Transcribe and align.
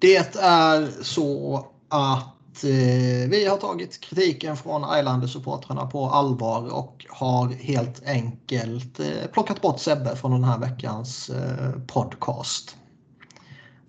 Det 0.00 0.36
är 0.36 1.02
så 1.02 1.58
att 1.88 2.64
eh, 2.64 3.30
vi 3.30 3.46
har 3.50 3.56
tagit 3.56 4.00
kritiken 4.00 4.56
från 4.56 4.98
Islander-supportrarna 4.98 5.86
på 5.86 6.06
allvar 6.06 6.74
och 6.74 7.06
har 7.08 7.48
helt 7.48 8.02
enkelt 8.06 9.00
eh, 9.00 9.30
plockat 9.32 9.62
bort 9.62 9.80
Sebbe 9.80 10.16
från 10.16 10.30
den 10.30 10.44
här 10.44 10.58
veckans 10.58 11.30
eh, 11.30 11.72
podcast. 11.86 12.76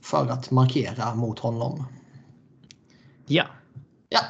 För 0.02 0.28
att 0.30 0.52
markera 0.52 1.16
mot 1.16 1.40
honom. 1.40 1.86
Ja. 3.28 3.46
Ja. 4.10 4.22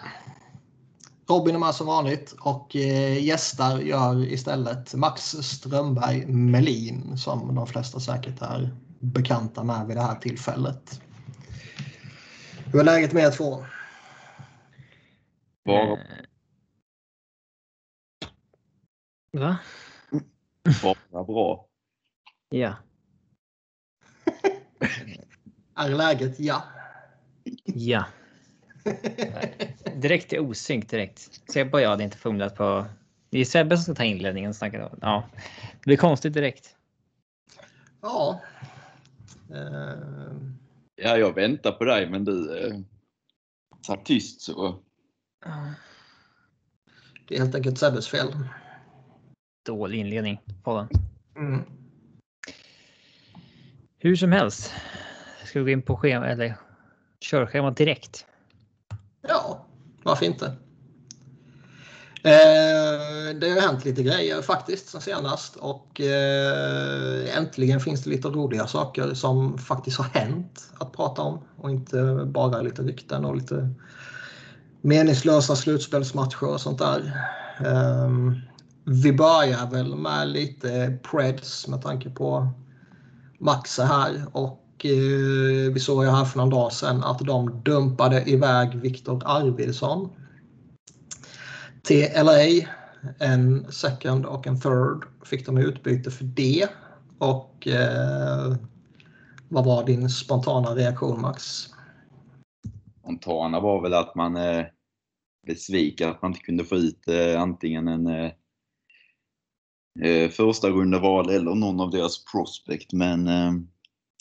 Robin 1.27 1.55
är 1.55 1.59
med 1.59 1.75
som 1.75 1.87
vanligt 1.87 2.35
och 2.39 2.75
eh, 2.75 3.23
gästar 3.23 3.79
gör 3.79 4.25
istället 4.25 4.93
Max 4.93 5.23
Strömberg 5.41 6.25
Melin 6.25 7.17
som 7.17 7.55
de 7.55 7.67
flesta 7.67 7.99
säkert 7.99 8.41
är 8.41 8.75
bekanta 8.99 9.63
med 9.63 9.87
vid 9.87 9.97
det 9.97 10.01
här 10.01 10.15
tillfället. 10.15 11.01
Hur 12.71 12.79
är 12.79 12.83
läget 12.83 13.13
med 13.13 13.23
er 13.23 13.31
två? 13.31 13.65
Bara, 15.65 15.81
Eh, 15.83 15.97
Va? 19.31 19.57
bara 21.11 21.23
bra. 21.23 21.65
Ja. 22.49 22.75
Är 25.75 25.89
läget 25.89 26.39
ja? 26.39 26.63
Ja. 27.65 28.05
Direkt 29.95 30.29
till 30.29 30.39
osynk 30.39 30.89
direkt. 30.89 31.41
Sebbe 31.51 31.71
och 31.71 31.81
jag 31.81 31.89
hade 31.89 32.03
inte 32.03 32.17
fumlat 32.17 32.55
på... 32.55 32.85
Det 33.29 33.39
är 33.39 33.45
Sebbe 33.45 33.77
som 33.77 33.83
ska 33.83 33.93
ta 33.95 34.03
inledningen 34.03 34.49
och 34.49 34.55
snacka. 34.55 34.89
Ja. 35.01 35.23
Det 35.71 35.85
blir 35.85 35.97
konstigt 35.97 36.33
direkt. 36.33 36.75
Ja. 38.01 38.41
Eh, 39.49 40.31
Ja, 41.03 41.17
jag 41.17 41.35
väntar 41.35 41.71
på 41.71 41.83
dig 41.85 42.09
men 42.09 42.25
du 42.25 42.57
eh, 42.57 42.79
satt 43.87 44.05
tyst 44.05 44.41
så. 44.41 44.79
det 47.27 47.35
är 47.35 47.39
helt 47.39 47.55
enkelt 47.55 47.77
Sebbes 47.77 48.07
fel. 48.07 48.27
Dålig 49.65 49.99
inledning 49.99 50.41
på 50.63 50.77
den. 50.77 50.89
Mm. 51.35 51.61
Hur 53.97 54.15
som 54.15 54.31
helst. 54.31 54.73
Ska 55.45 55.59
vi 55.59 55.65
gå 55.65 55.69
in 55.71 55.81
på 55.81 55.97
schema 55.97 56.27
eller 56.27 56.57
körschemat 57.19 57.77
direkt? 57.77 58.25
Ja, 59.21 59.65
varför 60.03 60.25
inte? 60.25 60.55
Eh, 62.23 63.35
det 63.39 63.49
har 63.49 63.61
hänt 63.61 63.85
lite 63.85 64.03
grejer 64.03 64.41
faktiskt 64.41 64.89
sen 64.89 65.01
senast 65.01 65.55
och 65.55 66.01
eh, 66.01 67.37
äntligen 67.37 67.79
finns 67.79 68.03
det 68.03 68.09
lite 68.09 68.27
roliga 68.27 68.67
saker 68.67 69.13
som 69.13 69.57
faktiskt 69.57 69.97
har 69.97 70.05
hänt 70.05 70.71
att 70.77 70.93
prata 70.93 71.21
om 71.21 71.39
och 71.57 71.71
inte 71.71 72.23
bara 72.25 72.61
lite 72.61 72.81
rykten 72.81 73.25
och 73.25 73.35
lite 73.35 73.69
meningslösa 74.81 75.55
slutspelsmatcher 75.55 76.43
och 76.43 76.61
sånt 76.61 76.79
där. 76.79 77.13
Eh, 77.59 78.09
vi 78.83 79.13
börjar 79.13 79.71
väl 79.71 79.95
med 79.95 80.27
lite 80.27 80.97
Preds 81.11 81.67
med 81.67 81.81
tanke 81.81 82.09
på 82.09 82.47
Max 83.39 83.79
här 83.79 84.25
och 84.31 84.85
eh, 84.85 85.73
vi 85.73 85.79
såg 85.79 86.03
ju 86.03 86.09
här 86.09 86.25
för 86.25 86.37
någon 86.37 86.49
dag 86.49 86.73
sedan 86.73 87.03
att 87.03 87.19
de 87.19 87.61
dumpade 87.63 88.29
iväg 88.29 88.75
Viktor 88.75 89.21
Arvidsson 89.25 90.09
till 91.83 92.07
LA. 92.15 92.67
En 93.19 93.71
second 93.71 94.25
och 94.25 94.47
en 94.47 94.59
third 94.59 95.05
fick 95.25 95.45
de 95.45 95.57
i 95.57 95.61
utbyte 95.61 96.11
för 96.11 96.23
det. 96.23 96.67
Och 97.17 97.67
eh, 97.67 98.55
vad 99.49 99.65
var 99.65 99.85
din 99.85 100.09
spontana 100.09 100.75
reaktion 100.75 101.21
Max? 101.21 101.67
Spontana 102.99 103.59
var 103.59 103.81
väl 103.81 103.93
att 103.93 104.15
man 104.15 104.35
eh, 104.35 104.43
är 104.43 104.71
besviken 105.47 106.09
att 106.09 106.21
man 106.21 106.31
inte 106.31 106.43
kunde 106.43 106.63
få 106.63 106.75
ut 106.75 107.07
eh, 107.07 107.41
antingen 107.41 107.87
en 107.87 108.07
eh, 108.07 108.31
eh 110.01 110.29
första 110.29 110.69
runda 110.69 110.99
val 110.99 111.29
eller 111.29 111.55
någon 111.55 111.81
av 111.81 111.91
deras 111.91 112.25
prospect. 112.25 112.93
Men 112.93 113.27
eh, 113.27 113.51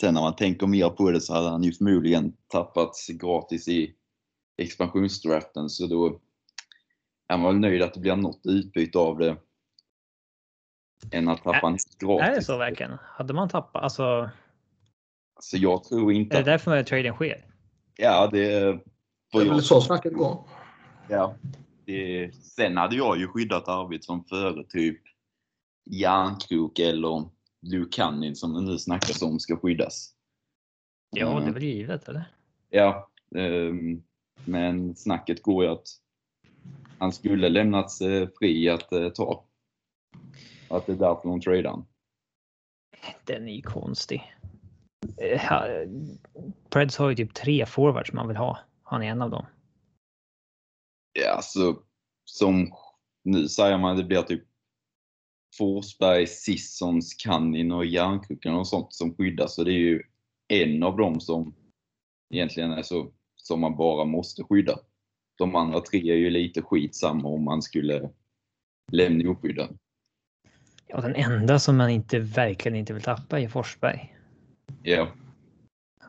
sen 0.01 0.15
när 0.15 0.21
man 0.21 0.37
tänker 0.37 0.67
mer 0.67 0.89
på 0.89 1.11
det 1.11 1.21
så 1.21 1.35
hade 1.35 1.49
han 1.49 1.63
ju 1.63 1.73
förmodligen 1.73 2.33
tappats 2.49 3.09
gratis 3.09 3.69
i 3.69 3.95
expansionsdraften 4.63 5.69
så 5.69 5.87
då 5.87 6.21
är 7.31 7.37
man 7.37 7.47
väl 7.53 7.61
nöjd 7.61 7.83
att 7.83 7.95
det 7.95 8.01
blir 8.01 8.17
något 8.17 8.41
utbyte 8.45 8.99
av 8.99 9.19
det. 9.19 9.37
Än 11.13 11.29
att 11.29 11.43
tappa 11.43 11.67
en 11.67 11.79
gratis. 11.99 12.29
Är 12.29 12.35
det 12.35 12.43
så 12.43 12.59
verkligen? 12.59 12.93
Hade 13.03 13.35
man 13.35 13.49
tappat? 13.49 13.83
Alltså, 13.83 14.31
Så 15.41 15.57
jag 15.57 15.85
tror 15.85 16.13
inte 16.13 16.37
är 16.37 16.45
det 16.45 16.51
därför 16.51 16.83
traden 16.83 17.15
sker? 17.15 17.45
Ja, 17.97 18.29
det... 18.33 18.49
Det 19.33 19.39
För 19.39 19.47
är 19.47 19.51
väl 19.51 19.63
så 19.63 19.81
snacket 19.81 20.13
går. 20.15 20.45
ja, 21.09 21.35
det, 21.85 22.35
sen 22.35 22.77
hade 22.77 22.97
jag 22.97 23.19
ju 23.19 23.29
skyddat 23.29 23.69
Arvidsson 23.69 24.25
före 24.25 24.65
typ 24.65 25.01
Järnkrok 25.91 26.79
eller 26.79 27.29
Luke 27.63 28.03
Cunning 28.03 28.35
som 28.35 28.55
det 28.55 28.61
nu 28.61 28.79
snackas 28.79 29.23
om 29.23 29.41
ska 29.41 29.57
skyddas. 29.57 30.15
Ja, 31.11 31.27
det 31.27 31.33
är 31.33 31.41
Mm. 31.41 31.53
väl 31.55 31.63
givet 31.63 32.09
eller? 32.09 32.25
Ja, 32.71 33.11
ehm, 33.37 34.03
men 34.45 34.97
snacket 34.97 35.43
går 35.43 35.65
ju 35.65 35.71
att 35.71 35.87
han 37.01 37.13
skulle 37.13 37.49
lämnats 37.49 38.01
eh, 38.01 38.29
fri 38.39 38.69
att 38.69 38.93
eh, 38.93 39.09
ta. 39.09 39.45
Att 40.69 40.87
det 40.87 40.93
är 40.93 40.97
därför 40.97 41.29
de 41.29 41.41
tradar. 41.41 41.85
Den 43.25 43.49
är 43.49 43.53
ju 43.53 43.63
konstig. 43.63 44.35
Eh, 45.17 45.43
Preds 46.71 46.97
har 46.97 47.11
ju 47.11 47.17
typ 47.17 47.35
tre 47.35 47.67
forwards 47.67 48.13
man 48.13 48.29
vill 48.29 48.37
ha. 48.37 48.59
Han 48.83 49.03
är 49.03 49.07
en 49.07 49.23
av 49.23 49.31
dem. 49.31 49.47
Ja, 51.13 51.31
alltså 51.31 51.83
som 52.25 52.73
nu 53.25 53.49
säger 53.49 53.79
man 53.79 53.97
det 53.97 54.05
blir 54.05 54.23
typ 54.23 54.45
Forsberg, 55.59 56.27
Sissons, 56.27 57.15
Cannin 57.15 57.73
och 57.73 57.87
Järnkroken 57.87 58.55
och 58.55 58.69
sånt 58.69 58.95
som 58.95 59.15
skyddas. 59.15 59.55
Så 59.55 59.65
det 59.65 59.73
är 59.73 59.79
ju 59.79 60.03
en 60.49 60.83
av 60.83 60.97
dem 60.97 61.21
som 61.21 61.55
egentligen 62.35 62.71
är 62.71 62.83
så 62.83 63.13
som 63.37 63.61
man 63.61 63.77
bara 63.77 64.05
måste 64.05 64.45
skydda. 64.45 64.79
De 65.41 65.57
andra 65.57 65.81
tre 65.81 66.11
är 66.11 66.17
ju 66.17 66.31
lite 66.31 66.63
skitsamma 66.63 67.29
om 67.29 67.45
man 67.45 67.63
skulle 67.63 68.11
lämna 68.93 69.31
oskyddad. 69.31 69.79
Ja, 70.87 71.01
den 71.01 71.15
enda 71.15 71.59
som 71.59 71.77
man 71.77 71.91
inte 71.91 72.19
verkligen 72.19 72.77
inte 72.77 72.93
vill 72.93 73.03
tappa 73.03 73.41
är 73.41 73.49
Forsberg. 73.49 74.17
Ja, 74.83 75.09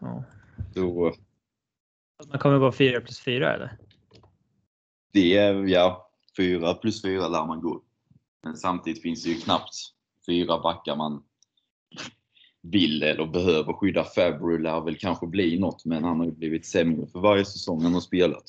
Ja. 0.02 0.24
så 0.74 1.14
Man 2.30 2.40
kommer 2.40 2.60
gå 2.60 2.72
fyra 2.72 3.02
plus 3.02 3.20
fyra 3.20 3.54
eller? 3.54 3.78
det 5.14 5.38
är, 5.38 5.54
ja, 5.68 6.12
fyra 6.38 6.74
plus 6.74 7.02
fyra 7.02 7.28
lär 7.28 7.46
man 7.46 7.62
gå. 7.62 7.82
Men 8.44 8.58
samtidigt 8.58 9.02
finns 9.02 9.24
det 9.24 9.30
ju 9.30 9.36
knappt 9.36 9.74
fyra 10.26 10.60
backar 10.60 10.96
man 10.96 11.24
vill 12.62 13.04
eller 13.04 13.26
behöver 13.28 13.74
skydda. 13.74 14.04
Fabry 14.04 14.58
lär 14.58 14.82
väl 14.82 14.98
kanske 14.98 15.28
bli 15.28 15.60
något, 15.60 15.86
men 15.86 16.04
han 16.04 16.18
har 16.20 16.26
ju 16.26 16.32
blivit 16.32 16.66
sämre 16.66 17.08
för 17.08 17.20
varje 17.20 17.46
säsong 17.46 17.82
han 17.82 17.94
har 17.94 18.02
spelat. 18.02 18.44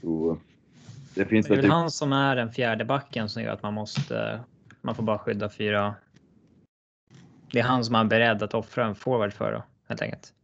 Så 0.00 0.38
det 1.14 1.24
finns 1.24 1.46
Det 1.46 1.52
är 1.52 1.56
väl 1.56 1.64
typ, 1.64 1.72
han 1.72 1.90
som 1.90 2.12
är 2.12 2.36
den 2.36 2.52
fjärde 2.52 2.84
backen 2.84 3.28
som 3.28 3.42
gör 3.42 3.52
att 3.52 3.62
man 3.62 3.74
måste. 3.74 4.40
Man 4.80 4.94
får 4.94 5.02
bara 5.02 5.18
skydda 5.18 5.50
fyra. 5.50 5.94
Det 7.52 7.58
är 7.58 7.64
han 7.64 7.84
som 7.84 7.94
är 7.94 8.04
beredd 8.04 8.42
att 8.42 8.54
offra 8.54 8.86
en 8.86 8.94
forward 8.94 9.32
för 9.32 9.52
då, 9.52 9.62
helt 9.88 10.02
enkelt. 10.02 10.34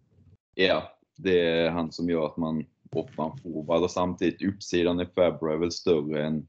ja, 0.55 0.99
det 1.17 1.41
är 1.41 1.71
han 1.71 1.93
som 1.93 2.11
gör 2.11 2.27
att 2.27 2.37
man 2.37 2.65
offrar 2.93 3.31
en 3.31 3.39
forward 3.39 3.83
och 3.83 3.91
samtidigt 3.91 4.55
uppsidan 4.55 5.01
i 5.01 5.07
Fabry 5.07 5.53
är 5.53 5.59
väl 5.59 5.73
större 5.73 6.27
än 6.27 6.49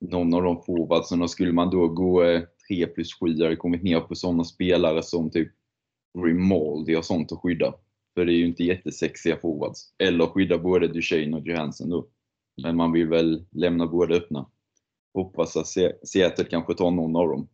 någon 0.00 0.34
av 0.34 0.42
de 0.42 0.62
forwardsen. 0.62 1.22
Och 1.22 1.30
skulle 1.30 1.52
man 1.52 1.70
då 1.70 1.88
gå 1.88 2.24
eh, 2.24 2.42
3 2.68 2.86
plus 2.86 3.14
7 3.20 3.42
hade 3.42 3.56
kommit 3.56 3.82
ner 3.82 4.00
på 4.00 4.14
sådana 4.14 4.44
spelare 4.44 5.02
som 5.02 5.30
typ 5.30 5.52
Grimaldi 6.18 6.96
och 6.96 7.04
sånt 7.04 7.32
att 7.32 7.38
skydda. 7.38 7.74
För 8.20 8.24
det 8.24 8.32
är 8.32 8.36
ju 8.36 8.46
inte 8.46 8.64
jättesexiga 8.64 9.36
forwards. 9.36 9.94
Eller 9.98 10.26
skydda 10.26 10.58
både 10.58 10.88
Duchene 10.88 11.36
och 11.36 11.46
Johansson 11.46 11.90
då. 11.90 12.08
Men 12.62 12.76
man 12.76 12.92
vill 12.92 13.08
väl 13.08 13.46
lämna 13.50 13.86
båda 13.86 14.14
öppna. 14.14 14.50
Hoppas 15.14 15.56
att 15.56 15.66
Se- 15.66 16.06
Seattle 16.06 16.44
kanske 16.44 16.74
tar 16.74 16.90
någon 16.90 17.16
av 17.16 17.28
dem. 17.28 17.48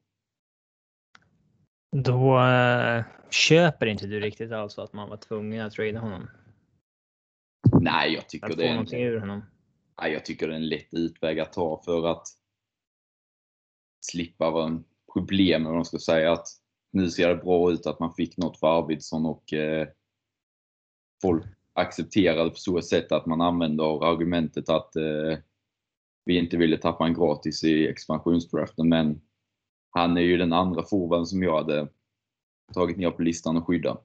Då 1.97 2.41
eh, 2.41 3.05
köper 3.31 3.87
inte 3.87 4.07
du 4.07 4.21
riktigt 4.21 4.53
alltså 4.53 4.83
att 4.83 4.93
man 4.93 5.09
var 5.09 5.17
tvungen 5.17 5.67
att 5.67 5.73
trada 5.73 5.99
honom. 5.99 6.31
Nej, 7.81 8.13
jag 8.13 8.29
tycker 8.29 8.51
Att 8.51 8.57
det 8.57 8.69
är 8.69 8.77
en 8.77 8.95
ur 8.95 9.21
honom. 9.21 9.43
Nej, 10.01 10.13
jag 10.13 10.25
tycker 10.25 10.49
det 10.49 10.55
är 10.55 10.57
en 10.57 10.69
lätt 10.69 10.95
utväg 10.95 11.41
att 11.41 11.53
ta 11.53 11.83
för 11.85 12.07
att 12.07 12.27
slippa 14.07 14.51
vara 14.51 14.67
en 14.67 14.85
problem, 15.13 15.67
om 15.67 15.75
de 15.75 15.85
ska 15.85 15.99
säga 15.99 16.33
att 16.33 16.47
nu 16.93 17.11
ser 17.11 17.29
det 17.29 17.37
bra 17.37 17.73
ut 17.73 17.87
att 17.87 18.01
man 18.01 18.15
fick 18.15 18.37
något 18.37 18.61
för 18.61 18.79
Arvidsson 18.79 19.27
och 19.27 19.53
eh, 19.53 19.89
folk 21.23 21.45
accepterade 21.73 22.51
på 22.51 22.57
så 22.57 22.83
sätt 22.83 23.13
att 23.13 23.27
man 23.27 23.41
använder 23.41 24.05
argumentet 24.13 24.69
att 24.69 24.97
eh, 24.97 25.39
vi 26.25 26.39
inte 26.39 26.57
ville 26.57 26.79
tappa 26.79 27.07
en 27.07 27.15
gratis 27.15 27.65
i 27.65 27.89
expansionsdraften, 27.89 28.89
men 28.89 29.21
han 29.91 30.17
är 30.17 30.21
ju 30.21 30.37
den 30.37 30.53
andra 30.53 30.83
forwarden 30.83 31.27
som 31.27 31.43
jag 31.43 31.57
hade 31.57 31.89
tagit 32.75 32.97
ner 32.97 33.11
på 33.11 33.23
listan 33.23 33.57
och 33.57 33.67
skydda. 33.67 33.99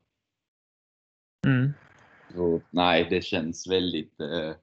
Mm. 1.48 1.74
Så, 2.36 2.62
nej, 2.70 3.08
det 3.10 3.24
känns 3.24 3.68
väldigt... 3.68 4.20
Eh, 4.20 4.56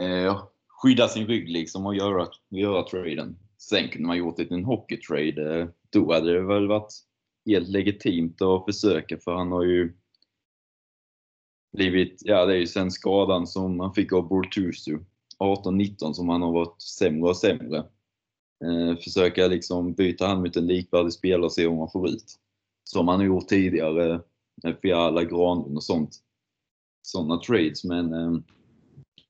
eh, 0.00 0.42
skydda 0.82 1.08
sin 1.08 1.26
rygg 1.26 1.48
liksom 1.48 1.86
och 1.86 1.94
göra, 1.94 2.28
göra 2.48 2.82
traden. 2.82 3.38
Sen 3.58 3.88
kunde 3.88 4.08
man 4.08 4.18
gjort 4.18 4.38
en 4.38 4.64
hockeytrade. 4.64 5.60
Eh, 5.60 5.68
då 5.90 6.12
hade 6.12 6.32
det 6.32 6.42
väl 6.42 6.68
varit 6.68 6.92
helt 7.46 7.68
legitimt 7.68 8.42
att 8.42 8.64
försöka 8.64 9.18
för 9.18 9.34
han 9.34 9.52
har 9.52 9.64
ju 9.64 9.99
blivit, 11.72 12.22
ja 12.24 12.46
det 12.46 12.54
är 12.54 12.58
ju 12.58 12.66
sen 12.66 12.90
skadan 12.90 13.46
som 13.46 13.76
man 13.76 13.94
fick 13.94 14.12
av 14.12 14.28
Bortusu 14.28 14.98
18-19 15.38 16.12
som 16.12 16.28
han 16.28 16.42
har 16.42 16.52
varit 16.52 16.82
sämre 16.82 17.30
och 17.30 17.36
sämre. 17.36 17.78
Eh, 18.64 18.96
försöka 18.96 19.46
liksom 19.46 19.92
byta 19.92 20.26
han 20.26 20.40
mot 20.42 20.56
en 20.56 20.66
likvärdig 20.66 21.12
spelare 21.12 21.44
och 21.44 21.52
se 21.52 21.66
om 21.66 21.76
man 21.76 21.90
får 21.90 22.08
ut. 22.08 22.38
Som 22.84 23.08
han 23.08 23.18
har 23.18 23.26
gjort 23.26 23.48
tidigare 23.48 24.14
eh, 24.14 24.20
med 24.62 24.78
Fiala, 24.82 25.24
Granlund 25.24 25.76
och 25.76 25.82
sånt. 25.82 26.16
Sådana 27.02 27.36
trades 27.36 27.84
men 27.84 28.12
eh, 28.12 28.40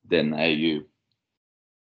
den 0.02 0.32
är 0.34 0.48
ju 0.48 0.86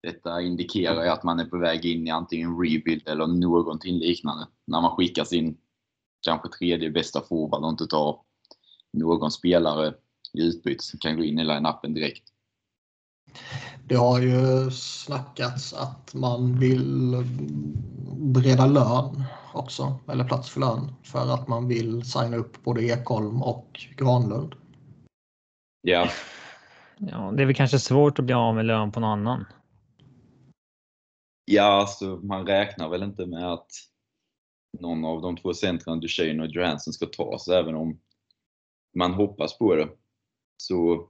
detta 0.03 0.41
indikerar 0.41 1.03
ju 1.03 1.09
att 1.09 1.23
man 1.23 1.39
är 1.39 1.45
på 1.45 1.57
väg 1.57 1.85
in 1.85 2.07
i 2.07 2.09
antingen 2.09 2.57
rebuild 2.61 3.07
eller 3.07 3.27
någonting 3.27 3.99
liknande. 3.99 4.47
När 4.65 4.81
man 4.81 4.95
skickar 4.95 5.23
sin 5.23 5.57
kanske 6.21 6.49
tredje 6.49 6.89
bästa 6.89 7.21
forward 7.21 7.63
och 7.63 7.69
inte 7.69 7.87
tar 7.87 8.21
någon 8.93 9.31
spelare 9.31 9.93
utbyte 10.41 10.83
som 10.83 10.99
kan 10.99 11.17
gå 11.17 11.23
in 11.23 11.39
i 11.39 11.43
line-upen 11.43 11.93
direkt. 11.93 12.23
Det 13.85 13.95
har 13.95 14.19
ju 14.19 14.71
snackats 14.71 15.73
att 15.73 16.13
man 16.13 16.59
vill 16.59 17.23
bereda 18.17 18.65
lön 18.65 19.23
också, 19.53 19.99
eller 20.07 20.23
plats 20.23 20.49
för 20.49 20.59
lön, 20.59 20.95
för 21.03 21.33
att 21.33 21.47
man 21.47 21.67
vill 21.67 22.03
signa 22.03 22.37
upp 22.37 22.63
både 22.63 22.83
Ekholm 22.83 23.43
och 23.43 23.85
Granlund. 23.97 24.55
Ja. 25.81 26.09
Ja, 26.97 27.33
det 27.35 27.41
är 27.41 27.45
väl 27.45 27.55
kanske 27.55 27.79
svårt 27.79 28.19
att 28.19 28.25
bli 28.25 28.33
av 28.33 28.55
med 28.55 28.65
lön 28.65 28.91
på 28.91 28.99
någon 28.99 29.09
annan. 29.09 29.45
Ja, 31.45 31.63
alltså 31.63 32.05
man 32.05 32.47
räknar 32.47 32.89
väl 32.89 33.03
inte 33.03 33.25
med 33.25 33.53
att 33.53 33.71
någon 34.79 35.05
av 35.05 35.21
de 35.21 35.37
två 35.37 35.53
centren, 35.53 35.99
Duchene 35.99 36.43
och 36.43 36.49
Johansson, 36.49 36.93
ska 36.93 37.05
tas, 37.05 37.47
även 37.47 37.75
om 37.75 37.99
man 38.95 39.13
hoppas 39.13 39.57
på 39.57 39.75
det. 39.75 39.89
Så 40.57 41.07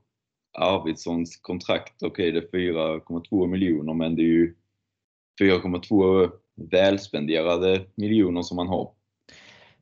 Arvidssons 0.57 1.37
kontrakt, 1.37 2.03
okej 2.03 2.29
okay, 2.29 2.31
det 2.31 2.57
är 2.57 2.73
4,2 2.73 3.47
miljoner 3.47 3.93
men 3.93 4.15
det 4.15 4.21
är 4.21 4.25
ju 4.25 4.55
4,2 5.41 6.31
välspenderade 6.55 7.85
miljoner 7.95 8.41
som 8.41 8.55
man 8.55 8.67
har. 8.67 8.91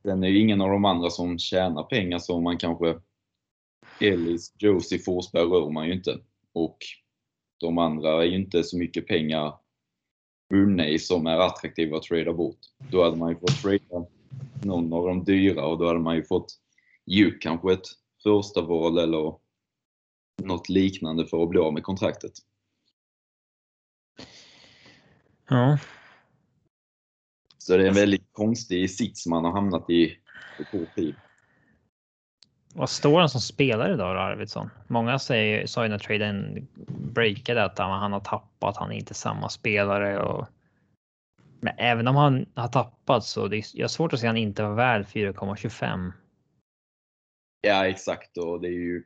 Sen 0.02 0.24
är 0.24 0.28
ju 0.28 0.38
ingen 0.38 0.60
av 0.60 0.70
de 0.70 0.84
andra 0.84 1.10
som 1.10 1.38
tjänar 1.38 1.82
pengar 1.82 2.18
som 2.18 2.42
man 2.42 2.58
kanske 2.58 3.00
Ellis, 4.00 4.54
Josie, 4.58 4.98
Forsberg 4.98 5.42
rör 5.42 5.70
man 5.70 5.86
ju 5.86 5.92
inte. 5.92 6.18
Och 6.52 6.78
de 7.60 7.78
andra 7.78 8.22
är 8.22 8.26
ju 8.26 8.36
inte 8.36 8.64
så 8.64 8.78
mycket 8.78 9.06
pengar 9.06 9.54
vunna 10.50 10.98
som 10.98 11.26
är 11.26 11.38
attraktiva 11.38 11.96
att 11.96 12.02
trada 12.02 12.32
bort. 12.32 12.58
Då 12.90 13.04
hade 13.04 13.16
man 13.16 13.30
ju 13.30 13.36
fått 13.36 13.62
trada 13.62 14.06
någon 14.64 14.92
av 14.92 15.06
de 15.06 15.24
dyra 15.24 15.66
och 15.66 15.78
då 15.78 15.86
hade 15.86 15.98
man 15.98 16.16
ju 16.16 16.24
fått 16.24 16.58
ge 17.06 17.26
upp 17.26 17.40
kanske 17.40 17.72
ett 17.72 17.86
första 18.22 18.60
val 18.60 18.98
eller 18.98 19.34
något 20.46 20.68
liknande 20.68 21.26
för 21.26 21.42
att 21.42 21.48
bli 21.48 21.58
av 21.58 21.74
med 21.74 21.82
kontraktet. 21.82 22.32
Ja. 25.48 25.78
Så 27.58 27.76
det 27.76 27.82
är 27.82 27.88
en 27.88 27.94
väldigt 27.94 28.32
konstig 28.32 28.90
sits 28.90 29.26
man 29.26 29.44
har 29.44 29.52
hamnat 29.52 29.90
i 29.90 30.18
på 30.58 30.64
kort 30.64 30.94
tid. 30.94 31.14
Vad 32.74 32.90
står 32.90 33.20
han 33.20 33.28
som 33.28 33.40
spelare 33.40 33.94
idag 33.94 34.16
då, 34.16 34.20
Arvidsson? 34.20 34.70
Många 34.86 35.18
säger, 35.18 35.66
sa 35.66 35.82
ju 35.82 35.88
när 35.88 35.98
traden 35.98 36.68
breakade 37.12 37.64
att 37.64 37.78
han, 37.78 38.12
har 38.12 38.20
tappat, 38.20 38.76
han 38.76 38.92
är 38.92 38.96
inte 38.96 39.14
samma 39.14 39.48
spelare. 39.48 40.22
Och... 40.22 40.46
Men 41.60 41.74
även 41.78 42.08
om 42.08 42.16
han 42.16 42.46
har 42.54 42.68
tappat 42.68 43.24
så 43.24 43.48
det 43.48 43.56
är, 43.56 43.64
jag 43.74 43.84
har 43.84 43.88
svårt 43.88 44.12
att 44.12 44.20
se 44.20 44.26
att 44.26 44.30
han 44.30 44.36
inte 44.36 44.62
var 44.62 44.74
värd 44.74 45.06
4,25. 45.06 46.12
Ja 47.60 47.86
exakt 47.86 48.36
och 48.36 48.60
det 48.60 48.68
är 48.68 48.70
ju 48.70 49.04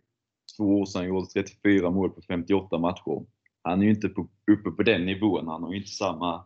två 0.57 0.81
år 0.81 0.87
sedan 0.87 1.09
gjorde 1.09 1.27
34 1.27 1.91
mål 1.91 2.11
på 2.11 2.23
58 2.23 2.79
matcher. 2.79 3.27
Han 3.63 3.81
är 3.81 3.85
ju 3.85 3.91
inte 3.91 4.09
på, 4.09 4.29
uppe 4.53 4.71
på 4.71 4.83
den 4.83 5.07
nivån. 5.07 5.49
Han 5.49 5.63
har 5.63 5.73
ju 5.73 5.79
inte 5.79 5.91
samma 5.91 6.45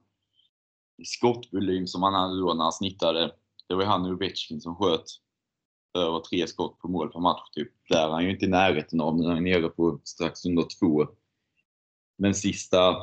skottvolym 1.04 1.86
som 1.86 2.02
han 2.02 2.14
hade 2.14 2.40
då 2.40 2.54
när 2.54 2.62
han 2.62 2.72
snittade. 2.72 3.32
Det 3.68 3.74
var 3.74 3.82
ju 3.82 3.88
han 3.88 4.04
och 4.04 4.12
Ovechkin 4.12 4.60
som 4.60 4.76
sköt 4.76 5.04
över 5.98 6.20
tre 6.20 6.46
skott 6.46 6.78
på 6.78 6.88
mål 6.88 7.12
per 7.12 7.20
match. 7.20 7.50
Typ. 7.52 7.72
Där 7.88 8.06
är 8.06 8.10
han 8.10 8.24
ju 8.24 8.30
inte 8.30 8.44
i 8.44 8.48
närheten 8.48 9.00
av. 9.00 9.16
Nu 9.16 9.24
är 9.24 9.34
han 9.34 9.44
nere 9.44 9.68
på 9.68 10.00
strax 10.04 10.44
under 10.44 10.66
två. 10.78 11.06
Men 12.18 12.34
sista 12.34 12.96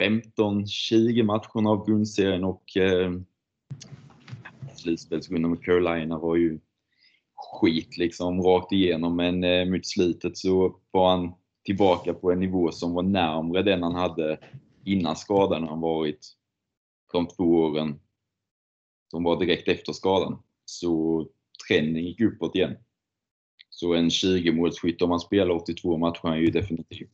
15-20 0.00 1.22
matcherna 1.22 1.70
av 1.70 1.86
grundserien 1.86 2.44
och 2.44 2.76
eh, 2.76 3.12
slutspelsrundan 4.74 5.50
med 5.50 5.64
Carolina 5.64 6.18
var 6.18 6.36
ju 6.36 6.60
skit 7.40 7.96
liksom 7.96 8.42
rakt 8.42 8.72
igenom. 8.72 9.16
Men 9.16 9.44
eh, 9.44 9.66
mot 9.66 9.86
slutet 9.86 10.38
så 10.38 10.76
var 10.90 11.10
han 11.10 11.32
tillbaka 11.64 12.14
på 12.14 12.32
en 12.32 12.40
nivå 12.40 12.72
som 12.72 12.92
var 12.92 13.02
närmre 13.02 13.62
den 13.62 13.82
han 13.82 13.94
hade 13.94 14.38
innan 14.84 15.16
skadan. 15.16 15.68
Han 15.68 15.80
varit 15.80 16.36
de 17.12 17.26
två 17.26 17.44
åren 17.44 18.00
som 19.10 19.24
var 19.24 19.40
direkt 19.40 19.68
efter 19.68 19.92
skadan. 19.92 20.42
Så 20.64 21.26
trenden 21.68 22.04
gick 22.04 22.20
uppåt 22.20 22.54
igen. 22.54 22.76
Så 23.70 23.94
en 23.94 24.08
20-målsskytt 24.08 25.02
om 25.02 25.08
man 25.08 25.20
spelar 25.20 25.54
82 25.54 25.96
matcher 25.96 26.28
är 26.28 26.36
ju 26.36 26.50
definitivt. 26.50 27.10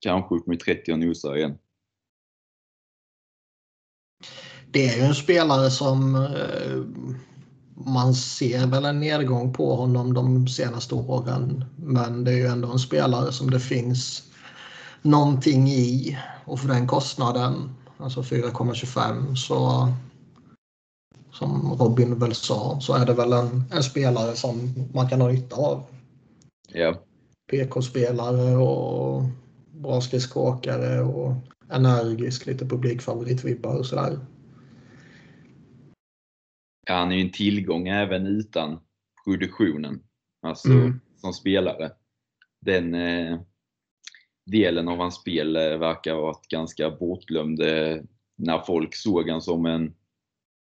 Kanske 0.00 0.34
upp 0.34 0.46
mot 0.46 0.60
30 0.60 0.92
och 0.92 0.98
nosar 0.98 1.36
igen. 1.36 1.58
Det 4.72 4.88
är 4.88 4.96
ju 4.96 5.02
en 5.02 5.14
spelare 5.14 5.70
som 5.70 6.14
eh, 6.14 6.84
man 7.86 8.14
ser 8.14 8.66
väl 8.66 8.84
en 8.84 9.00
nedgång 9.00 9.52
på 9.52 9.74
honom 9.74 10.14
de 10.14 10.48
senaste 10.48 10.94
åren. 10.94 11.64
Men 11.76 12.24
det 12.24 12.30
är 12.30 12.36
ju 12.36 12.46
ändå 12.46 12.72
en 12.72 12.78
spelare 12.78 13.32
som 13.32 13.50
det 13.50 13.60
finns 13.60 14.22
någonting 15.02 15.68
i. 15.68 16.18
Och 16.44 16.60
för 16.60 16.68
den 16.68 16.86
kostnaden, 16.86 17.74
alltså 17.98 18.22
4,25 18.22 19.34
så 19.34 19.88
som 21.32 21.76
Robin 21.78 22.18
väl 22.18 22.34
sa, 22.34 22.78
så 22.80 22.94
är 22.94 23.06
det 23.06 23.14
väl 23.14 23.32
en, 23.32 23.64
en 23.72 23.82
spelare 23.82 24.36
som 24.36 24.74
man 24.94 25.08
kan 25.08 25.20
ha 25.20 25.28
nytta 25.28 25.56
av. 25.56 25.82
Ja. 26.68 26.94
PK-spelare 27.50 28.56
och 28.56 29.22
bra 29.72 30.00
skridskoåkare 30.00 31.02
och 31.02 31.34
energisk, 31.70 32.46
lite 32.46 32.64
publikfavorit-vibbar 32.64 33.78
och 33.78 33.86
sådär. 33.86 34.18
Han 36.92 37.12
är 37.12 37.16
ju 37.16 37.22
en 37.22 37.32
tillgång 37.32 37.88
även 37.88 38.26
utan 38.26 38.80
produktionen, 39.24 40.02
alltså 40.42 40.68
mm. 40.68 41.00
som 41.16 41.32
spelare. 41.32 41.90
Den 42.60 42.94
eh, 42.94 43.40
delen 44.46 44.88
av 44.88 44.98
hans 44.98 45.14
spel 45.14 45.56
eh, 45.56 45.78
verkar 45.78 46.14
ha 46.14 46.20
varit 46.20 46.48
ganska 46.48 46.90
bortglömd 46.90 47.60
eh, 47.62 47.96
när 48.36 48.58
folk 48.58 48.94
såg 48.94 49.28
han 49.28 49.42
som 49.42 49.66
en 49.66 49.94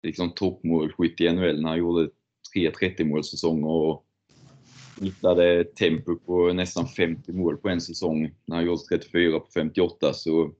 liksom 0.03 0.31
toppmålskytt 0.31 1.21
i 1.21 1.31
NHL 1.31 1.61
när 1.61 1.69
han 1.69 1.79
gjorde 1.79 2.09
tre 2.53 2.71
30 2.71 3.03
målsäsonger 3.03 3.67
och 3.67 4.05
hittade 5.01 5.63
tempo 5.63 6.15
på 6.15 6.53
nästan 6.53 6.87
50 6.87 7.31
mål 7.31 7.57
på 7.57 7.69
en 7.69 7.81
säsong 7.81 8.31
när 8.45 8.55
han 8.55 8.65
gjorde 8.65 8.81
34 8.89 9.39
på 9.39 9.47
58 9.53 10.13
så 10.13 10.51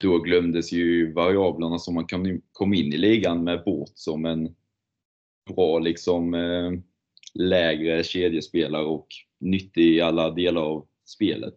då 0.00 0.18
glömdes 0.18 0.72
ju 0.72 1.12
variablerna 1.12 1.78
som 1.78 1.94
man 1.94 2.06
kom 2.52 2.74
in 2.74 2.92
i 2.92 2.96
ligan 2.96 3.44
med 3.44 3.64
bort 3.64 3.92
som 3.94 4.24
en 4.24 4.54
bra 5.54 5.78
liksom 5.78 6.34
eh, 6.34 6.72
lägre 7.34 8.04
kedjespelare 8.04 8.84
och 8.84 9.06
nyttig 9.40 9.94
i 9.94 10.00
alla 10.00 10.30
delar 10.30 10.62
av 10.62 10.86
spelet. 11.04 11.54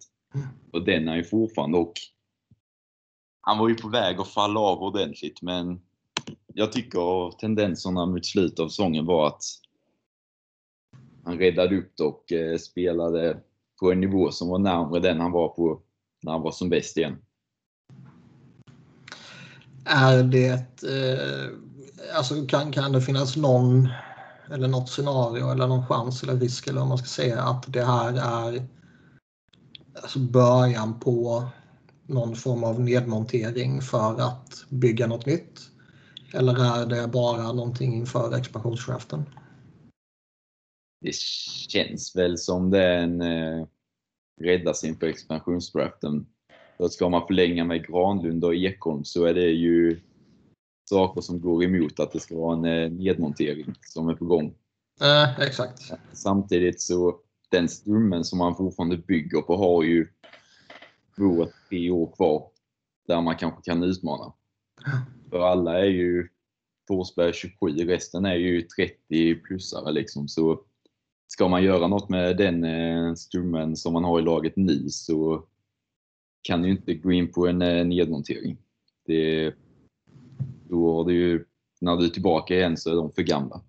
Och 0.72 0.86
den 0.86 1.08
är 1.08 1.16
ju 1.16 1.24
fortfarande 1.24 1.78
och 1.78 1.94
han 3.42 3.58
var 3.58 3.70
ju 3.70 3.76
på 3.76 3.90
väg 3.90 4.20
att 4.20 4.28
falla 4.28 4.60
av 4.60 4.84
ordentligt 4.84 5.42
men 5.42 5.82
jag 6.54 6.72
tycker 6.72 7.32
tendenserna 7.40 8.06
mot 8.06 8.26
slutet 8.26 8.60
av 8.60 8.68
säsongen 8.68 9.06
var 9.06 9.28
att 9.28 9.44
han 11.24 11.38
räddade 11.38 11.78
upp 11.78 11.92
det 11.98 12.04
och 12.04 12.32
eh, 12.32 12.58
spelade 12.58 13.38
på 13.80 13.92
en 13.92 14.00
nivå 14.00 14.32
som 14.32 14.50
var 14.50 14.60
närmare 14.60 15.00
den 15.00 15.20
han 15.20 15.32
var 15.32 15.50
på 15.50 15.82
när 16.22 16.32
han 16.32 16.42
var 16.42 16.52
som 16.52 16.70
bäst 16.70 16.98
igen. 16.98 17.18
Är 19.86 20.24
det, 20.24 20.84
eh, 20.84 21.50
alltså 22.14 22.46
kan, 22.46 22.72
kan 22.72 22.92
det 22.92 23.02
finnas 23.02 23.36
någon 23.36 23.90
eller 24.52 24.68
något 24.68 24.90
scenario 24.90 25.52
eller 25.52 25.68
någon 25.68 25.88
chans 25.88 26.24
eller 26.24 26.36
risk 26.36 26.68
eller 26.68 26.80
vad 26.80 26.90
man 26.90 26.98
ska 26.98 27.08
säga 27.08 27.42
att 27.42 27.74
det 27.74 27.84
här 27.84 28.14
är 28.14 28.68
alltså 30.02 30.20
början 30.20 31.00
på 31.00 31.46
någon 32.08 32.36
form 32.36 32.64
av 32.64 32.82
nedmontering 32.82 33.82
för 33.82 34.22
att 34.22 34.66
bygga 34.70 35.08
något 35.08 35.26
nytt? 35.26 35.60
Eller 36.34 36.82
är 36.82 36.86
det 36.86 37.08
bara 37.08 37.52
någonting 37.52 37.94
inför 37.94 38.38
expansionsdraften? 38.38 39.26
det 41.04 41.16
känns 41.70 42.16
väl 42.16 42.38
som 42.38 42.70
det 42.70 42.84
är 42.84 42.98
en 42.98 43.22
eh, 43.22 43.66
räddas 44.42 44.84
inför 44.84 45.08
expansionsdraften. 45.08 46.26
För 46.78 46.88
ska 46.88 47.10
man 47.10 47.28
förlänga 47.28 47.64
med 47.64 47.88
Granlund 47.88 48.46
och 48.46 48.56
Ekholm 48.56 49.04
så 49.04 49.26
är 49.26 49.34
det 49.34 49.50
ju 49.50 50.00
saker 50.90 51.22
som 51.22 51.42
går 51.42 51.64
emot 51.64 52.00
att 52.00 52.12
det 52.12 52.20
ska 52.20 52.38
vara 52.38 52.58
en 52.58 52.66
eh, 52.66 52.92
nedmontering 52.92 53.76
som 53.82 54.10
är 54.10 54.16
på 54.16 54.26
gång. 54.26 54.56
Eh, 55.02 55.40
exakt. 55.40 55.92
Samtidigt 56.14 56.82
så 56.82 57.20
den 57.50 57.70
stummen 57.70 58.24
som 58.24 58.40
man 58.40 58.56
fortfarande 58.56 58.98
bygger 58.98 59.42
på 59.42 59.58
har 59.58 59.84
ju 59.84 60.08
två, 61.16 61.48
tre 61.70 61.90
år 61.92 62.16
kvar 62.16 62.48
där 63.08 63.22
man 63.22 63.36
kanske 63.36 63.62
kan 63.62 63.84
utmana. 63.84 64.34
För 65.30 65.40
alla 65.40 65.80
är 65.80 65.90
ju 65.90 66.28
Forsberg 66.88 67.34
27, 67.34 67.68
resten 67.68 68.26
är 68.26 68.36
ju 68.36 68.62
30 68.62 69.36
plusare 69.36 69.92
liksom. 69.92 70.28
Så 70.28 70.62
ska 71.28 71.48
man 71.48 71.64
göra 71.64 71.88
något 71.88 72.10
med 72.10 72.38
den 72.38 72.64
eh, 72.64 73.14
stummen 73.14 73.78
som 73.78 73.94
man 73.94 74.04
har 74.04 74.20
i 74.20 74.24
laget 74.24 74.56
nu 74.56 74.90
så 74.90 75.46
kan 76.42 76.62
du 76.62 76.70
inte 76.70 76.94
gå 76.94 77.12
in 77.12 77.32
på 77.32 77.48
en 77.48 77.62
eh, 77.62 77.86
nedmontering. 77.86 78.58
Det, 79.06 79.54
då 80.74 80.98
har 80.98 81.06
du 81.06 81.14
ju, 81.14 81.46
när 81.82 81.98
du 81.98 82.06
är 82.06 82.10
tillbaka 82.10 82.56
igen 82.56 82.78
så 82.78 82.92
är 82.92 82.96
de 82.96 83.12
för 83.12 83.22
gamla. 83.22 83.62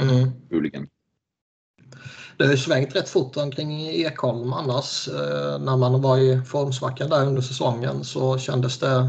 Mm. 0.00 0.48
Troligen. 0.48 0.88
Det 2.36 2.44
har 2.44 2.50
ju 2.50 2.58
svängt 2.58 2.96
rätt 2.96 3.08
fort 3.08 3.36
omkring 3.36 3.88
Ekholm 3.88 4.52
annars. 4.52 5.08
Eh, 5.08 5.58
när 5.58 5.76
man 5.76 6.02
var 6.02 6.18
i 6.18 6.42
formsvackan 6.44 7.10
där 7.10 7.26
under 7.26 7.42
säsongen 7.42 8.04
så 8.04 8.38
kändes 8.38 8.78
det 8.78 9.08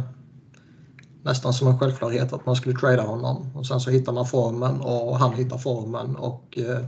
nästan 1.23 1.53
som 1.53 1.67
en 1.67 1.79
självklarhet 1.79 2.33
att 2.33 2.45
man 2.45 2.55
skulle 2.55 2.79
trada 2.79 3.01
honom. 3.01 3.51
Och 3.55 3.67
sen 3.67 3.79
så 3.79 3.89
hittar 3.89 4.13
man 4.13 4.27
formen 4.27 4.81
och 4.81 5.17
han 5.17 5.33
hittar 5.33 5.57
formen 5.57 6.15
och 6.15 6.57
eh, 6.57 6.85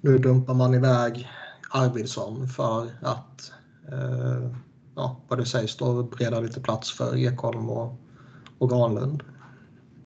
nu 0.00 0.18
dumpar 0.18 0.54
man 0.54 0.74
iväg 0.74 1.28
Arvidsson 1.70 2.48
för 2.48 2.90
att, 3.02 3.52
eh, 3.92 4.50
ja, 4.94 5.20
vad 5.28 5.38
det 5.38 5.46
sägs 5.46 5.76
då, 5.76 6.02
bereda 6.02 6.40
lite 6.40 6.60
plats 6.60 6.92
för 6.92 7.16
Ekholm 7.16 7.70
och, 7.70 7.98
och 8.58 8.70
Granlund. 8.70 9.22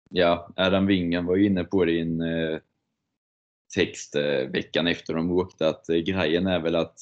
Ja, 0.09 0.49
Adam 0.55 0.85
Wingen 0.85 1.25
var 1.25 1.37
inne 1.37 1.63
på 1.63 1.85
det 1.85 1.91
i 1.91 1.99
en 1.99 2.21
eh, 2.21 2.59
text 3.75 4.15
eh, 4.15 4.49
veckan 4.51 4.87
efter. 4.87 5.13
De 5.13 5.31
åkte 5.31 5.69
att 5.69 5.89
eh, 5.89 5.97
grejen 5.97 6.47
är 6.47 6.59
väl 6.59 6.75
att 6.75 6.99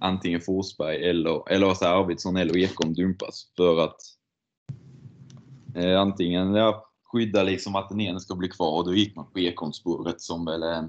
antingen 0.00 0.40
Forsberg 0.40 1.08
eller, 1.08 1.52
eller 1.52 1.74
så 1.74 1.86
Arvidsson 1.86 2.36
eller 2.36 2.56
Ekholm 2.56 2.94
dumpas 2.94 3.52
för 3.56 3.84
att 3.84 4.00
eh, 5.76 6.00
antingen 6.00 6.54
ja, 6.54 6.90
skydda 7.04 7.42
liksom 7.42 7.76
att 7.76 7.88
den 7.88 8.00
ena 8.00 8.20
ska 8.20 8.34
bli 8.34 8.48
kvar. 8.48 8.78
Och 8.78 8.84
då 8.84 8.94
gick 8.94 9.16
man 9.16 9.32
på 9.32 9.38
Ekholmsspåret 9.38 10.20
som 10.20 10.44
väl 10.44 10.62
är 10.62 10.88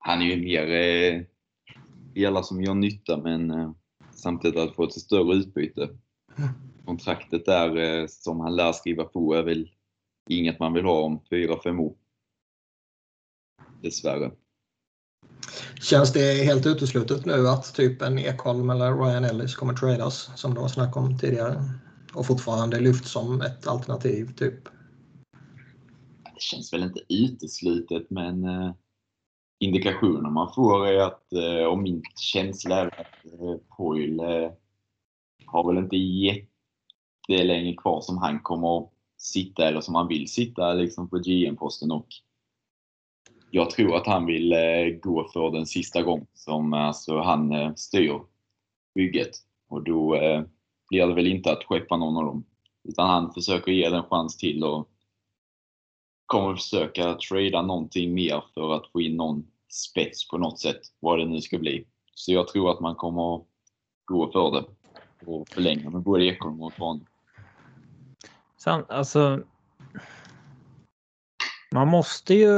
han 0.00 0.22
är 0.22 0.26
ju 0.26 0.36
mer 0.36 0.70
eh, 0.70 1.22
spelare 2.10 2.44
som 2.44 2.62
gör 2.62 2.74
nytta 2.74 3.16
men 3.16 3.50
eh, 3.50 3.70
samtidigt 4.10 4.58
att 4.58 4.74
få 4.76 4.84
ett 4.84 4.92
större 4.92 5.34
utbyte. 5.34 5.88
Kontraktet 6.84 7.46
där 7.46 7.76
eh, 7.76 8.06
som 8.08 8.40
han 8.40 8.56
lär 8.56 8.72
skriva 8.72 9.04
på 9.04 9.34
är 9.34 9.42
väl 9.42 9.70
inget 10.30 10.60
man 10.60 10.72
vill 10.72 10.84
ha 10.84 11.00
om 11.02 11.20
4-5 11.30 11.78
år. 11.78 11.94
Dessvärre. 13.82 14.30
Känns 15.80 16.12
det 16.12 16.44
helt 16.44 16.66
uteslutet 16.66 17.26
nu 17.26 17.48
att 17.48 17.74
typ 17.74 18.02
en 18.02 18.18
Ekholm 18.18 18.70
eller 18.70 18.94
Ryan 18.94 19.24
Ellis 19.24 19.54
kommer 19.54 19.74
tradas 19.74 20.30
som 20.36 20.54
det 20.54 20.60
var 20.60 20.68
snack 20.68 20.96
om 20.96 21.18
tidigare? 21.18 21.62
Och 22.14 22.26
fortfarande 22.26 22.80
lyft 22.80 23.06
som 23.06 23.40
ett 23.40 23.66
alternativ 23.66 24.34
typ? 24.36 24.64
Det 26.24 26.40
känns 26.40 26.72
väl 26.72 26.82
inte 26.82 27.00
uteslutet 27.08 28.10
men 28.10 28.44
eh, 28.44 28.72
indikationer 29.58 30.30
man 30.30 30.54
får 30.54 30.86
är 30.86 30.98
att, 30.98 31.32
eh, 31.32 31.64
och 31.64 31.78
min 31.78 32.02
känsla 32.16 32.80
är 32.80 33.00
att 33.00 33.24
eh, 33.24 33.56
Poil 33.76 34.20
eh, 34.20 34.50
har 35.46 35.66
väl 35.66 35.84
inte 35.84 35.96
jättelänge 35.96 37.74
kvar 37.76 38.00
som 38.00 38.18
han 38.18 38.40
kommer 38.40 38.88
sitta 39.20 39.68
eller 39.68 39.80
som 39.80 39.94
han 39.94 40.08
vill 40.08 40.28
sitta 40.28 40.74
liksom 40.74 41.08
på 41.08 41.18
GM-posten 41.18 41.90
och 41.90 42.06
jag 43.50 43.70
tror 43.70 43.96
att 43.96 44.06
han 44.06 44.26
vill 44.26 44.52
eh, 44.52 44.98
gå 45.02 45.28
för 45.32 45.50
den 45.50 45.66
sista 45.66 46.02
gången 46.02 46.26
som 46.34 46.72
eh, 46.72 46.80
alltså, 46.80 47.18
han 47.18 47.52
eh, 47.52 47.74
styr 47.74 48.20
bygget. 48.94 49.30
Och 49.68 49.82
då 49.82 50.14
eh, 50.14 50.42
blir 50.88 51.06
det 51.06 51.14
väl 51.14 51.26
inte 51.26 51.52
att 51.52 51.64
skeppa 51.64 51.96
någon 51.96 52.16
av 52.16 52.24
dem. 52.24 52.44
Utan 52.88 53.08
han 53.08 53.32
försöker 53.32 53.72
ge 53.72 53.88
den 53.88 54.02
chans 54.02 54.36
till 54.36 54.64
och 54.64 54.88
kommer 56.26 56.54
försöka 56.54 57.14
trada 57.14 57.62
någonting 57.62 58.14
mer 58.14 58.42
för 58.54 58.74
att 58.74 58.92
få 58.92 59.00
in 59.00 59.16
någon 59.16 59.46
spets 59.68 60.28
på 60.28 60.38
något 60.38 60.58
sätt, 60.58 60.80
vad 61.00 61.18
det 61.18 61.26
nu 61.26 61.40
ska 61.40 61.58
bli. 61.58 61.84
Så 62.14 62.32
jag 62.32 62.48
tror 62.48 62.70
att 62.70 62.80
man 62.80 62.94
kommer 62.94 63.44
gå 64.04 64.32
för 64.32 64.50
det 64.50 64.64
och 65.26 65.48
förlänga 65.48 65.90
med 65.90 66.02
både 66.02 66.24
Ekholm 66.24 66.62
och 66.62 66.72
Kvarn. 66.72 67.06
Sant, 68.62 68.90
alltså. 68.90 69.42
Man 71.72 71.88
måste 71.88 72.34
ju. 72.34 72.50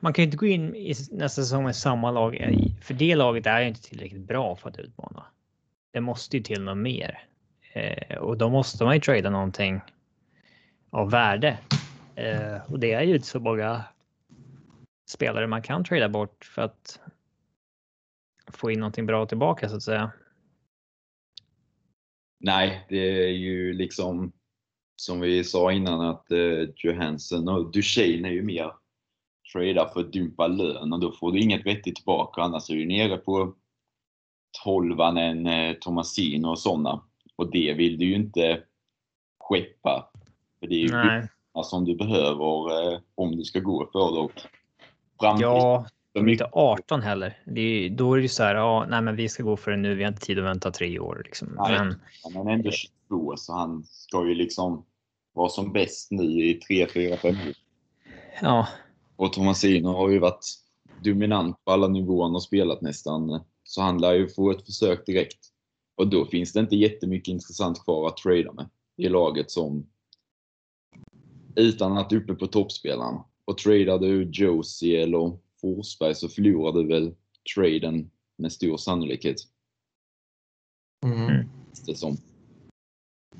Man 0.00 0.12
kan 0.12 0.22
ju 0.22 0.24
inte 0.24 0.36
gå 0.36 0.46
in 0.46 0.74
i 0.74 0.94
nästa 1.10 1.42
säsong 1.42 1.64
med 1.64 1.76
samma 1.76 2.10
lag, 2.10 2.36
eh, 2.40 2.58
för 2.80 2.94
det 2.94 3.14
laget 3.14 3.46
är 3.46 3.60
ju 3.60 3.68
inte 3.68 3.82
tillräckligt 3.82 4.26
bra 4.26 4.56
för 4.56 4.68
att 4.68 4.78
utmana. 4.78 5.26
Det 5.92 6.00
måste 6.00 6.36
ju 6.36 6.42
till 6.42 6.62
något 6.62 6.78
mer 6.78 7.24
eh, 7.72 8.16
och 8.16 8.38
då 8.38 8.50
måste 8.50 8.84
man 8.84 8.94
ju 8.94 9.00
trada 9.00 9.30
någonting 9.30 9.80
av 10.90 11.10
värde 11.10 11.58
eh, 12.14 12.72
och 12.72 12.78
det 12.78 12.92
är 12.92 13.02
ju 13.02 13.14
inte 13.14 13.26
så 13.26 13.40
många 13.40 13.84
spelare 15.08 15.46
man 15.46 15.62
kan 15.62 15.84
trada 15.84 16.08
bort 16.08 16.44
för 16.44 16.62
att 16.62 17.00
få 18.46 18.70
in 18.70 18.80
någonting 18.80 19.06
bra 19.06 19.26
tillbaka 19.26 19.68
så 19.68 19.76
att 19.76 19.82
säga. 19.82 20.10
Nej, 22.44 22.86
det 22.88 23.24
är 23.26 23.28
ju 23.28 23.72
liksom 23.72 24.32
som 24.96 25.20
vi 25.20 25.44
sa 25.44 25.72
innan 25.72 26.00
att 26.00 26.30
eh, 26.30 26.68
Johansson 26.76 27.48
och 27.48 27.72
Duchene 27.72 28.28
är 28.28 28.32
ju 28.32 28.42
mer 28.42 28.72
trada 29.52 29.88
för 29.88 30.00
att 30.00 30.12
dumpa 30.12 30.46
lön 30.46 30.92
och 30.92 31.00
då 31.00 31.12
får 31.12 31.32
du 31.32 31.40
inget 31.40 31.66
vettigt 31.66 31.96
tillbaka 31.96 32.42
annars 32.42 32.70
är 32.70 32.74
du 32.74 32.86
nere 32.86 33.16
på 33.16 33.54
12 34.64 35.00
en 35.00 35.46
eh, 35.46 35.72
Tomasino 35.72 36.48
och 36.48 36.58
sådana. 36.58 37.02
Och 37.36 37.50
det 37.50 37.72
vill 37.72 37.98
du 37.98 38.04
ju 38.04 38.14
inte 38.14 38.62
skeppa. 39.38 40.10
För 40.60 40.66
det 40.66 40.74
är 40.74 40.78
ju 40.78 41.28
som 41.64 41.84
du 41.84 41.96
behöver 41.96 42.92
eh, 42.92 43.00
om 43.14 43.36
du 43.36 43.44
ska 43.44 43.60
gå 43.60 43.88
för 43.92 44.12
det. 44.12 44.18
Och 44.18 44.32
fram 45.20 45.36
till 45.36 45.42
Ja, 45.42 45.86
de 46.12 46.18
är 46.18 46.30
inte 46.30 46.44
mycket 46.44 46.48
18 46.52 47.02
heller. 47.02 47.42
Är, 47.46 47.90
då 47.90 48.12
är 48.12 48.16
det 48.16 48.22
ju 48.22 48.28
så 48.28 48.42
här, 48.42 48.54
ja, 48.54 48.86
nej, 48.88 49.02
men 49.02 49.16
vi 49.16 49.28
ska 49.28 49.42
gå 49.42 49.56
för 49.56 49.70
det 49.70 49.76
nu. 49.76 49.94
Vi 49.94 50.04
har 50.04 50.08
inte 50.08 50.26
tid 50.26 50.38
att 50.38 50.44
vänta 50.44 50.70
tre 50.70 50.98
år 50.98 51.22
liksom. 51.24 51.48
Nej. 51.58 51.78
Men 51.78 52.00
Han 52.34 52.48
är 52.48 52.52
ändå 52.52 52.70
22 52.70 53.36
så 53.36 53.52
han 53.52 53.84
ska 53.84 54.28
ju 54.28 54.34
liksom 54.34 54.84
vara 55.32 55.48
som 55.48 55.72
bäst 55.72 56.10
nu 56.10 56.24
i 56.24 56.54
3, 56.54 56.86
4, 56.86 57.16
5 57.16 57.34
år. 57.34 57.54
ja, 58.42 58.68
Och 59.16 59.32
Tomasino 59.32 59.88
har 59.88 60.08
ju 60.10 60.18
varit 60.18 60.46
dominant 61.04 61.64
på 61.64 61.72
alla 61.72 61.88
nivåer 61.88 62.34
och 62.34 62.42
spelat 62.42 62.80
nästan. 62.80 63.40
Så 63.64 63.82
han 63.82 64.00
lär 64.00 64.12
ju 64.12 64.28
få 64.28 64.50
ett 64.50 64.66
försök 64.66 65.06
direkt. 65.06 65.38
Och 65.96 66.08
då 66.08 66.26
finns 66.26 66.52
det 66.52 66.60
inte 66.60 66.76
jättemycket 66.76 67.28
intressant 67.28 67.84
kvar 67.84 68.08
att 68.08 68.16
trada 68.16 68.52
med 68.52 68.68
i 68.96 69.08
laget 69.08 69.50
som 69.50 69.86
utan 71.56 71.98
att 71.98 72.12
uppe 72.12 72.34
på 72.34 72.46
toppspelaren. 72.46 73.20
Och 73.44 73.58
tradar 73.58 73.98
du 73.98 74.30
Josie 74.32 75.02
eller 75.02 75.38
Forsberg 75.62 76.14
så 76.14 76.28
förlorar 76.28 76.72
du 76.72 76.86
väl 76.86 77.14
traden 77.54 78.10
med 78.36 78.52
stor 78.52 78.76
sannolikhet. 78.76 79.36
Mm. 81.06 81.28
Mm. 81.28 81.48
Det 81.86 81.94
som. 81.94 82.16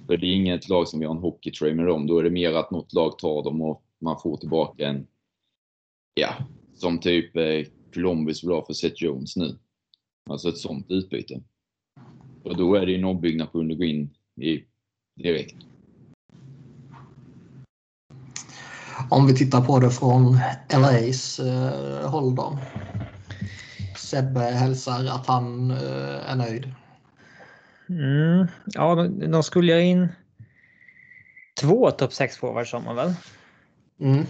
För 0.06 0.16
det 0.16 0.26
är 0.26 0.34
inget 0.34 0.68
lag 0.68 0.88
som 0.88 1.02
har 1.02 1.10
en 1.10 1.22
hockeytrade 1.22 1.74
med 1.74 1.86
dem. 1.86 2.06
Då 2.06 2.18
är 2.18 2.24
det 2.24 2.30
mer 2.30 2.52
att 2.52 2.70
något 2.70 2.92
lag 2.92 3.18
tar 3.18 3.44
dem 3.44 3.62
och 3.62 3.84
man 3.98 4.20
får 4.22 4.36
tillbaka 4.36 4.88
en, 4.88 5.06
ja, 6.14 6.34
som 6.74 6.98
typ 7.00 7.36
eh, 7.36 7.66
Columbus 7.94 8.44
vill 8.44 8.50
ha 8.50 8.66
för 8.66 8.72
Seth 8.72 9.02
Jones 9.04 9.36
nu. 9.36 9.58
Alltså 10.30 10.48
ett 10.48 10.58
sånt 10.58 10.90
utbyte. 10.90 11.42
Och 12.42 12.56
då 12.56 12.74
är 12.74 12.86
det 12.86 12.94
en 12.94 13.04
ombyggnation 13.04 13.68
du 13.68 13.76
går 13.76 13.86
in 13.86 14.14
i 14.40 14.64
direkt. 15.14 15.56
Om 19.12 19.26
vi 19.26 19.34
tittar 19.34 19.60
på 19.60 19.78
det 19.78 19.90
från 19.90 20.38
LAs 20.68 21.38
eh, 21.38 22.10
håll 22.10 22.34
då. 22.34 22.58
Sebbe 23.96 24.40
hälsar 24.40 25.06
att 25.06 25.26
han 25.26 25.70
eh, 25.70 26.30
är 26.30 26.36
nöjd. 26.36 26.74
mm, 27.88 28.46
ja, 28.66 28.94
de, 29.10 29.42
skulle 29.42 29.72
jag 29.72 29.84
in. 29.84 30.08
Två 31.60 31.90
topp 31.90 32.12
6 32.12 32.36
forwards 32.36 32.70
sa 32.70 32.80
man 32.80 32.96
väl? 32.96 33.14
Mm. 34.00 34.26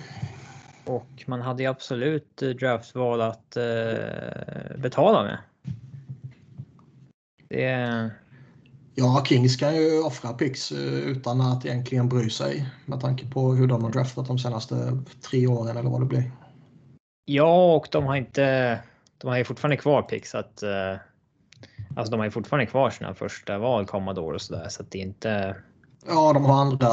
Och 0.84 1.24
man 1.26 1.40
hade 1.40 1.62
ju 1.62 1.68
absolut 1.68 2.42
eh, 2.42 2.48
draftval 2.48 3.20
att 3.20 3.56
eh, 3.56 4.76
betala 4.76 5.22
med. 5.22 5.38
Det, 7.48 8.10
Ja, 8.94 9.24
Kings 9.26 9.56
kan 9.56 9.76
ju 9.76 10.02
offra 10.02 10.32
picks 10.32 10.72
eh, 10.72 10.94
utan 10.94 11.40
att 11.40 11.66
egentligen 11.66 12.08
bry 12.08 12.30
sig 12.30 12.66
med 12.86 13.00
tanke 13.00 13.26
på 13.26 13.52
hur 13.52 13.66
de 13.66 13.84
har 13.84 13.90
draftat 13.90 14.26
de 14.26 14.38
senaste 14.38 14.98
tre 15.30 15.46
åren 15.46 15.76
eller 15.76 15.90
vad 15.90 16.00
det 16.00 16.06
blir. 16.06 16.32
Ja, 17.24 17.74
och 17.74 17.88
de 17.90 18.04
har 18.04 18.16
inte. 18.16 18.78
De 19.18 19.28
har 19.28 19.36
ju 19.36 19.44
fortfarande 19.44 19.76
kvar 19.76 20.02
picks 20.02 20.34
att. 20.34 20.62
Uh, 20.62 21.00
alltså, 21.96 22.10
de 22.10 22.20
har 22.20 22.24
ju 22.24 22.30
fortfarande 22.30 22.66
kvar 22.66 22.90
sina 22.90 23.14
första 23.14 23.58
val 23.58 23.86
kommande 23.86 24.20
år 24.20 24.32
och 24.32 24.42
så 24.42 24.54
där 24.54 24.68
så 24.68 24.82
att 24.82 24.90
det 24.90 24.98
är 24.98 25.02
inte. 25.02 25.56
Ja, 26.06 26.32
de 26.32 26.44
har 26.44 26.60
andra 26.60 26.88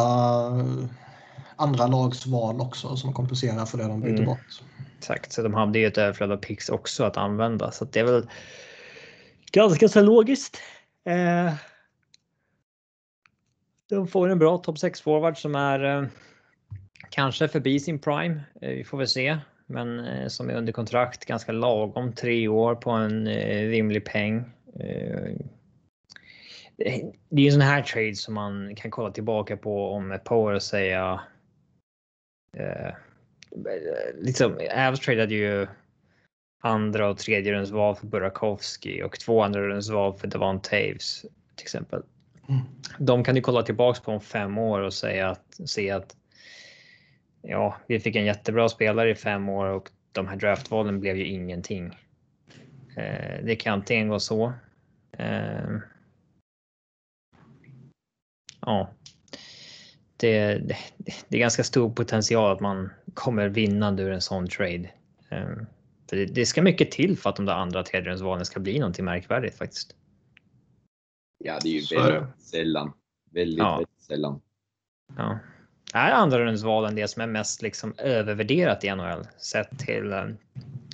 andra 1.56 1.88
lags 1.88 2.26
val 2.26 2.62
också 2.62 2.96
som 2.96 3.14
kompenserar 3.14 3.66
för 3.66 3.78
det 3.78 3.84
de 3.84 4.02
byter 4.02 4.14
mm. 4.14 4.26
bort. 4.26 4.62
Exakt, 4.98 5.32
så 5.32 5.42
de 5.42 5.54
hade 5.54 5.80
ju 5.80 5.88
ett 5.88 5.98
överflöd 5.98 6.32
av 6.32 6.38
picks 6.38 6.70
också 6.70 7.04
att 7.04 7.18
använda 7.18 7.72
så 7.72 7.84
att 7.84 7.92
det 7.92 8.00
är 8.00 8.04
väl 8.04 8.30
ganska 9.52 9.88
så 9.88 10.02
logiskt. 10.02 10.58
Eh, 11.06 11.54
de 13.90 14.08
får 14.08 14.30
en 14.30 14.40
bra 14.40 14.58
topp 14.58 14.78
6 14.78 15.02
forward 15.02 15.38
som 15.38 15.56
är 15.56 15.84
eh, 15.84 16.08
kanske 17.10 17.48
förbi 17.48 17.80
sin 17.80 18.00
prime. 18.00 18.42
Eh, 18.62 18.70
vi 18.70 18.84
får 18.84 18.98
väl 18.98 19.08
se, 19.08 19.38
men 19.66 20.00
eh, 20.00 20.28
som 20.28 20.50
är 20.50 20.54
under 20.54 20.74
kontrakt 20.74 21.26
ganska 21.26 21.52
lagom 21.52 22.14
tre 22.14 22.48
år 22.48 22.76
på 22.76 22.92
en 22.92 23.28
eh, 23.28 23.70
rimlig 23.70 24.06
peng. 24.06 24.38
Eh, 24.80 25.36
det 27.30 27.42
är 27.42 27.46
en 27.46 27.52
sån 27.52 27.62
här 27.62 27.82
trade 27.82 28.16
som 28.16 28.34
man 28.34 28.76
kan 28.76 28.92
kolla 28.92 29.12
tillbaka 29.12 29.58
på 29.58 29.92
om 29.92 30.12
ett 30.12 30.24
par 30.24 30.36
år 30.36 30.54
och 30.54 30.64
säga 30.64 31.22
eh, 32.58 32.94
liksom, 34.14 34.60
Avs 34.76 35.00
tradeade 35.00 35.36
ju 35.36 35.68
andra 36.62 37.10
och 37.10 37.18
tredje 37.18 37.54
rundsval 37.54 37.96
för 37.96 38.08
Burakovsky 38.08 39.04
och 39.04 39.20
två 39.20 39.44
andra 39.44 39.68
rundsval 39.68 40.18
för 40.18 40.28
Devon 40.28 40.62
Taves 40.62 41.22
till 41.56 41.64
exempel. 41.64 42.04
Mm. 42.50 42.62
De 43.00 43.24
kan 43.24 43.36
du 43.36 43.42
kolla 43.42 43.64
tillbaks 43.64 44.00
på 44.00 44.12
om 44.12 44.22
fem 44.22 44.58
år 44.58 44.80
och 44.80 44.94
säga 44.94 45.30
att 45.30 45.60
se 45.66 45.92
att 45.92 46.16
ja, 47.42 47.78
vi 47.88 48.00
fick 48.00 48.16
en 48.16 48.26
jättebra 48.26 48.70
spelare 48.70 49.12
i 49.12 49.16
fem 49.16 49.50
år 49.50 49.66
och 49.66 49.90
de 50.12 50.28
här 50.28 50.36
draftvalen 50.36 51.00
blev 51.00 51.18
ju 51.18 51.26
ingenting. 51.26 51.86
Eh, 52.98 53.44
det 53.44 53.56
kan 53.56 53.74
antingen 53.74 54.08
gå 54.08 54.20
så. 54.20 54.54
Eh, 55.12 55.78
ja, 58.62 58.90
det, 60.18 60.58
det, 60.58 60.78
det, 61.28 61.38
är 61.38 61.40
ganska 61.40 61.64
stor 61.64 61.90
potential 61.90 62.52
att 62.52 62.60
man 62.60 62.90
kommer 63.14 63.50
vinnande 63.50 64.04
ur 64.04 64.12
en 64.12 64.22
sån 64.22 64.48
trade. 64.48 64.90
Eh, 65.30 65.56
för 66.10 66.16
det, 66.16 66.26
det, 66.26 66.46
ska 66.46 66.62
mycket 66.62 66.92
till 66.92 67.18
för 67.18 67.30
att 67.30 67.36
de 67.36 67.46
där 67.46 67.54
andra 67.54 67.84
tredjedelsvalen 67.84 68.46
ska 68.46 68.60
bli 68.60 68.80
någonting 68.80 69.06
märkvärdigt 69.06 69.58
faktiskt. 69.58 69.96
Ja, 71.40 71.60
det 71.64 71.70
är 71.70 71.82
ju 71.82 71.98
väldigt 71.98 72.42
sällan. 72.42 72.94
Väldigt, 73.32 73.60
ja. 73.60 73.76
väldigt 73.76 74.02
sällan. 74.02 74.42
Ja. 75.18 75.40
Är 75.94 76.12
andra 76.12 76.46
rundsvalen 76.46 76.96
det 76.96 77.08
som 77.08 77.22
är 77.22 77.28
mest 77.28 77.62
liksom 77.62 77.94
övervärderat 77.98 78.84
i 78.84 78.96
NHL 78.96 79.28
sett 79.38 79.80
till 79.80 80.14
um, 80.14 80.38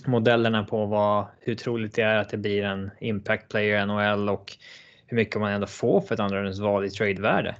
modellerna 0.05 0.63
på 0.63 0.85
vad, 0.85 1.25
hur 1.39 1.55
troligt 1.55 1.95
det 1.95 2.01
är 2.01 2.17
att 2.17 2.29
det 2.29 2.37
blir 2.37 2.63
en 2.63 2.91
impact 2.99 3.49
player 3.49 3.83
i 3.83 3.85
NHL 3.85 4.29
och 4.29 4.57
hur 5.05 5.17
mycket 5.17 5.41
man 5.41 5.51
ändå 5.51 5.67
får 5.67 6.01
för 6.01 6.13
ett 6.13 6.19
andra 6.19 6.43
rundsval 6.43 6.85
i 6.85 6.89
tradevärde? 6.89 7.55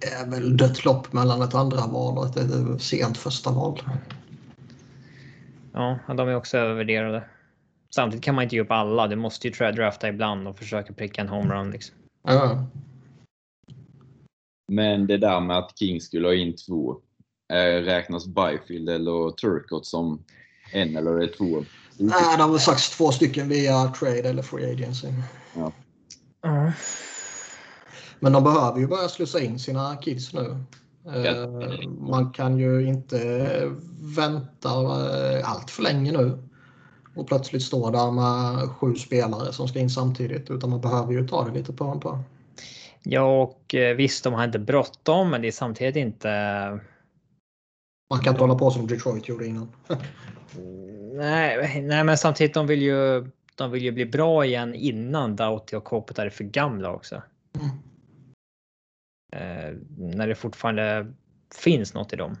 är 0.00 0.30
väl 0.30 0.56
dött 0.56 0.84
lopp 0.84 1.12
mellan 1.12 1.42
ett 1.42 1.54
andra 1.54 1.86
val 1.86 2.18
och 2.18 2.36
ett 2.36 2.82
sent 2.82 3.18
första 3.18 3.50
val. 3.50 3.80
Ja, 5.72 5.98
de 6.06 6.28
är 6.28 6.34
också 6.34 6.58
övervärderade. 6.58 7.24
Samtidigt 7.94 8.24
kan 8.24 8.34
man 8.34 8.44
inte 8.44 8.56
ge 8.56 8.62
upp 8.62 8.70
alla. 8.70 9.06
Du 9.06 9.16
måste 9.16 9.48
ju 9.48 9.72
drafta 9.72 10.08
ibland 10.08 10.48
och 10.48 10.58
försöka 10.58 10.92
pricka 10.92 11.20
en 11.20 11.28
homerun. 11.28 11.70
Liksom. 11.70 11.96
Ja. 12.22 12.66
Men 14.72 15.06
det 15.06 15.16
där 15.16 15.40
med 15.40 15.58
att 15.58 15.78
King 15.78 16.00
skulle 16.00 16.28
ha 16.28 16.34
in 16.34 16.56
två. 16.56 16.96
Eh, 17.52 17.82
räknas 17.82 18.26
Byfield 18.26 18.88
eller 18.88 19.30
Turcott 19.30 19.86
som 19.86 20.24
en 20.72 20.96
eller 20.96 21.26
två? 21.26 21.64
Nej, 21.96 22.36
det 22.36 22.42
har 22.42 22.50
väl 22.50 22.60
sagts 22.60 22.96
två 22.96 23.12
stycken 23.12 23.48
via 23.48 23.88
trade 23.88 24.28
eller 24.28 24.42
free 24.42 24.72
agency. 24.72 25.08
Ja. 25.54 25.72
Uh. 26.46 26.70
Men 28.20 28.32
de 28.32 28.44
behöver 28.44 28.80
ju 28.80 28.86
börja 28.86 29.08
slussa 29.08 29.40
in 29.40 29.58
sina 29.58 29.96
kids 29.96 30.32
nu. 30.32 30.64
Eh, 31.06 31.88
man 31.88 32.32
kan 32.32 32.58
ju 32.58 32.88
inte 32.88 33.18
vänta 34.16 34.68
eh, 34.68 35.50
allt 35.50 35.70
för 35.70 35.82
länge 35.82 36.12
nu 36.12 36.47
och 37.18 37.26
plötsligt 37.26 37.62
stå 37.62 37.90
där 37.90 38.10
med 38.10 38.68
sju 38.68 38.94
spelare 38.94 39.52
som 39.52 39.68
ska 39.68 39.78
in 39.78 39.90
samtidigt 39.90 40.50
utan 40.50 40.70
man 40.70 40.80
behöver 40.80 41.12
ju 41.12 41.28
ta 41.28 41.44
det 41.44 41.52
lite 41.52 41.72
på 41.72 41.84
en 41.84 42.00
på. 42.00 42.18
Ja, 43.02 43.42
och 43.42 43.74
eh, 43.74 43.96
visst, 43.96 44.24
de 44.24 44.34
har 44.34 44.44
inte 44.44 44.58
bråttom, 44.58 45.30
men 45.30 45.42
det 45.42 45.48
är 45.48 45.52
samtidigt 45.52 45.96
inte. 45.96 46.28
Man 48.10 48.20
kan 48.20 48.32
inte 48.32 48.42
hålla 48.42 48.54
på 48.54 48.70
som 48.70 48.86
Detroit 48.86 49.28
gjorde 49.28 49.46
innan. 49.46 49.68
nej, 51.12 51.82
nej, 51.82 52.04
men 52.04 52.18
samtidigt 52.18 52.54
de 52.54 52.66
vill 52.66 52.82
ju. 52.82 53.30
De 53.54 53.70
vill 53.70 53.82
ju 53.82 53.92
bli 53.92 54.06
bra 54.06 54.44
igen 54.44 54.74
innan 54.74 55.36
Doughty 55.36 55.76
och 55.76 55.84
Kopitar 55.84 56.26
är 56.26 56.30
för 56.30 56.44
gamla 56.44 56.92
också. 56.92 57.22
Mm. 57.54 57.68
Eh, 59.32 59.76
när 60.16 60.28
det 60.28 60.34
fortfarande 60.34 61.12
finns 61.54 61.94
något 61.94 62.12
i 62.12 62.16
dem. 62.16 62.36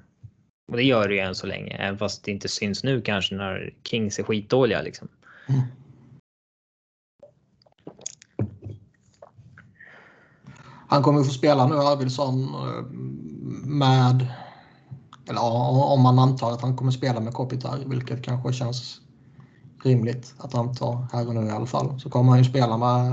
Och 0.68 0.76
det 0.76 0.82
gör 0.82 1.08
det 1.08 1.14
ju 1.14 1.20
än 1.20 1.34
så 1.34 1.46
länge, 1.46 1.76
även 1.76 1.98
fast 1.98 2.24
det 2.24 2.30
inte 2.30 2.48
syns 2.48 2.84
nu 2.84 3.00
kanske 3.00 3.34
när 3.34 3.74
Kings 3.84 4.18
är 4.18 4.22
skitdåliga 4.22 4.82
liksom. 4.82 5.08
Mm. 5.46 5.60
Han 10.88 11.02
kommer 11.02 11.22
få 11.22 11.30
spela 11.30 11.66
nu, 11.66 11.74
Arvidsson, 11.74 12.42
eh, 12.42 12.84
med... 13.68 14.26
Eller 15.28 15.42
om 15.92 16.02
man 16.02 16.18
antar 16.18 16.52
att 16.52 16.62
han 16.62 16.76
kommer 16.76 16.92
spela 16.92 17.20
med 17.20 17.32
Kopitar, 17.32 17.78
vilket 17.86 18.24
kanske 18.24 18.52
känns 18.52 19.00
rimligt 19.84 20.34
att 20.38 20.54
anta 20.54 21.08
här 21.12 21.28
och 21.28 21.34
nu 21.34 21.46
i 21.46 21.50
alla 21.50 21.66
fall. 21.66 22.00
Så 22.00 22.10
kommer 22.10 22.30
han 22.30 22.38
ju 22.38 22.44
spela 22.44 22.78
med 22.78 23.12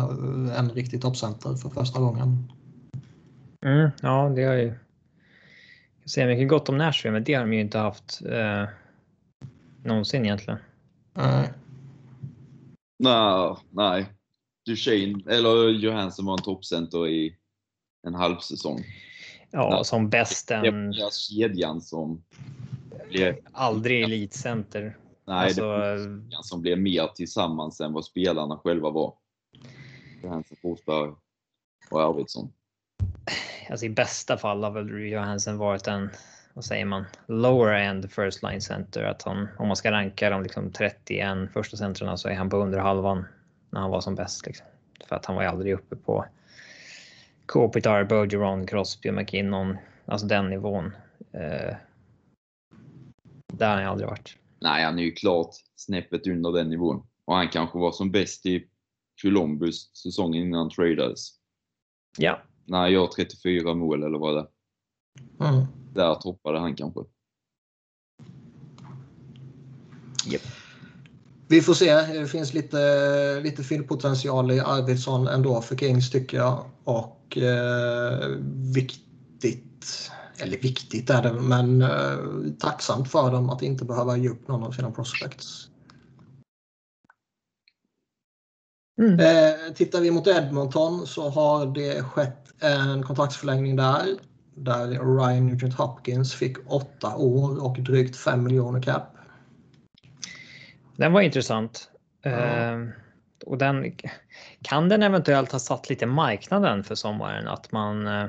en 0.57 0.69
riktig 0.69 1.01
toppcenter 1.01 1.55
för 1.55 1.69
första 1.69 1.99
gången 1.99 2.51
Mm, 3.65 3.91
ja, 4.01 4.31
det 4.35 4.43
har 4.43 4.53
ju. 4.53 4.73
Säger 6.05 6.27
mycket 6.27 6.49
gott 6.49 6.69
om 6.69 6.77
Nashville, 6.77 7.13
men 7.13 7.23
det 7.23 7.33
har 7.33 7.41
de 7.41 7.53
ju 7.53 7.61
inte 7.61 7.77
haft 7.77 8.21
eh, 8.25 8.69
någonsin 9.83 10.25
egentligen. 10.25 10.59
Nej. 11.13 11.53
Nej, 12.99 13.55
nej. 13.71 14.05
Duchene 14.65 15.33
eller 15.33 15.69
Johansson 15.69 16.25
var 16.25 16.33
en 16.33 16.43
toppcenter 16.43 17.07
i 17.07 17.37
en 18.07 18.15
halv 18.15 18.37
säsong. 18.39 18.83
Ja, 19.51 19.69
nej. 19.69 19.85
som 19.85 20.09
bäst 20.09 20.51
en... 20.51 20.91
Det 20.91 21.03
var 21.03 21.11
kedjan 21.11 21.81
som 21.81 22.23
blev... 23.09 23.35
Aldrig 23.51 24.03
elitcenter. 24.03 24.97
Nej, 25.27 25.45
alltså... 25.45 25.61
det 25.61 25.67
var 25.67 25.97
kedjan 25.97 26.43
som 26.43 26.61
blev 26.61 26.79
mer 26.79 27.07
tillsammans 27.07 27.81
än 27.81 27.93
vad 27.93 28.05
spelarna 28.05 28.57
själva 28.57 28.89
var. 28.89 29.13
Johansson, 30.23 30.57
Forsberg 30.61 31.13
och 31.91 32.01
Arvidsson 32.01 32.51
alltså 33.69 33.85
i 33.85 33.89
bästa 33.89 34.37
fall 34.37 34.63
har 34.63 34.71
väl 34.71 35.11
Johansen 35.11 35.57
varit 35.57 35.87
en, 35.87 36.09
vad 36.53 36.65
säger 36.65 36.85
man, 36.85 37.05
lower 37.27 37.73
end 37.73 38.11
first 38.11 38.43
line 38.43 38.61
center. 38.61 39.03
Att 39.03 39.21
han, 39.21 39.47
om 39.57 39.67
man 39.67 39.77
ska 39.77 39.91
ranka 39.91 40.29
de 40.29 40.43
liksom 40.43 40.71
31 40.71 41.37
första 41.53 41.77
centrarna 41.77 42.17
så 42.17 42.29
är 42.29 42.35
han 42.35 42.49
på 42.49 42.57
under 42.57 42.79
halvan 42.79 43.25
när 43.69 43.79
han 43.79 43.91
var 43.91 44.01
som 44.01 44.15
bäst. 44.15 44.45
Liksom. 44.45 44.67
För 45.07 45.15
att 45.15 45.25
han 45.25 45.35
var 45.35 45.43
ju 45.43 45.49
aldrig 45.49 45.73
uppe 45.73 45.95
på 45.95 46.25
Kopitar, 47.45 48.03
Bergeron, 48.03 48.67
Crosby, 48.67 49.11
McKinnon, 49.11 49.77
alltså 50.05 50.27
den 50.27 50.49
nivån. 50.49 50.85
Eh, 51.31 51.75
där 53.53 53.69
har 53.69 53.75
han 53.75 53.85
aldrig 53.85 54.09
varit. 54.09 54.37
Nej, 54.59 54.83
han 54.83 54.99
är 54.99 55.03
ju 55.03 55.11
klart 55.11 55.55
snäppet 55.75 56.27
under 56.27 56.51
den 56.51 56.69
nivån. 56.69 57.07
Och 57.25 57.35
han 57.35 57.49
kanske 57.49 57.79
var 57.79 57.91
som 57.91 58.11
bäst 58.11 58.45
i 58.45 58.67
Columbus 59.21 59.95
säsongen 59.95 60.43
innan 60.43 60.59
han 60.59 60.69
tradades. 60.69 61.29
Ja, 62.17 62.41
när 62.65 62.77
han 62.77 62.91
gör 62.91 63.07
34 63.07 63.73
mål 63.73 64.03
eller 64.03 64.19
vad 64.19 64.35
det 64.35 64.47
är. 65.39 65.49
Mm. 65.49 65.65
Där 65.93 66.15
toppade 66.15 66.59
han 66.59 66.75
kanske. 66.75 66.99
Yep. 70.31 70.41
Vi 71.47 71.61
får 71.61 71.73
se. 71.73 71.93
Det 71.93 72.27
finns 72.27 72.53
lite, 72.53 73.39
lite 73.43 73.63
fyllpotential 73.63 74.51
i 74.51 74.59
Arvidsson 74.59 75.27
ändå 75.27 75.61
för 75.61 75.75
Kings 75.75 76.11
tycker 76.11 76.37
jag. 76.37 76.65
Och 76.83 77.37
eh, 77.37 78.29
viktigt, 78.73 80.11
eller 80.37 80.57
viktigt 80.57 81.09
är 81.09 81.23
det, 81.23 81.33
men 81.33 81.81
eh, 81.81 82.17
tacksamt 82.59 83.11
för 83.11 83.31
dem 83.31 83.49
att 83.49 83.61
inte 83.61 83.85
behöva 83.85 84.17
ge 84.17 84.29
upp 84.29 84.47
någon 84.47 84.63
av 84.63 84.71
sina 84.71 84.91
prospects. 84.91 85.69
Mm. 88.97 89.19
Eh, 89.19 89.73
tittar 89.73 90.01
vi 90.01 90.11
mot 90.11 90.27
Edmonton 90.27 91.07
så 91.07 91.29
har 91.29 91.65
det 91.65 92.03
skett 92.03 92.53
en 92.59 93.03
kontraktsförlängning 93.03 93.75
där. 93.75 94.05
Där 94.55 94.87
Ryan 94.87 95.47
Nugent 95.47 95.73
Hopkins 95.73 96.33
fick 96.33 96.57
åtta 96.71 97.15
år 97.15 97.63
och 97.63 97.79
drygt 97.79 98.15
5 98.15 98.43
miljoner 98.43 98.81
cap. 98.81 99.03
Den 100.95 101.13
var 101.13 101.21
intressant. 101.21 101.91
Mm. 102.23 102.91
och 103.45 103.57
den 103.57 103.97
kan 104.61 104.89
den 104.89 105.03
eventuellt 105.03 105.51
ha 105.51 105.59
satt 105.59 105.89
lite 105.89 106.05
marknaden 106.05 106.83
för 106.83 106.95
sommaren 106.95 107.47
att 107.47 107.71
man. 107.71 108.07
Eh, 108.07 108.25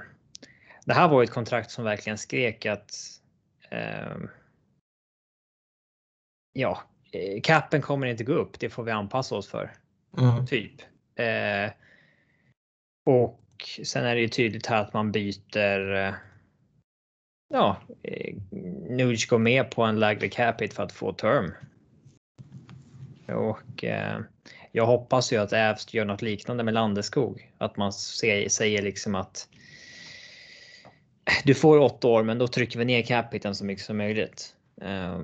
det 0.85 0.95
här 0.95 1.09
var 1.09 1.23
ett 1.23 1.31
kontrakt 1.31 1.71
som 1.71 1.85
verkligen 1.85 2.19
skrek 2.19 2.67
att. 2.67 2.95
Eh, 3.71 4.17
ja, 6.53 6.83
eh, 7.13 7.41
capen 7.43 7.83
kommer 7.83 8.07
inte 8.07 8.25
gå 8.25 8.33
upp. 8.33 8.61
Det 8.61 8.71
får 8.71 8.83
vi 8.83 8.91
anpassa 8.91 9.35
oss 9.35 9.49
för. 9.49 9.73
Mm. 10.19 10.47
Typ. 10.47 10.73
Eh, 11.15 11.71
och 13.07 13.41
sen 13.85 14.05
är 14.05 14.15
det 14.15 14.21
ju 14.21 14.29
tydligt 14.29 14.67
här 14.67 14.83
att 14.83 14.93
man 14.93 15.13
byter. 15.13 15.95
Eh, 15.95 16.15
ja, 17.49 17.77
eh, 18.03 18.35
Nuge 18.91 19.27
går 19.29 19.39
med 19.39 19.71
på 19.71 19.83
en 19.83 20.01
lägre 20.01 20.29
capita 20.29 20.75
för 20.75 20.83
att 20.83 20.93
få 20.93 21.13
term. 21.13 21.53
Och 23.27 23.85
eh, 23.85 24.21
jag 24.73 24.87
hoppas 24.87 25.33
ju 25.33 25.37
att 25.37 25.53
Ävst 25.53 25.95
gör 25.95 26.05
något 26.05 26.23
liknande 26.23 26.65
med 26.65 26.75
Landeskog. 26.75 27.53
Att 27.59 27.77
man 27.77 27.93
säger, 27.93 28.49
säger 28.49 28.83
liksom 28.83 29.15
att 29.15 29.49
du 31.45 31.55
får 31.55 31.79
åtta 31.79 32.09
år, 32.09 32.23
men 32.23 32.39
då 32.39 32.49
trycker 32.49 32.79
vi 32.79 32.85
ner 32.85 33.03
capiten 33.03 33.55
så 33.55 33.65
mycket 33.65 33.85
som 33.85 33.97
möjligt. 33.97 34.55
Eh, 34.81 35.21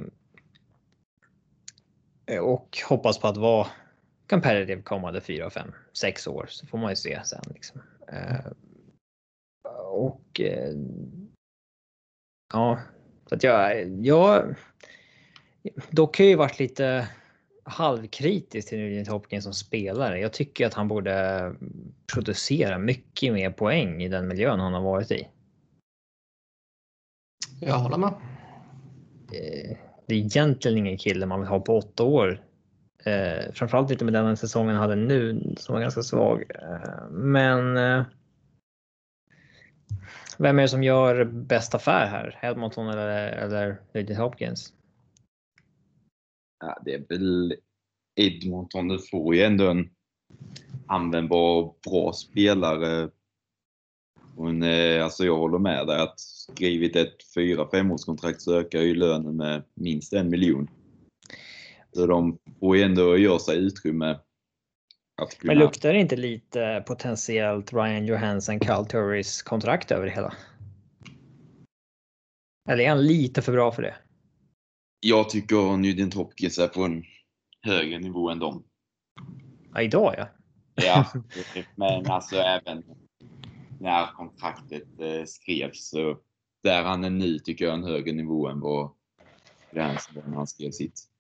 och 2.41 2.79
hoppas 2.89 3.19
på 3.19 3.29
att 3.29 3.37
vara 3.37 3.67
competitive 4.33 4.83
kommande 4.83 5.21
fyra, 5.21 5.51
fem, 5.51 5.73
sex 5.93 6.27
år 6.27 6.47
så 6.49 6.67
får 6.67 6.79
man 6.79 6.91
ju 6.91 6.97
se 6.97 7.21
sen. 7.25 7.43
Liksom. 7.55 7.81
Uh, 8.13 8.53
och 9.85 10.41
uh, 10.41 10.75
ja, 12.53 12.81
så 13.29 13.35
att 13.35 13.43
jag, 13.43 13.89
jag 14.07 14.55
dock 15.91 16.19
har 16.19 16.25
ju 16.25 16.37
varit 16.37 16.59
lite 16.59 17.09
halvkritisk 17.65 18.69
till 18.69 18.79
Nugent 18.79 19.09
Hopkins 19.09 19.45
som 19.45 19.55
spelare. 19.55 20.21
Jag 20.21 20.33
tycker 20.33 20.67
att 20.67 20.75
han 20.75 20.89
borde 20.89 21.55
producera 22.13 22.79
mycket 22.79 23.33
mer 23.33 23.51
poäng 23.51 24.03
i 24.03 24.09
den 24.09 24.29
miljön 24.29 24.61
han 24.61 24.75
har 24.75 24.83
varit 24.83 25.11
i. 25.11 25.29
Jag 27.61 27.79
håller 27.79 27.99
med. 27.99 28.15
Eh, 29.33 29.77
det 30.07 30.15
är 30.15 30.19
egentligen 30.19 30.79
ingen 30.79 30.99
kille 30.99 31.27
man 31.27 31.41
vill 31.41 31.49
ha 31.49 31.61
på 31.61 31.77
åtta 31.77 32.03
år. 32.05 32.52
Eh, 33.05 33.53
framförallt 33.53 33.91
inte 33.91 34.05
med 34.05 34.15
den 34.15 34.37
säsongen 34.37 34.77
hade 34.77 34.97
nu 34.97 35.55
som 35.57 35.73
var 35.73 35.83
ganska 35.83 36.03
svag. 36.03 36.45
Eh, 36.55 37.11
men 37.11 37.77
eh, 37.77 38.05
vem 40.39 40.59
är 40.59 40.63
det 40.63 40.69
som 40.69 40.83
gör 40.83 41.25
bäst 41.25 41.75
affär 41.75 42.07
här? 42.07 42.39
Edmonton 42.43 42.89
eller, 42.89 43.33
eller 43.33 43.81
Nugent 43.95 44.19
Hopkins? 44.19 44.73
Ja, 46.61 46.83
det 46.85 46.95
är 46.95 47.05
väl 47.09 47.55
Edmonton. 48.17 48.89
Du 48.89 48.99
får 48.99 49.35
ju 49.35 49.43
ändå 49.43 49.71
en 49.71 49.91
användbar, 50.87 51.75
bra 51.91 52.13
spelare. 52.13 53.11
Hon, 54.37 54.63
eh, 54.63 55.05
alltså 55.05 55.25
jag 55.25 55.37
håller 55.37 55.59
med 55.59 55.87
dig 55.87 56.01
att 56.01 56.21
skrivit 56.21 56.97
ett 56.97 57.17
4-5 57.37 57.93
årskontrakt 57.93 58.43
så 58.43 58.59
ökar 58.59 58.81
ju 58.81 58.95
lönen 58.95 59.37
med 59.37 59.63
minst 59.75 60.13
en 60.13 60.31
miljon. 60.31 60.69
Så 61.93 62.07
de 62.07 62.39
får 62.61 62.77
ju 62.77 62.83
ändå 62.83 63.19
göra 63.19 63.39
sig 63.39 63.59
utrymme. 63.59 64.19
Att 65.23 65.39
kunna... 65.39 65.53
Men 65.53 65.59
luktar 65.59 65.93
det 65.93 65.99
inte 65.99 66.17
lite 66.17 66.85
potentiellt 66.87 67.73
Ryan 67.73 68.07
Johansson, 68.07 68.61
Cal 68.61 68.87
Turris 68.87 69.43
kontrakt 69.43 69.91
över 69.91 70.07
det 70.07 70.13
hela? 70.13 70.35
Eller 72.69 72.85
är 72.85 72.89
han 72.89 73.07
lite 73.07 73.43
för 73.43 73.53
bra 73.53 73.73
för 73.73 73.83
det? 73.83 73.95
Jag 75.01 75.31
tycker 75.31 75.77
Nugent 75.77 76.15
Hopkins 76.15 76.59
är 76.59 76.69
på 76.69 76.85
en 76.85 77.05
högre 77.63 77.99
nivå 77.99 78.31
än 78.31 78.39
dem. 78.39 78.65
Ja, 79.75 79.83
idag 79.83 80.15
ja. 80.19 80.29
Ja, 80.75 81.07
men 81.77 82.07
alltså 82.07 82.37
även 82.37 82.85
när 83.81 84.07
kontraktet 84.07 85.01
eh, 85.01 85.25
skrevs 85.25 85.89
så 85.89 86.19
där 86.63 86.83
han 86.83 87.05
är 87.05 87.11
nu 87.11 87.39
tycker 87.39 87.65
jag 87.65 87.75
en 87.75 87.85
högre 87.85 88.13
nivå 88.13 88.49
än 88.49 88.61
vad 88.61 88.91
när 89.71 90.35
han 90.35 90.47
skrev 90.47 90.71
sitt. 90.71 91.12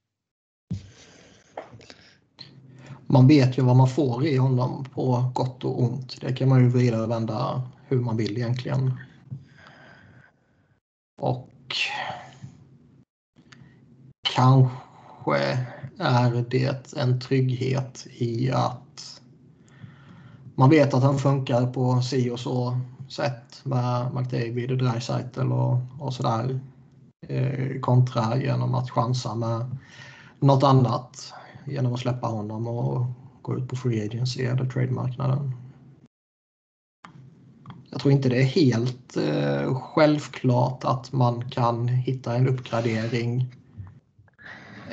Man 3.06 3.26
vet 3.26 3.58
ju 3.58 3.62
vad 3.62 3.76
man 3.76 3.88
får 3.88 4.26
i 4.26 4.36
honom 4.36 4.84
på 4.94 5.30
gott 5.34 5.64
och 5.64 5.82
ont. 5.82 6.20
Det 6.20 6.32
kan 6.32 6.48
man 6.48 6.60
ju 6.60 6.68
vrida 6.68 7.02
och 7.02 7.10
vända 7.10 7.62
hur 7.88 8.00
man 8.00 8.16
vill 8.16 8.36
egentligen. 8.36 8.98
Och 11.20 11.50
kanske 14.34 15.66
är 15.98 16.44
det 16.48 16.92
en 16.96 17.20
trygghet 17.20 18.06
i 18.10 18.50
att 18.50 19.20
man 20.54 20.70
vet 20.70 20.94
att 20.94 21.02
han 21.02 21.18
funkar 21.18 21.66
på 21.66 22.02
si 22.02 22.30
och 22.30 22.40
så 22.40 22.80
sätt 23.08 23.60
med 23.62 24.14
McDavid 24.14 24.70
och 24.70 24.78
Dreisaitl 24.78 25.52
och, 25.52 25.78
och 26.00 26.14
sådär. 26.14 26.60
Eh, 27.28 27.80
kontra 27.80 28.36
genom 28.36 28.74
att 28.74 28.90
chansa 28.90 29.34
med 29.34 29.76
något 30.42 30.62
annat 30.62 31.34
genom 31.66 31.94
att 31.94 32.00
släppa 32.00 32.26
honom 32.26 32.66
och 32.66 33.06
gå 33.42 33.56
ut 33.56 33.68
på 33.68 33.76
free 33.76 34.06
agency 34.06 34.42
eller 34.42 34.64
trade-marknaden. 34.64 35.52
Jag 37.90 38.00
tror 38.00 38.12
inte 38.12 38.28
det 38.28 38.40
är 38.40 38.44
helt 38.44 39.16
eh, 39.16 39.74
självklart 39.74 40.84
att 40.84 41.12
man 41.12 41.50
kan 41.50 41.88
hitta 41.88 42.34
en 42.34 42.48
uppgradering 42.48 43.50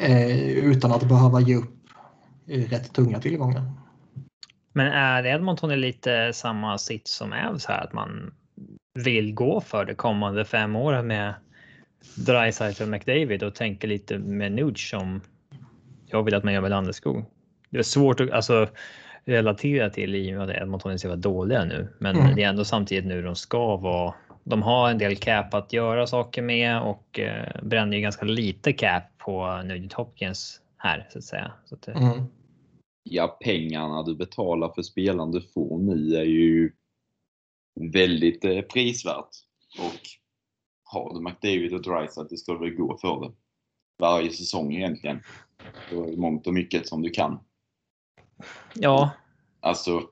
Eh, 0.02 0.50
utan 0.50 0.92
att 0.92 1.04
behöva 1.04 1.42
ge 1.42 1.56
upp 1.56 1.76
rätt 2.46 2.94
tunga 2.94 3.20
tillgångar. 3.20 3.72
Men 4.74 4.88
är 4.88 5.26
Edmonton 5.26 5.72
i 5.72 5.78
lite 5.78 6.34
samma 6.34 6.78
sits 6.78 7.12
som 7.12 7.34
Evs 7.34 7.66
här 7.66 7.84
att 7.84 7.94
man 7.94 8.34
vill 8.94 9.34
gå 9.34 9.62
för 9.62 9.86
det 9.86 9.96
kommande 9.96 10.46
fem 10.46 10.76
åren 10.76 11.08
med 11.08 11.34
Dreisaitl 12.16 12.84
och 12.84 12.90
McDavid 12.90 13.44
och 13.44 13.56
tänker 13.56 13.88
lite 13.88 14.18
med 14.18 14.52
Nuge 14.52 14.80
som 14.80 15.22
jag 16.12 16.24
vill 16.24 16.36
att 16.36 16.44
man 16.44 16.54
gör 16.54 16.62
med 16.62 16.70
Landeskog. 16.70 17.26
Det 17.70 17.78
är 17.78 17.84
svårt 17.84 18.20
att 18.20 18.32
alltså, 18.32 18.68
relatera 19.26 19.90
till 19.90 20.16
i 20.16 20.34
och 20.34 20.38
med 20.38 20.50
att 20.50 20.62
Edmonton 20.62 20.92
är 20.92 20.98
så 20.98 21.16
dåliga 21.16 21.66
nu, 21.66 21.88
men 22.00 22.16
mm. 22.16 22.36
det 22.36 22.44
är 22.44 22.50
ändå 22.50 22.66
samtidigt 22.66 23.06
nu 23.06 23.22
de 23.22 23.36
ska 23.36 23.78
vara 23.78 24.14
de 24.44 24.62
har 24.62 24.90
en 24.90 24.98
del 24.98 25.16
cap 25.16 25.54
att 25.54 25.74
göra 25.74 26.08
saker 26.08 26.42
med 26.42 26.82
och 26.82 27.20
eh, 27.20 27.64
bränner 27.64 27.98
ju 27.98 28.02
ganska 28.02 28.26
lite 28.26 28.74
cap 28.74 29.04
på 29.18 29.62
Nugent 29.66 29.94
Hopkins 29.94 30.62
här 30.78 31.08
så 31.12 31.18
att 31.18 31.24
säga. 31.24 31.52
Så 31.66 31.76
att, 31.76 31.88
eh. 31.88 32.04
mm. 32.04 32.26
Ja, 33.04 33.38
pengarna 33.44 34.04
du 34.04 34.16
betalar 34.16 34.74
för 34.76 34.82
spelaren 34.82 35.32
du 35.32 35.42
får 35.42 35.80
nu 35.80 36.16
är 36.16 36.24
ju 36.24 36.72
väldigt 37.94 38.46
eh, 38.46 38.62
prisvärt. 38.62 39.30
Och 39.80 40.02
har 40.84 41.14
du 41.14 41.22
McDavid 41.22 41.74
och 41.74 41.82
Dreisaitl 41.82 42.36
ska 42.36 42.54
du 42.54 42.60
väl 42.60 42.76
gå 42.76 42.98
för 42.98 43.22
det. 43.22 43.32
Varje 44.00 44.30
säsong 44.30 44.76
egentligen. 44.76 45.20
Så 45.90 45.96
mångt 46.18 46.48
och 46.48 46.54
mycket 46.54 46.88
som 46.88 47.02
du 47.02 47.10
kan. 47.10 47.40
Ja. 48.74 49.12
Alltså, 49.60 50.10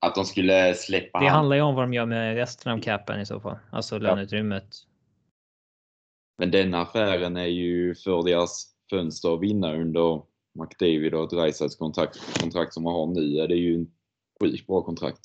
att 0.00 0.14
de 0.14 0.24
skulle 0.24 0.74
släppa 0.74 1.20
Det 1.20 1.28
handlar 1.28 1.56
ju 1.56 1.62
om 1.62 1.74
vad 1.74 1.84
de 1.84 1.94
gör 1.94 2.06
med 2.06 2.34
resten 2.34 2.72
av 2.72 2.80
capen 2.80 3.20
i 3.20 3.26
så 3.26 3.40
fall. 3.40 3.58
Alltså 3.70 3.98
löneutrymmet. 3.98 4.68
Men 6.38 6.50
den 6.50 6.74
affären 6.74 7.36
är 7.36 7.46
ju 7.46 7.94
för 7.94 8.22
deras 8.22 8.74
fönster 8.90 9.34
att 9.34 9.40
vinna 9.40 9.74
under 9.74 10.22
McDavid 10.54 11.14
och 11.14 11.28
Dreisaitls 11.28 11.76
kontrakt, 11.76 12.40
kontrakt 12.40 12.74
som 12.74 12.82
man 12.82 12.94
har 12.94 13.06
nu 13.06 13.38
är 13.38 13.48
det 13.48 13.54
ju 13.54 13.74
en 13.74 13.90
sjukt 14.40 14.66
bra 14.66 14.82
kontrakt. 14.82 15.20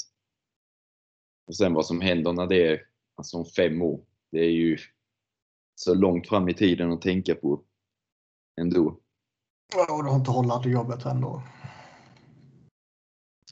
Och 1.48 1.56
sen 1.56 1.74
vad 1.74 1.86
som 1.86 2.02
händer 2.02 2.34
när 2.34 2.48
det 2.48 2.68
är 2.68 2.82
alltså 3.16 3.38
om 3.38 3.46
fem 3.46 3.82
år. 3.82 4.02
Det 4.32 4.40
är 4.40 4.52
ju 4.52 4.78
så 5.76 5.94
långt 5.94 6.28
fram 6.28 6.50
i 6.50 6.54
tiden 6.54 6.92
att 6.92 7.02
tänka 7.02 7.36
på 7.36 7.64
ändå. 8.62 9.00
Ja, 9.76 9.94
och 9.94 10.04
du 10.04 10.10
har 10.10 10.16
inte 10.16 10.32
hållit 10.32 10.66
jobbet 10.66 11.06
ändå. 11.06 11.44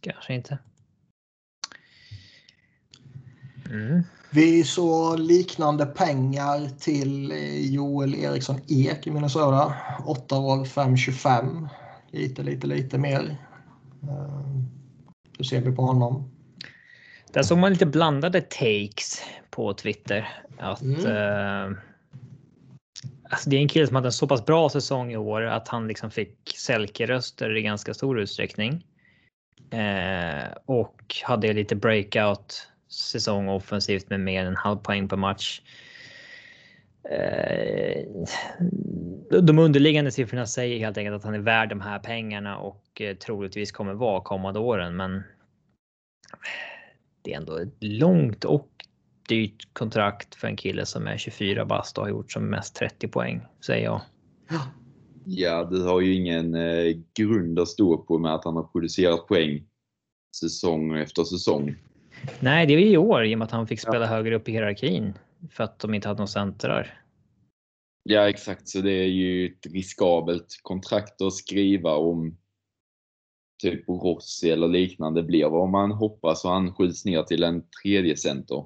Kanske 0.01 0.33
inte. 0.33 0.59
Mm. 3.69 4.03
Vi 4.31 4.63
såg 4.63 5.19
liknande 5.19 5.85
pengar 5.85 6.79
till 6.79 7.33
Joel 7.73 8.15
Eriksson 8.15 8.61
Ek 8.67 9.07
i 9.07 9.11
Minnesota. 9.11 9.73
8 10.05 10.37
år 10.37 10.65
5,25. 10.65 11.69
Lite, 12.11 12.43
lite, 12.43 12.67
lite 12.67 12.97
mer. 12.97 13.37
Eh, 14.03 14.45
hur 15.37 15.43
ser 15.43 15.61
vi 15.61 15.75
på 15.75 15.81
honom? 15.81 16.31
Där 17.33 17.43
såg 17.43 17.57
man 17.57 17.71
lite 17.71 17.85
blandade 17.85 18.41
takes 18.41 19.21
på 19.49 19.73
Twitter. 19.73 20.29
Att, 20.57 20.81
mm. 20.81 21.05
eh, 21.05 21.77
alltså 23.29 23.49
det 23.49 23.55
är 23.55 23.61
en 23.61 23.67
kille 23.67 23.87
som 23.87 23.95
hade 23.95 24.07
en 24.07 24.11
så 24.11 24.27
pass 24.27 24.45
bra 24.45 24.69
säsong 24.69 25.11
i 25.11 25.17
år 25.17 25.41
att 25.41 25.67
han 25.67 25.87
liksom 25.87 26.11
fick 26.11 26.53
Selke-röster 26.55 27.57
i 27.57 27.61
ganska 27.61 27.93
stor 27.93 28.19
utsträckning. 28.19 28.85
Eh, 29.71 30.51
och 30.65 31.15
hade 31.23 31.53
lite 31.53 31.75
breakout 31.75 32.67
säsong 32.87 33.49
offensivt 33.49 34.09
med 34.09 34.19
mer 34.19 34.41
än 34.41 34.47
en 34.47 34.55
halv 34.55 34.77
poäng 34.77 35.07
per 35.07 35.17
match. 35.17 35.61
Eh, 37.11 38.03
de 39.41 39.59
underliggande 39.59 40.11
siffrorna 40.11 40.45
säger 40.45 40.79
helt 40.79 40.97
enkelt 40.97 41.15
att 41.15 41.23
han 41.23 41.33
är 41.33 41.39
värd 41.39 41.69
de 41.69 41.81
här 41.81 41.99
pengarna 41.99 42.57
och 42.57 43.01
eh, 43.01 43.15
troligtvis 43.15 43.71
kommer 43.71 43.93
vara 43.93 44.21
kommande 44.21 44.59
åren. 44.59 44.95
Men 44.95 45.23
det 47.21 47.33
är 47.33 47.37
ändå 47.37 47.57
ett 47.57 47.73
långt 47.79 48.45
och 48.45 48.68
dyrt 49.29 49.73
kontrakt 49.73 50.35
för 50.35 50.47
en 50.47 50.55
kille 50.55 50.85
som 50.85 51.07
är 51.07 51.17
24 51.17 51.65
bast 51.65 51.97
och 51.97 52.03
har 52.03 52.09
gjort 52.09 52.31
som 52.31 52.49
mest 52.49 52.75
30 52.75 53.07
poäng, 53.07 53.41
säger 53.65 53.83
jag. 53.85 54.01
Ja, 55.25 55.63
du 55.63 55.83
har 55.83 56.01
ju 56.01 56.13
ingen 56.13 56.55
eh, 56.55 56.97
grund 57.19 57.59
att 57.59 57.67
stå 57.67 57.97
på 57.97 58.17
med 58.17 58.33
att 58.33 58.45
han 58.45 58.55
har 58.55 58.63
producerat 58.63 59.27
poäng 59.27 59.63
säsong 60.39 60.97
efter 60.97 61.23
säsong. 61.23 61.75
Nej, 62.39 62.65
det 62.65 62.73
är 62.73 62.79
i 62.79 62.97
år 62.97 63.25
i 63.25 63.35
och 63.35 63.39
med 63.39 63.45
att 63.45 63.51
han 63.51 63.67
fick 63.67 63.79
spela 63.79 64.05
ja. 64.05 64.05
högre 64.05 64.35
upp 64.35 64.49
i 64.49 64.51
hierarkin 64.51 65.13
för 65.51 65.63
att 65.63 65.79
de 65.79 65.93
inte 65.93 66.07
hade 66.07 66.17
någon 66.17 66.27
centrar. 66.27 67.01
Ja, 68.03 68.29
exakt. 68.29 68.67
Så 68.67 68.81
det 68.81 68.91
är 68.91 69.07
ju 69.07 69.45
ett 69.45 69.73
riskabelt 69.73 70.59
kontrakt 70.61 71.21
att 71.21 71.33
skriva 71.33 71.95
om 71.95 72.37
typ 73.61 73.89
Rossi 73.89 74.51
eller 74.51 74.67
liknande 74.67 75.23
blir 75.23 75.45
vad 75.45 75.69
man 75.69 75.91
hoppas 75.91 76.45
och 76.45 76.51
han 76.51 76.73
skjuts 76.73 77.05
ner 77.05 77.23
till 77.23 77.43
en 77.43 77.63
tredje 77.83 78.17
center. 78.17 78.65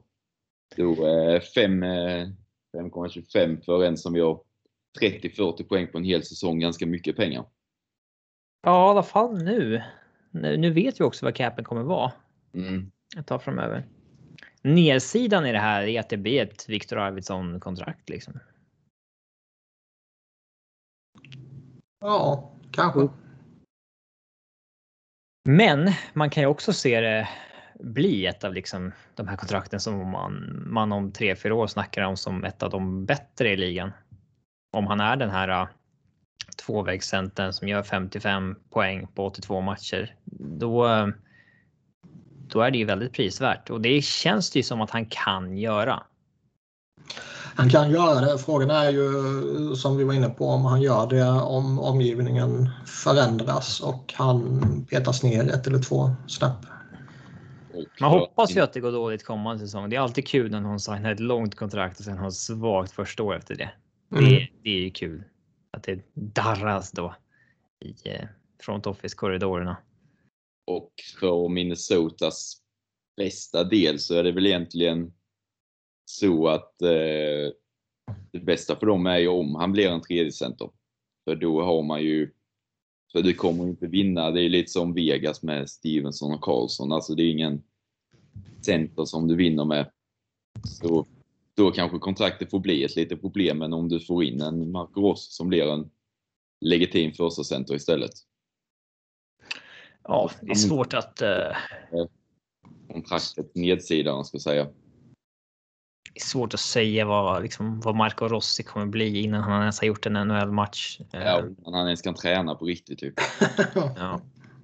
Då 0.76 0.96
5,25 0.96 3.62
för 3.62 3.84
en 3.84 3.98
som 3.98 4.16
gör 4.16 4.40
30-40 5.02 5.64
poäng 5.64 5.88
på 5.88 5.98
en 5.98 6.04
hel 6.04 6.24
säsong, 6.24 6.60
ganska 6.60 6.86
mycket 6.86 7.16
pengar. 7.16 7.46
Ja, 8.62 8.88
i 8.88 8.90
alla 8.90 9.04
fall 9.04 9.44
nu. 9.44 9.84
Nu 10.32 10.72
vet 10.72 11.00
vi 11.00 11.04
också 11.04 11.26
vad 11.26 11.36
capen 11.36 11.66
kommer 11.66 11.84
vara. 11.84 12.12
Mm. 12.54 12.92
Ett 13.18 13.28
tag 13.28 13.44
framöver. 13.44 13.88
Nedsidan 14.62 15.46
i 15.46 15.52
det 15.52 15.60
här 15.60 15.84
är 15.84 16.00
att 16.00 16.10
det 16.10 16.18
blir 16.18 16.42
ett 16.42 16.70
Viktor 16.70 16.98
Arvidsson-kontrakt 16.98 18.10
liksom. 18.10 18.40
Ja, 22.00 22.52
kanske. 22.72 23.10
Men 25.46 25.92
man 26.14 26.30
kan 26.30 26.44
ju 26.44 26.48
också 26.48 26.74
se 26.74 27.02
det 27.02 27.30
bli 27.80 28.26
ett 28.26 28.44
av 28.44 28.54
liksom 28.54 28.92
de 29.16 29.28
här 29.28 29.36
kontrakten 29.36 29.80
som 29.80 30.12
man, 30.12 30.64
man 30.68 30.92
om 30.92 31.12
tre, 31.12 31.36
fyra 31.36 31.56
år 31.56 31.68
snackar 31.68 32.02
om 32.02 32.18
som 32.18 32.44
ett 32.44 32.64
av 32.64 32.70
de 32.70 33.06
bättre 33.06 33.50
i 33.50 33.58
ligan. 33.58 33.92
Om 34.72 34.88
han 34.88 35.00
är 35.00 35.16
den 35.16 35.30
här 35.30 35.50
äh, 35.50 35.68
tvåvägscentern 36.66 37.54
som 37.54 37.68
gör 37.68 37.84
55 37.84 38.56
poäng 38.70 39.08
på 39.16 39.26
82 39.26 39.62
matcher, 39.62 40.16
då, 40.60 40.88
då 42.48 42.62
är 42.62 42.72
det 42.72 42.78
ju 42.78 42.86
väldigt 42.86 43.14
prisvärt 43.14 43.70
och 43.70 43.82
det 43.82 44.04
känns 44.04 44.52
det 44.52 44.60
ju 44.60 44.64
som 44.64 44.82
att 44.82 44.92
han 44.92 45.06
kan 45.06 45.58
göra. 45.58 46.04
Han 47.56 47.70
kan 47.70 47.92
göra 47.92 48.22
det. 48.22 48.38
Frågan 48.38 48.70
är 48.70 48.90
ju 48.90 49.76
som 49.76 49.98
vi 49.98 50.04
var 50.04 50.14
inne 50.14 50.30
på 50.30 50.48
om 50.50 50.66
han 50.66 50.82
gör 50.82 51.08
det 51.08 51.30
om 51.32 51.80
omgivningen 51.80 52.70
förändras 52.86 53.80
och 53.80 54.14
han 54.18 54.86
petas 54.90 55.24
ner 55.24 55.54
ett 55.54 55.68
eller 55.68 55.80
två 55.80 56.12
snäpp. 56.28 56.73
Man 58.00 58.12
hoppas 58.12 58.56
ju 58.56 58.62
att 58.62 58.74
det 58.74 58.80
går 58.80 58.92
dåligt 58.92 59.24
kommande 59.24 59.60
säsong. 59.60 59.90
Det 59.90 59.96
är 59.96 60.00
alltid 60.00 60.28
kul 60.28 60.52
när 60.52 60.62
någon 60.62 60.80
signar 60.80 61.12
ett 61.12 61.20
långt 61.20 61.56
kontrakt 61.56 62.00
och 62.00 62.06
sen 62.06 62.18
har 62.18 62.32
svagt 62.32 62.92
första 62.92 63.24
år 63.24 63.36
efter 63.36 63.56
det. 63.56 63.72
Mm. 64.12 64.30
Det, 64.30 64.50
det, 64.64 64.70
är 64.70 64.80
ju 64.80 64.92
kul 64.92 65.24
att 65.72 65.84
det 65.84 66.00
darras 66.14 66.92
då 66.92 67.16
i 67.80 68.10
eh, 68.10 68.28
front 68.64 68.88
office 68.88 69.16
korridorerna. 69.16 69.78
Och 70.68 70.92
för 71.20 71.50
Minnesotas 71.50 72.62
bästa 73.18 73.64
del 73.64 74.00
så 74.00 74.16
är 74.16 74.24
det 74.24 74.32
väl 74.32 74.46
egentligen 74.46 75.14
så 76.06 76.48
att 76.48 76.82
eh, 76.82 77.52
det 78.32 78.40
bästa 78.40 78.76
för 78.76 78.86
dem 78.86 79.06
är 79.06 79.18
ju 79.18 79.28
om 79.28 79.56
han 79.56 79.72
blir 79.72 79.90
en 79.90 80.02
tredje 80.02 80.32
center. 80.32 80.70
För 81.26 81.36
då 81.36 81.62
har 81.62 81.84
man 81.84 82.04
ju 82.04 82.32
för 83.14 83.22
du 83.22 83.34
kommer 83.34 83.64
inte 83.64 83.88
vinna. 83.88 84.32
Det 84.32 84.42
är 84.42 84.50
lite 84.50 84.72
som 84.72 84.94
Vegas 84.94 85.44
med 85.44 85.70
Stevenson 85.70 86.34
och 86.34 86.42
Karlsson. 86.42 86.92
Alltså 86.92 87.16
det 87.16 87.24
är 87.24 87.32
ingen 87.32 87.64
center 88.62 89.06
som 89.06 89.28
du 89.28 89.36
vinner 89.36 89.66
med. 89.66 89.92
Så 90.64 91.06
då 91.56 91.72
kanske 91.72 92.00
kontraktet 92.00 92.50
får 92.52 92.60
bli 92.60 92.84
ett 92.84 92.96
litet 92.96 93.22
problem. 93.22 93.58
Men 93.58 93.74
om 93.74 93.90
du 93.90 94.00
får 94.00 94.24
in 94.24 94.42
en 94.42 94.72
Marco 94.72 95.02
Ross 95.02 95.36
som 95.36 95.48
blir 95.48 95.74
en 95.74 95.90
legitim 96.62 97.14
första 97.14 97.44
center 97.44 97.76
istället. 97.76 98.12
Ja, 100.04 100.32
det 100.42 100.52
är 100.52 100.56
svårt 100.56 100.94
att... 100.94 101.22
Uh... 101.22 102.08
Kontraktet 102.88 103.56
nedsidan, 103.56 104.26
ska 104.26 104.36
jag 104.36 104.42
säga 104.42 104.68
är 106.16 106.20
svårt 106.20 106.54
att 106.54 106.60
säga 106.60 107.06
vad, 107.06 107.42
liksom, 107.44 107.80
vad 107.80 107.96
Marco 107.96 108.28
Rossi 108.28 108.64
kommer 108.64 108.86
bli 108.86 109.22
innan 109.22 109.44
han 109.44 109.62
ens 109.62 109.80
har 109.80 109.88
gjort 109.88 110.06
en 110.06 110.14
NHL-match. 110.14 111.00
Ja, 111.12 111.40
innan 111.40 111.74
han 111.74 111.88
ens 111.88 112.02
kan 112.02 112.14
träna 112.14 112.56
på 112.56 112.66
riktigt. 112.66 113.00
Typ. 113.00 113.14
ja. 113.76 114.22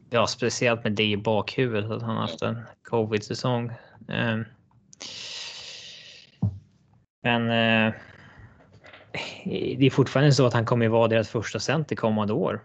ja, 0.10 0.28
speciellt 0.28 0.84
med 0.84 0.94
det 0.94 1.12
i 1.12 1.18
bakhuvudet 1.18 1.92
att 1.92 2.02
han 2.02 2.16
har 2.16 2.22
haft 2.22 2.42
en 2.42 2.62
covid-säsong. 2.84 3.72
Ehm. 4.10 4.46
Men 7.24 7.42
eh, 7.42 7.94
det 9.78 9.86
är 9.86 9.90
fortfarande 9.90 10.32
så 10.32 10.46
att 10.46 10.54
han 10.54 10.66
kommer 10.66 10.88
vara 10.88 11.08
deras 11.08 11.30
första 11.30 11.60
center 11.60 11.96
kommande 11.96 12.34
år. 12.34 12.62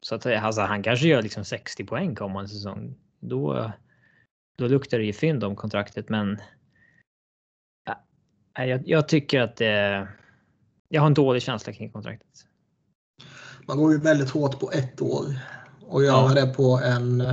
Så 0.00 0.14
att 0.14 0.26
alltså, 0.26 0.60
han 0.60 0.82
kanske 0.82 1.08
gör 1.08 1.22
liksom 1.22 1.44
60 1.44 1.84
poäng 1.84 2.14
kommande 2.14 2.48
säsong. 2.48 2.94
Då, 3.20 3.72
då 4.58 4.66
luktar 4.66 4.98
det 4.98 5.04
ju 5.04 5.12
fynd 5.12 5.44
om 5.44 5.56
kontraktet, 5.56 6.08
men 6.08 6.40
jag, 8.64 8.82
jag 8.86 9.08
tycker 9.08 9.40
att 9.40 9.56
det... 9.56 10.08
Jag 10.88 11.00
har 11.00 11.06
en 11.06 11.14
dålig 11.14 11.42
känsla 11.42 11.72
kring 11.72 11.90
kontraktet. 11.90 12.46
Man 13.66 13.76
går 13.76 13.92
ju 13.92 13.98
väldigt 14.00 14.30
hårt 14.30 14.60
på 14.60 14.70
ett 14.72 15.02
år. 15.02 15.24
Och 15.88 16.04
göra 16.04 16.34
ja. 16.34 16.46
det 16.46 16.54
på 16.54 16.80
en 16.84 17.20
eh, 17.20 17.26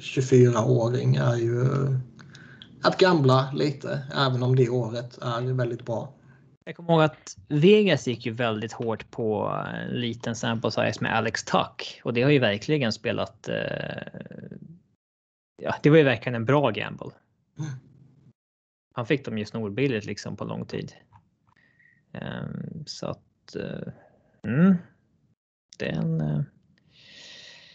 24-åring 0.00 1.16
är 1.16 1.36
ju 1.36 1.66
att 2.82 2.98
gamla 2.98 3.52
lite, 3.52 4.02
även 4.16 4.42
om 4.42 4.56
det 4.56 4.68
året 4.68 5.18
är 5.22 5.52
väldigt 5.52 5.86
bra. 5.86 6.12
Jag 6.64 6.76
kommer 6.76 6.92
ihåg 6.92 7.02
att 7.02 7.36
Vegas 7.48 8.06
gick 8.06 8.26
ju 8.26 8.32
väldigt 8.32 8.72
hårt 8.72 9.10
på 9.10 9.60
en 9.74 10.00
liten 10.00 10.36
sample 10.36 10.70
size 10.70 10.98
med 11.00 11.16
Alex 11.16 11.44
Tuck 11.44 12.00
och 12.04 12.14
det 12.14 12.22
har 12.22 12.30
ju 12.30 12.38
verkligen 12.38 12.92
spelat. 12.92 13.48
Eh, 13.48 13.54
ja, 15.62 15.74
det 15.82 15.90
var 15.90 15.96
ju 15.96 16.04
verkligen 16.04 16.34
en 16.34 16.44
bra 16.44 16.70
gamble. 16.70 17.10
Mm. 17.58 17.70
Han 18.92 19.06
fick 19.06 19.24
dem 19.24 19.38
ju 19.38 19.44
snorbilligt 19.44 20.06
liksom 20.06 20.36
på 20.36 20.44
lång 20.44 20.66
tid. 20.66 20.92
Um, 22.12 22.84
så 22.86 23.06
att. 23.06 23.56
Uh, 23.56 23.92
mm, 24.52 24.74
det 25.78 25.86
är 25.86 25.92
en. 25.92 26.20
Uh... 26.20 26.42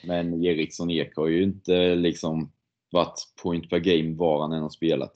Men 0.04 0.44
Eriksson 0.44 0.92
Ek 0.92 1.16
har 1.16 1.28
ju 1.28 1.44
inte 1.44 1.96
liksom 1.96 2.52
varit 2.92 3.20
point 3.44 3.70
per 3.70 3.80
game 3.80 4.16
var 4.16 4.42
han 4.42 4.52
än 4.52 4.62
har 4.62 4.70
spelat. 4.70 5.12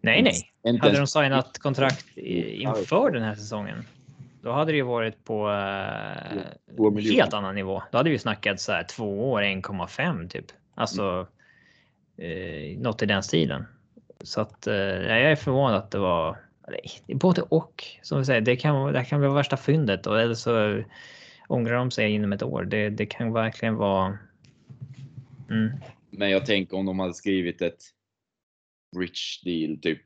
Nej, 0.00 0.22
nej. 0.22 0.50
Inte 0.66 0.86
hade 0.86 0.98
de 0.98 1.06
signat 1.06 1.58
kontrakt 1.58 2.16
inför 2.16 3.10
den 3.10 3.22
här 3.22 3.34
säsongen, 3.34 3.84
då 4.42 4.52
hade 4.52 4.72
det 4.72 4.76
ju 4.76 4.82
varit 4.82 5.24
på 5.24 5.48
uh, 5.48 7.00
helt 7.00 7.34
annan 7.34 7.54
nivå. 7.54 7.82
Då 7.92 7.98
hade 7.98 8.10
vi 8.10 8.18
snackat 8.18 8.60
så 8.60 8.72
här 8.72 8.84
två 8.84 9.30
år, 9.30 9.42
1,5 9.42 10.28
typ. 10.28 10.46
Alltså 10.74 11.26
mm. 12.16 12.74
eh, 12.74 12.78
något 12.78 13.02
i 13.02 13.06
den 13.06 13.22
stilen. 13.22 13.64
Så 14.24 14.40
att 14.40 14.66
eh, 14.66 14.74
jag 14.74 15.30
är 15.32 15.36
förvånad 15.36 15.74
att 15.74 15.90
det 15.90 15.98
var 15.98 16.38
både 17.14 17.42
och. 17.42 17.84
Som 18.02 18.18
vi 18.18 18.24
säger, 18.24 18.40
det 18.40 18.56
kan, 18.56 18.92
det 18.92 19.04
kan 19.04 19.20
vara 19.20 19.32
värsta 19.32 19.56
fyndet 19.56 20.06
och 20.06 20.20
eller 20.20 20.34
så 20.34 20.82
ångrar 21.48 21.74
de 21.74 21.90
sig 21.90 22.12
inom 22.12 22.32
ett 22.32 22.42
år. 22.42 22.64
Det, 22.64 22.90
det 22.90 23.06
kan 23.06 23.32
verkligen 23.32 23.76
vara. 23.76 24.18
Mm. 25.50 25.70
Men 26.10 26.30
jag 26.30 26.46
tänker 26.46 26.76
om 26.76 26.86
de 26.86 26.98
hade 26.98 27.14
skrivit 27.14 27.62
ett 27.62 27.82
rich 28.96 29.42
deal, 29.44 29.78
typ 29.78 29.98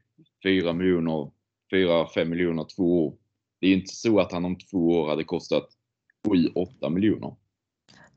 4 0.42 0.72
miljoner, 0.72 1.30
4-5 1.72 2.24
miljoner 2.24 2.66
två 2.76 3.06
år. 3.06 3.14
Det 3.60 3.66
är 3.66 3.70
ju 3.70 3.76
inte 3.76 3.94
så 3.94 4.20
att 4.20 4.32
han 4.32 4.44
om 4.44 4.58
två 4.58 4.78
år 4.78 5.08
hade 5.08 5.24
kostat 5.24 5.68
7-8 6.28 6.90
miljoner. 6.90 7.36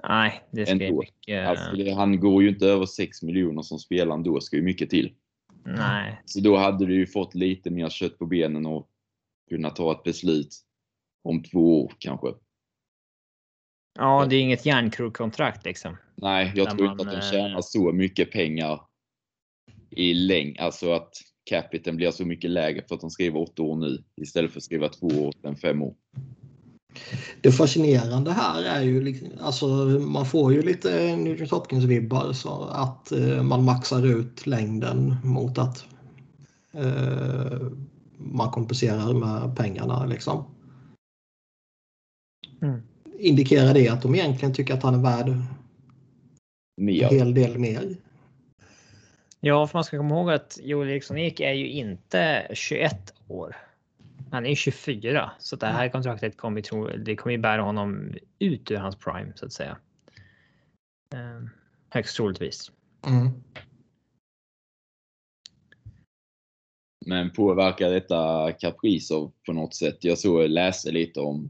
Nej, 0.04 0.44
det 0.52 0.66
ska 0.66 0.72
Ändå. 0.72 1.00
mycket. 1.00 1.48
Alltså, 1.48 1.94
han 1.96 2.20
går 2.20 2.44
ju 2.44 2.50
inte 2.50 2.68
över 2.68 2.86
6 2.86 3.22
miljoner 3.22 3.62
som 3.62 3.80
spelare 3.80 4.24
då, 4.24 4.42
ska 4.42 4.56
ju 4.56 4.64
mycket 4.64 4.90
till. 4.90 5.14
Nej. 5.66 6.22
Så 6.26 6.40
då 6.40 6.58
hade 6.58 6.86
du 6.86 6.96
ju 6.96 7.08
fått 7.08 7.36
lite 7.36 7.70
mer 7.70 7.90
kött 7.90 8.18
på 8.18 8.26
benen 8.26 8.66
och 8.66 8.90
kunna 9.50 9.70
ta 9.70 9.92
ett 9.92 10.04
beslut 10.04 10.56
om 11.24 11.44
två 11.44 11.84
år 11.84 11.94
kanske. 12.00 12.28
Ja, 14.00 14.26
det 14.30 14.36
är 14.36 14.42
inget 14.42 14.66
järnkrogkontrakt 14.66 15.66
liksom. 15.66 15.98
Nej, 16.16 16.52
jag 16.56 16.70
tror 16.70 16.86
man, 16.86 16.92
inte 16.92 17.10
att 17.10 17.22
de 17.22 17.32
tjänar 17.32 17.62
så 17.62 17.92
mycket 17.92 18.32
pengar 18.32 18.82
i 19.90 20.14
längd. 20.14 20.60
Alltså 20.60 20.92
att 20.92 21.14
capiten 21.50 21.96
blir 21.96 22.12
så 22.12 22.26
mycket 22.26 22.50
lägre 22.50 22.84
för 22.88 22.96
att 22.96 23.02
de 23.02 23.10
skriver 23.10 23.40
åtta 23.40 23.64
år 23.64 23.76
nu 23.76 24.04
istället 24.22 24.52
för 24.52 24.60
att 24.60 24.64
skriva 24.64 24.90
två 24.90 25.08
år 25.08 25.34
än 25.44 25.56
fem 25.56 25.82
år. 25.82 25.96
Det 27.42 27.52
fascinerande 27.52 28.32
här 28.32 28.64
är 28.64 28.82
ju, 28.82 29.02
liksom, 29.02 29.30
alltså 29.42 29.68
man 30.00 30.26
får 30.26 30.54
ju 30.54 30.62
lite 30.62 31.16
Nugent 31.16 31.52
Hopkins-vibbar 31.52 32.34
så 32.34 32.64
att 32.64 33.12
eh, 33.12 33.44
man 33.44 33.64
maxar 33.64 34.06
ut 34.06 34.48
längden 34.48 35.16
mot 35.24 35.58
att 35.58 35.86
eh, 36.72 37.60
man 38.18 38.52
kompenserar 38.52 39.14
med 39.14 39.58
pengarna 39.58 40.06
liksom. 40.06 40.46
Mm. 42.62 42.82
indikerar 43.20 43.74
det 43.74 43.90
att 43.90 44.02
de 44.02 44.16
egentligen 44.16 44.54
tycker 44.54 44.74
att 44.74 44.84
han 44.84 44.94
är 44.94 45.04
värd 45.04 45.28
en 45.28 45.46
Mer. 46.78 47.10
hel 47.10 47.34
del 47.34 47.58
mer. 47.58 47.96
Ja, 49.40 49.68
för 49.68 49.78
man 49.78 49.84
ska 49.84 49.98
komma 49.98 50.16
ihåg 50.16 50.32
att 50.32 50.60
Joel 50.64 50.90
Eriksson 50.90 51.18
Ek 51.18 51.40
är 51.40 51.54
ju 51.54 51.70
inte 51.70 52.48
21 52.54 53.14
år. 53.28 53.56
Han 54.32 54.46
är 54.46 54.56
24 54.56 55.32
så 55.40 55.56
det 55.56 55.66
här 55.66 55.90
kontraktet 55.90 56.38
kommer, 56.38 56.62
tro, 56.62 56.88
det 56.88 57.16
kommer 57.16 57.36
ju 57.36 57.42
bära 57.42 57.62
honom 57.62 58.14
ut 58.40 58.72
ur 58.72 58.76
hans 58.76 58.96
prime 58.96 59.32
så 59.36 59.46
att 59.46 59.54
säga. 59.54 59.78
Eh, 61.14 61.50
högst 61.90 62.16
troligtvis. 62.16 62.72
Mm. 63.08 63.30
Men 67.06 67.32
påverkar 67.32 67.92
detta 67.92 68.52
Kaprizov 68.52 69.32
på 69.46 69.54
något 69.54 69.76
sätt? 69.76 70.04
Jag 70.04 70.18
såg 70.18 70.50
läste 70.50 70.92
lite 70.92 71.20
om 71.20 71.50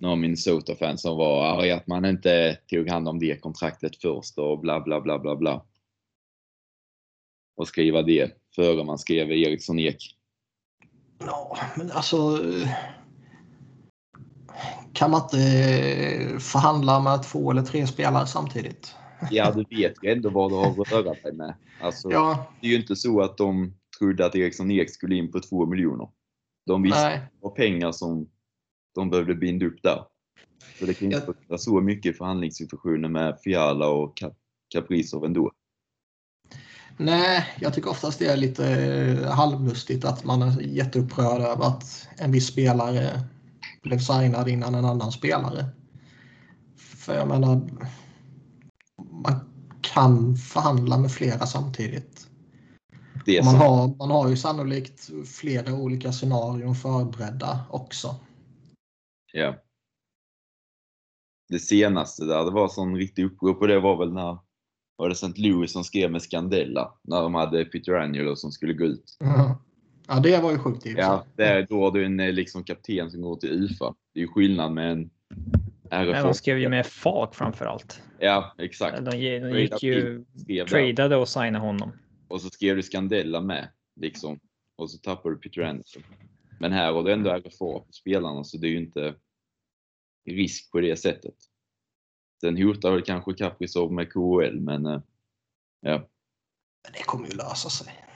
några 0.00 0.16
Minnesota-fans 0.16 1.02
som 1.02 1.16
var 1.16 1.46
arga 1.46 1.76
att 1.76 1.86
man 1.86 2.04
inte 2.04 2.58
tog 2.66 2.88
hand 2.88 3.08
om 3.08 3.18
det 3.18 3.40
kontraktet 3.40 3.96
först 3.96 4.38
och 4.38 4.58
bla 4.58 4.80
bla 4.80 5.00
bla 5.00 5.18
bla 5.18 5.36
bla. 5.36 5.64
Och 7.56 7.68
skriva 7.68 8.02
det 8.02 8.36
före 8.54 8.84
man 8.84 8.98
skrev 8.98 9.32
Eriksson 9.32 9.78
Ek. 9.78 10.16
Ja, 11.26 11.56
men 11.76 11.90
alltså. 11.90 12.38
Kan 14.92 15.10
man 15.10 15.22
inte 15.22 15.38
eh, 15.38 16.38
förhandla 16.38 17.00
med 17.00 17.22
två 17.22 17.50
eller 17.50 17.62
tre 17.62 17.86
spelare 17.86 18.26
samtidigt? 18.26 18.94
Ja, 19.30 19.50
du 19.52 19.76
vet 19.76 19.94
ju 20.02 20.10
ändå 20.12 20.30
vad 20.30 20.50
du 20.50 20.54
har 20.56 20.80
att 20.82 20.92
röra 20.92 21.14
dig 21.14 21.32
med. 21.32 21.54
Alltså, 21.80 22.10
Ja, 22.10 22.46
Det 22.60 22.66
är 22.66 22.70
ju 22.70 22.76
inte 22.76 22.96
så 22.96 23.20
att 23.20 23.36
de 23.36 23.74
trodde 23.98 24.26
att 24.26 24.34
Eriksson 24.36 24.70
Ek 24.70 24.90
skulle 24.90 25.14
in 25.16 25.32
på 25.32 25.40
två 25.40 25.66
miljoner. 25.66 26.08
De 26.66 26.82
visste 26.82 27.02
nej. 27.02 27.14
att 27.16 27.22
det 27.22 27.38
var 27.40 27.50
pengar 27.50 27.92
som 27.92 28.28
de 28.94 29.10
behövde 29.10 29.34
binda 29.34 29.66
upp 29.66 29.82
där. 29.82 30.04
Så 30.78 30.86
det 30.86 30.94
kan 30.94 31.12
inte 31.12 31.34
vara 31.48 31.58
så 31.58 31.80
mycket 31.80 32.18
förhandlingssituationer 32.18 33.08
med 33.08 33.38
Fiala 33.44 33.88
och 33.88 34.18
Ka- 34.20 34.34
Kaprizov 34.74 35.24
ändå. 35.24 35.52
Nej, 36.96 37.46
jag 37.60 37.74
tycker 37.74 37.90
oftast 37.90 38.18
det 38.18 38.26
är 38.26 38.36
lite 38.36 38.66
eh, 38.68 39.30
halvlustigt 39.30 40.04
att 40.04 40.24
man 40.24 40.42
är 40.42 40.60
jätteupprörd 40.60 41.40
över 41.40 41.66
att 41.66 42.08
en 42.16 42.32
viss 42.32 42.46
spelare 42.46 43.20
blev 43.82 43.98
signad 43.98 44.48
innan 44.48 44.74
en 44.74 44.84
annan 44.84 45.12
spelare. 45.12 45.66
För 46.76 47.14
jag 47.14 47.28
menar, 47.28 47.60
man 49.10 49.40
kan 49.80 50.36
förhandla 50.36 50.98
med 50.98 51.12
flera 51.12 51.46
samtidigt. 51.46 52.28
Man, 53.44 53.54
har, 53.54 53.96
man 53.96 54.10
har 54.10 54.28
ju 54.28 54.36
sannolikt 54.36 55.10
flera 55.26 55.74
olika 55.74 56.12
scenarion 56.12 56.74
förberedda 56.74 57.60
också. 57.70 58.16
Ja. 59.32 59.54
Det 61.48 61.58
senaste 61.58 62.24
där, 62.24 62.44
det 62.44 62.50
var 62.50 62.68
sån 62.68 62.96
riktig 62.96 63.24
uppror 63.24 63.54
på 63.54 63.66
det 63.66 63.80
var 63.80 63.98
väl 63.98 64.12
när 64.12 64.38
var 64.96 65.08
det 65.08 65.12
St. 65.12 65.32
Louis 65.36 65.72
som 65.72 65.84
skrev 65.84 66.10
med 66.10 66.22
Scandella 66.22 66.94
när 67.02 67.22
de 67.22 67.34
hade 67.34 67.64
Peter 67.64 67.92
Angelo 67.92 68.36
som 68.36 68.52
skulle 68.52 68.72
gå 68.72 68.84
ut. 68.84 69.16
Ja, 70.08 70.20
det 70.20 70.42
var 70.42 70.52
ju 70.52 70.58
sjukt 70.58 70.86
i 70.86 70.92
Ja, 70.92 71.24
det 71.36 71.44
är, 71.44 71.66
då 71.70 71.84
har 71.84 71.90
du 71.90 72.04
en 72.04 72.20
eh, 72.20 72.32
liksom 72.32 72.64
kapten 72.64 73.10
som 73.10 73.20
går 73.20 73.36
till 73.36 73.50
UFA. 73.50 73.94
Det 74.14 74.20
är 74.20 74.22
ju 74.22 74.28
skillnad 74.28 74.72
med 74.72 74.92
en 74.92 75.10
Men 75.90 76.06
RFA. 76.08 76.22
de 76.22 76.34
skrev 76.34 76.58
ju 76.58 76.68
med 76.68 76.86
Falk 76.86 77.34
framför 77.34 77.66
allt. 77.66 78.02
Ja, 78.18 78.54
exakt. 78.58 79.04
De, 79.04 79.10
de 79.10 79.60
gick 79.60 79.82
ju, 79.82 80.24
tradade 80.68 81.16
och 81.16 81.28
signade 81.28 81.58
honom. 81.58 81.92
Och 82.28 82.40
så 82.40 82.50
skrev 82.50 82.76
du 82.76 82.82
Scandella 82.82 83.40
med. 83.40 83.68
Liksom. 84.00 84.40
Och 84.76 84.90
så 84.90 84.98
tappade 84.98 85.34
du 85.34 85.38
Peter 85.38 85.62
Anderson. 85.62 86.02
Men 86.60 86.72
här 86.72 86.92
har 86.92 87.02
du 87.02 87.12
ändå 87.12 87.30
RFA 87.30 87.50
på 87.58 87.86
spelarna 87.90 88.44
så 88.44 88.56
det 88.56 88.66
är 88.66 88.70
ju 88.70 88.78
inte 88.78 89.14
risk 90.30 90.72
på 90.72 90.80
det 90.80 90.96
sättet. 90.96 91.34
Sen 92.44 92.62
hotar 92.62 92.92
väl 92.92 93.02
kanske 93.02 93.34
Kaprizov 93.34 93.92
med 93.92 94.12
KHL 94.12 94.60
men 94.60 94.86
eh, 94.86 95.00
ja, 95.80 96.08
Men 96.82 96.92
det 96.92 97.02
kommer 97.02 97.28
ju 97.28 97.34
lösa 97.36 97.70
sig. 97.70 98.06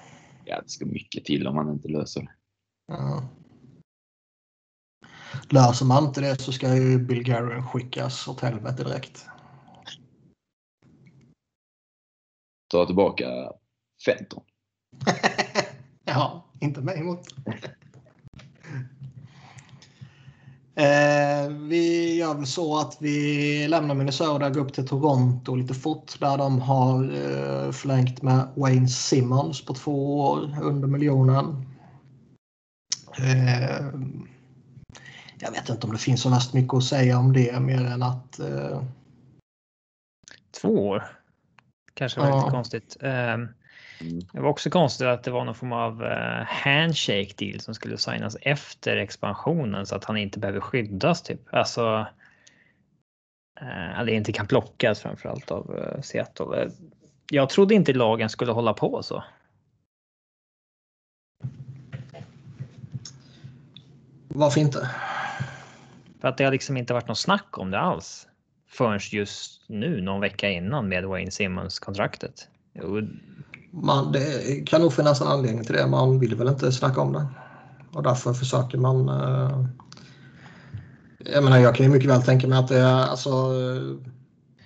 ja, 0.45 0.61
det 0.61 0.69
ska 0.69 0.87
mycket 0.87 1.25
till 1.25 1.47
om 1.47 1.55
man 1.55 1.73
inte 1.73 1.89
löser 1.89 2.21
det. 2.21 2.35
Ja. 2.87 3.29
Löser 5.51 5.87
man 5.87 6.05
inte 6.05 6.21
det 6.21 6.41
så 6.41 6.53
ska 6.53 6.77
ju 6.77 6.99
Bill 6.99 7.23
Guerin 7.25 7.63
skickas 7.63 8.29
åt 8.29 8.41
helvete 8.41 8.85
direkt. 8.85 9.27
Ta 12.71 12.87
tillbaka 12.87 13.53
Fenton. 14.05 14.45
ja, 16.05 16.53
inte 16.61 16.81
mig 16.81 16.99
emot. 16.99 17.27
Eh, 20.79 21.49
vi 21.51 22.15
gör 22.17 22.35
väl 22.35 22.47
så 22.47 22.79
att 22.79 22.97
vi 23.01 23.69
lämnar 23.69 23.95
Minnesota 23.95 24.47
och 24.47 24.55
går 24.55 24.61
upp 24.61 24.73
till 24.73 24.89
Toronto 24.89 25.55
lite 25.55 25.75
fort 25.75 26.21
där 26.21 26.39
de 26.39 26.61
har 26.61 27.05
eh, 27.05 27.73
förlängt 27.73 28.23
med 28.23 28.49
Wayne 28.57 28.89
Simmons 28.89 29.65
på 29.65 29.75
två 29.75 30.21
år 30.21 30.57
under 30.63 30.89
miljonen. 30.89 31.67
Eh, 33.19 33.87
jag 35.39 35.51
vet 35.51 35.69
inte 35.69 35.87
om 35.87 35.93
det 35.93 35.99
finns 35.99 36.23
så 36.23 36.31
värst 36.31 36.53
mycket 36.55 36.75
att 36.75 36.85
säga 36.85 37.19
om 37.19 37.33
det 37.33 37.61
mer 37.61 37.85
än 37.85 38.03
att 38.03 38.39
eh, 38.39 38.83
Två 40.61 40.89
år. 40.89 41.05
Kanske 41.95 42.21
var 42.21 42.29
Ja. 42.29 42.37
lite 42.39 42.51
konstigt. 42.51 42.97
Mm. 43.01 43.49
Det 44.33 44.41
var 44.41 44.49
också 44.49 44.71
konstigt 44.71 45.07
att 45.07 45.23
det 45.23 45.31
var 45.31 45.45
någon 45.45 45.55
form 45.55 45.73
av 45.73 46.05
eh, 46.05 46.45
handshake 46.47 47.33
deal 47.37 47.61
som 47.61 47.75
skulle 47.75 47.99
signas 47.99 48.37
efter 48.41 48.97
expansionen 48.97 49.87
så 49.87 49.97
att 49.97 50.05
han 50.05 50.17
inte 50.17 50.39
behöver 50.39 50.61
skyddas 50.61 51.23
typ. 51.23 51.55
Alltså. 51.55 52.07
eh, 53.61 54.01
Eller 54.01 54.13
inte 54.13 54.33
kan 54.33 54.47
plockas 54.47 55.01
framförallt 55.01 55.51
av 55.51 55.79
eh, 55.79 56.01
Seattle. 56.01 56.71
Jag 57.31 57.49
trodde 57.49 57.75
inte 57.75 57.93
lagen 57.93 58.29
skulle 58.29 58.53
hålla 58.53 58.75
på 58.75 59.03
så. 59.03 59.25
varför 64.39 64.61
inte? 64.61 64.91
För 66.21 66.29
att 66.29 66.37
det 66.37 66.45
har 66.45 66.53
liksom 66.53 66.77
inte 66.77 66.93
varit 66.93 67.09
något 67.09 67.19
snack 67.19 67.59
om 67.59 67.71
det 67.71 67.79
alls. 67.79 68.29
Förrän 68.69 69.01
just 69.13 69.69
nu 69.69 70.01
någon 70.01 70.21
vecka 70.21 70.51
innan 70.51 70.89
med 70.89 71.05
Wayne 71.05 71.31
Simmons 71.31 71.79
kontraktet. 71.79 72.49
Man, 73.83 74.13
det 74.13 74.67
kan 74.67 74.81
nog 74.81 74.93
finnas 74.93 75.21
en 75.21 75.27
anledning 75.27 75.65
till 75.65 75.75
det. 75.75 75.87
Man 75.87 76.19
vill 76.21 76.35
väl 76.35 76.49
inte 76.49 76.73
snacka 76.73 77.01
om 77.01 77.13
det. 77.13 77.27
Och 77.93 78.03
därför 78.03 78.33
försöker 78.33 78.79
man... 78.79 79.09
Eh, 79.09 79.65
jag 81.19 81.45
menar, 81.45 81.59
jag 81.59 81.75
kan 81.75 81.87
ju 81.87 81.93
mycket 81.93 82.11
väl 82.11 82.23
tänka 82.23 82.47
mig 82.47 82.59
att 82.59 82.69
det 82.69 82.79
är 82.79 83.07
alltså... 83.07 83.31
eh, 83.31 84.15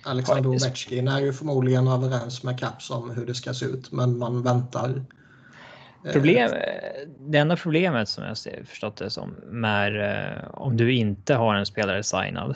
Alexander 0.05 0.49
Ovechkin 0.49 1.07
är 1.07 1.19
ju 1.19 1.33
förmodligen 1.33 1.87
överens 1.87 2.43
med 2.43 2.59
Caps 2.59 2.89
om 2.91 3.09
hur 3.09 3.25
det 3.25 3.35
ska 3.35 3.53
se 3.53 3.65
ut, 3.65 3.91
men 3.91 4.17
man 4.17 4.43
väntar. 4.43 5.05
Eh, 6.05 6.11
Problem, 6.11 6.51
det 7.19 7.37
enda 7.37 7.57
problemet 7.57 8.09
som 8.09 8.23
jag 8.23 8.37
ser, 8.37 8.63
förstått 8.63 8.97
det 8.97 9.09
som 9.09 9.63
är 9.65 9.99
eh, 9.99 10.49
om 10.53 10.77
du 10.77 10.93
inte 10.93 11.35
har 11.35 11.55
en 11.55 11.65
spelare 11.65 12.03
signad. 12.03 12.55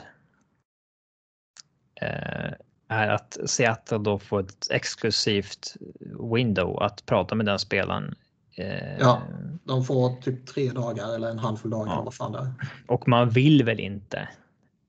Är 2.88 3.08
att 3.08 3.38
Seattle 3.46 3.98
då 3.98 4.18
får 4.18 4.40
ett 4.40 4.70
exklusivt 4.70 5.76
window 6.34 6.82
att 6.82 7.06
prata 7.06 7.34
med 7.34 7.46
den 7.46 7.58
spelaren. 7.58 8.14
Eh, 8.54 8.98
Ja. 8.98 9.22
De 9.64 9.84
får 9.84 10.20
typ 10.22 10.46
tre 10.46 10.70
dagar 10.70 11.14
eller 11.14 11.30
en 11.30 11.38
handfull 11.38 11.70
dagar. 11.70 11.92
Ja. 11.92 12.10
fan 12.10 12.32
det 12.32 12.38
är. 12.38 12.52
Och 12.86 13.08
man 13.08 13.30
vill 13.30 13.64
väl 13.64 13.80
inte 13.80 14.28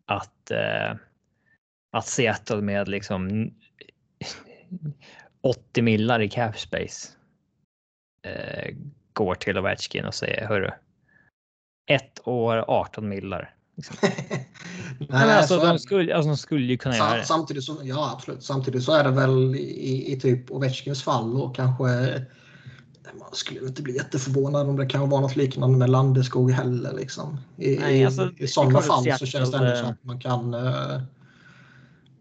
att 0.05 0.51
eh, 0.51 0.95
att 1.91 2.07
Seattle 2.07 2.61
med 2.61 2.87
liksom 2.87 3.51
80 5.41 5.81
millar 5.81 6.19
i 6.19 6.29
cap 6.29 6.59
space 6.59 7.09
eh, 8.21 8.75
går 9.13 9.35
till 9.35 9.57
Ovechkin 9.57 10.05
och 10.05 10.15
säger 10.15 10.47
hörru. 10.47 10.71
Ett 11.91 12.27
år 12.27 12.65
18 12.67 13.09
millar. 13.09 13.55
Liksom. 14.99 15.19
Nej, 15.19 15.37
alltså, 15.37 15.59
så 15.59 15.65
de, 15.65 15.79
skulle, 15.79 16.15
alltså, 16.15 16.29
de 16.29 16.37
skulle 16.37 16.65
ju 16.65 16.77
kunna 16.77 16.97
göra 16.97 17.09
Sam, 17.09 17.17
det. 17.17 17.25
samtidigt, 17.25 17.63
så, 17.63 17.77
ja, 17.83 18.11
absolut. 18.13 18.43
samtidigt 18.43 18.83
så 18.83 18.91
är 18.91 19.03
det 19.03 19.11
väl 19.11 19.55
i, 19.55 20.13
i 20.13 20.19
typ 20.19 20.51
Ovechkins 20.51 21.03
fall 21.03 21.41
och 21.41 21.55
kanske 21.55 21.87
man 23.19 23.33
skulle 23.33 23.67
inte 23.67 23.81
bli 23.81 23.95
jätteförvånad 23.95 24.69
om 24.69 24.77
det 24.77 24.85
kan 24.85 25.09
vara 25.09 25.21
något 25.21 25.35
liknande 25.35 25.77
med 25.77 25.89
Landeskog 25.89 26.51
heller. 26.51 26.93
Liksom. 26.93 27.37
I, 27.57 27.77
Nej, 27.77 28.05
alltså, 28.05 28.31
i, 28.37 28.43
i 28.43 28.47
sådana 28.47 28.81
fall 28.81 29.17
så 29.19 29.25
känns 29.25 29.51
det 29.51 29.57
ändå 29.57 29.75
som 29.75 29.85
eh, 29.85 29.91
att 29.91 30.03
man 30.03 30.19
kan 30.19 30.53
eh, 30.53 31.01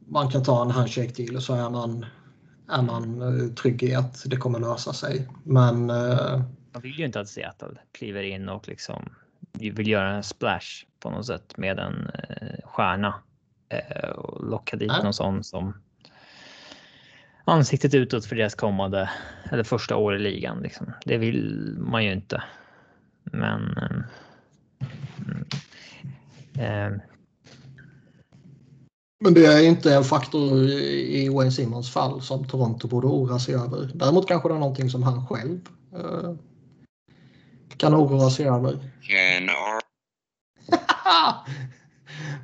man 0.08 0.30
kan 0.30 0.42
ta 0.42 0.62
en 0.62 0.70
handshake 0.70 1.12
deal 1.16 1.36
och 1.36 1.42
så 1.42 1.54
är 1.54 1.70
man, 1.70 2.06
är 2.68 2.82
man 2.82 3.22
eh, 3.22 3.54
trygg 3.54 3.82
i 3.82 3.94
att 3.94 4.22
det 4.26 4.36
kommer 4.36 4.58
lösa 4.58 4.92
sig. 4.92 5.28
Men 5.44 5.86
Man 5.86 6.82
vill 6.82 6.98
ju 6.98 7.04
inte 7.04 7.20
att 7.20 7.28
Seattle 7.28 7.78
kliver 7.92 8.22
in 8.22 8.48
och 8.48 8.68
liksom 8.68 9.08
vill 9.58 9.88
göra 9.88 10.16
en 10.16 10.22
splash 10.22 10.84
på 11.00 11.10
något 11.10 11.26
sätt 11.26 11.56
med 11.56 11.78
en 11.78 12.10
eh, 12.14 12.64
stjärna 12.64 13.14
eh, 13.68 14.10
och 14.10 14.50
locka 14.50 14.76
dit 14.76 14.88
Nej. 14.88 15.02
någon 15.02 15.14
sån 15.14 15.44
som 15.44 15.74
ansiktet 17.44 17.94
utåt 17.94 18.26
för 18.26 18.36
deras 18.36 18.54
kommande 18.54 19.10
eller 19.50 19.64
första 19.64 19.96
år 19.96 20.16
i 20.16 20.18
ligan. 20.18 20.60
Liksom. 20.62 20.92
Det 21.04 21.18
vill 21.18 21.74
man 21.78 22.04
ju 22.04 22.12
inte. 22.12 22.42
Men. 23.22 23.76
eh, 23.76 24.04
mm, 25.26 25.44
eh, 26.58 27.00
Men 29.20 29.34
det 29.34 29.46
är 29.46 29.68
inte 29.68 29.94
en 29.94 30.04
faktor 30.04 30.62
i 30.68 31.28
Wayne 31.28 31.52
Simmons 31.52 31.92
fall 31.92 32.22
som 32.22 32.44
Toronto 32.44 32.88
borde 32.88 33.06
oroa 33.06 33.38
sig 33.38 33.54
över. 33.54 33.90
Däremot 33.94 34.28
kanske 34.28 34.48
det 34.48 34.54
är 34.54 34.58
någonting 34.58 34.90
som 34.90 35.02
han 35.02 35.26
själv 35.26 35.60
eh, 35.92 36.34
kan 37.78 37.94
oroa 37.94 38.30
sig 38.30 38.46
över. 38.46 38.78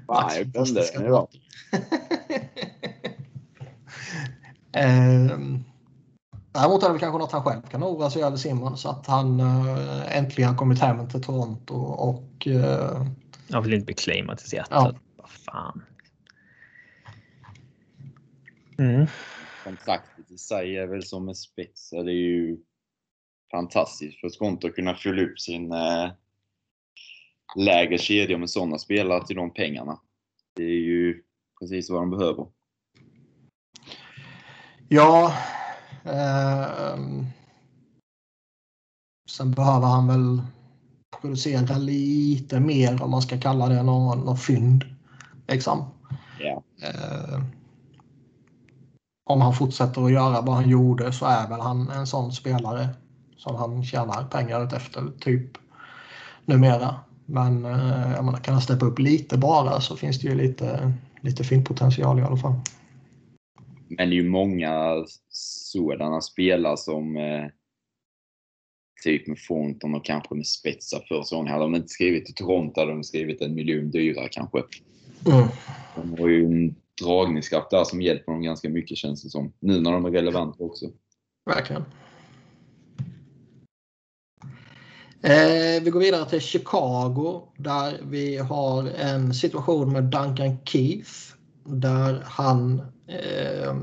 Max 0.08 0.34
Nej, 0.34 0.44
det 0.74 0.94
är 0.94 1.08
bra. 1.08 1.28
Ehm, 4.76 5.64
Däremot 6.54 6.82
är 6.82 6.92
det 6.92 6.98
kanske 6.98 7.18
något 7.18 7.32
han 7.32 7.42
själv 7.42 7.62
kan 7.62 7.84
oroa 7.84 8.10
sig 8.10 8.22
över 8.22 8.36
Simmons. 8.36 8.86
Att 8.86 9.06
han 9.06 9.40
eh, 9.40 10.16
äntligen 10.18 10.56
kommit 10.56 10.78
hem 10.78 11.08
till 11.08 11.22
Toronto 11.22 11.74
och 11.76 12.46
eh, 12.46 13.06
Jag 13.48 13.62
vill 13.62 13.74
inte 13.74 13.86
bli 13.86 13.94
claimad 13.94 14.38
till 14.38 14.48
Seattle. 14.48 14.76
Ja. 14.76 14.94
Vad 15.16 15.30
fan. 15.30 15.84
Mm. 18.78 19.06
Kontraktet 19.64 20.30
i 20.30 20.38
sig 20.38 20.76
är 20.76 20.86
väl 20.86 21.02
som 21.02 21.28
en 21.28 21.34
spets. 21.34 21.90
Det 21.90 21.96
är 21.96 22.08
ju 22.08 22.56
fantastiskt 23.54 24.20
för 24.20 24.28
Skonto 24.28 24.68
att 24.68 24.74
kunna 24.74 24.94
fylla 24.94 25.22
upp 25.22 25.40
sin 25.40 25.72
eh, 25.72 26.10
lägre 27.56 27.98
kedja 27.98 28.38
med 28.38 28.50
sådana 28.50 28.78
spelare 28.78 29.26
till 29.26 29.36
de 29.36 29.50
pengarna. 29.52 30.00
Det 30.56 30.62
är 30.62 30.80
ju 30.80 31.22
precis 31.60 31.90
vad 31.90 32.02
de 32.02 32.10
behöver. 32.10 32.46
Ja. 34.88 35.34
ehm, 36.04 37.26
sen 39.30 39.50
behöver 39.50 39.86
han 39.86 40.06
väl 40.06 40.42
producera 41.20 41.78
lite 41.78 42.60
mer 42.60 43.02
om 43.02 43.10
man 43.10 43.22
ska 43.22 43.40
kalla 43.40 43.68
det 43.68 43.82
någon, 43.82 44.18
någon 44.18 44.38
fynd. 44.38 44.84
Liksom. 45.48 45.84
Ja. 46.40 46.62
Eh, 46.82 47.40
om 49.24 49.40
han 49.40 49.54
fortsätter 49.54 50.04
att 50.04 50.12
göra 50.12 50.40
vad 50.40 50.54
han 50.54 50.68
gjorde 50.68 51.12
så 51.12 51.26
är 51.26 51.48
väl 51.48 51.60
han 51.60 51.90
en 51.90 52.06
sån 52.06 52.32
spelare 52.32 52.88
som 53.44 53.56
han 53.56 53.84
tjänar 53.84 54.24
pengar 54.24 54.76
efter 54.76 55.10
typ 55.20 55.58
numera. 56.44 56.94
Men 57.26 57.64
eh, 57.64 58.12
jag 58.14 58.24
menar, 58.24 58.38
kan 58.38 58.54
han 58.54 58.62
steppa 58.62 58.86
upp 58.86 58.98
lite 58.98 59.38
bara 59.38 59.80
så 59.80 59.96
finns 59.96 60.20
det 60.20 60.28
ju 60.28 60.34
lite, 60.34 60.92
lite 61.20 61.44
fyndpotential 61.44 62.18
i 62.18 62.22
alla 62.22 62.36
fall. 62.36 62.54
Men 63.88 64.08
det 64.08 64.14
är 64.14 64.22
ju 64.22 64.30
många 64.30 65.04
sådana 65.28 66.20
spelare 66.20 66.76
som 66.76 67.16
eh, 67.16 67.46
typ 69.04 69.26
med 69.26 69.38
Fonton 69.38 69.94
och 69.94 70.04
kanske 70.04 70.34
med 70.34 70.46
Spetsa 70.46 71.00
för 71.08 71.22
så 71.22 71.46
Hade 71.48 71.64
de 71.64 71.74
inte 71.74 71.88
skrivit 71.88 72.26
till 72.26 72.34
Toronto 72.34 72.80
hade 72.80 72.92
de 72.92 73.04
skrivit 73.04 73.40
en 73.40 73.54
miljon 73.54 73.90
dyrare 73.90 74.28
kanske. 74.30 74.58
Mm. 75.26 75.48
De 75.94 76.22
har 76.22 76.28
ju 76.28 76.44
en 76.44 76.74
dragningskraft 77.02 77.70
där 77.70 77.84
som 77.84 78.02
hjälper 78.02 78.32
dem 78.32 78.42
ganska 78.42 78.68
mycket 78.68 78.96
känns 78.96 79.22
det 79.22 79.30
som. 79.30 79.52
Nu 79.60 79.80
när 79.80 79.92
de 79.92 80.04
är 80.04 80.10
relevanta 80.10 80.64
också. 80.64 80.86
Verkligen. 81.46 81.84
Eh, 85.24 85.82
vi 85.82 85.90
går 85.90 86.00
vidare 86.00 86.30
till 86.30 86.40
Chicago 86.40 87.42
där 87.56 88.00
vi 88.02 88.36
har 88.36 88.88
en 88.88 89.34
situation 89.34 89.92
med 89.92 90.04
Duncan 90.04 90.58
Keith 90.64 91.10
där 91.64 92.22
han 92.24 92.82
eh, 93.06 93.74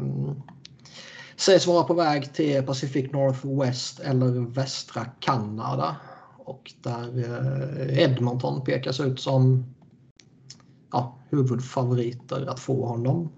sägs 1.36 1.68
vara 1.68 1.84
på 1.84 1.94
väg 1.94 2.34
till 2.34 2.64
Pacific 2.64 3.12
Northwest 3.12 4.00
eller 4.00 4.54
västra 4.54 5.06
Kanada 5.20 5.96
och 6.46 6.74
där 6.84 7.20
eh, 7.20 8.04
Edmonton 8.04 8.64
pekas 8.64 9.00
ut 9.00 9.20
som 9.20 9.66
ja, 10.92 11.18
huvudfavoriter 11.30 12.46
att 12.50 12.60
få 12.60 12.86
honom. 12.86 13.30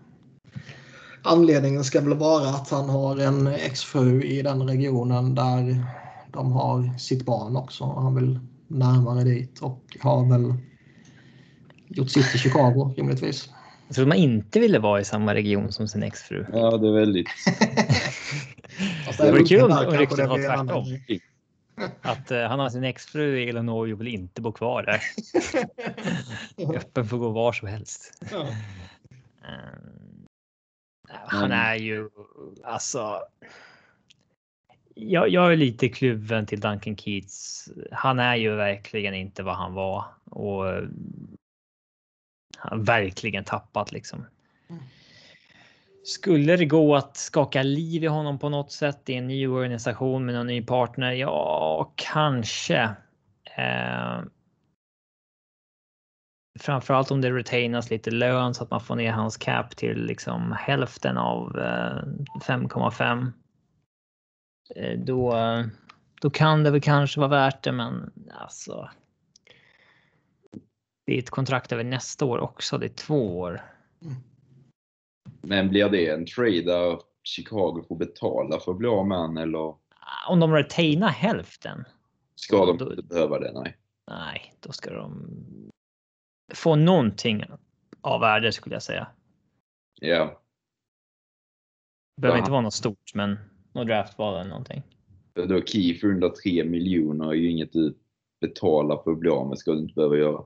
Anledningen 1.21 1.83
ska 1.83 2.01
väl 2.01 2.17
vara 2.17 2.49
att 2.49 2.69
han 2.69 2.89
har 2.89 3.17
en 3.17 3.47
exfru 3.47 4.23
i 4.23 4.41
den 4.41 4.67
regionen 4.67 5.35
där 5.35 5.85
de 6.33 6.51
har 6.51 6.97
sitt 6.97 7.25
barn 7.25 7.55
också. 7.55 7.83
Han 7.85 8.15
vill 8.15 8.39
närmare 8.67 9.23
dit 9.23 9.59
och 9.59 9.97
har 9.99 10.29
väl 10.29 10.53
gjort 11.87 12.09
sitt 12.09 12.35
i 12.35 12.37
Chicago 12.37 12.93
rimligtvis. 12.97 13.49
Jag 13.87 13.95
tror 13.95 14.05
man 14.05 14.17
inte 14.17 14.59
ville 14.59 14.79
vara 14.79 15.01
i 15.01 15.05
samma 15.05 15.35
region 15.35 15.71
som 15.71 15.87
sin 15.87 16.03
exfru. 16.03 16.45
Ja, 16.53 16.77
det 16.77 16.87
är 16.87 16.93
väldigt... 16.93 17.27
Det 19.17 19.31
vore 19.31 19.43
kul 19.43 19.71
om 19.71 19.71
ryktet 19.71 20.29
var 20.29 20.37
tvärtom. 20.37 20.85
Att 22.01 22.31
eh, 22.31 22.41
han 22.41 22.59
har 22.59 22.69
sin 22.69 22.83
exfru 22.83 23.39
i 23.39 23.49
Illinois 23.49 23.93
och 23.93 24.01
vill 24.01 24.07
inte 24.07 24.41
bo 24.41 24.51
kvar 24.51 24.83
där. 24.83 25.01
Öppen 26.75 27.05
för 27.05 27.15
att 27.15 27.21
gå 27.21 27.29
var 27.29 27.53
som 27.53 27.67
helst. 27.67 28.23
Ja. 28.31 28.47
Ehm, 29.47 30.25
han 31.09 31.51
är 31.51 31.75
ju 31.75 32.09
alltså. 32.63 33.19
Jag, 34.95 35.29
jag 35.29 35.51
är 35.51 35.55
lite 35.55 35.89
kluven 35.89 36.45
till 36.45 36.59
Duncan 36.59 36.97
Keats. 36.97 37.69
Han 37.91 38.19
är 38.19 38.35
ju 38.35 38.55
verkligen 38.55 39.13
inte 39.13 39.43
vad 39.43 39.55
han 39.55 39.73
var 39.73 40.05
och 40.25 40.65
han 42.57 42.83
verkligen 42.83 43.43
tappat 43.43 43.91
liksom. 43.91 44.25
Mm. 44.69 44.83
Skulle 46.03 46.57
det 46.57 46.65
gå 46.65 46.95
att 46.95 47.17
skaka 47.17 47.63
liv 47.63 48.03
i 48.03 48.07
honom 48.07 48.39
på 48.39 48.49
något 48.49 48.71
sätt 48.71 49.09
i 49.09 49.13
en 49.13 49.27
ny 49.27 49.47
organisation 49.47 50.25
med 50.25 50.35
en 50.35 50.47
ny 50.47 50.61
partner? 50.61 51.11
Ja, 51.11 51.93
kanske. 51.95 52.95
Eh, 53.57 54.19
framförallt 56.59 57.11
om 57.11 57.21
det 57.21 57.31
retainas 57.31 57.89
lite 57.89 58.11
lön 58.11 58.53
så 58.53 58.63
att 58.63 58.71
man 58.71 58.81
får 58.81 58.95
ner 58.95 59.11
hans 59.11 59.37
cap 59.37 59.75
till 59.75 60.05
liksom 60.05 60.55
hälften 60.59 61.17
av 61.17 61.59
eh, 61.59 62.03
5,5. 62.47 63.31
Eh, 64.75 64.99
då, 64.99 65.33
då 66.21 66.29
kan 66.29 66.63
det 66.63 66.71
väl 66.71 66.81
kanske 66.81 67.19
vara 67.19 67.29
värt 67.29 67.63
det, 67.63 67.71
men 67.71 68.11
alltså. 68.31 68.89
Det 71.05 71.13
är 71.15 71.19
ett 71.19 71.29
kontrakt 71.29 71.71
över 71.71 71.83
nästa 71.83 72.25
år 72.25 72.37
också. 72.39 72.77
Det 72.77 72.85
är 72.85 72.89
två 72.89 73.39
år. 73.39 73.61
Men 75.41 75.69
blir 75.69 75.89
det 75.89 76.09
en 76.09 76.25
trade 76.25 76.61
där 76.61 76.99
Chicago 77.23 77.83
får 77.87 77.95
betala 77.95 78.59
för 78.59 78.71
att 78.71 78.77
bli 78.77 78.87
av 78.87 79.07
med 79.07 79.17
han, 79.17 79.37
eller 79.37 79.75
Om 80.27 80.39
de 80.39 80.53
retainar 80.53 81.09
hälften. 81.09 81.83
ska 82.35 82.65
de 82.65 82.77
Då- 82.77 82.89
inte 82.91 83.03
behöva 83.03 83.39
det? 83.39 83.51
Nej. 83.53 83.77
Nej, 84.11 84.53
då 84.59 84.71
ska 84.71 84.93
de 84.93 85.27
få 86.53 86.75
någonting 86.75 87.43
av 88.01 88.19
värde 88.21 88.51
skulle 88.51 88.75
jag 88.75 88.83
säga. 88.83 89.07
Ja, 90.01 90.41
Det 92.15 92.21
behöver 92.21 92.37
Ja. 92.37 92.41
inte 92.41 92.51
vara 92.51 92.61
något 92.61 92.73
stort, 92.73 93.13
men 93.13 93.39
något 93.73 93.87
draftval 93.87 94.39
eller 94.39 94.49
någonting. 94.49 94.83
då 95.33 95.61
Keefe 95.61 96.07
under 96.07 96.29
3 96.29 96.63
miljoner 96.63 97.29
är 97.29 97.33
ju 97.33 97.51
inget 97.51 97.73
du 97.73 97.97
betalar 98.41 99.03
för 99.03 99.11
att 99.11 99.19
bli 99.19 99.29
av 99.29 99.47
med, 99.47 99.57
ska 99.57 99.71
du 99.71 99.79
inte 99.79 99.93
behöva 99.93 100.17
göra. 100.17 100.43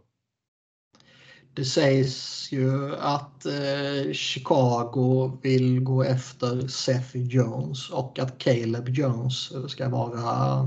Det 1.54 1.66
sägs 1.66 2.52
ju 2.52 2.96
att 2.96 3.46
eh, 3.46 4.12
Chicago 4.14 5.40
vill 5.44 5.80
gå 5.80 6.04
efter 6.04 6.68
Seth 6.68 7.18
Jones 7.18 7.90
och 7.90 8.20
att 8.20 8.38
Caleb 8.38 8.90
Jones 8.90 9.52
ska 9.72 9.90
vara 9.90 10.60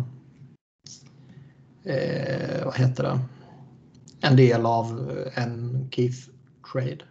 eh, 1.85 2.65
vad 2.65 2.77
heter 2.77 3.03
det? 3.03 3.21
En 4.21 4.37
del 4.37 4.67
av 4.67 5.11
en 5.35 5.89
Keith 5.91 6.19
trade. 6.73 7.05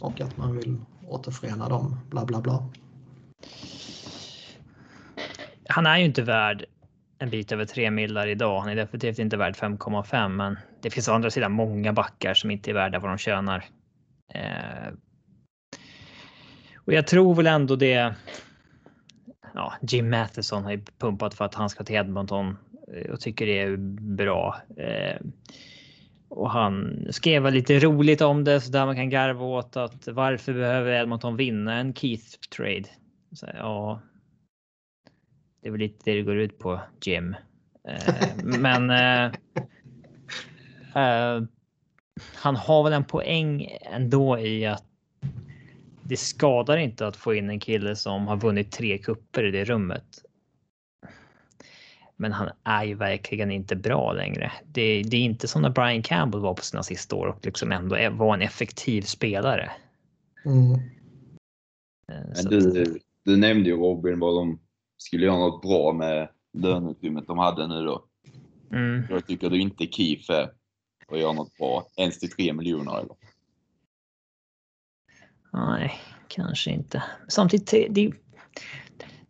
Och 0.00 0.20
att 0.20 0.36
man 0.36 0.56
vill 0.56 0.76
återförena 1.08 1.68
dem, 1.68 1.96
bla 2.10 2.24
bla 2.24 2.40
bla. 2.40 2.68
Han 5.68 5.86
är 5.86 5.98
ju 5.98 6.04
inte 6.04 6.22
värd 6.22 6.64
en 7.18 7.30
bit 7.30 7.52
över 7.52 7.64
3 7.64 7.90
millar 7.90 8.26
idag. 8.26 8.60
Han 8.60 8.68
är 8.68 8.76
definitivt 8.76 9.18
inte 9.18 9.36
värd 9.36 9.54
5,5, 9.54 10.28
men 10.28 10.58
det 10.82 10.90
finns 10.90 11.08
å 11.08 11.12
andra 11.12 11.30
sidan 11.30 11.52
många 11.52 11.92
backar 11.92 12.34
som 12.34 12.50
inte 12.50 12.70
är 12.70 12.74
värda 12.74 12.98
vad 12.98 13.10
de 13.10 13.18
tjänar. 13.18 13.64
Eh, 14.34 14.92
och 16.76 16.92
jag 16.92 17.06
tror 17.06 17.34
väl 17.34 17.46
ändå 17.46 17.76
det. 17.76 18.14
Ja, 19.54 19.72
Jim 19.82 20.10
Matheson 20.10 20.64
har 20.64 20.70
ju 20.70 20.84
pumpat 20.98 21.34
för 21.34 21.44
att 21.44 21.54
han 21.54 21.70
ska 21.70 21.84
till 21.84 21.96
Edmonton 21.96 22.56
eh, 22.94 23.10
och 23.10 23.20
tycker 23.20 23.46
det 23.46 23.60
är 23.60 23.76
bra. 24.16 24.56
Eh, 24.76 25.20
och 26.28 26.50
han 26.50 27.06
skrev 27.10 27.52
lite 27.52 27.78
roligt 27.78 28.20
om 28.20 28.44
det 28.44 28.60
så 28.60 28.72
där 28.72 28.86
man 28.86 28.96
kan 28.96 29.10
garva 29.10 29.44
åt 29.44 29.76
att 29.76 30.08
varför 30.08 30.52
behöver 30.52 30.92
Edmonton 30.92 31.36
vinna 31.36 31.74
en 31.74 31.94
Keith 31.94 32.38
trade? 32.56 32.88
Så, 33.32 33.46
ja, 33.54 34.00
det 35.60 35.68
är 35.68 35.72
väl 35.72 35.80
lite 35.80 35.98
det 36.04 36.14
det 36.14 36.22
går 36.22 36.36
ut 36.36 36.58
på, 36.58 36.80
Jim. 37.00 37.36
Eh, 37.88 38.14
men 38.44 38.90
eh, 38.90 39.24
eh, 40.94 41.42
han 42.34 42.56
har 42.56 42.84
väl 42.84 42.92
en 42.92 43.04
poäng 43.04 43.78
ändå 43.80 44.38
i 44.38 44.66
att 44.66 44.84
det 46.02 46.16
skadar 46.16 46.76
inte 46.76 47.06
att 47.06 47.16
få 47.16 47.34
in 47.34 47.50
en 47.50 47.60
kille 47.60 47.96
som 47.96 48.26
har 48.26 48.36
vunnit 48.36 48.72
tre 48.72 48.98
kupper 48.98 49.44
i 49.44 49.50
det 49.50 49.64
rummet. 49.64 50.04
Men 52.16 52.32
han 52.32 52.50
är 52.64 52.84
ju 52.84 52.94
verkligen 52.94 53.50
inte 53.50 53.76
bra 53.76 54.12
längre. 54.12 54.52
Det, 54.66 55.02
det 55.02 55.16
är 55.16 55.20
inte 55.20 55.48
som 55.48 55.62
när 55.62 55.70
Brian 55.70 56.02
Campbell 56.02 56.40
var 56.40 56.54
på 56.54 56.62
sina 56.62 56.82
sista 56.82 57.16
år 57.16 57.26
och 57.26 57.46
liksom 57.46 57.72
ändå 57.72 58.10
var 58.10 58.34
en 58.34 58.42
effektiv 58.42 59.02
spelare. 59.02 59.70
Mm. 60.44 60.72
Eh, 62.08 62.26
Men 62.34 62.44
du, 62.44 62.98
du 63.24 63.36
nämnde 63.36 63.68
ju 63.70 63.76
Robin 63.76 64.18
vad 64.18 64.34
de 64.34 64.60
skulle 64.96 65.26
göra 65.26 65.38
något 65.38 65.62
bra 65.62 65.92
med 65.92 66.28
löneutrymmet 66.58 67.26
de 67.26 67.38
hade 67.38 67.66
nu 67.68 67.84
då. 67.84 68.04
mm. 68.72 69.02
Jag 69.10 69.26
tycker 69.26 69.50
du 69.50 69.60
inte 69.60 69.86
Keith 69.86 70.30
är 70.32 70.50
att 71.08 71.18
göra 71.18 71.32
något 71.32 71.56
bra 71.56 71.86
ens 71.96 72.18
till 72.18 72.30
3 72.30 72.52
miljoner 72.52 72.98
eller? 72.98 73.16
Nej, 75.52 75.92
kanske 76.28 76.70
inte. 76.70 77.02
Samtidigt, 77.28 77.70
det, 77.94 78.12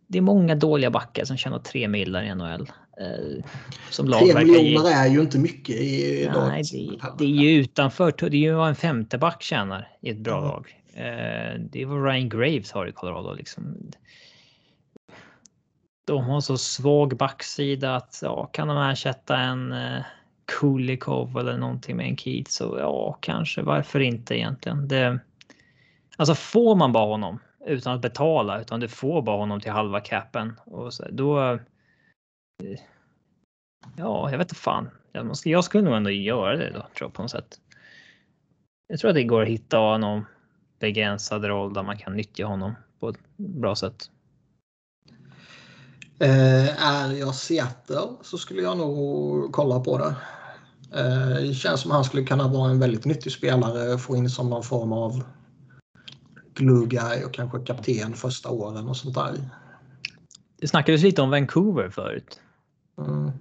det, 0.07 0.17
är 0.17 0.21
många 0.21 0.55
dåliga 0.55 0.91
backar 0.91 1.25
som 1.25 1.37
tjänar 1.37 1.59
tre 1.59 1.87
millar 1.87 2.23
i 2.23 2.35
NHL. 2.35 2.61
Eh, 2.99 3.45
som 3.89 4.07
lag 4.07 4.19
Tre 4.19 4.33
verkar 4.33 4.47
ge- 4.47 4.61
miljoner 4.63 4.91
är 4.91 5.07
ju 5.07 5.21
inte 5.21 5.39
mycket 5.39 5.75
i 5.75 6.23
Nej, 6.25 6.33
dagens 6.33 6.71
det, 6.71 6.99
det 7.17 7.23
är 7.23 7.27
ju 7.27 7.49
utanför. 7.49 8.13
Det 8.19 8.27
är 8.37 8.39
ju 8.39 8.53
vad 8.53 8.69
en 8.69 8.75
femte 8.75 9.17
back 9.17 9.41
tjänar 9.43 9.97
i 10.01 10.09
ett 10.09 10.17
bra 10.19 10.33
Ja. 10.33 10.41
lag. 10.41 10.82
Eh, 10.93 11.59
det 11.59 11.81
är 11.81 11.85
vad 11.85 12.05
Ryan 12.05 12.29
Graves 12.29 12.71
har 12.71 12.87
i 12.87 12.91
Colorado. 12.91 13.33
Liksom. 13.33 13.91
De 16.05 16.23
har 16.23 16.41
så 16.41 16.57
svag 16.57 17.17
backsida 17.17 17.95
att 17.95 18.19
ja, 18.21 18.45
kan 18.45 18.67
de 18.67 18.77
ersätta 18.77 19.37
en 19.37 19.71
eh, 19.71 20.03
Kulikov 20.45 21.37
eller 21.37 21.57
någonting 21.57 21.97
med 21.97 22.07
en 22.07 22.17
Keith 22.17 22.51
så 22.51 22.77
ja, 22.79 23.17
kanske. 23.21 23.61
Varför 23.61 23.99
inte 23.99 24.37
egentligen? 24.37 24.87
Det, 24.87 25.19
alltså 26.17 26.35
får 26.35 26.75
man 26.75 26.91
bara 26.91 27.05
honom 27.05 27.39
utan 27.65 27.95
att 27.95 28.01
betala, 28.01 28.61
utan 28.61 28.79
du 28.79 28.87
får 28.87 29.21
bara 29.21 29.37
honom 29.37 29.61
till 29.61 29.71
halva 29.71 29.99
capen 29.99 30.59
och 30.65 30.93
så, 30.93 31.05
då. 31.11 31.41
Eh, 31.41 31.59
ja, 33.97 34.31
jag 34.31 34.37
vet 34.37 34.45
inte 34.45 34.55
fan. 34.55 34.89
Jag, 35.11 35.25
måste, 35.25 35.49
jag 35.49 35.63
skulle 35.63 35.83
nog 35.83 35.95
ändå 35.95 36.09
göra 36.09 36.57
det 36.57 36.69
då, 36.69 36.79
tror 36.79 36.87
jag 36.99 37.13
på 37.13 37.21
något 37.21 37.31
sätt. 37.31 37.59
Jag 38.87 38.99
tror 38.99 39.09
att 39.09 39.15
det 39.15 39.23
går 39.23 39.41
att 39.41 39.47
hitta 39.47 39.97
någon 39.97 40.25
begränsad 40.83 41.45
roll 41.45 41.73
där 41.73 41.83
man 41.83 41.97
kan 41.97 42.15
nyttja 42.15 42.45
honom 42.45 42.73
på 42.99 43.09
ett 43.09 43.17
bra 43.37 43.75
sätt. 43.75 44.09
Eh, 46.19 46.83
är 46.83 47.11
jag 47.11 47.35
Seattle 47.35 48.07
så 48.21 48.37
skulle 48.37 48.61
jag 48.61 48.77
nog 48.77 49.51
kolla 49.51 49.79
på 49.79 49.97
det. 49.97 50.15
Eh, 50.99 51.47
det 51.47 51.53
känns 51.53 51.81
som 51.81 51.91
han 51.91 52.03
skulle 52.03 52.23
kunna 52.23 52.47
vara 52.47 52.71
en 52.71 52.79
väldigt 52.79 53.05
nyttig 53.05 53.31
spelare, 53.31 53.97
få 53.97 54.15
in 54.15 54.29
som 54.29 54.49
någon 54.49 54.63
form 54.63 54.93
av 54.93 55.23
glue 56.53 56.87
guy 56.87 57.23
och 57.23 57.33
kanske 57.33 57.59
kapten 57.59 58.13
första 58.13 58.49
åren 58.49 58.87
och 58.87 58.97
sånt 58.97 59.15
där. 59.15 59.33
Det 60.61 60.67
snackades 60.67 61.01
lite 61.01 61.21
om 61.21 61.29
Vancouver 61.29 61.89
förut. 61.89 62.39
Mm. 62.97 63.31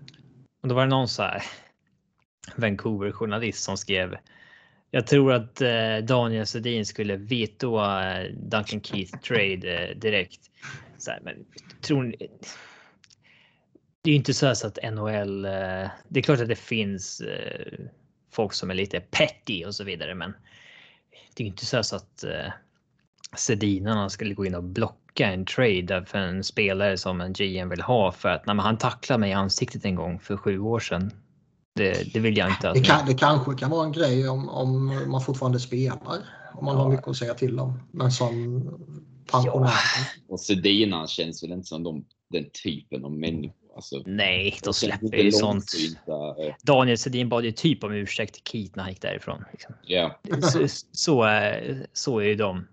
Och 0.63 0.69
då 0.69 0.75
var 0.75 0.83
det 0.83 0.91
någon 0.91 1.09
så 1.09 1.23
här 1.23 1.43
Vancouver-journalist 2.57 3.65
som 3.65 3.77
skrev 3.77 4.17
jag 4.95 5.07
tror 5.07 5.33
att 5.33 5.61
eh, 5.61 5.97
Daniel 6.03 6.47
Sedin 6.47 6.87
skulle 6.87 7.17
vetoa 7.17 8.21
eh, 8.21 8.33
Duncan 8.33 8.81
Keith 8.81 9.19
trade 9.19 9.89
eh, 9.89 9.97
direkt. 9.97 10.41
Så 10.99 11.11
här, 11.11 11.21
men 11.23 11.35
tror 11.81 12.03
ni? 12.03 12.17
Det 14.03 14.11
är 14.11 14.13
ju 14.13 14.17
inte 14.17 14.35
så, 14.35 14.47
här 14.47 14.55
så 14.55 14.67
att 14.67 14.79
NHL. 14.93 15.45
Eh, 15.45 15.91
det 16.09 16.21
är 16.21 16.23
klart 16.23 16.41
att 16.41 16.49
det 16.49 16.57
finns 16.57 17.21
eh, 17.21 17.85
folk 18.33 18.53
som 18.53 18.71
är 18.71 18.75
lite 18.75 19.01
petty 19.01 19.65
och 19.65 19.75
så 19.75 19.85
vidare, 19.85 20.15
men 20.15 20.35
det 21.35 21.43
är 21.43 21.45
ju 21.45 21.51
inte 21.51 21.67
så, 21.67 21.77
här 21.77 21.83
så 21.83 21.97
att 21.97 22.25
eh, 22.25 22.53
Sedinarna 23.37 24.11
skulle 24.11 24.35
gå 24.35 24.47
in 24.47 24.55
och 24.55 24.65
blocka 24.65 25.27
en 25.27 25.45
trade 25.45 26.05
för 26.07 26.19
en 26.19 26.45
spelare 26.45 26.97
som 26.97 27.21
en 27.21 27.33
GM 27.33 27.69
vill 27.69 27.83
ha 27.83 28.13
för 28.13 28.29
att 28.29 28.47
när 28.47 28.55
han 28.55 28.79
tacklade 28.79 29.21
mig 29.21 29.31
i 29.31 29.35
ansiktet 29.35 29.85
en 29.85 29.95
gång 29.95 30.19
för 30.19 30.37
sju 30.37 30.59
år 30.59 30.81
sedan. 30.81 31.11
Det, 31.75 32.13
det 32.15 32.21
vill 32.21 32.37
jag 32.37 32.51
inte 32.51 32.69
att 32.69 32.75
Det, 32.75 32.81
kan, 32.83 33.07
det 33.07 33.15
kanske 33.15 33.55
kan 33.55 33.71
vara 33.71 33.87
en 33.87 33.93
grej 33.93 34.29
om, 34.29 34.49
om 34.49 34.87
man 35.11 35.21
fortfarande 35.21 35.61
spelar. 35.61 36.19
Om 36.55 36.65
man 36.65 36.77
Ja. 36.77 36.83
har 36.83 36.91
mycket 36.91 37.09
att 37.09 37.17
säga 37.17 37.35
till 37.35 37.59
om. 37.61 37.81
Men 37.93 38.13
som 38.13 38.63
pensionär. 39.31 39.71
Och 40.29 40.41
Sedinarna 40.41 41.07
känns 41.07 41.43
väl 41.43 41.53
inte 41.53 41.67
som 41.69 41.83
de, 41.83 42.05
den 42.31 42.45
typen 42.65 43.05
av 43.05 43.13
människor. 43.13 43.57
Alltså, 43.75 44.03
Nej, 44.07 44.59
känns 44.63 44.73
släpper 44.73 45.17
ju 45.17 45.33
sånt. 45.33 45.65
Daniel 46.63 46.99
Sedin 46.99 47.29
bad 47.29 47.45
ju 47.45 47.53
typ 47.53 47.85
om 47.85 47.93
ursäkt 47.93 48.35
till 48.35 48.43
Keith 48.45 48.73
när 48.77 48.83
han 48.83 48.93
gick 48.93 49.03
därifrån. 49.03 49.45
Liksom. 49.53 49.75
Ja, 49.83 50.21
Så, 50.43 50.67
så, 50.93 51.23
är- 51.23 51.87
så 51.93 52.19
är 52.19 52.25
ju 52.25 52.35
de. 52.35 52.67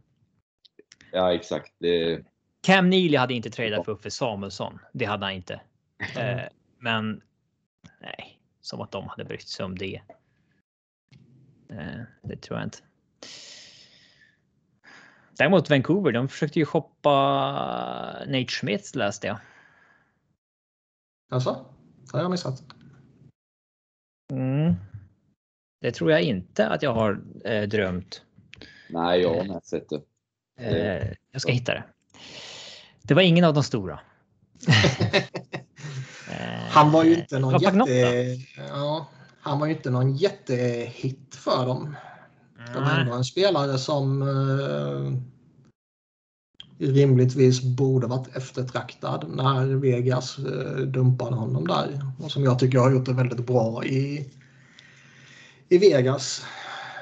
ja, 1.12 1.34
exakt. 1.34 1.74
Det, 1.80 2.20
Cam 2.64 2.90
Neely 2.90 3.18
hade 3.18 3.34
inte 3.34 3.50
tradat 3.50 3.86
för 3.86 3.92
Uffe 3.92 4.12
Samuelsson. 4.12 4.80
Det 4.94 5.06
hade 5.06 5.26
han 5.26 5.34
inte. 5.36 5.62
Eh, 6.18 6.42
men 6.80 7.22
nej, 8.02 8.39
som 8.62 8.82
att 8.82 8.92
de 8.92 9.08
hade 9.08 9.26
brytt 9.26 9.48
sig 9.48 9.66
om 9.66 9.78
det. 9.78 10.02
Eh, 11.70 12.02
det 12.24 12.42
tror 12.42 12.60
jag 12.60 12.68
inte. 12.68 12.78
Däremot 15.38 15.70
Vancouver, 15.70 16.12
de 16.12 16.30
försökte 16.30 16.60
ju 16.60 16.66
shoppa 16.66 17.12
Nate 18.28 18.46
Schmidt 18.48 18.96
läste 18.96 19.28
jag. 19.28 19.38
Alltså, 21.32 21.66
det 22.12 22.18
har 22.18 22.22
jag 22.22 22.32
missat. 22.32 22.64
Mm. 24.32 24.76
Det 25.82 25.92
tror 25.92 26.12
jag 26.12 26.22
inte 26.22 26.68
att 26.68 26.84
jag 26.84 26.94
har 26.94 27.22
eh, 27.46 27.68
drömt. 27.68 28.24
nej, 28.90 29.22
jag 29.22 29.36
har 29.36 29.44
med 29.44 29.64
sett 29.64 29.90
det. 29.90 30.02
Eh, 30.60 31.14
jag 31.32 31.42
ska 31.42 31.52
hitta 31.52 31.74
det. 31.74 31.84
Det 33.02 33.14
var 33.14 33.22
ingen 33.22 33.44
av 33.44 33.54
de 33.54 33.64
stora. 33.64 34.00
Eh, 36.30 36.70
Han 36.70 36.92
var 36.92 37.04
ju 37.04 37.16
inte 37.16 37.40
någon 37.40 37.54
det 37.54 37.60
var 37.60 37.72
Pagnotta. 37.72 37.92
jätte... 37.92 38.42
Ja, 38.70 39.08
han 39.42 39.60
var 39.60 39.68
ju 39.68 39.74
inte 39.74 39.90
någon 39.90 40.16
jättehit 40.16 41.36
för 41.36 41.66
dem. 41.66 41.96
De 42.74 42.84
var 42.84 42.92
ändå 42.92 43.14
en 43.14 43.24
spelare 43.24 43.78
som 43.78 44.22
eh, 44.22 45.14
rimligtvis 46.88 47.62
borde 47.62 48.08
varit 48.08 48.36
eftertraktad 48.36 49.26
när 49.30 49.66
Vegas 49.66 50.38
eh, 50.40 50.78
dumpade 50.78 51.36
honom 51.36 51.68
där. 51.68 52.06
Och 52.20 52.32
som 52.32 52.44
jag 52.44 52.60
tycker 52.60 52.80
har 52.80 52.92
gjort 52.92 53.06
det 53.06 53.14
väldigt 53.14 53.48
bra 53.48 53.84
i, 53.86 54.30
i 55.70 55.78
Vegas. 55.78 56.46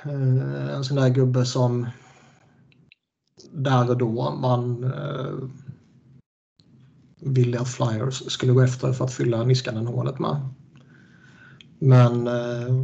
Eh, 0.03 0.75
en 0.75 0.84
sån 0.84 0.97
där 0.97 1.09
gubbe 1.09 1.45
som 1.45 1.88
där 3.51 3.89
och 3.89 3.97
då 3.97 4.32
man 4.32 4.84
eh, 4.84 5.49
ville 7.34 7.59
att 7.59 7.73
Flyers 7.73 8.32
skulle 8.32 8.53
gå 8.53 8.61
efter 8.61 8.93
för 8.93 9.05
att 9.05 9.13
fylla 9.13 9.43
Niskanen-hålet 9.43 10.19
med. 10.19 10.49
Men 11.80 12.28
eh, 12.28 12.84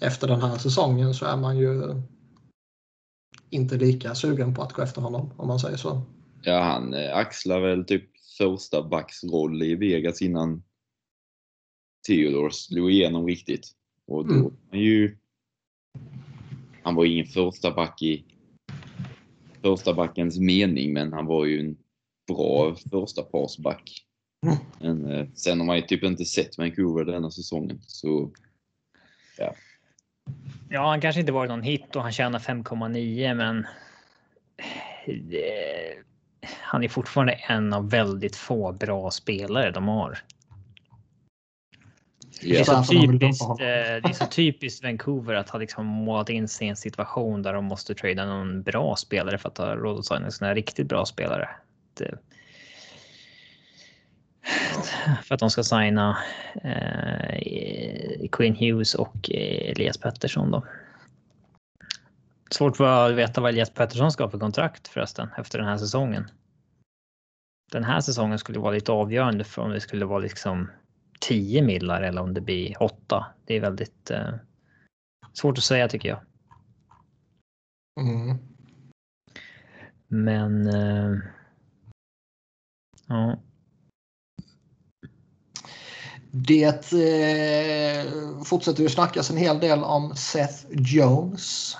efter 0.00 0.28
den 0.28 0.40
här 0.40 0.58
säsongen 0.58 1.14
så 1.14 1.26
är 1.26 1.36
man 1.36 1.58
ju 1.58 2.02
inte 3.50 3.76
lika 3.76 4.14
sugen 4.14 4.54
på 4.54 4.62
att 4.62 4.72
gå 4.72 4.82
efter 4.82 5.00
honom 5.00 5.30
om 5.36 5.48
man 5.48 5.60
säger 5.60 5.76
så. 5.76 6.02
Ja, 6.42 6.60
han 6.62 6.94
eh, 6.94 7.16
axlar 7.16 7.60
väl 7.60 7.84
typ 7.84 8.10
första 8.38 8.82
backs 8.82 9.24
roll 9.24 9.62
i 9.62 9.74
Vegas 9.74 10.22
innan 10.22 10.62
Theodore 12.06 12.50
slog 12.50 12.90
igenom 12.90 13.26
riktigt. 13.26 13.68
Och 14.06 14.26
då 14.26 14.34
Mm. 14.34 14.52
han 14.70 14.80
ju... 14.80 15.16
Han 16.82 16.94
var 16.94 17.04
ingen 17.04 17.26
första 17.26 17.70
back 17.70 18.02
i 18.02 18.24
första 19.62 19.94
backens 19.94 20.38
mening, 20.38 20.92
men 20.92 21.12
han 21.12 21.26
var 21.26 21.44
ju 21.44 21.60
en 21.60 21.76
bra 22.34 22.76
första 22.90 23.22
parsback. 23.22 23.82
Mm. 24.46 24.58
Men 24.78 25.12
eh, 25.12 25.26
sen 25.34 25.58
har 25.58 25.66
man 25.66 25.76
ju 25.76 25.82
typ 25.82 26.04
inte 26.04 26.24
sett 26.24 26.58
Vancouver 26.58 27.04
denna 27.04 27.30
säsongen. 27.30 27.80
Så 27.82 28.30
Ja, 30.68 30.88
han 30.88 31.00
kanske 31.00 31.20
inte 31.20 31.32
varit 31.32 31.50
någon 31.50 31.62
hit 31.62 31.96
och 31.96 32.02
han 32.02 32.12
tjänar 32.12 32.38
5,9 32.38 33.34
men 33.34 33.66
det, 35.06 35.44
han 36.60 36.84
är 36.84 36.88
fortfarande 36.88 37.32
en 37.32 37.72
av 37.72 37.90
väldigt 37.90 38.36
få 38.36 38.72
bra 38.72 39.10
spelare 39.10 39.70
de 39.70 39.88
har. 39.88 40.18
Det 42.42 42.50
är, 42.50 42.58
ja, 42.58 42.64
så 42.64 42.92
typiskt, 42.92 43.42
eh, 43.42 43.56
det 43.58 44.08
är 44.08 44.12
så 44.12 44.26
typiskt 44.26 44.84
Vancouver 44.84 45.34
att 45.34 45.50
ha 45.50 45.58
liksom 45.58 45.86
målat 45.86 46.28
in 46.28 46.48
sig 46.48 46.66
i 46.66 46.70
en 46.70 46.76
situation 46.76 47.42
där 47.42 47.52
de 47.52 47.64
måste 47.64 47.94
trada 47.94 48.26
någon 48.26 48.62
bra 48.62 48.96
spelare 48.96 49.38
för 49.38 49.48
att 49.48 49.58
ha 49.58 49.76
råd 49.76 49.98
att 49.98 50.06
signa 50.06 50.26
en 50.26 50.32
sån 50.32 50.46
här 50.46 50.54
riktigt 50.54 50.88
bra 50.88 51.06
spelare. 51.06 51.48
Det, 52.00 52.18
för 55.24 55.34
att 55.34 55.40
de 55.40 55.50
ska 55.50 55.62
signa 55.62 56.18
eh, 56.62 58.28
Quinn 58.32 58.54
Hughes 58.54 58.94
och 58.94 59.30
eh, 59.30 59.70
Elias 59.70 59.98
Pettersson 59.98 60.50
då. 60.50 60.66
Svårt 62.50 62.76
för 62.76 63.10
att 63.10 63.16
veta 63.16 63.40
vad 63.40 63.50
Elias 63.50 63.70
Pettersson 63.70 64.12
ska 64.12 64.24
ha 64.24 64.30
för 64.30 64.38
kontrakt 64.38 64.88
förresten 64.88 65.28
efter 65.38 65.58
den 65.58 65.68
här 65.68 65.76
säsongen. 65.76 66.30
Den 67.72 67.84
här 67.84 68.00
säsongen 68.00 68.38
skulle 68.38 68.58
vara 68.58 68.72
lite 68.74 68.92
avgörande 68.92 69.44
för 69.44 69.62
om 69.62 69.70
det 69.70 69.80
skulle 69.80 70.04
vara 70.04 70.18
liksom 70.18 70.70
10 71.20 71.62
millar 71.62 72.02
eller 72.02 72.22
om 72.22 72.34
det 72.34 72.40
blir 72.40 72.82
8. 72.82 73.26
Det 73.44 73.56
är 73.56 73.60
väldigt 73.60 74.10
eh, 74.10 74.34
svårt 75.32 75.58
att 75.58 75.64
säga 75.64 75.88
tycker 75.88 76.08
jag. 76.08 76.20
Mm. 78.00 78.38
Men. 80.08 80.66
Eh, 80.66 81.18
ja. 83.10 83.38
Det 86.32 86.92
eh, 86.92 88.12
fortsätter 88.44 88.82
ju 88.82 88.88
snackas 88.88 89.30
en 89.30 89.36
hel 89.36 89.60
del 89.60 89.84
om 89.84 90.16
Seth 90.16 90.66
Jones. 90.70 91.76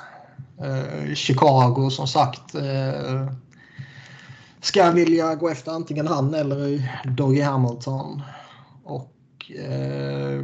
Eh, 0.58 1.14
Chicago 1.14 1.90
som 1.90 2.06
sagt 2.06 2.54
eh, 2.54 3.32
ska 4.60 4.90
vilja 4.90 5.34
gå 5.34 5.48
efter 5.48 5.72
antingen 5.72 6.06
han 6.06 6.34
eller 6.34 6.90
Doggy 7.04 7.40
Hamilton. 7.40 8.22
Och 8.84 9.12
eh, 9.56 10.42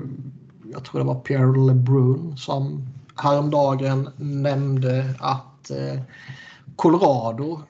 jag 0.72 0.84
tror 0.84 0.98
det 1.00 1.06
var 1.06 1.20
Pierre 1.20 1.66
LeBrun 1.66 2.36
som 2.36 2.88
häromdagen 3.16 4.08
nämnde 4.16 5.14
att 5.18 5.70
eh, 5.70 6.00
Colorado 6.76 7.60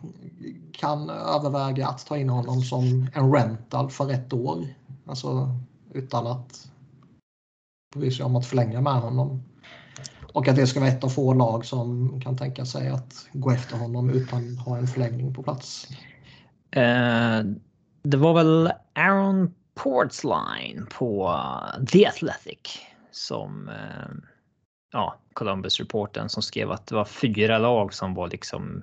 kan 0.77 1.11
överväga 1.11 1.89
att 1.89 2.07
ta 2.07 2.17
in 2.17 2.29
honom 2.29 2.63
som 2.63 3.09
en 3.15 3.33
rental 3.33 3.91
för 3.91 4.11
ett 4.11 4.33
år. 4.33 4.67
Alltså 5.07 5.49
utan 5.93 6.27
att 6.27 6.69
bry 7.95 8.11
sig 8.11 8.25
om 8.25 8.37
att 8.37 8.47
förlänga 8.47 8.81
med 8.81 9.01
honom. 9.01 9.43
Och 10.33 10.49
att 10.49 10.57
det 10.57 10.67
ska 10.67 10.81
vara 10.81 10.91
ett 10.91 11.05
av 11.05 11.09
få 11.09 11.35
lag 11.35 11.65
som 11.65 12.21
kan 12.21 12.37
tänka 12.37 12.65
sig 12.65 12.89
att 12.89 13.29
gå 13.33 13.51
efter 13.51 13.77
honom 13.77 14.11
utan 14.11 14.53
att 14.53 14.67
ha 14.67 14.79
en 14.79 14.87
förlängning 14.87 15.35
på 15.35 15.43
plats. 15.43 15.89
Uh, 16.77 17.55
det 18.03 18.17
var 18.17 18.35
väl 18.35 18.73
Aaron 18.95 19.55
Portsline 19.75 20.87
på 20.99 21.29
eh, 21.29 21.85
The 21.85 22.07
Athletic 22.07 22.79
som 23.11 23.69
uh, 23.69 24.17
ja, 24.93 25.19
Columbus-reporten 25.33 26.29
som 26.29 26.43
skrev 26.43 26.71
att 26.71 26.87
det 26.87 26.95
var 26.95 27.05
fyra 27.05 27.59
lag 27.59 27.95
som 27.95 28.15
var 28.15 28.29
liksom 28.29 28.83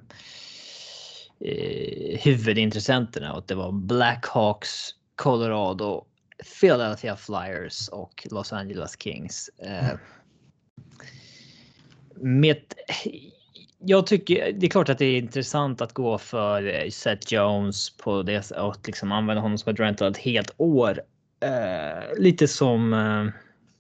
eh, 1.45 2.19
huvudintressenterna 2.19 3.33
och 3.33 3.43
det 3.47 3.55
var 3.55 3.71
Blackhawks, 3.71 4.89
Colorado, 5.15 6.05
Philadelphia 6.61 7.15
Flyers 7.15 7.89
och 7.89 8.27
Los 8.31 8.53
Angeles 8.53 8.95
Kings. 8.99 9.49
Eh, 9.57 9.97
med, 12.15 12.57
jag 13.79 14.07
tycker 14.07 14.53
det 14.53 14.65
är 14.65 14.69
klart 14.69 14.89
att 14.89 14.97
det 14.97 15.05
är 15.05 15.17
intressant 15.17 15.81
att 15.81 15.93
gå 15.93 16.17
för 16.17 16.67
eh, 16.67 16.89
Seth 16.89 17.33
Jones 17.33 17.97
på 17.97 18.23
det 18.23 18.51
och 18.51 18.77
liksom 18.85 19.11
använda 19.11 19.41
honom 19.41 19.57
som 19.57 19.73
ett 19.73 19.79
rental 19.79 20.11
ett 20.11 20.17
helt 20.17 20.53
år. 20.57 21.01
Eh, 21.39 22.17
lite 22.17 22.47
som 22.47 22.93
eh, 22.93 23.33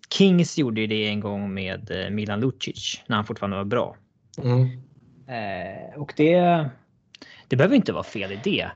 Kings 0.09 0.57
gjorde 0.57 0.87
det 0.87 1.07
en 1.07 1.19
gång 1.19 1.53
med 1.53 1.91
eh, 1.91 2.09
Milan 2.09 2.39
Lucic 2.39 3.01
när 3.07 3.15
han 3.15 3.25
fortfarande 3.25 3.57
var 3.57 3.65
bra. 3.65 3.95
Mm. 4.37 4.61
Eh, 5.27 5.99
och 5.99 6.13
det, 6.17 6.69
det 7.47 7.55
behöver 7.55 7.75
inte 7.75 7.93
vara 7.93 8.03
fel 8.03 8.31
idé. 8.31 8.69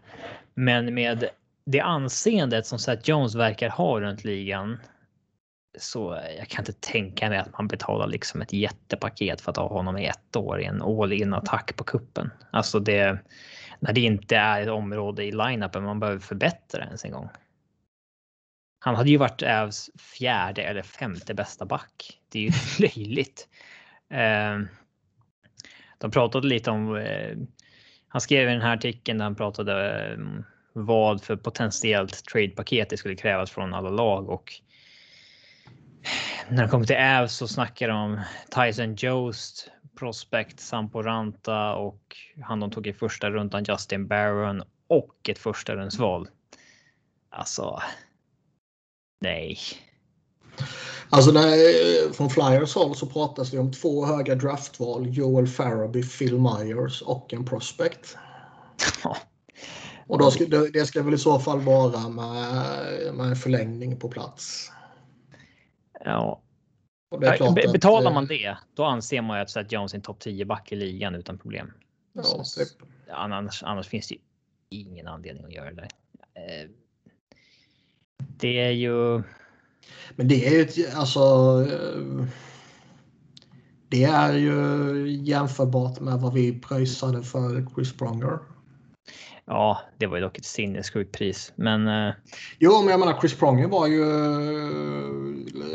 Men 0.53 0.93
med 0.93 1.30
det 1.65 1.80
anseendet 1.80 2.65
som 2.65 2.80
Seth 2.80 3.09
Jones 3.09 3.36
verkar 3.36 3.70
ha 3.70 3.99
runt 3.99 4.24
ligan. 4.24 4.80
Så 5.78 6.20
jag 6.38 6.47
kan 6.47 6.61
inte 6.61 6.74
tänka 6.74 7.30
mig 7.30 7.38
att 7.38 7.57
man 7.57 7.68
betalar 7.68 8.07
liksom 8.07 8.41
ett 8.41 8.53
jättepaket 8.53 9.41
för 9.41 9.51
att 9.51 9.57
ha 9.57 9.68
honom 9.68 9.97
i 9.97 10.05
ett 10.05 10.36
år 10.36 10.61
i 10.61 10.65
en 10.65 10.82
all 10.82 11.13
in 11.13 11.34
attack 11.34 11.76
på 11.76 11.84
kuppen. 11.84 12.32
Alltså 12.51 12.80
det 12.80 13.20
när 13.80 13.93
det 13.93 14.01
inte 14.01 14.36
är 14.36 14.61
ett 14.61 14.70
område 14.70 15.24
i 15.24 15.32
line-upen 15.32 15.84
man 15.84 15.99
behöver 15.99 16.20
förbättra 16.20 16.84
ens 16.84 17.05
en 17.05 17.11
gång. 17.11 17.30
Han 18.80 18.95
hade 18.95 19.09
ju 19.09 19.18
varit 19.18 19.41
Ävs 19.41 19.89
fjärde 19.97 20.63
eller 20.63 20.82
femte 20.82 21.34
bästa 21.34 21.65
back. 21.65 22.20
Det 22.30 22.39
är 22.39 22.43
ju 22.43 22.51
löjligt. 22.80 23.47
Eh, 24.09 24.59
de 25.97 26.11
pratade 26.11 26.47
lite 26.47 26.72
om. 26.72 26.95
Eh, 26.95 27.38
han 28.08 28.22
skrev 28.22 28.49
i 28.49 28.51
den 28.51 28.62
här 28.62 28.74
artikeln 28.74 29.18
där 29.18 29.26
han 29.26 29.36
pratade 29.36 30.05
eh, 30.05 30.18
vad 30.74 31.24
för 31.24 31.36
potentiellt 31.36 32.26
tradepaket 32.26 32.89
det 32.89 32.97
skulle 32.97 33.16
krävas 33.16 33.51
från 33.51 33.74
alla 33.74 33.89
lag 33.89 34.30
och 34.30 34.53
när 36.49 36.64
det 36.64 36.70
kommer 36.70 36.86
till 36.86 36.95
Ävs 36.95 37.36
så 37.36 37.47
snackar 37.47 37.88
de 37.88 37.97
om 37.97 38.22
Tyson 38.55 38.95
Jost, 38.95 39.72
Prospect, 39.99 40.60
Samporanta 40.60 41.76
och 41.76 42.16
han 42.43 42.60
de 42.60 42.72
tog 42.72 42.88
i 42.88 42.93
första 42.93 43.30
rundan 43.30 43.64
Justin 43.68 44.08
Barron 44.08 44.64
och 44.88 45.30
ett 45.30 45.39
första 45.39 45.76
rundsval. 45.76 46.30
Alltså, 47.30 47.82
Nej. 49.20 49.58
Alltså 51.10 51.32
när, 51.32 52.14
från 52.14 52.30
Flyers 52.30 52.76
håll 52.76 52.95
så 52.95 53.05
pratas 53.05 53.51
det 53.51 53.60
om 53.60 53.72
två 53.72 54.05
höga 54.05 54.36
draftval. 54.36 55.08
Joel 55.10 55.47
Farabee, 55.47 56.03
Phil 56.03 56.39
Myers 56.39 57.01
och 57.01 57.34
en 57.34 57.45
prospect. 57.45 58.18
Och 60.08 60.20
då 60.20 60.32
ska, 60.32 60.45
det 60.45 60.86
ska 60.86 61.03
väl 61.03 61.14
i 61.14 61.18
så 61.18 61.39
fall 61.39 61.60
vara 61.60 62.10
med, 62.10 63.16
med 63.16 63.28
en 63.28 63.36
förlängning 63.36 63.99
på 63.99 64.10
plats. 64.10 64.72
Ja. 66.05 66.41
Be 67.20 67.72
betalar 67.74 68.14
man 68.14 68.26
det, 68.26 68.58
då 68.74 68.84
anser 68.84 69.22
man 69.22 69.38
ju 69.38 69.41
att 69.41 69.49
Seth 69.49 69.74
Jones 69.74 69.93
är 69.93 69.97
en 69.97 70.01
topp 70.01 70.20
10 70.20 70.45
back 70.45 70.72
i 70.72 70.76
ligan 70.76 71.16
utan 71.16 71.38
problem. 71.38 71.74
Ja, 72.14 72.24
så, 72.24 72.60
typ. 72.60 72.70
annars, 73.10 73.64
annars 73.64 73.88
finns 73.88 74.08
det 74.08 74.16
ju 74.16 74.22
ingen 74.70 75.08
anledning 75.08 75.45
att 75.45 75.53
göra 75.53 75.72
det. 75.74 75.88
Eh, 76.34 76.70
det 78.18 78.60
är 78.60 78.72
ju. 78.72 79.24
Men 80.18 80.28
det 80.28 80.47
är 80.47 80.51
ju 80.51 80.61
ett, 80.61 80.95
alltså. 80.95 81.20
Det 83.89 84.03
är 84.03 84.34
ju 84.34 85.07
jämförbart 85.22 85.99
med 85.99 86.20
vad 86.20 86.34
vi 86.34 86.59
pröjsade 86.59 87.24
för 87.24 87.65
Chris 87.76 87.93
Pronger. 87.93 88.39
Ja, 89.45 89.82
det 89.97 90.07
var 90.07 90.18
ju 90.18 90.24
dock 90.24 90.38
ett 90.38 90.45
sinnessjukt 90.45 91.11
pris, 91.11 91.53
men. 91.55 91.88
Eh, 91.88 92.13
jo, 92.59 92.82
men 92.82 92.91
jag 92.91 92.99
menar 92.99 93.20
Chris 93.20 93.36
Pronger 93.36 93.68
var 93.68 93.88
ju. 93.88 94.03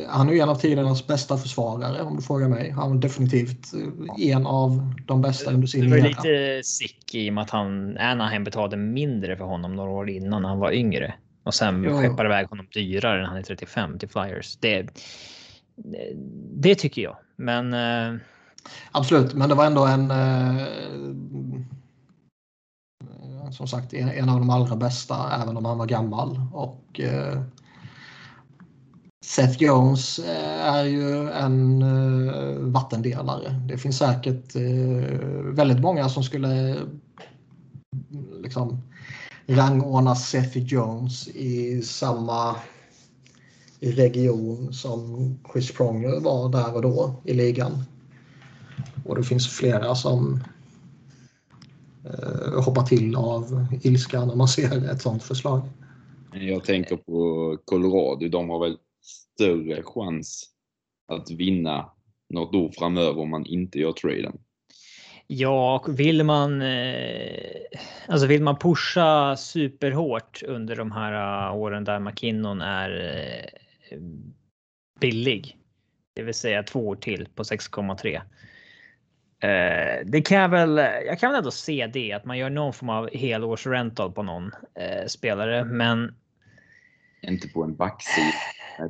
Han 0.08 0.28
är 0.28 0.32
ju 0.32 0.40
en 0.40 0.48
av 0.48 0.54
tidernas 0.54 1.06
bästa 1.06 1.36
försvarare 1.36 2.02
om 2.02 2.16
du 2.16 2.22
frågar 2.22 2.48
mig. 2.48 2.70
Han 2.70 2.90
var 2.90 2.98
definitivt 2.98 3.72
en 4.18 4.46
av 4.46 4.94
de 5.06 5.22
bästa 5.22 5.50
under 5.50 5.66
sin 5.66 5.90
Det 5.90 6.00
var 6.00 6.08
lite 6.08 6.60
sick 6.64 7.14
i 7.14 7.30
och 7.30 7.34
med 7.34 7.42
att 7.42 7.50
han 7.50 7.98
Anaheim 7.98 8.44
betalade 8.44 8.76
mindre 8.76 9.36
för 9.36 9.44
honom 9.44 9.76
några 9.76 9.90
år 9.90 10.10
innan 10.10 10.44
han 10.44 10.58
var 10.58 10.72
yngre. 10.72 11.14
Och 11.42 11.54
sen 11.54 11.84
jo. 11.84 11.98
skeppar 11.98 12.24
iväg 12.24 12.48
honom 12.48 12.66
dyrare 12.74 13.20
när 13.20 13.28
han 13.28 13.36
är 13.36 13.42
35 13.42 13.98
till 13.98 14.08
Flyers. 14.08 14.56
Det, 14.56 14.88
det 16.54 16.74
tycker 16.74 17.02
jag. 17.02 17.16
Men... 17.36 17.74
Eh, 17.74 18.20
Absolut, 18.92 19.34
men 19.34 19.48
det 19.48 19.54
var 19.54 19.66
ändå 19.66 19.86
en... 19.86 20.10
Eh, 20.10 20.66
som 23.50 23.66
sagt, 23.68 23.94
en 23.94 24.28
av 24.28 24.38
de 24.38 24.50
allra 24.50 24.76
bästa, 24.76 25.42
även 25.42 25.56
om 25.56 25.64
han 25.64 25.78
var 25.78 25.86
gammal. 25.86 26.40
Och 26.52 27.00
eh, 27.00 27.42
Seth 29.24 29.62
Jones 29.62 30.20
är 30.62 30.84
ju 30.84 31.30
en 31.30 32.72
vattendelare. 32.72 33.50
Det 33.68 33.78
finns 33.78 33.98
säkert 33.98 34.56
väldigt 35.56 35.80
många 35.80 36.08
som 36.08 36.22
skulle 36.22 36.76
liksom 38.42 38.82
rangordna 39.56 40.14
Seth 40.14 40.58
Jones 40.58 41.28
i 41.28 41.82
samma 41.82 42.56
region 43.80 44.72
som 44.72 45.34
Chris 45.52 45.72
Pronger 45.72 46.20
var 46.20 46.48
där 46.48 46.74
och 46.74 46.82
då 46.82 47.14
i 47.24 47.34
ligan. 47.34 47.72
Och 49.06 49.16
det 49.16 49.24
finns 49.24 49.48
flera 49.48 49.94
som 49.94 50.40
eh, 52.04 52.64
hoppar 52.64 52.82
till 52.82 53.16
av 53.16 53.66
ilska 53.82 54.24
när 54.24 54.36
man 54.36 54.48
ser 54.48 54.90
ett 54.90 55.02
sånt 55.02 55.22
förslag. 55.22 55.62
Jag 56.32 56.64
tänker 56.64 56.96
på 56.96 57.58
Colorado. 57.64 58.28
De 58.28 58.50
har 58.50 58.60
väl 58.60 58.76
större 59.02 59.82
chans 59.82 60.50
att 61.08 61.30
vinna 61.30 61.90
något 62.28 62.54
år 62.54 62.72
framöver 62.78 63.18
om 63.18 63.30
man 63.30 63.46
inte 63.46 63.78
gör 63.78 63.92
traden. 63.92 64.38
Ja, 65.26 65.84
vill 65.88 66.24
man, 66.24 66.62
eh, 66.62 67.60
alltså 68.08 68.26
vill 68.26 68.42
man 68.42 68.58
pusha 68.58 69.36
superhårt 69.36 70.42
under 70.42 70.76
de 70.76 70.92
här 70.92 71.46
eh, 71.48 71.56
åren 71.56 71.84
där 71.84 72.00
McKinnon 72.00 72.60
är 72.60 72.90
eh, 73.90 73.98
billig, 75.00 75.58
det 76.14 76.22
vill 76.22 76.34
säga 76.34 76.62
två 76.62 76.88
år 76.88 76.96
till 76.96 77.28
på 77.34 77.42
6,3. 77.42 78.20
Det 80.04 80.22
kan 80.22 80.38
jag 80.38 80.48
väl. 80.48 80.76
Jag 81.06 81.18
kan 81.18 81.30
väl 81.30 81.38
ändå 81.38 81.50
se 81.50 81.90
det 81.92 82.12
att 82.12 82.24
man 82.24 82.38
gör 82.38 82.50
någon 82.50 82.72
form 82.72 82.88
av 82.88 83.10
helårsrental 83.14 84.12
på 84.12 84.22
någon 84.22 84.50
spelare, 85.06 85.64
men. 85.64 86.14
Inte 87.22 87.48
på 87.48 87.64
en 87.64 87.76
backsida. 87.76 88.32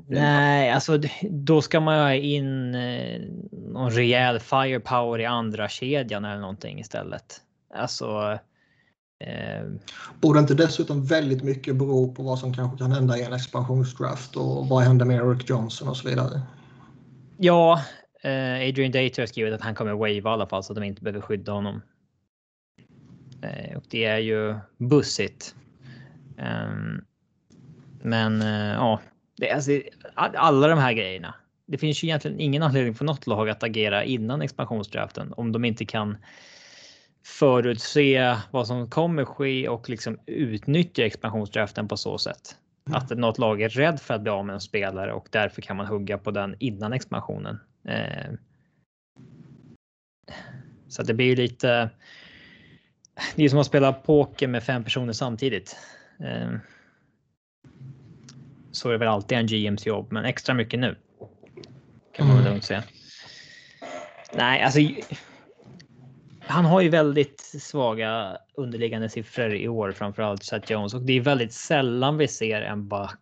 Nej, 0.06 0.70
alltså 0.70 0.98
då 1.30 1.62
ska 1.62 1.80
man 1.80 1.98
ha 1.98 2.14
in 2.14 2.74
eh, 2.74 3.20
någon 3.52 3.90
rejäl 3.90 4.40
firepower 4.40 5.18
i 5.18 5.24
andra 5.24 5.68
kedjan 5.68 6.24
eller 6.24 6.40
någonting 6.40 6.80
istället. 6.80 7.40
Alltså. 7.74 8.38
Eh... 9.24 9.66
Borde 10.20 10.40
inte 10.40 10.54
dessutom 10.54 11.04
väldigt 11.04 11.42
mycket 11.42 11.76
bero 11.76 12.14
på 12.14 12.22
vad 12.22 12.38
som 12.38 12.54
kanske 12.54 12.78
kan 12.78 12.92
hända 12.92 13.18
i 13.18 13.22
en 13.22 13.32
expansionsdraft 13.32 14.36
och 14.36 14.68
vad 14.68 14.82
händer 14.82 15.06
med 15.06 15.16
Eric 15.16 15.50
Johnson 15.50 15.88
och 15.88 15.96
så 15.96 16.08
vidare? 16.08 16.40
Ja, 17.36 17.82
eh, 18.22 18.68
Adrian 18.68 18.92
Dater 18.92 19.22
har 19.22 19.26
skrivit 19.26 19.54
att 19.54 19.60
han 19.60 19.74
kommer 19.74 19.92
wave 19.92 20.12
i 20.12 20.22
alla 20.24 20.46
fall 20.46 20.64
så 20.64 20.72
att 20.72 20.76
de 20.76 20.84
inte 20.84 21.02
behöver 21.02 21.20
skydda 21.20 21.52
honom. 21.52 21.82
Eh, 23.42 23.76
och 23.76 23.84
det 23.90 24.04
är 24.04 24.18
ju 24.18 24.54
bussigt. 24.78 25.54
Um, 26.38 27.04
men 28.02 28.42
eh, 28.42 28.72
ja, 28.72 29.00
Det, 29.42 29.50
alltså, 29.50 29.80
alla 30.14 30.68
de 30.68 30.78
här 30.78 30.92
grejerna. 30.92 31.34
Det 31.66 31.78
finns 31.78 32.04
ju 32.04 32.08
egentligen 32.08 32.40
ingen 32.40 32.62
anledning 32.62 32.94
för 32.94 33.04
något 33.04 33.26
lag 33.26 33.48
att 33.50 33.62
agera 33.62 34.04
innan 34.04 34.42
expansionsdraften 34.42 35.32
om 35.36 35.52
de 35.52 35.64
inte 35.64 35.84
kan 35.84 36.16
förutse 37.26 38.36
vad 38.50 38.66
som 38.66 38.90
kommer 38.90 39.24
ske 39.24 39.68
och 39.68 39.90
liksom 39.90 40.18
utnyttja 40.26 41.06
expansionsdraften 41.06 41.88
på 41.88 41.96
så 41.96 42.18
sätt. 42.18 42.56
Mm. 42.86 42.98
Att 42.98 43.10
något 43.10 43.38
lag 43.38 43.62
är 43.62 43.68
rädd 43.68 44.00
för 44.00 44.14
att 44.14 44.22
bli 44.22 44.30
av 44.30 44.46
med 44.46 44.54
en 44.54 44.60
spelare 44.60 45.12
och 45.12 45.28
därför 45.30 45.62
kan 45.62 45.76
man 45.76 45.86
hugga 45.86 46.18
på 46.18 46.30
den 46.30 46.56
innan 46.58 46.92
expansionen. 46.92 47.60
Eh, 47.88 48.32
så 50.88 51.02
det 51.02 51.14
blir 51.14 51.26
ju 51.26 51.36
lite. 51.36 51.90
Det 53.36 53.44
är 53.44 53.48
som 53.48 53.58
att 53.58 53.66
spela 53.66 53.92
poker 53.92 54.48
med 54.48 54.62
fem 54.62 54.84
personer 54.84 55.12
samtidigt. 55.12 55.76
Eh, 56.20 56.50
så 58.72 58.88
är 58.88 58.92
det 58.92 58.98
väl 58.98 59.08
alltid 59.08 59.38
en 59.38 59.46
GMs 59.46 59.86
jobb, 59.86 60.12
men 60.12 60.24
extra 60.24 60.54
mycket 60.54 60.80
nu. 60.80 60.96
Kan 62.12 62.26
man 62.26 62.36
väl 62.36 62.44
mm. 62.44 62.52
lugnt 62.52 62.64
säga. 62.64 62.82
Nej, 64.34 64.62
alltså. 64.62 64.80
Han 66.46 66.64
har 66.64 66.80
ju 66.80 66.88
väldigt 66.88 67.40
svaga 67.40 68.38
underliggande 68.54 69.08
siffror 69.08 69.54
i 69.54 69.68
år, 69.68 69.92
framförallt 69.92 70.44
Seth 70.44 70.72
Jones 70.72 70.94
och 70.94 71.02
det 71.02 71.12
är 71.12 71.20
väldigt 71.20 71.52
sällan 71.52 72.16
vi 72.16 72.28
ser 72.28 72.62
en 72.62 72.88
back. 72.88 73.18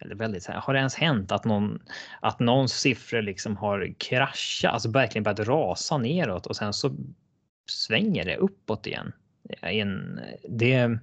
Eller 0.00 0.14
väldigt 0.14 0.42
sällan. 0.42 0.62
Har 0.64 0.72
det 0.72 0.78
ens 0.78 0.94
hänt 0.94 1.32
att 1.32 1.44
någon 1.44 1.82
att 2.20 2.40
någons 2.40 2.72
siffror 2.72 3.22
liksom 3.22 3.56
har 3.56 3.94
kraschat, 3.98 4.72
alltså 4.72 4.90
verkligen 4.90 5.22
börjat 5.22 5.40
rasa 5.40 5.98
neråt 5.98 6.46
och 6.46 6.56
sen 6.56 6.72
så 6.72 6.96
svänger 7.66 8.24
det 8.24 8.36
uppåt 8.36 8.86
igen? 8.86 9.12
En, 9.60 10.20
det. 10.48 10.98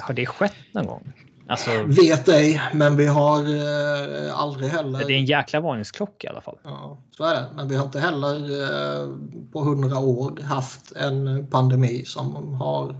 Har 0.00 0.14
det 0.14 0.26
skett 0.26 0.56
någon 0.72 0.86
gång? 0.86 1.12
Alltså, 1.46 1.82
Vet 1.82 2.28
ej, 2.28 2.62
men 2.74 2.96
vi 2.96 3.06
har 3.06 3.38
eh, 3.38 4.38
aldrig 4.38 4.70
heller... 4.70 4.98
Det 4.98 5.14
är 5.14 5.18
en 5.18 5.24
jäkla 5.24 5.60
varningsklocka 5.60 6.26
i 6.26 6.30
alla 6.30 6.40
fall. 6.40 6.58
Ja, 6.62 6.98
så 7.16 7.24
är 7.24 7.34
det. 7.34 7.46
Men 7.54 7.68
vi 7.68 7.76
har 7.76 7.84
inte 7.84 8.00
heller 8.00 8.36
eh, 8.62 9.08
på 9.52 9.60
hundra 9.60 9.98
år 9.98 10.42
haft 10.42 10.92
en 10.92 11.46
pandemi 11.46 12.04
som 12.04 12.54
har 12.54 12.96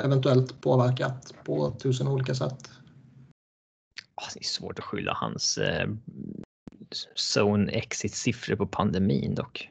eventuellt 0.00 0.60
påverkat 0.60 1.34
på 1.44 1.70
tusen 1.70 2.08
olika 2.08 2.34
sätt. 2.34 2.70
Det 4.34 4.40
är 4.40 4.44
svårt 4.44 4.78
att 4.78 4.84
skylla 4.84 5.12
hans 5.12 5.58
eh, 5.58 5.88
zone 7.34 7.72
exit 7.72 8.14
siffror 8.14 8.56
på 8.56 8.66
pandemin 8.66 9.34
dock. 9.34 9.70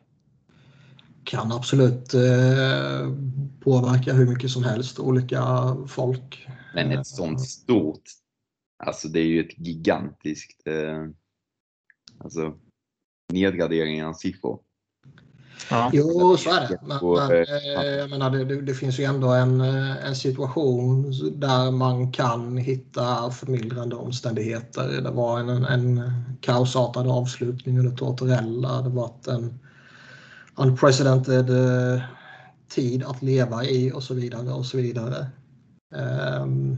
Kan 1.23 1.51
absolut 1.51 2.13
eh, 2.13 3.13
påverka 3.63 4.13
hur 4.13 4.25
mycket 4.25 4.51
som 4.51 4.63
helst 4.63 4.99
olika 4.99 5.75
folk. 5.87 6.47
Men 6.77 6.91
ett 6.91 7.07
sånt 7.07 7.41
stort, 7.41 8.03
alltså 8.83 9.07
det 9.07 9.19
är 9.19 9.25
ju 9.25 9.39
ett 9.39 9.57
gigantiskt, 9.57 10.67
eh, 10.67 11.05
alltså 12.19 12.53
nedgradering 13.33 14.05
av 14.05 14.13
siffror. 14.13 14.59
Ja. 15.69 15.89
Jo, 15.93 16.37
så 16.37 16.49
är 16.49 16.61
det. 16.61 16.79
Men, 16.81 16.99
men 17.13 17.85
eh, 17.85 17.91
jag 17.91 18.09
menar, 18.09 18.29
det, 18.29 18.61
det, 18.61 18.73
finns 18.73 18.99
ju 18.99 19.03
ändå 19.03 19.27
en, 19.27 19.61
eh, 19.61 20.05
en 20.05 20.15
situation 20.15 21.11
där 21.39 21.71
man 21.71 22.11
kan 22.11 22.57
hitta 22.57 23.31
förmildrande 23.31 23.95
omständigheter. 23.95 25.01
Det 25.01 25.11
var 25.11 25.39
en, 25.39 25.49
en 25.49 26.01
kaosartad 26.41 27.07
avslutning 27.07 27.79
under 27.79 27.95
Tortorella. 27.95 28.81
Det 28.81 28.89
var 28.89 29.11
en 29.27 29.59
unprecedented 30.55 31.49
eh, 31.49 32.01
tid 32.69 33.03
att 33.03 33.21
leva 33.21 33.63
i 33.63 33.91
och 33.91 34.03
så 34.03 34.13
vidare 34.13 34.53
och 34.53 34.65
så 34.65 34.77
vidare. 34.77 35.27
Ehm, 35.95 36.77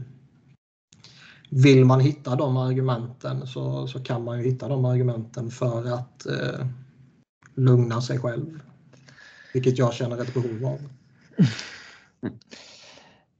vill 1.50 1.84
man 1.84 2.00
hitta 2.00 2.36
de 2.36 2.56
argumenten 2.56 3.46
så, 3.46 3.86
så 3.86 4.04
kan 4.04 4.24
man 4.24 4.38
ju 4.38 4.44
hitta 4.44 4.68
de 4.68 4.84
argumenten 4.84 5.50
för 5.50 5.94
att 5.94 6.26
eh, 6.26 6.66
lugna 7.54 8.00
sig 8.00 8.18
själv. 8.18 8.60
Vilket 9.54 9.78
jag 9.78 9.94
känner 9.94 10.22
ett 10.22 10.34
behov 10.34 10.66
av. 10.66 10.78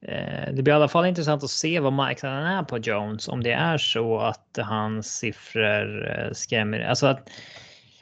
Eh, 0.03 0.55
det 0.55 0.63
blir 0.63 0.73
i 0.73 0.77
alla 0.77 0.89
fall 0.89 1.07
intressant 1.07 1.45
att 1.45 1.51
se 1.51 1.81
vad 1.81 1.93
marknaden 1.93 2.47
är 2.47 2.63
på 2.63 2.79
Jones. 2.79 3.29
Om 3.29 3.43
det 3.43 3.53
är 3.53 3.79
så 3.79 4.19
att 4.19 4.59
hans 4.63 5.17
siffror 5.17 6.09
eh, 6.09 6.33
skrämmer. 6.33 6.81
Alltså 6.81 7.07
att 7.07 7.31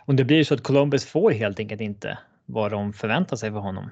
om 0.05 0.17
det 0.17 0.25
blir 0.25 0.45
så 0.45 0.55
att 0.55 0.63
Columbus 0.63 1.05
får 1.05 1.31
helt 1.31 1.61
enkelt 1.61 1.81
inte 1.81 2.19
vad 2.47 2.71
de 2.71 2.93
förväntar 2.93 3.37
sig 3.37 3.51
för 3.51 3.59
honom. 3.59 3.91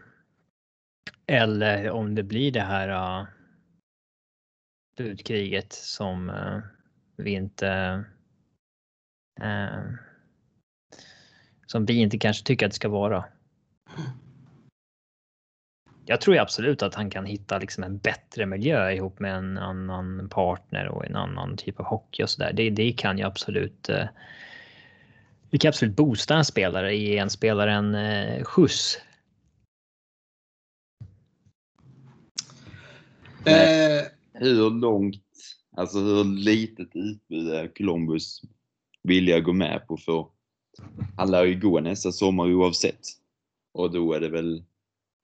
Eller 1.27 1.91
om 1.91 2.15
det 2.15 2.23
blir 2.23 2.53
det 2.53 2.61
här 2.61 2.89
ah, 2.89 3.27
budkriget 4.97 5.73
som 5.73 6.31
eh, 6.31 6.59
vi 7.17 7.31
inte 7.31 8.05
eh, 9.41 9.83
som 11.67 11.85
vi 11.85 11.95
inte 11.95 12.19
kanske 12.19 12.45
tycker 12.45 12.67
att 12.67 12.73
det 12.73 12.77
ska 12.77 12.89
vara. 12.89 13.25
Jag 16.09 16.21
tror 16.21 16.39
absolut 16.39 16.83
att 16.83 16.95
han 16.95 17.11
kan 17.11 17.27
hitta 17.27 17.59
liksom 17.59 17.85
en 17.85 17.99
bättre 17.99 18.47
miljö 18.47 18.91
ihop 18.91 19.19
med 19.19 19.35
en 19.35 19.59
annan 19.59 20.29
partner 20.29 20.89
och 20.89 21.07
en 21.07 21.17
annan 21.17 21.57
typ 21.57 21.81
av 21.81 21.87
hockey 21.87 22.23
och 22.23 22.31
så 22.31 22.43
där. 22.43 22.53
Det, 22.53 22.71
det 22.71 22.93
kan 22.93 23.19
ju 23.19 23.25
absolut 23.25 23.89
Eh, 23.89 24.09
vi 25.51 25.59
kan 25.59 25.69
absolut 25.69 25.97
boosta 25.97 26.35
en 26.35 26.45
spelare, 26.45 26.97
ge 26.97 27.19
en 27.19 27.31
spelare 27.31 27.73
en 27.73 27.95
eh, 27.95 28.45
skjuts. 28.45 28.99
Eh. 33.45 34.16
Hur 34.39 34.71
långt, 34.71 35.23
alltså 35.77 35.99
hur 35.99 36.25
litet 36.25 36.89
utbud 36.95 37.49
är 37.49 37.75
Columbus 37.77 38.41
villiga 39.03 39.41
gå 39.41 39.53
med 39.53 39.87
på 39.89 39.97
för 39.97 40.27
alla 41.17 41.45
ju 41.45 41.61
gå 41.61 41.81
nästa 41.81 42.13
sommar 42.13 42.53
oavsett. 42.53 43.01
Och 43.73 43.93
då 43.93 44.13
är 44.13 44.21
det 44.21 44.29
väl, 44.29 44.65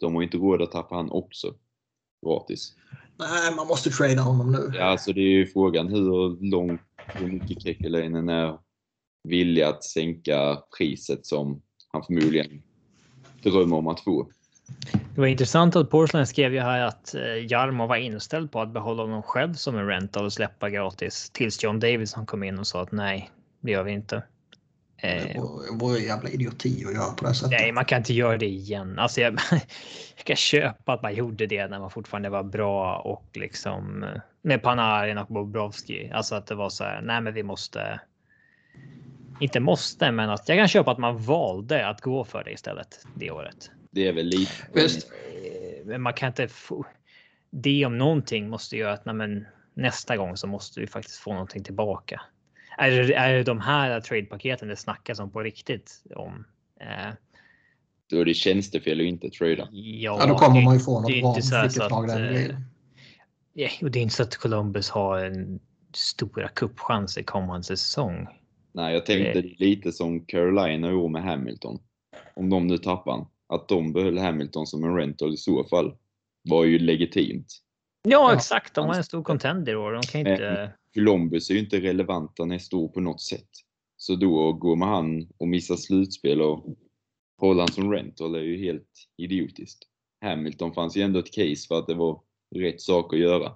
de 0.01 0.15
har 0.15 0.23
inte 0.23 0.37
råd 0.37 0.63
att 0.63 0.73
tappa 0.73 0.95
han 0.95 1.11
också 1.11 1.55
gratis. 2.27 2.77
Nej, 3.19 3.55
man 3.57 3.67
måste 3.67 3.91
trada 3.91 4.23
honom 4.23 4.53
nu. 4.53 4.73
Ja, 4.75 4.85
alltså 4.85 5.13
det 5.13 5.21
är 5.21 5.31
ju 5.31 5.47
frågan 5.47 5.89
hur 5.89 6.51
långt, 6.51 6.81
hur 6.97 7.33
mycket 7.33 7.63
Kekkeläinen 7.63 8.29
är 8.29 8.59
villig 9.29 9.63
att 9.63 9.85
sänka 9.85 10.63
priset 10.79 11.27
som 11.27 11.63
han 11.89 12.05
förmodligen 12.05 12.63
drömmer 13.43 13.77
om 13.77 13.87
att 13.87 14.01
få. 14.01 14.29
Det 15.15 15.21
var 15.21 15.27
intressant 15.27 15.77
att 15.77 15.91
Porcelain 15.91 16.27
skrev 16.27 16.55
ju 16.55 16.61
här 16.61 16.81
att 16.81 17.15
eh, 17.15 17.53
Jarmo 17.53 17.87
var 17.87 17.97
inställd 17.97 18.53
på 18.53 18.61
att 18.61 18.73
behålla 18.73 19.03
honom 19.03 19.23
själv 19.23 19.55
som 19.55 19.79
en 19.79 19.87
rental 19.87 20.25
och 20.25 20.33
släppa 20.33 20.71
gratis 20.71 21.31
tills 21.31 21.63
John 21.63 21.81
Davidson 21.81 22.27
kom 22.27 22.43
in 22.43 22.59
och 22.59 22.67
sa 22.67 22.83
att 22.83 22.93
nej, 22.93 23.31
det 23.61 23.73
gör 23.73 23.83
vi 23.83 23.93
inte. 23.93 24.23
Det 25.03 25.41
vore 25.73 25.99
jävla 25.99 26.29
idioti 26.29 26.85
att 26.87 26.95
göra 26.95 27.13
på 27.13 27.25
det 27.25 27.35
sättet. 27.35 27.51
Nej, 27.61 27.73
man 27.73 27.85
kan 27.85 27.99
inte 27.99 28.15
göra 28.15 28.39
det 28.39 28.47
igen. 28.47 28.99
Alltså 28.99 29.21
jag, 29.21 29.33
jag 30.17 30.25
kan 30.25 30.37
köpa 30.37 30.93
att 30.93 31.03
man 31.03 31.15
gjorde 31.15 31.47
det 31.47 31.69
när 31.69 31.79
man 31.79 31.91
fortfarande 31.91 32.29
var 32.31 32.43
bra 32.43 32.97
och 32.97 33.29
liksom 33.35 34.07
med 34.43 34.63
Panarin 34.63 35.19
och 35.19 35.27
Bobrovski. 35.27 36.11
Alltså 36.15 36.35
att 36.35 36.47
det 36.47 36.55
var 36.55 36.69
så 36.71 36.85
här. 36.85 37.03
Nej, 37.03 37.21
men 37.21 37.35
vi 37.35 37.43
måste 37.43 38.01
inte 39.41 39.61
måste, 39.61 40.13
men 40.13 40.31
att 40.31 40.49
jag 40.49 40.59
kan 40.59 40.69
köpa 40.69 40.91
att 40.91 40.99
man 40.99 41.19
valde 41.19 41.89
att 41.89 42.01
gå 42.01 42.25
för 42.25 42.45
det 42.45 42.51
istället 42.53 43.07
det 43.15 43.31
året. 43.31 43.71
Det 43.93 44.09
är 44.09 44.13
väl 44.13 44.27
lite. 44.27 44.53
Visst. 44.75 45.13
Eh, 45.13 45.87
men 45.87 46.03
man 46.03 46.15
kan 46.15 46.27
inte 46.27 46.49
få. 46.49 46.87
Det 47.51 47.87
om 47.87 47.99
någonting 47.99 48.49
måste 48.49 48.77
göra 48.77 48.93
att 48.93 49.05
men, 49.05 49.47
nästa 49.75 50.17
gång 50.17 50.37
så 50.37 50.47
måste 50.47 50.81
vi 50.81 50.87
faktiskt 50.87 51.17
få 51.17 51.33
någonting 51.33 51.65
tillbaka. 51.65 52.21
Är 52.79 52.91
det, 52.91 53.15
är 53.15 53.33
det 53.33 53.43
de 53.43 53.61
här 53.61 54.01
trade-paketen 54.01 54.69
det 54.69 54.77
snackas 54.77 55.19
om 55.19 55.31
på 55.31 55.41
riktigt 55.41 56.03
om? 56.15 56.45
Eh, 56.81 57.15
då 58.11 58.21
är 58.21 58.25
det 58.25 58.35
tjänstefel 58.35 59.01
att 59.01 59.07
inte 59.07 59.31
trada. 59.31 59.69
Ja, 59.73 60.17
ja, 60.21 60.27
då 60.27 60.39
kommer 60.39 60.63
man 60.63 60.75
ju 60.75 60.81
få 60.81 61.01
något 61.01 61.21
bra 61.21 61.35
vilket 61.35 61.91
lag 61.91 62.09
det 62.09 62.29
blir. 62.29 62.51
Eh, 62.51 62.57
ja, 63.53 63.69
och 63.83 63.91
det 63.91 63.99
är 63.99 64.03
inte 64.03 64.15
så 64.15 64.23
att 64.23 64.37
Columbus 64.37 64.91
har 64.91 65.19
en 65.19 65.61
stora 65.93 66.49
kuppchanser 66.49 67.23
kommande 67.23 67.65
säsong. 67.65 68.27
Nej, 68.73 68.95
jag 68.95 69.07
tänkte 69.07 69.41
det... 69.41 69.59
lite 69.59 69.93
som 69.93 70.25
Carolina 70.25 70.91
i 70.91 70.95
år 70.95 71.09
med 71.09 71.23
Hamilton. 71.23 71.79
Om 72.35 72.51
de 72.51 72.67
nu 72.67 72.79
tappar 72.79 73.27
Att 73.53 73.69
de 73.69 73.93
behöll 73.93 74.19
Hamilton 74.19 74.67
som 74.67 74.85
en 74.85 74.97
rental 74.97 75.35
i 75.35 75.37
så 75.37 75.65
fall 75.65 75.97
var 76.49 76.65
ju 76.65 76.79
legitimt. 76.79 77.47
Ja, 78.09 78.35
exakt. 78.35 78.75
De 78.75 78.87
har 78.87 78.95
en 78.95 79.05
stor 79.05 79.23
contender 79.23 79.73
i 79.73 79.77
år. 79.77 79.93
De 79.93 80.03
kan 80.03 80.21
inte... 80.21 80.73
Columbus 80.95 81.51
är 81.51 81.55
ju 81.55 81.61
inte 81.61 81.81
relevanta 81.81 82.45
nästa 82.45 82.77
år 82.77 82.89
på 82.89 83.01
något 83.01 83.21
sätt. 83.21 83.49
Så 83.97 84.15
då 84.15 84.53
går 84.53 84.77
med 84.77 84.89
han 84.89 85.29
och 85.39 85.49
missar 85.49 85.77
slutspel 85.77 86.43
och 86.43 86.65
håller 87.41 87.61
han 87.61 87.73
som 87.73 87.93
rental 87.93 88.35
är 88.35 88.41
ju 88.41 88.59
helt 88.59 88.89
idiotiskt. 89.17 89.79
Hamilton 90.25 90.75
fanns 90.75 90.97
ju 90.97 91.03
ändå 91.03 91.19
ett 91.19 91.33
case 91.33 91.69
för 91.69 91.79
att 91.79 91.87
det 91.87 91.95
var 91.95 92.21
rätt 92.57 92.81
sak 92.81 93.15
att 93.15 93.19
göra. 93.19 93.53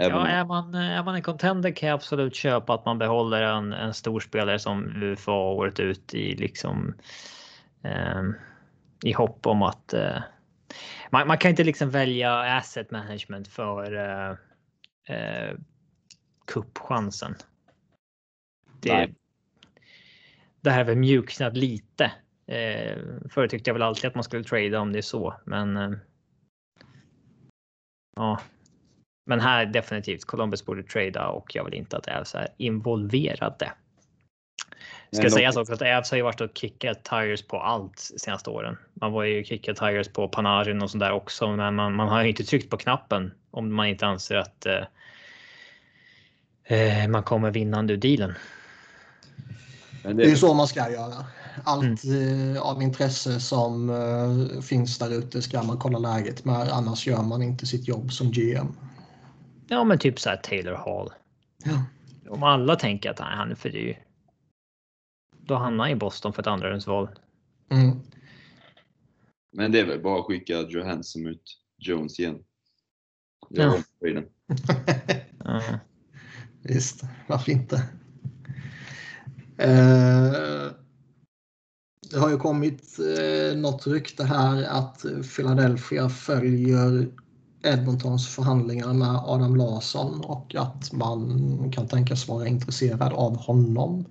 Även 0.00 0.18
ja, 0.18 0.26
är 0.26 0.44
man, 0.44 0.74
är 0.74 1.04
man 1.04 1.14
en 1.14 1.22
contender 1.22 1.70
kan 1.70 1.88
jag 1.88 1.96
absolut 1.96 2.34
köpa 2.34 2.74
att 2.74 2.84
man 2.84 2.98
behåller 2.98 3.42
en, 3.42 3.72
en 3.72 3.94
stor 3.94 4.20
spelare 4.20 4.58
som 4.58 5.02
UFA 5.02 5.32
året 5.32 5.80
ut 5.80 6.14
i 6.14 6.36
liksom 6.36 6.94
eh, 7.84 8.22
i 9.02 9.12
hopp 9.12 9.46
om 9.46 9.62
att 9.62 9.92
eh, 9.92 10.22
man, 11.10 11.28
man, 11.28 11.38
kan 11.38 11.50
inte 11.50 11.64
liksom 11.64 11.90
välja 11.90 12.56
asset 12.56 12.90
management 12.90 13.48
för 13.48 13.94
eh, 13.94 14.36
eh, 15.16 15.56
kuppchansen. 16.46 17.34
det, 18.80 19.10
det 20.60 20.70
här 20.70 20.78
har 20.78 20.84
väl 20.84 20.96
mjuknat 20.96 21.56
lite. 21.56 22.12
Eh, 22.46 22.98
förr 23.30 23.48
tyckte 23.48 23.70
jag 23.70 23.74
väl 23.74 23.82
alltid 23.82 24.08
att 24.08 24.14
man 24.14 24.24
skulle 24.24 24.44
trada 24.44 24.80
om 24.80 24.92
det 24.92 24.98
är 24.98 25.02
så, 25.02 25.34
men. 25.44 25.76
Eh, 25.76 25.90
ja, 28.16 28.40
men 29.26 29.40
här 29.40 29.66
definitivt. 29.66 30.24
Columbus 30.24 30.64
borde 30.64 30.82
trada 30.82 31.28
och 31.28 31.54
jag 31.54 31.64
vill 31.64 31.74
inte 31.74 31.96
att 31.96 32.08
Avs 32.08 32.34
är 32.34 32.48
involverade. 32.56 33.72
Ska 35.12 35.22
Men 35.22 35.30
sägas 35.30 35.56
också 35.56 35.72
att 35.72 35.82
Avs 35.82 36.10
har 36.10 36.16
ju 36.16 36.22
varit 36.22 36.40
och 36.40 36.50
kickat 36.54 37.04
tires 37.04 37.42
på 37.42 37.60
allt 37.60 37.98
senaste 37.98 38.50
åren. 38.50 38.76
Man 38.94 39.12
var 39.12 39.24
ju 39.24 39.44
kickat 39.44 39.76
tires 39.76 40.08
på 40.08 40.28
Panarin 40.28 40.82
och 40.82 40.90
sådär 40.90 41.12
också, 41.12 41.56
men 41.56 41.74
man, 41.74 41.94
man 41.94 42.08
har 42.08 42.22
ju 42.22 42.28
inte 42.28 42.44
tryckt 42.44 42.70
på 42.70 42.76
knappen 42.76 43.32
om 43.50 43.74
man 43.74 43.86
inte 43.86 44.06
anser 44.06 44.36
att 44.36 44.66
eh, 44.66 44.82
eh, 46.78 47.08
man 47.08 47.22
kommer 47.22 47.50
vinnande 47.50 47.92
ur 47.92 47.96
dealen. 47.96 48.34
Men 50.02 50.16
Det 50.16 50.22
är 50.22 50.26
ju 50.26 50.32
det, 50.32 50.38
så 50.38 50.54
man 50.54 50.68
ska 50.68 50.90
göra. 50.90 51.24
Allt 51.64 52.04
eh, 52.04 52.62
av 52.62 52.82
intresse 52.82 53.40
som 53.40 53.90
eh, 53.90 54.60
finns 54.60 54.98
där 54.98 55.18
ute 55.18 55.42
ska 55.42 55.62
man 55.62 55.78
kolla 55.78 55.98
läget 55.98 56.44
med. 56.44 56.68
Annars 56.68 57.06
gör 57.06 57.22
man 57.22 57.42
inte 57.42 57.66
sitt 57.66 57.88
jobb 57.88 58.12
som 58.12 58.30
GM. 58.32 58.76
Ja, 59.68 59.84
men 59.84 59.98
typ 59.98 60.20
så 60.20 60.30
här 60.30 60.36
Taylor 60.36 60.74
Hall. 60.74 61.12
Ja. 61.64 61.84
Om 62.28 62.42
alla 62.42 62.76
tänker 62.76 63.10
att 63.10 63.18
nej, 63.18 63.36
han 63.36 63.50
är 63.50 63.54
för 63.54 63.68
dyr. 63.68 63.98
Då 65.50 65.56
hamnar 65.56 65.84
han 65.84 65.92
i 65.92 65.96
Boston 65.96 66.32
för 66.32 66.42
ett 66.42 66.46
andrarumsval. 66.46 67.08
Mm. 67.70 68.00
men 69.52 69.72
det 69.72 69.80
är 69.80 69.86
väl 69.86 70.02
bara 70.02 70.20
att 70.20 70.26
skicka 70.26 70.60
Johansson 70.60 71.26
ut 71.26 71.42
Jones 71.78 72.20
igen. 72.20 72.38
Ja. 73.48 73.78
Ja. 75.44 75.62
Visst, 76.62 77.02
varför 77.26 77.52
inte? 77.52 77.76
Eh, 79.58 80.72
det 82.10 82.18
har 82.18 82.30
ju 82.30 82.36
kommit 82.36 82.98
eh, 82.98 83.58
något 83.58 83.86
rykte 83.86 84.24
här 84.24 84.62
att 84.62 85.04
Philadelphia 85.36 86.08
följer 86.08 87.10
Edmontons 87.62 88.28
förhandlingar 88.28 88.92
med 88.92 89.16
Adam 89.16 89.56
Larsson 89.56 90.20
och 90.24 90.54
att 90.54 90.92
man 90.92 91.72
kan 91.72 91.88
tänkas 91.88 92.28
vara 92.28 92.48
intresserad 92.48 93.12
av 93.12 93.36
honom. 93.36 94.04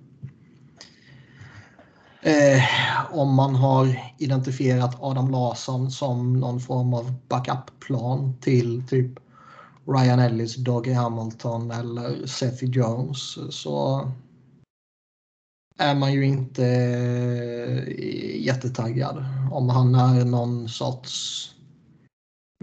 Eh, 2.22 2.62
om 3.10 3.34
man 3.34 3.54
har 3.54 4.12
identifierat 4.18 4.96
Adam 5.00 5.30
Larsson 5.30 5.90
som 5.90 6.40
någon 6.40 6.60
form 6.60 6.94
av 6.94 7.14
backup-plan 7.28 8.34
till 8.40 8.82
typ 8.88 9.10
Ryan 9.86 10.18
Ellis, 10.18 10.56
Dougie 10.56 10.94
Hamilton 10.94 11.70
eller 11.70 12.26
Seth 12.26 12.64
Jones 12.64 13.38
så 13.50 14.08
är 15.78 15.94
man 15.94 16.12
ju 16.12 16.26
inte 16.26 16.66
eh, 16.66 18.40
jättetaggad. 18.46 19.24
Om 19.52 19.68
han 19.68 19.94
är 19.94 20.24
någon 20.24 20.68
sorts... 20.68 21.46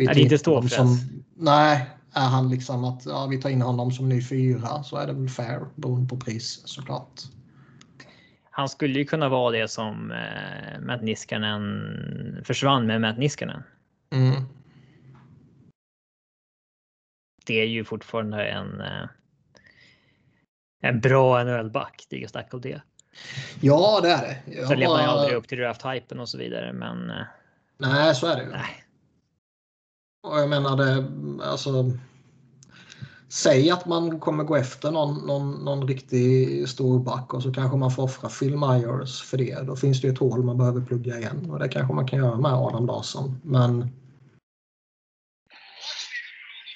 Är 0.01 0.13
det 0.13 0.21
inte 0.21 0.37
ståfräs? 0.37 0.73
som- 0.73 1.23
Nej, 1.35 1.89
är 2.13 2.27
han 2.27 2.49
liksom 2.49 2.83
att 2.83 3.05
ja, 3.05 3.25
vi 3.25 3.41
tar 3.41 3.49
in 3.49 3.61
honom 3.61 3.91
som 3.91 4.09
ny 4.09 4.21
fyra 4.21 4.83
så 4.83 4.97
är 4.97 5.07
det 5.07 5.13
väl 5.13 5.29
fair 5.29 5.65
beroende 5.75 6.07
på 6.09 6.17
pris 6.17 6.61
såklart. 6.65 7.21
Han 8.57 8.69
skulle 8.69 8.99
ju 8.99 9.05
kunna 9.05 9.29
vara 9.29 9.51
det 9.51 9.67
som 9.67 10.11
eh, 10.11 10.79
Matt 10.79 11.01
Niskanen 11.01 12.41
försvann 12.43 12.87
med 12.87 13.01
Matt 13.01 13.17
Niskanen. 13.17 13.63
Mm. 14.09 14.43
Det 17.45 17.61
är 17.61 17.65
ju 17.65 17.83
fortfarande 17.83 18.45
en. 18.45 18.81
Eh, 18.81 19.07
en 20.81 20.99
bra 20.99 21.43
NHL-back. 21.43 22.05
Det 22.09 22.15
är 22.15 22.19
ju 22.19 22.27
snack 22.27 22.53
om 22.53 22.61
det. 22.61 22.81
Ja, 23.61 23.99
det 24.03 24.09
är 24.09 24.21
det. 24.21 24.57
Jag 24.57 24.67
Sen 24.67 24.79
lever 24.79 24.93
man 24.93 25.03
ju 25.03 25.09
aldrig 25.09 25.37
upp 25.37 25.47
till 25.47 25.57
draft-hypen 25.57 26.19
och 26.19 26.29
så 26.29 26.37
vidare, 26.37 26.73
men 26.73 27.09
eh, 27.09 27.25
Nej, 27.77 28.15
så 28.15 28.27
är 28.27 28.35
det 28.35 28.43
ju. 28.43 28.49
nej. 28.49 28.83
Och 30.27 30.39
jag 30.39 30.49
menar 30.49 30.77
det, 30.77 31.05
alltså. 31.43 31.91
Säg 33.29 33.71
att 33.71 33.85
man 33.85 34.19
kommer 34.19 34.43
gå 34.43 34.55
efter 34.55 34.91
någon, 34.91 35.27
någon, 35.27 35.51
någon 35.51 35.87
riktig 35.87 36.69
stor 36.69 36.99
back 36.99 37.33
och 37.33 37.43
så 37.43 37.53
kanske 37.53 37.77
man 37.77 37.91
får 37.91 38.03
offra 38.03 38.29
Phil 38.29 38.57
Myers 38.57 39.21
för 39.21 39.37
det. 39.37 39.61
Då 39.67 39.75
finns 39.75 40.01
det 40.01 40.07
ju 40.07 40.13
ett 40.13 40.19
hål 40.19 40.43
man 40.43 40.57
behöver 40.57 40.81
plugga 40.81 41.17
igen 41.17 41.49
och 41.51 41.59
det 41.59 41.69
kanske 41.69 41.93
man 41.93 42.07
kan 42.07 42.19
göra 42.19 42.37
med 42.37 42.53
Adam 42.53 42.85
Larsson. 42.85 43.41
Men 43.43 43.89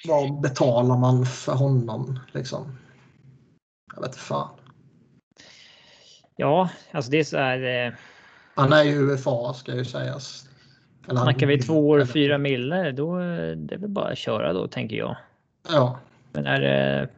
vad 0.08 0.40
betalar 0.40 0.98
man 0.98 1.26
för 1.26 1.52
honom 1.52 2.18
liksom? 2.32 2.78
Jag 3.94 4.02
vet 4.02 4.16
fan. 4.16 4.48
Ja, 6.36 6.70
alltså 6.90 7.10
det 7.10 7.18
är 7.18 7.24
så 7.24 7.36
här. 7.36 7.86
Eh, 7.86 7.92
Han 8.54 8.72
är 8.72 8.82
ju 8.82 9.12
UFA 9.12 9.54
ska 9.54 9.74
ju 9.74 9.84
sägas. 9.84 10.48
Snackar 11.06 11.46
vi 11.46 11.62
två 11.62 11.88
år 11.88 11.98
och 11.98 12.08
fyra 12.08 12.38
miller, 12.38 12.92
då 12.92 13.20
eh, 13.20 13.56
det 13.56 13.74
är 13.74 13.78
väl 13.78 13.90
bara 13.90 14.12
att 14.12 14.18
köra 14.18 14.52
då 14.52 14.68
tänker 14.68 14.96
jag. 14.96 15.16
Ja, 15.68 15.98
men 16.32 16.46
är 16.46 16.60
det 16.60 17.08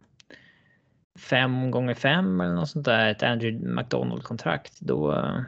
5 1.19 1.71
gånger 1.71 1.93
5 1.93 2.41
eller 2.41 2.53
något 2.53 2.69
sånt 2.69 2.85
där, 2.85 3.11
ett 3.11 3.23
Andrew 3.23 3.69
McDonald 3.69 4.23
kontrakt, 4.23 4.79
då. 4.79 5.13
eh, 5.13 5.41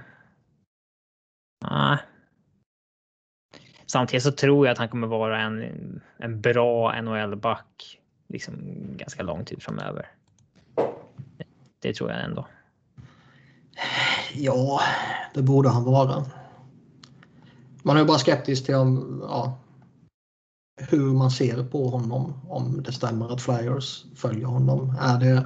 Nej. 1.69 1.97
Samtidigt 3.85 4.23
så 4.23 4.31
tror 4.31 4.65
jag 4.65 4.71
att 4.71 4.77
han 4.77 4.89
kommer 4.89 5.07
vara 5.07 5.41
en, 5.41 6.01
en 6.17 6.41
bra 6.41 7.01
NHL-back 7.01 7.99
liksom 8.27 8.53
ganska 8.97 9.23
lång 9.23 9.45
tid 9.45 9.63
framöver. 9.63 10.11
Det 11.79 11.93
tror 11.93 12.11
jag 12.11 12.23
ändå. 12.23 12.47
Ja, 14.33 14.81
det 15.33 15.41
borde 15.41 15.69
han 15.69 15.83
vara. 15.83 16.25
Man 17.83 17.95
är 17.95 18.01
ju 18.01 18.07
bara 18.07 18.17
skeptisk 18.17 18.65
till 18.65 18.75
om, 18.75 19.19
ja, 19.29 19.59
hur 20.77 21.13
man 21.13 21.31
ser 21.31 21.63
på 21.63 21.89
honom. 21.89 22.33
Om 22.47 22.83
det 22.83 22.91
stämmer 22.91 23.33
att 23.33 23.41
Flyers 23.41 24.05
följer 24.15 24.45
honom. 24.45 24.95
Är 24.99 25.19
det 25.19 25.45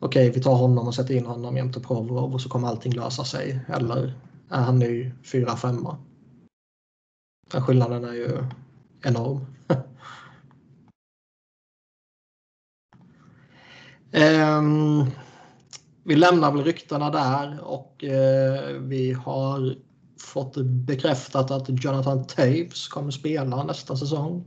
okej, 0.00 0.30
vi 0.30 0.42
tar 0.42 0.54
honom 0.54 0.86
och 0.86 0.94
sätter 0.94 1.14
in 1.14 1.26
honom 1.26 1.56
jämte 1.56 1.80
Provorov 1.80 2.34
och 2.34 2.40
så 2.40 2.48
kommer 2.48 2.68
allting 2.68 2.92
lösa 2.92 3.24
sig. 3.24 3.60
Eller 3.68 4.14
är 4.48 4.62
han 4.62 4.78
ny 4.78 5.12
4-5? 5.24 5.96
Den 7.52 7.62
skillnaden 7.62 8.04
är 8.04 8.12
ju 8.12 8.44
enorm. 9.02 9.46
um, 14.12 15.10
vi 16.04 16.16
lämnar 16.16 16.52
väl 16.52 16.64
ryktena 16.64 17.10
där 17.10 17.60
och 17.64 18.04
eh, 18.04 18.72
vi 18.72 19.12
har 19.12 19.76
fått 20.22 20.56
bekräftat 20.64 21.50
att 21.50 21.84
Jonathan 21.84 22.24
Taves 22.24 22.88
kommer 22.88 23.10
spela 23.10 23.64
nästa 23.64 23.96
säsong. 23.96 24.44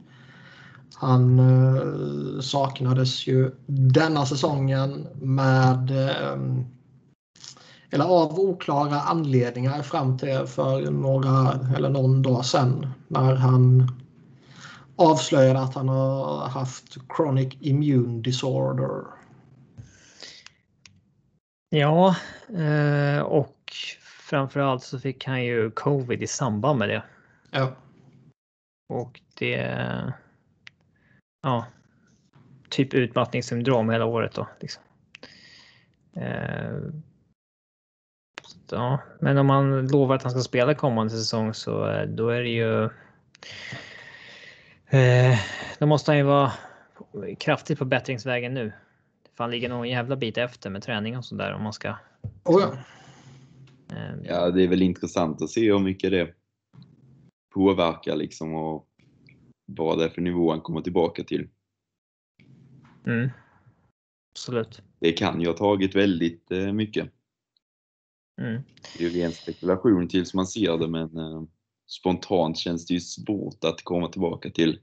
Han 0.93 1.39
eh, 1.39 2.41
saknades 2.41 3.27
ju 3.27 3.51
denna 3.65 4.25
säsongen 4.25 5.07
med 5.13 5.91
eh, 5.91 6.37
eller 7.89 8.05
av 8.05 8.39
oklara 8.39 9.01
anledningar 9.01 9.81
fram 9.81 10.17
till 10.17 10.45
för 10.45 10.91
några 10.91 11.59
eller 11.75 11.89
någon 11.89 12.21
dag 12.21 12.45
sedan 12.45 12.87
när 13.07 13.35
han 13.35 13.91
avslöjade 14.95 15.59
att 15.59 15.75
han 15.75 15.89
har 15.89 16.47
haft 16.47 16.97
chronic 17.15 17.53
immune 17.59 18.21
disorder. 18.21 19.03
Ja, 21.69 22.15
eh, 22.49 23.21
och 23.21 23.73
framförallt 24.25 24.83
så 24.83 24.99
fick 24.99 25.25
han 25.25 25.43
ju 25.43 25.71
covid 25.71 26.23
i 26.23 26.27
samband 26.27 26.79
med 26.79 26.89
det. 26.89 27.03
Ja. 27.51 27.75
Och 28.89 29.21
det... 29.37 30.13
Ja. 31.41 31.65
Typ 32.69 32.93
utmattningssyndrom 32.93 33.89
hela 33.89 34.05
året 34.05 34.33
då. 34.33 34.47
Liksom. 34.59 34.83
Eh, 36.15 36.77
ja, 38.71 38.99
men 39.19 39.37
om 39.37 39.45
man 39.45 39.87
lovar 39.87 40.15
att 40.15 40.23
han 40.23 40.31
ska 40.31 40.41
spela 40.41 40.73
kommande 40.73 41.09
säsong 41.09 41.53
så 41.53 41.89
eh, 41.89 42.07
då 42.07 42.29
är 42.29 42.41
det 42.41 42.49
ju... 42.49 42.83
Eh, 44.87 45.39
då 45.79 45.85
måste 45.85 46.11
han 46.11 46.17
ju 46.17 46.23
vara 46.23 46.51
kraftigt 47.39 47.79
på 47.79 47.85
bättringsvägen 47.85 48.53
nu. 48.53 48.73
För 49.37 49.43
han 49.43 49.51
ligger 49.51 49.69
nog 49.69 49.85
en 49.85 49.91
jävla 49.91 50.15
bit 50.15 50.37
efter 50.37 50.69
med 50.69 50.83
träning 50.83 51.17
och 51.17 51.25
sådär 51.25 51.53
om 51.53 51.63
man 51.63 51.73
ska... 51.73 51.95
Oh 52.43 52.61
ja. 52.61 52.77
Eh, 53.91 54.15
Ja, 54.23 54.51
det 54.51 54.63
är 54.63 54.67
väl 54.67 54.81
intressant 54.81 55.41
att 55.41 55.49
se 55.49 55.71
hur 55.71 55.79
mycket 55.79 56.11
det 56.11 56.33
påverkar 57.53 58.15
liksom 58.15 58.53
och 58.53 58.87
vad 59.65 59.97
det 59.97 60.05
är 60.05 60.09
för 60.09 60.21
nivå 60.21 60.51
han 60.51 60.61
kommer 60.61 60.81
tillbaka 60.81 61.23
till. 61.23 61.49
Mm. 63.05 63.29
Absolut. 64.33 64.81
Det 64.99 65.11
kan 65.11 65.41
ju 65.41 65.47
ha 65.47 65.53
tagit 65.53 65.95
väldigt 65.95 66.51
eh, 66.51 66.73
mycket. 66.73 67.09
Mm. 68.41 68.61
Det 68.97 69.05
är 69.05 69.09
ju 69.09 69.21
ren 69.21 69.31
spekulation 69.31 70.07
tills 70.07 70.33
man 70.33 70.47
ser 70.47 70.77
det 70.77 70.87
men 70.87 71.17
eh, 71.17 71.43
spontant 71.87 72.57
känns 72.57 72.85
det 72.85 72.93
ju 72.93 72.99
svårt 72.99 73.63
att 73.63 73.83
komma 73.83 74.07
tillbaka 74.07 74.49
till 74.49 74.79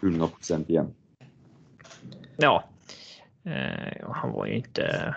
100% 0.00 0.70
igen. 0.70 0.94
Ja. 2.36 2.64
Eh, 3.44 4.10
han 4.10 4.32
var 4.32 4.46
ju 4.46 4.56
inte... 4.56 5.14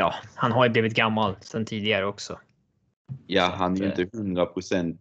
ja, 0.00 0.14
han 0.34 0.52
har 0.52 0.64
ju 0.64 0.70
blivit 0.70 0.94
gammal 0.94 1.36
sedan 1.40 1.64
tidigare 1.64 2.06
också. 2.06 2.40
Ja, 3.26 3.54
han 3.56 3.76
är 3.76 3.80
ju 3.80 3.86
inte 3.86 4.16
100 4.16 4.46
procent 4.46 5.00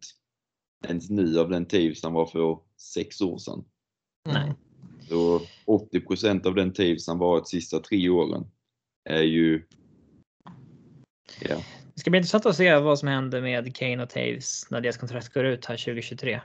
ens 0.87 1.09
nu 1.09 1.39
av 1.39 1.49
den 1.49 1.65
Taves 1.65 2.03
han 2.03 2.13
var 2.13 2.25
för 2.25 2.59
sex 2.77 3.21
år 3.21 3.37
sedan. 3.37 3.65
Nej. 4.29 4.53
Så 5.09 5.41
80 5.65 6.01
procent 6.01 6.45
av 6.45 6.55
den 6.55 6.73
Taves 6.73 7.07
han 7.07 7.17
varit 7.17 7.43
de 7.43 7.49
sista 7.49 7.79
tre 7.79 8.09
åren 8.09 8.45
är 9.09 9.21
ju... 9.21 9.65
Ja, 11.41 11.55
Det 11.93 11.99
ska 11.99 12.09
bli 12.09 12.17
intressant 12.17 12.45
att 12.45 12.55
se 12.55 12.77
vad 12.77 12.99
som 12.99 13.07
händer 13.07 13.41
med 13.41 13.75
Kane 13.75 14.03
och 14.03 14.09
Taves 14.09 14.71
när 14.71 14.81
deras 14.81 14.97
kontrakt 14.97 15.33
går 15.33 15.45
ut 15.45 15.65
här 15.65 15.77
2023. 15.77 16.41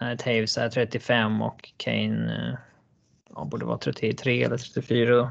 När 0.00 0.16
Taves 0.16 0.58
är 0.58 0.68
35 0.68 1.42
och 1.42 1.72
Kane 1.76 2.48
eh, 2.48 2.58
ja, 3.34 3.44
borde 3.44 3.66
vara 3.66 3.78
33 3.78 4.42
eller 4.42 4.56
34 4.56 5.16
då. 5.16 5.30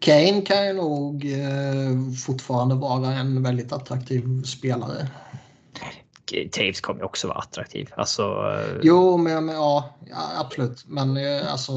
Kane 0.00 0.42
kan 0.42 0.66
ju 0.66 0.72
nog 0.72 1.32
eh, 1.32 2.12
fortfarande 2.26 2.74
vara 2.74 3.14
en 3.14 3.42
väldigt 3.42 3.72
attraktiv 3.72 4.42
spelare. 4.42 5.08
Taves 6.52 6.80
kommer 6.80 7.00
ju 7.00 7.04
också 7.06 7.28
vara 7.28 7.38
attraktiv. 7.38 7.90
Alltså, 7.96 8.22
eh, 8.22 8.80
Jo, 8.82 9.16
men, 9.16 9.44
men 9.44 9.54
ja, 9.54 9.94
ja, 10.10 10.40
absolut. 10.40 10.84
Men 10.86 11.16
eh, 11.16 11.52
alltså, 11.52 11.72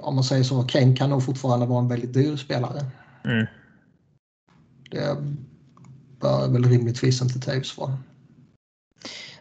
om 0.00 0.14
man 0.14 0.24
säger 0.24 0.42
så, 0.42 0.62
Kane 0.62 0.96
kan 0.96 1.10
nog 1.10 1.24
fortfarande 1.24 1.66
vara 1.66 1.80
en 1.80 1.88
väldigt 1.88 2.12
dyr 2.14 2.36
spelare. 2.36 2.80
mm, 3.24 3.46
Det 4.90 5.16
bör 6.20 6.48
väl 6.48 6.64
rimligtvis 6.64 7.22
inte 7.22 7.40
Taves 7.40 7.78
vara. 7.78 7.98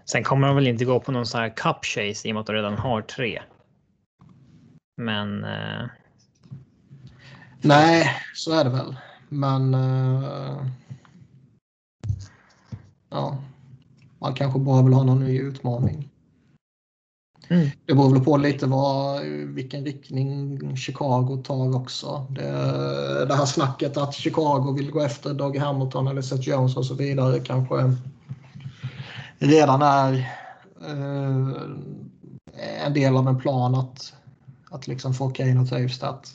Sen 0.05 0.23
kommer 0.23 0.47
de 0.47 0.55
väl 0.55 0.67
inte 0.67 0.85
gå 0.85 0.99
på 0.99 1.11
någon 1.11 1.25
sån 1.25 1.41
här 1.41 1.49
cup 1.49 1.85
chase 1.85 2.27
i 2.27 2.31
och 2.31 2.33
med 2.33 2.41
att 2.41 2.47
de 2.47 2.53
redan 2.53 2.77
har 2.77 3.01
tre. 3.01 3.41
Men 4.97 5.43
eh, 5.43 5.85
Nej, 7.63 8.09
så 8.33 8.51
är 8.51 8.63
det 8.63 8.69
väl. 8.69 8.95
Men... 9.29 9.73
eh, 9.73 10.65
ja. 13.09 13.37
Man 14.19 14.33
kanske 14.33 14.59
bara 14.59 14.81
vill 14.81 14.93
ha 14.93 15.03
någon 15.03 15.19
ny 15.19 15.39
utmaning. 15.39 16.09
Mm. 17.49 17.69
Det 17.85 17.93
beror 17.93 18.13
väl 18.13 18.23
på 18.23 18.37
lite 18.37 18.65
vad, 18.65 19.21
vilken 19.45 19.85
riktning 19.85 20.77
Chicago 20.77 21.43
tar 21.43 21.75
också. 21.75 22.27
Det, 22.29 22.51
det 23.25 23.35
här 23.35 23.45
snacket 23.45 23.97
att 23.97 24.13
Chicago 24.13 24.73
vill 24.77 24.91
gå 24.91 25.01
efter 25.01 25.33
Doug 25.33 25.57
Hamilton 25.57 26.07
eller 26.07 26.21
Seth 26.21 26.49
Jones 26.49 26.77
och 26.77 26.85
så 26.85 26.93
vidare 26.93 27.39
kanske 27.39 27.95
redan 29.37 29.81
är 29.81 30.13
eh, 30.87 31.47
en 32.85 32.93
del 32.93 33.17
av 33.17 33.27
en 33.27 33.39
plan 33.39 33.75
att, 33.75 34.13
att 34.69 34.87
liksom 34.87 35.13
få 35.13 35.29
Kane 35.29 35.59
och 35.59 35.69
Taves 35.69 36.03
att 36.03 36.33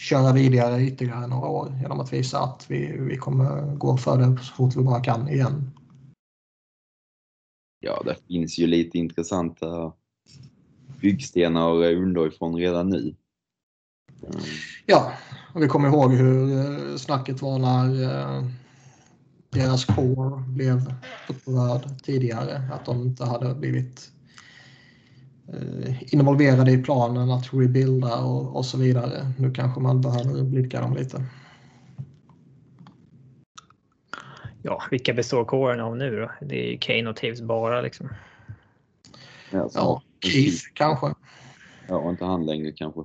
köra 0.00 0.32
vidare 0.32 0.82
ytterligare 0.82 1.26
några 1.26 1.48
år 1.48 1.78
genom 1.82 2.00
att 2.00 2.12
visa 2.12 2.40
att 2.40 2.66
vi, 2.68 2.96
vi 2.98 3.16
kommer 3.16 3.74
gå 3.76 3.96
för 3.96 4.18
det 4.18 4.42
så 4.42 4.54
fort 4.54 4.76
vi 4.76 4.82
bara 4.82 5.00
kan 5.00 5.28
igen. 5.28 5.70
ja, 7.80 8.02
det 8.04 8.16
finns 8.28 8.58
ju 8.58 8.66
lite 8.66 8.98
intressanta 8.98 9.92
byggstenar 11.00 11.92
underifrån 11.94 12.56
redan 12.56 12.88
nu. 12.88 13.14
Mm. 14.22 14.40
Ja, 14.86 15.12
och 15.54 15.62
vi 15.62 15.68
kommer 15.68 15.88
ihåg 15.88 16.12
hur 16.12 16.58
eh, 16.58 16.96
snacket 16.96 17.42
var 17.42 17.58
när 17.58 18.02
eh, 18.02 18.44
deras 19.50 19.84
core 19.84 20.42
blev 20.48 20.94
upprörd 21.28 22.02
tidigare. 22.02 22.62
Att 22.72 22.84
de 22.84 23.02
inte 23.02 23.24
hade 23.24 23.54
blivit 23.54 24.12
involverade 26.00 26.70
i 26.72 26.82
planen 26.82 27.30
att 27.30 27.54
rebuilda 27.54 28.20
och, 28.24 28.56
och 28.56 28.66
så 28.66 28.78
vidare. 28.78 29.32
Nu 29.38 29.52
kanske 29.52 29.80
man 29.80 30.00
behöver 30.00 30.42
blidka 30.44 30.80
dem 30.80 30.94
lite. 30.96 31.24
ja, 34.62 34.82
vilka 34.90 35.14
består 35.14 35.44
kåren 35.44 35.80
av 35.80 35.96
nu 35.96 36.20
då? 36.20 36.30
Det 36.40 36.66
är 36.66 36.70
ju 36.70 36.78
Kane 36.78 37.10
och 37.10 37.16
Taves 37.16 37.40
bara 37.42 37.80
liksom. 37.80 38.08
Ja, 39.50 39.68
så- 39.68 39.78
Ja, 39.78 40.02
Keith 40.20 40.64
kanske. 40.74 41.14
Ja, 41.88 42.10
inte 42.10 42.24
han 42.24 42.46
längre 42.46 42.72
kanske. 42.72 43.00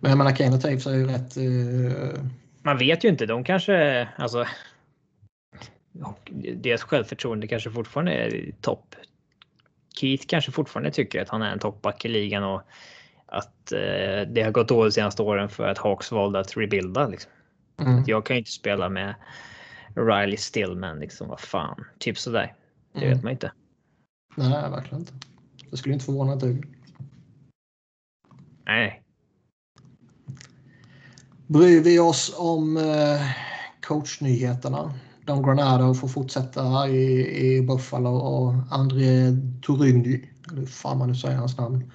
Men 0.00 0.10
jag 0.10 0.18
menar 0.18 0.36
Kane 0.36 0.56
och 0.56 0.62
Taves 0.62 0.86
är 0.86 0.94
ju 0.94 1.06
rätt... 1.06 1.36
Eh, 1.36 2.22
Man 2.62 2.78
vet 2.78 3.04
ju 3.04 3.08
inte. 3.08 3.26
De 3.26 3.44
kanske 3.44 4.08
alltså. 4.16 4.44
Deras 6.54 6.82
självförtroende 6.82 7.46
kanske 7.46 7.70
fortfarande 7.70 8.12
är 8.12 8.52
topp. 8.60 8.94
Keith 10.00 10.26
kanske 10.26 10.52
fortfarande 10.52 10.90
tycker 10.90 11.22
att 11.22 11.28
han 11.28 11.42
är 11.42 11.52
en 11.52 11.58
toppback 11.58 12.04
i 12.04 12.08
ligan 12.08 12.44
och 12.44 12.62
att 13.26 13.72
eh, 13.72 14.28
det 14.32 14.42
har 14.44 14.50
gått 14.50 14.68
dåligt 14.68 14.94
senaste 14.94 15.22
åren 15.22 15.48
för 15.48 15.68
att 15.68 15.78
Hawks 15.78 16.12
valde 16.12 16.40
att 16.40 16.56
rebuilda. 16.56 17.08
Liksom. 17.08 17.32
mm, 17.80 18.04
Jag 18.06 18.26
kan 18.26 18.36
ju 18.36 18.38
inte 18.38 18.50
spela 18.50 18.88
med 18.88 19.14
Riley 19.94 20.36
Stillman 20.36 21.00
liksom. 21.00 21.28
Vad 21.28 21.40
fan, 21.40 21.84
typ 21.98 22.18
sådär. 22.18 22.54
Det 22.92 22.98
Mm. 22.98 23.10
vet 23.14 23.22
man 23.22 23.32
inte. 23.32 23.52
nej, 24.36 24.48
nej, 24.50 24.70
verkligen 24.70 24.98
inte. 25.00 25.12
Det 25.70 25.76
skulle 25.76 25.92
inte 25.94 26.04
förvåna 26.06 26.32
ett 26.32 26.40
dugg. 26.40 26.66
Nej, 28.64 29.02
Bryr 31.46 31.80
vi 31.80 31.98
oss 31.98 32.34
om 32.38 32.76
eh, 32.76 33.20
coachnyheterna? 33.86 34.94
Don 35.26 35.42
Granado 35.42 35.94
får 35.94 36.08
fortsätta 36.08 36.88
i, 36.88 37.36
i 37.46 37.62
Buffalo 37.62 38.10
och 38.10 38.54
André 38.70 39.32
Turindy, 39.66 40.24
eller 40.48 40.60
hur 40.60 40.66
fan 40.66 40.98
man 40.98 41.08
nu 41.08 41.14
säger 41.14 41.36
hans 41.36 41.58
namn, 41.58 41.92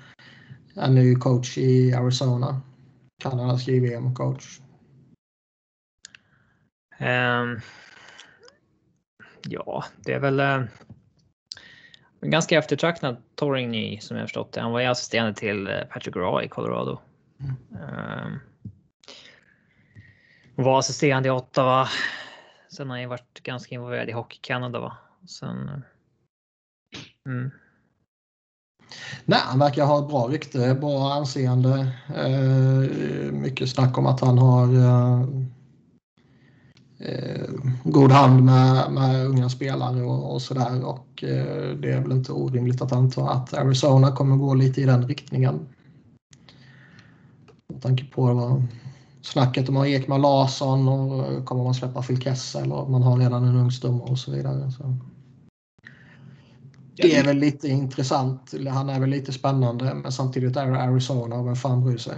är 0.75 0.89
ny 0.89 1.15
coach 1.15 1.57
i 1.57 1.93
Arizona. 1.93 2.61
Kanadas 3.23 3.67
JVM-coach. 3.67 4.61
Ehm, 6.97 7.59
ja, 9.47 9.83
det 10.05 10.13
är 10.13 10.19
väl 10.19 10.39
en 10.39 10.69
ganska 12.21 12.57
eftertraktad 12.57 13.17
Torringny 13.35 13.99
som 13.99 14.17
jag 14.17 14.25
förstått 14.25 14.53
det. 14.53 14.61
Han 14.61 14.71
var 14.71 14.79
ju 14.79 14.85
assisterande 14.85 15.33
till 15.33 15.67
eh, 15.67 15.83
Patrick 15.89 16.15
Raw 16.15 16.45
i 16.45 16.49
Colorado. 16.49 16.99
Ehm, 17.71 18.39
var 20.55 20.79
assisterande 20.79 21.27
i 21.27 21.31
Ottawa. 21.31 21.87
Sen 22.75 22.89
har 22.89 22.95
han 22.95 23.01
ju 23.01 23.07
varit 23.07 23.43
ganska 23.43 23.75
involverad 23.75 24.09
i 24.09 24.11
Hockey 24.11 24.37
Canada 24.41 24.79
va. 24.79 24.97
Sen. 25.27 25.83
Mm. 27.29 27.51
Nej, 29.25 29.39
han 29.43 29.59
verkar 29.59 29.85
ha 29.85 29.99
ett 30.03 30.09
bra 30.09 30.27
rykte, 30.27 30.77
bra 30.81 31.13
anseende. 31.13 31.93
Eh, 32.15 33.31
mycket 33.31 33.69
snack 33.69 33.97
om 33.97 34.05
att 34.05 34.21
han 34.21 34.37
har 34.37 34.75
eh, 34.75 35.21
eh, 36.99 37.49
god 37.83 38.11
hand 38.11 38.43
med, 38.43 38.91
med 38.91 39.25
unga 39.25 39.49
spelare 39.49 40.03
och, 40.03 40.33
och 40.33 40.41
sådär. 40.41 40.85
Och 40.85 41.23
eh, 41.23 41.75
det 41.75 41.91
är 41.91 42.01
väl 42.01 42.11
inte 42.11 42.31
orimligt 42.31 42.81
att 42.81 42.91
anta 42.91 43.29
att 43.29 43.53
Arizona 43.53 44.15
kommer 44.15 44.35
gå 44.35 44.53
lite 44.53 44.81
i 44.81 44.85
den 44.85 45.07
riktningen. 45.07 45.67
Med 47.73 47.81
tanke 47.81 48.05
på 48.05 48.33
vad 48.33 48.63
snacket 49.21 49.69
om 49.69 49.85
Ekman 49.85 50.21
Larsson 50.21 50.87
och 50.87 51.45
kommer 51.45 51.63
man 51.63 51.73
släppa 51.73 52.01
Phil 52.01 52.21
Kessel 52.21 52.71
och 52.71 52.89
man 52.89 53.03
har 53.03 53.17
redan 53.17 53.43
en 53.43 53.55
ung 53.83 53.99
och 53.99 54.19
så 54.19 54.31
vidare. 54.31 54.71
Så. 54.71 54.95
Det 56.95 57.15
är 57.15 57.23
väl 57.23 57.37
lite 57.37 57.67
intressant. 57.67 58.53
Han 58.69 58.89
är 58.89 58.99
väl 58.99 59.09
lite 59.09 59.31
spännande 59.31 59.93
men 59.93 60.11
samtidigt 60.11 60.57
är 60.57 60.71
det 60.71 60.81
Arizona 60.81 61.35
och 61.35 61.47
vem 61.47 61.55
fan 61.55 61.83
bryr 61.83 61.97
sig? 61.97 62.15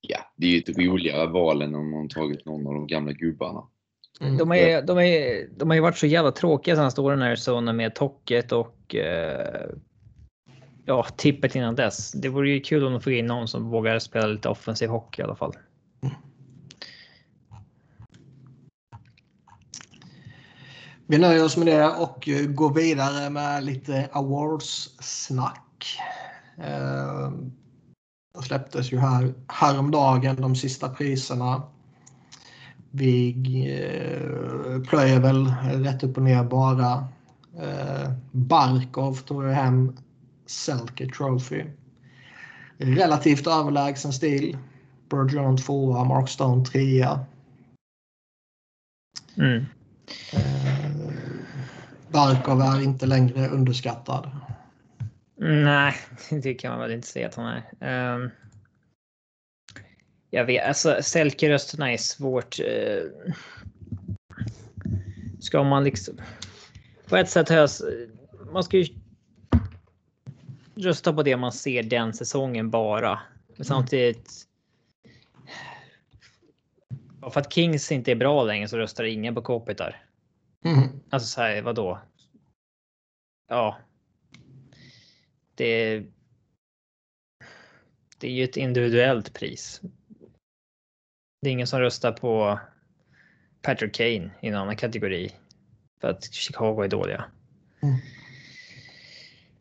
Ja, 0.00 0.18
det 0.36 0.46
är 0.46 0.50
ju 0.50 0.58
ett 0.58 0.78
roligare 0.78 1.26
val 1.26 1.62
än 1.62 1.74
om 1.74 1.90
man 1.90 2.08
tagit 2.08 2.46
någon 2.46 2.66
av 2.66 2.74
de 2.74 2.86
gamla 2.86 3.12
gubbarna. 3.12 3.62
Mm. 4.20 4.36
De, 4.36 4.52
är, 4.52 4.82
de, 4.82 4.98
är, 4.98 5.48
de 5.56 5.70
har 5.70 5.74
ju 5.74 5.80
varit 5.80 5.98
så 5.98 6.06
jävla 6.06 6.32
tråkiga 6.32 6.76
senaste 6.76 7.00
åren 7.00 7.22
Arizona 7.22 7.72
med 7.72 7.94
Tocket 7.94 8.52
och 8.52 8.94
eh, 8.94 9.70
ja, 10.86 11.06
tippet 11.16 11.54
innan 11.54 11.74
dess. 11.74 12.12
Det 12.12 12.28
vore 12.28 12.50
ju 12.50 12.60
kul 12.60 12.84
om 12.84 12.92
de 12.92 13.00
får 13.00 13.12
in 13.12 13.26
någon 13.26 13.48
som 13.48 13.70
vågar 13.70 13.98
spela 13.98 14.26
lite 14.26 14.48
offensiv 14.48 14.88
hockey 14.88 15.22
i 15.22 15.24
alla 15.24 15.36
fall. 15.36 15.52
Mm. 16.02 16.14
Vi 21.06 21.18
nöjer 21.18 21.44
oss 21.44 21.56
med 21.56 21.66
det 21.66 21.88
och 21.88 22.28
går 22.48 22.74
vidare 22.74 23.30
med 23.30 23.64
lite 23.64 24.08
awards-snack. 24.12 25.98
Eh, 26.58 27.30
det 28.34 28.42
släpptes 28.42 28.92
ju 28.92 28.98
här 28.98 29.34
häromdagen 29.48 30.36
de 30.36 30.56
sista 30.56 30.88
priserna. 30.88 31.62
Vi 32.90 33.30
eh, 33.82 34.82
plöjer 34.82 35.20
väl 35.20 35.46
rätt 35.84 36.02
upp 36.02 36.16
och 36.16 36.22
ner 36.22 36.44
bara. 36.44 37.08
Eh, 37.60 38.10
Barkov 38.32 39.14
tog 39.14 39.44
hem 39.44 39.96
Selke 40.46 41.06
Trophy. 41.06 41.64
Relativt 42.78 43.46
överlägsen 43.46 44.12
stil. 44.12 44.58
Bergeron 45.08 45.56
tvåa, 45.56 46.04
Mark 46.04 46.28
Stone 46.28 46.64
trea. 46.64 47.26
Mm. 49.36 49.64
Eh, 50.32 50.90
Barkov 52.08 52.60
är 52.60 52.82
inte 52.82 53.06
längre 53.06 53.48
underskattad. 53.48 54.30
Nej, 55.38 55.94
det 56.42 56.54
kan 56.54 56.70
man 56.70 56.80
väl 56.80 56.92
inte 56.92 57.08
säga 57.08 57.28
att 57.28 57.34
han 57.34 57.46
är. 57.46 57.62
Ehm, 57.80 58.30
Jag 60.30 60.44
vet, 60.44 60.66
alltså 60.68 60.98
Selke-rösterna 61.02 61.92
är 61.92 61.96
svårt. 61.96 62.60
Eh, 62.60 63.32
ska 65.40 65.62
man 65.64 65.84
liksom... 65.84 66.16
På 67.08 67.16
ett 67.16 67.30
sätt 67.30 67.48
hörs... 67.48 67.80
Man 68.52 68.64
ska 68.64 68.76
ju 68.76 68.94
rösta 70.76 71.12
på 71.12 71.22
det 71.22 71.36
man 71.36 71.52
ser 71.52 71.82
den 71.82 72.12
säsongen 72.14 72.70
bara. 72.70 73.20
Men 73.56 73.64
samtidigt. 73.64 74.48
Bara 77.18 77.30
för 77.30 77.40
att 77.40 77.52
Kings 77.52 77.92
inte 77.92 78.10
är 78.10 78.16
bra 78.16 78.44
längre 78.44 78.68
så 78.68 78.78
röstar 78.78 79.04
ingen 79.04 79.34
på 79.34 79.42
Kopitar. 79.42 80.04
Mm. 80.64 80.88
Alltså 81.10 81.28
så 81.28 81.40
här, 81.40 81.62
vadå? 81.62 82.00
Ja. 83.48 83.78
Det. 85.54 86.02
Det 88.18 88.26
är 88.26 88.32
ju 88.32 88.44
ett 88.44 88.56
individuellt 88.56 89.34
pris. 89.34 89.80
Det 91.42 91.48
är 91.48 91.52
ingen 91.52 91.66
som 91.66 91.80
röstar 91.80 92.12
på 92.12 92.60
Patrick 93.62 93.94
Kane 93.94 94.30
i 94.40 94.48
en 94.48 94.54
annan 94.54 94.76
kategori 94.76 95.32
för 96.00 96.08
att 96.08 96.34
Chicago 96.34 96.82
är 96.82 96.88
dåliga. 96.88 97.24
Mm. 97.82 97.96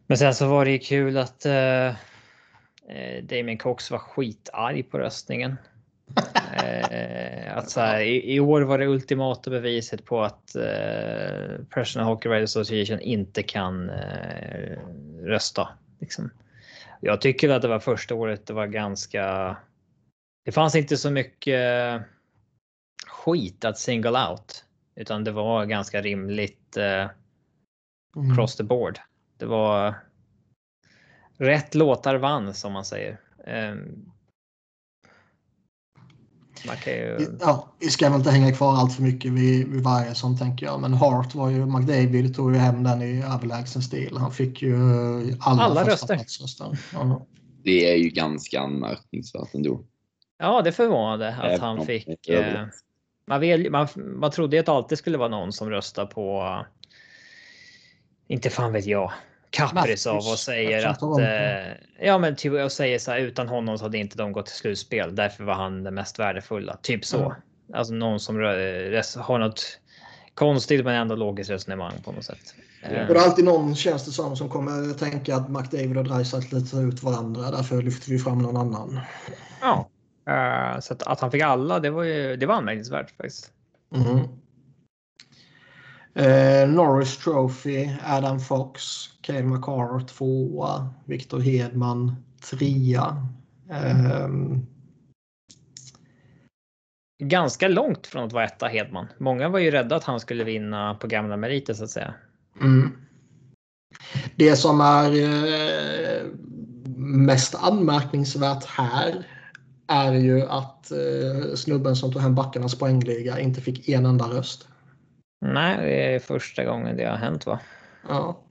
Men 0.08 0.18
sen 0.18 0.36
så 0.36 0.48
var 0.48 0.66
det 0.66 0.72
ju 0.72 0.80
kul 0.80 1.18
att 1.18 1.46
uh, 1.46 1.96
Damien 3.24 3.58
Cox 3.58 3.92
var 3.92 4.00
skitarg 4.00 4.84
på 4.84 5.00
röstningen. 5.00 5.58
uh, 6.62 7.58
att 7.58 7.70
så 7.70 7.80
här, 7.80 8.02
i, 8.02 8.36
i, 8.36 8.40
år 8.40 8.62
var 8.62 8.78
det 8.78 8.88
ultimata 8.88 9.50
beviset 9.50 10.06
på 10.06 10.24
att 10.24 10.56
uh, 10.56 11.66
Personal 11.70 12.08
Hockey 12.08 12.30
Writers 12.30 12.58
Association 12.58 13.00
inte 13.00 13.44
kan 13.44 13.92
rösta. 15.24 15.70
Liksom. 16.00 16.30
Jag 17.02 17.22
tycker 17.22 17.50
att 17.50 17.62
det 17.62 17.68
var 17.68 17.80
första 17.80 18.16
året 18.16 18.48
det 18.48 18.54
var 18.54 18.68
ganska. 18.68 19.58
Det 20.46 20.52
fanns 20.52 20.76
inte 20.76 20.98
så 20.98 21.12
mycket 21.12 22.02
skit 23.08 23.66
att 23.66 23.78
single 23.78 24.28
out 24.30 24.66
utan 24.96 25.24
det 25.24 25.32
var 25.32 25.66
ganska 25.66 26.02
rimligt 26.02 26.78
eh, 26.78 27.10
mm. 28.16 28.36
cross 28.36 28.56
the 28.56 28.64
board. 28.64 29.00
Det 29.38 29.46
var 29.46 29.96
rätt 31.38 31.76
låtar 31.76 32.16
vann 32.16 32.54
som 32.54 32.74
man 32.74 32.86
säger. 32.86 33.20
Um, 33.48 34.12
man 36.68 36.76
kan 36.76 36.94
ju... 36.94 37.38
Ja, 37.40 37.68
vi 37.80 37.90
ska 37.90 38.10
väl 38.10 38.18
inte 38.18 38.32
hänga 38.32 38.52
kvar 38.52 38.76
allt 38.76 38.96
för 38.96 39.04
mycket 39.04 39.32
vid, 39.32 39.68
vid 39.68 39.84
varje 39.84 40.16
sån 40.16 40.38
tänker 40.38 40.66
jag. 40.66 40.82
Men 40.82 40.94
Hart 40.94 41.36
var 41.36 41.50
ju, 41.50 41.66
McDavid 41.66 42.36
tog 42.36 42.54
ju 42.54 42.58
hem 42.58 42.84
den 42.84 43.02
i 43.02 43.24
överlägsen 43.24 43.82
stil. 43.82 44.18
Han 44.18 44.32
fick 44.32 44.62
ju 44.62 44.76
alla, 45.40 45.62
alla 45.62 45.84
röster. 45.84 46.26
Ja. 46.94 47.26
Det 47.64 47.92
är 47.94 47.98
ju 47.98 48.10
ganska 48.10 48.60
anmärkningsvärt 48.60 49.54
ändå. 49.54 49.82
Ja, 50.38 50.62
det 50.62 50.72
förvånade 50.72 51.36
att 51.36 51.60
han 51.60 51.86
fick. 51.86 52.30
Eh, 52.30 52.66
man, 53.28 53.40
väl, 53.40 53.72
man, 53.72 53.88
man 53.96 54.32
trodde 54.32 54.60
att 54.60 54.66
det 54.66 54.72
alltid 54.72 54.98
skulle 54.98 55.18
vara 55.18 55.30
någon 55.30 55.54
som 55.54 55.70
röstar 55.70 56.06
på. 56.06 56.66
Inte 58.28 58.50
fan 58.50 58.74
vet 58.74 58.86
jag. 58.86 59.12
Kaprizov 59.50 60.18
och 60.18 60.40
säger 60.40 60.88
att. 60.88 61.02
Eh, 61.02 62.06
ja, 62.08 62.18
men 62.18 62.36
typ 62.36 62.54
och 62.54 62.72
säger 62.72 63.00
så 63.00 63.12
här 63.12 63.20
utan 63.20 63.48
honom 63.48 63.78
så 63.78 63.86
hade 63.86 63.98
inte 63.98 64.18
de 64.18 64.32
gått 64.32 64.46
till 64.46 64.56
slutspel. 64.56 65.16
Därför 65.16 65.44
var 65.44 65.54
han 65.54 65.84
den 65.84 65.94
mest 65.94 66.20
värdefulla. 66.20 66.78
Typ 66.82 67.06
så. 67.06 67.18
Mm. 67.18 67.32
Alltså 67.74 67.94
någon 67.94 68.20
som 68.20 68.36
har 68.36 69.40
något 69.40 69.80
konstigt 70.34 70.86
men 70.86 70.96
ändå 70.96 71.16
logiskt 71.16 71.50
resonemang 71.50 71.94
på 72.04 72.12
något 72.12 72.26
sätt. 72.26 72.56
Det 72.90 72.96
är 72.96 73.16
alltid 73.16 73.46
någon 73.46 73.76
känns 73.76 74.06
det 74.06 74.12
som 74.12 74.36
som 74.36 74.50
kommer 74.50 74.94
tänka 74.94 75.36
att 75.36 75.50
McDavid 75.50 75.98
och 75.98 76.04
Dreisaitl 76.04 76.56
lite 76.56 76.78
ut 76.78 77.04
varandra. 77.04 77.52
Därför 77.52 77.82
lyfter 77.82 78.12
vi 78.12 78.20
fram 78.20 78.42
någon 78.42 78.58
annan. 78.58 79.00
Ja, 79.62 79.90
uh, 80.30 80.80
så 80.80 80.94
att, 80.94 81.04
att, 81.04 81.20
han 81.20 81.32
fick 81.32 81.42
alla, 81.42 81.80
det 81.80 81.90
var 81.90 82.04
ju 82.04 82.36
det 82.36 82.46
var 82.46 82.56
anmärkningsvärt 82.56 83.12
faktiskt. 83.18 83.52
Mm. 83.96 84.20
Uh, 86.20 86.68
Norris 86.68 87.18
Trophy, 87.18 87.90
Adam 88.06 88.40
Fox, 88.40 88.84
Cale 89.22 89.44
McCarr 89.44 90.08
tvåa, 90.08 90.90
Victor 91.06 91.40
Hedman 91.40 92.16
trea. 92.50 93.28
Um, 93.70 94.66
ganska 97.24 97.68
långt 97.68 98.08
från 98.08 98.24
att 98.24 98.34
vara 98.34 98.46
etta 98.46 98.68
Hedman. 98.68 99.08
Många 99.18 99.50
var 99.50 99.60
ju 99.60 99.72
rädda 99.72 99.96
att 99.96 100.04
han 100.04 100.20
skulle 100.20 100.44
vinna 100.44 100.96
på 100.96 101.08
gamla 101.08 101.38
meriter 101.38 101.74
så 101.74 101.84
att 101.84 101.90
säga. 101.90 102.14
Mm. 102.62 102.92
Det 104.36 104.56
som 104.56 104.82
är 104.82 105.12
eh, 105.12 106.26
mest 106.98 107.56
anmärkningsvärt 107.56 108.66
här 108.66 109.28
är 109.88 110.14
ju 110.14 110.42
att 110.42 110.92
eh, 110.92 111.56
snubben 111.56 111.96
som 111.96 112.14
tog 112.14 112.22
hem 112.22 112.36
backarnas 112.36 112.76
poängliga 112.76 113.40
inte 113.40 113.62
fick 113.62 113.90
en 113.90 114.06
enda 114.06 114.26
röst. 114.26 114.68
Nej, 115.54 115.78
det 115.78 116.16
är 116.16 116.20
första 116.20 116.66
gången 116.66 116.98
det 116.98 117.06
har 117.06 117.18
hänt 117.18 117.46
va? 117.46 117.60
Ja. 118.08 118.42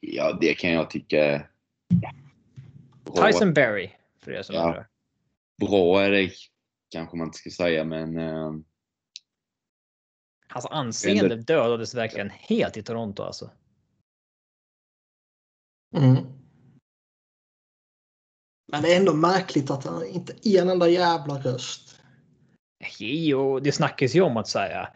Ja, 0.00 0.38
det 0.40 0.54
kan 0.54 0.70
jag 0.70 0.90
tycka. 0.90 1.46
Bra. 3.04 3.26
Tyson 3.26 3.54
Berry, 3.54 3.90
för 4.20 4.32
er 4.32 4.42
som 4.42 4.54
ja. 4.54 4.66
undrar. 4.66 4.88
Bra 5.60 6.02
är 6.02 6.10
det 6.10 6.30
kanske 6.90 7.16
man 7.16 7.26
inte 7.26 7.38
ska 7.38 7.50
säga, 7.50 7.84
men... 7.84 8.16
Uh... 8.16 8.52
Hans 10.48 10.66
anseende 10.66 11.36
det... 11.36 11.42
dödades 11.42 11.94
verkligen 11.94 12.30
helt 12.30 12.76
i 12.76 12.82
Toronto 12.82 13.22
alltså. 13.22 13.50
Mm. 15.96 16.16
Men 18.72 18.82
det 18.82 18.92
är 18.94 18.96
ändå 18.96 19.14
märkligt 19.14 19.70
att 19.70 19.84
han 19.84 20.06
inte 20.06 20.34
en 20.42 20.68
enda 20.68 20.88
jävla 20.88 21.38
röst. 21.38 22.00
Jo, 22.98 23.60
det 23.60 23.72
snackas 23.72 24.14
ju 24.14 24.20
om 24.20 24.36
att 24.36 24.48
säga. 24.48 24.88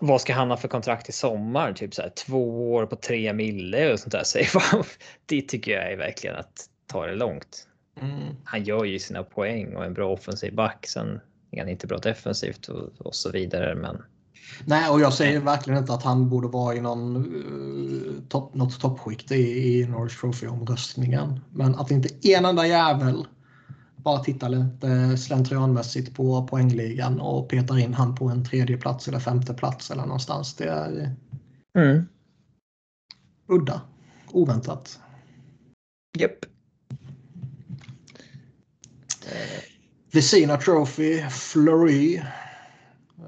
Vad 0.00 0.20
ska 0.20 0.34
han 0.34 0.50
ha 0.50 0.56
för 0.56 0.68
kontrakt 0.68 1.08
i 1.08 1.12
sommar? 1.12 1.72
Typ 1.72 1.94
så 1.94 2.02
här, 2.02 2.08
två 2.26 2.72
år 2.72 2.86
på 2.86 2.96
tre 2.96 3.32
mille 3.32 3.92
och 3.92 4.00
sånt 4.00 4.12
där. 4.12 4.24
det 5.26 5.42
tycker 5.42 5.72
jag 5.72 5.92
är 5.92 5.96
verkligen 5.96 6.36
att 6.36 6.68
ta 6.86 7.06
det 7.06 7.14
långt. 7.14 7.66
Mm. 8.00 8.36
Han 8.44 8.64
gör 8.64 8.84
ju 8.84 8.98
sina 8.98 9.22
poäng 9.22 9.76
och 9.76 9.84
en 9.84 9.94
bra 9.94 10.12
offensiv 10.12 10.54
back. 10.54 10.86
Sen 10.86 11.20
är 11.50 11.60
han 11.60 11.68
inte 11.68 11.86
bra 11.86 11.98
defensivt 11.98 12.68
och, 12.68 13.06
och 13.06 13.14
så 13.14 13.30
vidare. 13.30 13.74
Men 13.74 14.02
Nej, 14.64 14.90
och 14.90 15.00
jag 15.00 15.12
säger 15.12 15.40
verkligen 15.40 15.78
inte 15.78 15.92
att 15.92 16.02
han 16.02 16.28
borde 16.28 16.48
vara 16.48 16.74
i 16.74 16.80
någon, 16.80 17.16
uh, 17.16 18.28
top, 18.28 18.54
något 18.54 18.80
toppskikt 18.80 19.32
i, 19.32 19.80
i 19.80 19.86
Norris 19.86 20.20
Trophy-omröstningen. 20.20 21.40
Men 21.50 21.74
att 21.74 21.90
inte 21.90 22.08
en 22.22 22.44
enda 22.44 22.66
jävel 22.66 23.26
bara 24.06 24.18
tittar 24.18 24.48
lite 24.48 25.16
slentrianmässigt 25.16 26.14
på 26.14 26.46
poängligan 26.46 27.20
och 27.20 27.48
petar 27.48 27.78
in 27.78 27.94
han 27.94 28.14
på 28.14 28.28
en 28.28 28.44
tredje 28.44 28.76
plats 28.76 29.08
eller 29.08 29.18
femte 29.18 29.54
plats 29.54 29.90
eller 29.90 30.02
någonstans. 30.02 30.54
Det 30.54 30.64
är 30.64 31.16
mm. 31.78 32.06
udda. 33.48 33.80
Oväntat. 34.32 35.00
Japp. 36.18 36.30
Yep. 36.30 36.44
Vesina 40.12 40.56
Trophy, 40.56 41.22
Fleury 41.30 42.22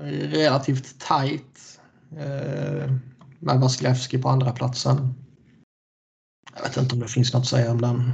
relativt 0.01 1.01
tight. 1.01 1.81
Eh, 2.11 2.93
med 3.39 3.61
Vasilevski 3.61 4.19
på 4.19 4.29
andra 4.29 4.53
platsen. 4.53 5.15
Jag 6.57 6.63
vet 6.63 6.77
inte 6.77 6.95
om 6.95 7.01
det 7.01 7.09
finns 7.09 7.33
något 7.33 7.41
att 7.41 7.49
säga 7.49 7.71
om 7.71 7.81
den. 7.81 8.13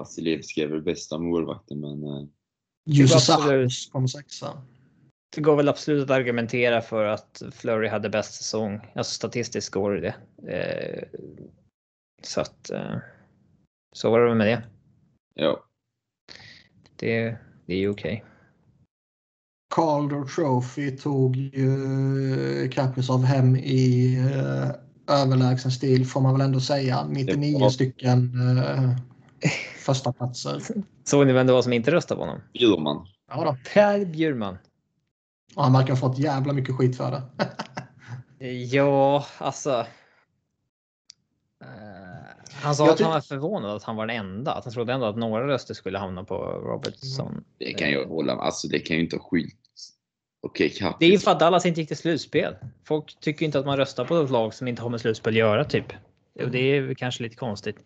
Vasilevski 0.00 0.62
är 0.62 0.66
väl 0.66 0.82
bästa 0.82 1.18
målvakten 1.18 1.80
men... 1.80 2.04
Eh... 2.04 2.26
Jussi 2.84 3.90
kom 3.92 4.08
sexa. 4.08 4.62
Det 5.34 5.40
går 5.40 5.56
väl 5.56 5.68
absolut 5.68 6.04
att 6.04 6.10
argumentera 6.10 6.80
för 6.80 7.04
att 7.04 7.42
Flurry 7.52 7.88
hade 7.88 8.10
bäst 8.10 8.34
säsong. 8.34 8.80
Alltså 8.94 9.14
statistiskt 9.14 9.70
går 9.70 9.92
det. 9.92 10.14
Eh, 10.52 11.20
så 12.22 12.40
att... 12.40 12.70
Eh, 12.70 12.96
så 13.92 14.10
var 14.10 14.20
det 14.20 14.34
med 14.34 14.46
det. 14.46 14.62
Ja. 15.34 15.64
Det, 16.96 17.36
det 17.66 17.74
är 17.74 17.78
ju 17.78 17.88
okej. 17.88 18.14
Okay. 18.14 18.26
Calder 19.74 20.24
Trophy 20.24 20.96
tog 20.96 21.36
ju 21.36 22.68
Kaprizov 22.72 23.24
hem 23.24 23.56
i 23.56 24.16
eh, 24.18 24.70
överlägsen 25.22 25.70
stil 25.70 26.06
får 26.06 26.20
man 26.20 26.32
väl 26.32 26.40
ändå 26.40 26.60
säga. 26.60 27.06
99 27.08 27.70
stycken 27.70 28.40
eh, 28.58 28.96
första 29.78 30.12
platser. 30.12 30.62
Såg 31.04 31.26
ni 31.26 31.32
vem 31.32 31.46
det 31.46 31.52
var 31.52 31.62
som 31.62 31.72
inte 31.72 31.90
röstade 31.90 32.18
på 32.18 32.24
honom? 32.24 32.42
Bjurman. 32.52 33.06
Ja 33.28 33.44
då. 33.44 33.56
Per 33.74 34.04
Bjurman. 34.04 34.58
Och 35.54 35.62
han 35.62 35.72
verkar 35.72 35.88
ha 35.88 35.96
fått 35.96 36.18
jävla 36.18 36.52
mycket 36.52 36.76
skit 36.76 36.96
för 36.96 37.10
det. 37.10 37.22
ja, 38.48 39.26
alltså. 39.38 39.86
Han 42.62 42.74
sa 42.74 42.92
att 42.92 43.00
han 43.00 43.10
var 43.10 43.20
förvånad 43.20 43.76
att 43.76 43.82
han 43.82 43.96
var 43.96 44.06
den 44.06 44.16
enda. 44.16 44.52
Att 44.52 44.64
han 44.64 44.72
trodde 44.72 44.92
ändå 44.92 45.06
att 45.06 45.16
några 45.16 45.46
röster 45.46 45.74
skulle 45.74 45.98
hamna 45.98 46.24
på 46.24 46.36
Robertson. 46.44 47.44
Det 47.58 47.72
kan 47.72 47.90
jag 47.90 48.06
hålla 48.06 48.36
med. 48.36 48.44
Alltså 48.44 48.68
det 48.68 48.78
kan 48.78 48.96
ju 48.96 49.02
inte 49.02 49.16
ha 49.16 49.24
skit. 49.24 49.56
Okej, 50.42 50.72
okay, 50.76 50.92
Det 50.98 51.06
är 51.06 51.10
ju 51.10 51.18
för 51.18 51.30
att 51.30 51.40
Dallas 51.40 51.66
inte 51.66 51.80
gick 51.80 51.88
till 51.88 51.96
slutspel. 51.96 52.54
Folk 52.84 53.20
tycker 53.20 53.46
inte 53.46 53.58
att 53.58 53.66
man 53.66 53.76
röstar 53.76 54.04
på 54.04 54.16
ett 54.16 54.30
lag 54.30 54.54
som 54.54 54.68
inte 54.68 54.82
har 54.82 54.90
med 54.90 55.00
slutspel 55.00 55.32
att 55.32 55.38
göra 55.38 55.64
typ. 55.64 55.92
Och 56.42 56.50
det 56.50 56.58
är 56.58 56.94
kanske 56.94 57.22
lite 57.22 57.36
konstigt. 57.36 57.84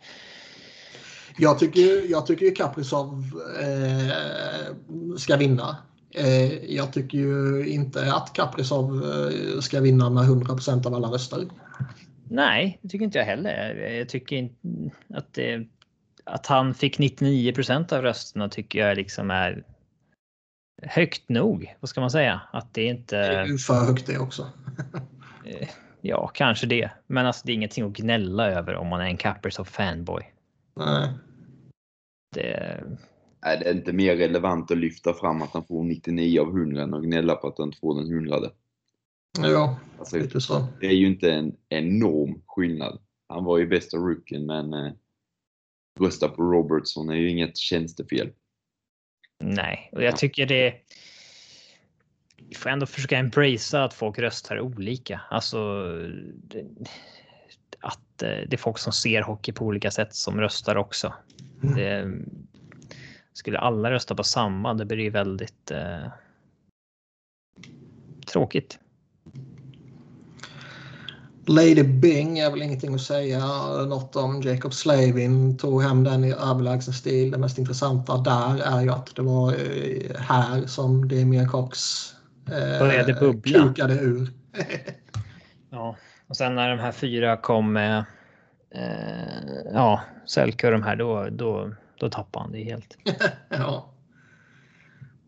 Jag 1.36 1.58
tycker, 1.58 2.10
jag 2.10 2.26
tycker 2.26 2.46
ju 2.46 2.52
Kaprizov 2.52 3.24
eh, 3.60 5.16
ska 5.16 5.36
vinna. 5.36 5.76
Eh, 6.10 6.74
jag 6.74 6.92
tycker 6.92 7.18
ju 7.18 7.66
inte 7.66 8.12
att 8.12 8.32
Kaprizov 8.32 9.04
eh, 9.04 9.60
ska 9.60 9.80
vinna 9.80 10.10
med 10.10 10.24
100% 10.24 10.86
av 10.86 10.94
alla 10.94 11.08
röster. 11.08 11.48
Nej, 12.28 12.78
det 12.82 12.88
tycker 12.88 13.04
inte 13.04 13.18
jag 13.18 13.24
heller. 13.24 13.74
Jag 13.74 14.08
tycker 14.08 14.36
inte 14.36 14.56
att 15.14 15.34
det, 15.34 15.66
att 16.24 16.46
han 16.46 16.74
fick 16.74 16.98
99% 16.98 17.92
av 17.92 18.02
rösterna 18.02 18.48
tycker 18.48 18.78
jag 18.78 18.96
liksom 18.96 19.30
är 19.30 19.64
högt 20.82 21.28
nog. 21.28 21.74
Vad 21.80 21.88
ska 21.88 22.00
man 22.00 22.10
säga? 22.10 22.40
Att 22.52 22.74
det 22.74 22.84
inte... 22.84 23.16
Det 23.16 23.52
är 23.52 23.58
för 23.58 23.86
högt 23.86 24.06
det 24.06 24.18
också. 24.18 24.46
Eh, 25.46 25.68
ja, 26.00 26.30
kanske 26.34 26.66
det. 26.66 26.90
Men 27.06 27.26
alltså 27.26 27.42
det 27.46 27.52
är 27.52 27.54
ingenting 27.54 27.84
att 27.84 27.92
gnälla 27.92 28.50
över 28.50 28.74
om 28.74 28.86
man 28.88 29.00
är 29.00 29.04
en 29.04 29.16
Kaprizov 29.16 29.64
fanboy. 29.64 30.33
Nej. 30.76 31.08
Det... 32.34 32.84
Är 33.40 33.64
det 33.64 33.70
inte 33.70 33.92
mer 33.92 34.16
relevant 34.16 34.70
att 34.70 34.78
lyfta 34.78 35.14
fram 35.14 35.42
att 35.42 35.52
han 35.52 35.64
får 35.64 35.84
99 35.84 36.40
av 36.40 36.48
100 36.48 36.82
än 36.82 36.94
att 36.94 37.04
gnälla 37.04 37.34
på 37.34 37.48
att 37.48 37.58
han 37.58 37.68
inte 37.68 37.78
får 37.78 38.00
den 38.00 38.12
hundrade? 38.12 38.50
Ja, 39.38 39.80
alltså, 39.98 40.18
lite 40.18 40.40
så. 40.40 40.66
Det 40.80 40.86
är 40.86 40.92
ju 40.92 41.06
inte 41.06 41.32
en 41.32 41.56
enorm 41.68 42.42
skillnad. 42.46 42.98
Han 43.28 43.44
var 43.44 43.58
ju 43.58 43.66
bästa 43.66 43.96
rookien 43.96 44.46
men 44.46 44.72
eh, 44.72 44.92
rösta 46.00 46.28
på 46.28 46.42
Robertson 46.42 47.08
är 47.08 47.14
ju 47.14 47.30
inget 47.30 47.56
tjänstefel. 47.56 48.32
Nej, 49.40 49.90
och 49.92 50.02
jag 50.02 50.16
tycker 50.16 50.46
det. 50.46 50.74
Vi 52.48 52.54
får 52.54 52.70
ändå 52.70 52.86
försöka 52.86 53.18
embracea 53.18 53.84
att 53.84 53.94
folk 53.94 54.18
röstar 54.18 54.60
olika. 54.60 55.20
Alltså. 55.30 55.84
Det, 56.34 56.66
det 58.24 58.52
är 58.52 58.56
folk 58.56 58.78
som 58.78 58.92
ser 58.92 59.22
hockey 59.22 59.52
på 59.52 59.64
olika 59.64 59.90
sätt 59.90 60.14
som 60.14 60.40
röstar 60.40 60.76
också. 60.76 61.12
Mm. 61.62 61.76
Det, 61.76 62.24
skulle 63.34 63.58
alla 63.58 63.90
rösta 63.90 64.14
på 64.14 64.24
samma, 64.24 64.74
det 64.74 64.84
blir 64.84 65.10
väldigt 65.10 65.70
eh, 65.70 66.06
tråkigt. 68.26 68.78
Lady 71.46 71.82
Bing 71.82 72.38
är 72.38 72.50
väl 72.50 72.62
ingenting 72.62 72.94
att 72.94 73.00
säga 73.00 73.46
något 73.86 74.16
om. 74.16 74.42
Jacob 74.42 74.74
Slavin 74.74 75.58
tog 75.58 75.82
hem 75.82 76.04
den 76.04 76.24
i 76.24 76.32
överlägsen 76.32 76.94
stil. 76.94 77.30
Det 77.30 77.38
mest 77.38 77.58
intressanta 77.58 78.16
där 78.16 78.76
är 78.78 78.82
ju 78.82 78.90
att 78.90 79.16
det 79.16 79.22
var 79.22 79.52
eh, 79.52 80.20
här 80.20 80.66
som 80.66 81.08
Damien 81.08 81.48
Cox 81.48 81.80
eh, 82.46 83.16
kukade 83.42 83.94
ur. 83.94 84.30
ja, 85.70 85.96
och 86.26 86.36
sen 86.36 86.54
när 86.54 86.70
de 86.70 86.78
här 86.78 86.92
fyra 86.92 87.36
kom 87.36 87.72
med 87.72 88.04
eh, 88.74 89.72
ja, 89.72 90.00
Selke 90.26 90.66
och 90.66 90.72
de 90.72 90.82
här, 90.82 90.96
då, 90.96 91.28
då, 91.30 91.70
då 92.00 92.10
tappade 92.10 92.44
han 92.44 92.52
det 92.52 92.64
helt. 92.64 92.96
ja. 93.48 93.90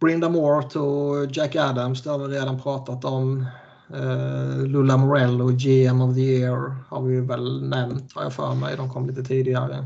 Brinda 0.01 0.29
Moore 0.29 0.71
tog 0.71 1.37
Jack 1.37 1.57
Adams, 1.57 2.03
det 2.03 2.11
har 2.11 2.19
vi 2.19 2.37
redan 2.37 2.61
pratat 2.61 3.05
om. 3.05 3.47
Uh, 3.95 4.67
Lula 4.67 4.97
Morello, 4.97 5.51
GM 5.51 6.01
of 6.01 6.15
the 6.15 6.21
Year 6.21 6.77
har 6.89 7.03
vi 7.03 7.21
väl 7.21 7.69
nämnt 7.69 8.13
har 8.15 8.23
jag 8.23 8.33
för 8.33 8.55
mig. 8.55 8.77
De 8.77 8.91
kom 8.91 9.07
lite 9.07 9.25
tidigare. 9.25 9.85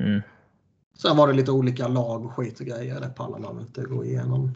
Mm. 0.00 0.22
Sen 0.98 1.16
var 1.16 1.28
det 1.28 1.32
lite 1.32 1.50
olika 1.50 1.88
lag 1.88 2.24
och 2.24 2.32
skit 2.32 2.60
och 2.60 2.66
grejer. 2.66 3.00
Det 3.00 3.08
pallar 3.08 3.38
man 3.38 3.60
inte 3.60 3.82
gå 3.82 4.04
igenom. 4.04 4.54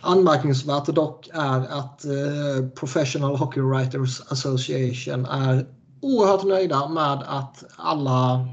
Anmärkningsvärt 0.00 0.86
dock 0.86 1.28
är 1.32 1.78
att 1.78 2.04
uh, 2.04 2.68
Professional 2.68 3.36
Hockey 3.36 3.60
Writers 3.60 4.20
Association 4.32 5.26
är 5.26 5.66
oerhört 6.00 6.44
nöjda 6.44 6.88
med 6.88 7.22
att 7.26 7.64
alla 7.76 8.48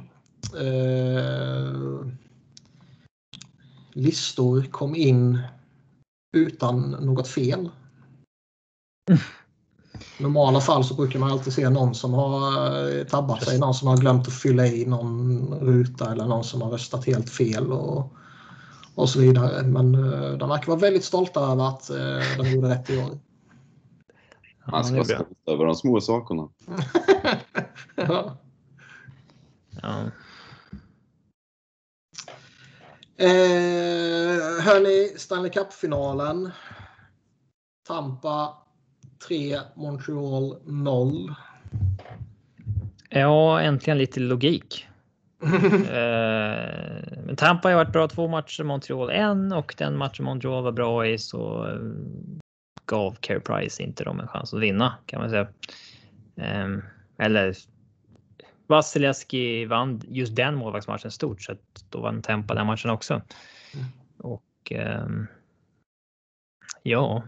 uh, 0.61 2.05
listor 3.93 4.61
kom 4.71 4.95
in 4.95 5.39
utan 6.37 6.91
något 6.91 7.27
fel. 7.27 7.69
I 10.19 10.23
normala 10.23 10.61
fall 10.61 10.83
så 10.83 10.93
brukar 10.93 11.19
man 11.19 11.31
alltid 11.31 11.53
se 11.53 11.69
någon 11.69 11.95
som 11.95 12.13
har 12.13 12.97
eh, 12.97 13.03
tabbat 13.03 13.43
sig, 13.43 13.59
någon 13.59 13.73
som 13.73 13.87
har 13.87 13.97
glömt 13.97 14.27
att 14.27 14.33
fylla 14.33 14.67
i 14.67 14.85
någon 14.85 15.53
ruta 15.61 16.11
eller 16.11 16.25
någon 16.25 16.43
som 16.43 16.61
har 16.61 16.69
röstat 16.69 17.05
helt 17.05 17.29
fel 17.29 17.71
och, 17.71 18.13
och 18.95 19.09
så 19.09 19.19
vidare. 19.19 19.63
Men 19.63 19.95
uh, 19.95 20.37
de 20.37 20.49
verkar 20.49 20.67
vara 20.67 20.79
väldigt 20.79 21.03
stolta 21.03 21.39
över 21.39 21.67
att 21.67 21.89
uh, 21.93 22.43
de 22.43 22.51
gjorde 22.51 22.69
rätt 22.69 22.89
i 22.89 22.97
år. 22.97 23.19
Man 24.72 24.84
ska 24.84 24.95
vara 24.95 25.06
stolt 25.06 25.30
över 25.48 25.65
de 25.65 25.76
små 25.76 26.02
sakerna. 26.02 26.49
ja. 27.95 28.38
ja. 29.81 30.11
Eh, 33.18 34.64
hörni, 34.64 35.18
Stanley 35.18 35.52
Cup-finalen. 35.52 36.52
Tampa 37.88 38.57
3, 39.27 39.60
Montreal 39.76 40.57
0. 40.65 41.35
Ja, 43.10 43.61
äntligen 43.61 43.98
lite 43.98 44.19
logik. 44.19 44.88
eh, 45.44 47.35
Tampa 47.38 47.69
har 47.69 47.76
varit 47.76 47.91
bra 47.91 48.07
två 48.07 48.27
matcher, 48.27 48.64
Montreal 48.64 49.10
en 49.10 49.52
och 49.52 49.76
den 49.77 49.98
matchen 49.98 50.26
Montreal 50.26 50.64
var 50.64 50.72
bra 50.72 51.07
i 51.07 51.18
så 51.18 51.68
eh, 51.68 51.80
gav 52.85 53.15
Care 53.19 53.39
Price 53.39 53.84
inte 53.84 54.03
dem 54.03 54.19
en 54.19 54.27
chans 54.27 54.53
att 54.53 54.61
vinna 54.61 54.97
kan 55.05 55.22
man 55.22 55.30
säga. 55.30 55.47
Eh, 56.35 56.77
eller 57.18 57.55
Vasilevski 58.68 59.65
vann 59.65 60.01
just 60.07 60.35
den 60.35 60.55
målvaktsmatchen 60.55 61.11
stort 61.11 61.41
så 61.41 61.51
att 61.51 61.85
då 61.89 62.01
vann 62.01 62.22
Tampa 62.22 62.53
den 62.53 62.68
matchen 62.68 62.91
också. 62.91 63.14
Mm. 63.14 63.85
Och 64.18 64.72
ehm, 64.72 65.27
ja, 66.84 67.23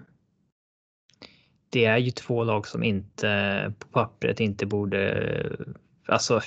det 1.69 1.85
är 1.85 1.97
ju 1.97 2.11
två 2.11 2.43
lag 2.43 2.67
som 2.67 2.83
inte 2.83 3.73
på 3.79 3.87
pappret 3.87 4.39
inte 4.39 4.65
borde, 4.65 5.57
alltså. 6.07 6.41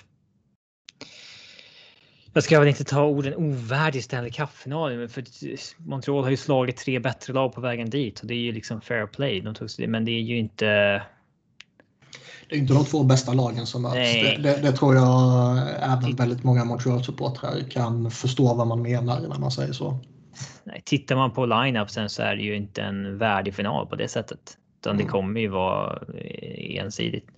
Jag 2.39 2.45
ska 2.45 2.59
väl 2.59 2.69
inte 2.69 2.85
ta 2.85 3.05
orden 3.05 3.35
ovärdig 3.35 4.05
Stanley 4.05 4.31
Cup-final, 4.31 4.97
men 4.97 5.09
för 5.09 5.25
Montreal 5.79 6.25
har 6.25 6.31
ju 6.31 6.37
slagit 6.37 6.77
tre 6.77 6.99
bättre 6.99 7.33
lag 7.33 7.53
på 7.53 7.61
vägen 7.61 7.91
dit 7.91 8.21
och 8.21 8.27
det 8.27 8.35
är 8.35 8.39
ju 8.39 8.53
liksom 8.53 8.81
fair 8.81 9.07
play. 9.07 9.41
De 9.41 9.55
tog, 9.55 9.69
men 9.89 10.05
det 10.05 10.11
är 10.11 10.21
ju 10.21 10.39
inte. 10.39 10.67
Det 12.49 12.57
är 12.57 12.59
inte 12.59 12.75
de 12.75 12.85
två 12.85 13.03
bästa 13.03 13.33
lagen 13.33 13.67
som 13.67 13.83
möts. 13.83 13.95
Det, 13.95 14.37
det, 14.43 14.63
det, 14.63 14.73
tror 14.73 14.95
jag 14.95 15.59
även 15.81 16.17
väldigt 16.17 16.45
många 16.45 16.65
Montreal-supportrar 16.65 17.71
kan 17.71 18.11
förstå 18.11 18.55
vad 18.55 18.67
man 18.67 18.83
menar 18.83 19.21
när 19.21 19.39
man 19.39 19.51
säger 19.51 19.73
så. 19.73 19.99
Nej, 20.65 20.83
tittar 20.85 21.17
man 21.17 21.31
på 21.31 21.47
line-upsen 21.47 22.09
så 22.09 22.23
är 22.23 22.37
det 22.37 22.43
ju 22.43 22.57
inte 22.57 22.83
en 22.83 23.19
värdig 23.19 23.55
final 23.55 23.87
på 23.87 23.97
det 23.97 24.09
sättet. 24.09 24.59
Utan 24.81 24.95
mm. 24.95 25.07
det 25.07 25.11
kommer 25.11 25.41
ju 25.41 25.49
vara 25.49 26.03
eh, 26.15 26.85
ensidigt. 26.85 27.29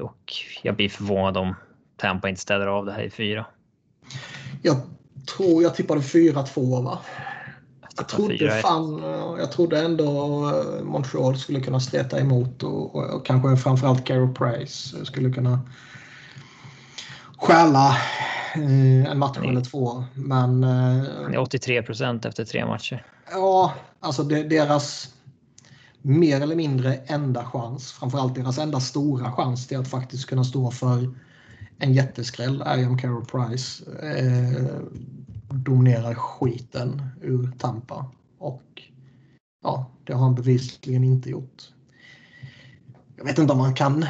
Och 0.00 0.32
jag 0.62 0.76
blir 0.76 0.88
förvånad 0.88 1.36
om 1.36 1.54
Tampa 1.96 2.28
inte 2.28 2.40
ställer 2.40 2.66
av 2.66 2.86
det 2.86 2.92
här 2.92 3.02
i 3.02 3.10
fyra. 3.10 3.46
Jag 4.62 4.76
tror 5.36 5.62
jag 5.62 5.74
tippade 5.74 6.00
4-2 6.00 6.82
va? 6.84 6.98
Jag 7.96 8.08
trodde, 8.08 8.50
fan, 8.50 9.02
jag 9.38 9.52
trodde 9.52 9.80
ändå 9.80 10.04
eh, 10.48 10.84
Montreal 10.84 11.38
skulle 11.38 11.60
kunna 11.60 11.80
streta 11.80 12.20
emot 12.20 12.62
och, 12.62 12.94
och, 12.94 13.14
och 13.14 13.26
kanske 13.26 13.56
framförallt 13.56 14.04
Carey 14.04 14.34
Price 14.34 15.04
skulle 15.04 15.30
kunna 15.30 15.60
stjäla 17.36 17.88
eh, 18.54 19.10
en 19.10 19.18
match 19.18 19.38
eller 19.38 19.60
två. 19.60 20.04
Men... 20.14 20.64
Eh, 20.64 21.42
83 21.42 21.82
procent 21.82 22.24
efter 22.24 22.44
tre 22.44 22.66
matcher. 22.66 23.06
Ja, 23.30 23.74
alltså 24.00 24.22
det, 24.22 24.42
deras 24.42 25.14
mer 26.02 26.40
eller 26.40 26.56
mindre 26.56 26.94
enda 26.94 27.44
chans, 27.44 27.92
framförallt 27.92 28.34
deras 28.34 28.58
enda 28.58 28.80
stora 28.80 29.32
chans 29.32 29.66
till 29.66 29.78
att 29.78 29.88
faktiskt 29.88 30.26
kunna 30.26 30.44
stå 30.44 30.70
för 30.70 31.14
en 31.84 31.94
jätteskräll 31.94 32.62
om 32.62 32.98
Carol 32.98 33.24
Price 33.24 33.84
eh, 34.02 34.76
dominerar 35.48 36.14
skiten 36.14 37.02
ur 37.22 37.50
Tampa. 37.58 38.06
Och 38.38 38.82
ja, 39.62 39.90
det 40.04 40.12
har 40.12 40.20
han 40.20 40.34
bevisligen 40.34 41.04
inte 41.04 41.30
gjort. 41.30 41.62
Jag 43.16 43.24
vet 43.24 43.38
inte 43.38 43.52
om 43.52 43.58
man 43.58 43.74
kan 43.74 44.06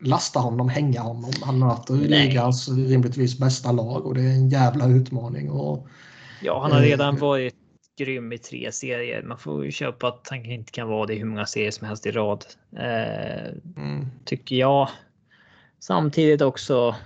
lasta 0.00 0.40
honom, 0.40 0.68
hänga 0.68 1.00
honom. 1.00 1.32
Han 1.42 1.58
möter 1.58 1.94
ligans 1.94 2.68
rimligtvis 2.68 3.38
bästa 3.38 3.72
lag 3.72 4.06
och 4.06 4.14
det 4.14 4.22
är 4.22 4.34
en 4.34 4.48
jävla 4.48 4.88
utmaning. 4.88 5.50
Och, 5.50 5.86
ja, 6.42 6.62
han 6.62 6.72
har 6.72 6.80
redan 6.80 7.14
eh, 7.14 7.20
varit 7.20 7.54
grym 7.98 8.32
i 8.32 8.38
tre 8.38 8.72
serier. 8.72 9.22
Man 9.22 9.38
får 9.38 9.64
ju 9.64 9.70
köpa 9.70 10.08
att 10.08 10.26
han 10.30 10.44
inte 10.44 10.72
kan 10.72 10.88
vara 10.88 11.06
det 11.06 11.14
i 11.14 11.18
hur 11.18 11.24
många 11.24 11.46
serier 11.46 11.70
som 11.70 11.86
helst 11.86 12.06
i 12.06 12.10
rad. 12.10 12.44
Eh, 12.76 13.48
mm. 13.76 14.06
Tycker 14.24 14.56
jag. 14.56 14.88
Samtidigt 15.82 16.40
också. 16.40 16.96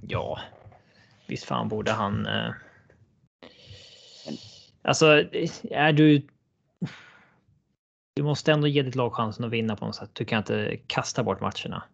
Ja, 0.00 0.38
visst 1.26 1.44
fan 1.44 1.68
borde 1.68 1.92
han. 1.92 2.26
Eh, 2.26 2.50
alltså, 4.82 5.06
är 5.70 5.92
du. 5.92 6.26
Du 8.14 8.22
måste 8.22 8.52
ändå 8.52 8.66
ge 8.66 8.82
ditt 8.82 8.94
lag 8.94 9.12
chansen 9.12 9.44
att 9.44 9.50
vinna 9.50 9.76
på 9.76 9.86
något 9.86 9.96
sätt. 9.96 10.10
Du 10.12 10.24
kan 10.24 10.38
inte 10.38 10.80
kasta 10.86 11.24
bort 11.24 11.40
matcherna 11.40 11.84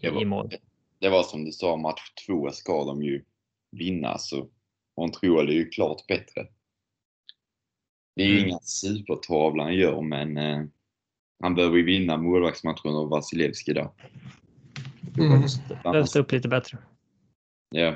i, 0.00 0.06
i 0.06 0.24
mål. 0.24 0.50
det 0.98 1.08
var 1.08 1.22
som 1.22 1.44
du 1.44 1.52
sa, 1.52 1.76
match 1.76 2.12
två 2.26 2.50
ska 2.50 2.84
de 2.84 3.02
ju 3.02 3.24
vinna. 3.70 4.18
Så 4.18 4.48
Montreal 4.96 5.48
är 5.48 5.52
ju 5.52 5.68
klart 5.68 6.06
bättre. 6.06 6.46
Det 8.16 8.22
är 8.22 8.26
ju 8.26 8.36
Mm. 8.36 8.48
inga 8.48 8.58
supertavlor 8.58 9.64
han 9.64 9.74
gör, 9.74 10.00
men 10.00 10.36
eh, 10.36 10.64
han 11.42 11.54
behöver 11.54 11.76
ju 11.76 11.84
vinna 11.84 12.16
målvaktsmatchen 12.16 12.94
av 12.94 13.08
Vasilevski 13.08 13.72
där. 13.72 13.88
Mm. 15.18 15.42
Behövs 15.82 16.16
upp 16.16 16.32
lite 16.32 16.48
bättre. 16.48 16.78
Ja. 17.70 17.94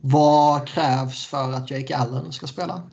Vad 0.00 0.68
krävs 0.68 1.26
för 1.26 1.52
att 1.52 1.70
Jake 1.70 1.96
Allen 1.96 2.32
ska 2.32 2.46
spela? 2.46 2.90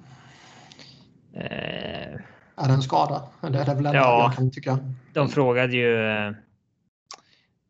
Eh, 1.34 2.14
Är 2.56 2.68
det 2.68 2.74
en 2.74 2.82
skada? 2.82 3.28
Det 3.42 3.48
är 3.48 3.66
det 3.66 3.76
väl 3.76 3.84
Ja. 3.86 3.92
jag 3.94 4.36
kan 4.36 4.52
tycka. 4.52 4.80
de 5.14 5.30
frågade 5.30 5.74
ju 5.76 5.96
eh, 6.08 6.28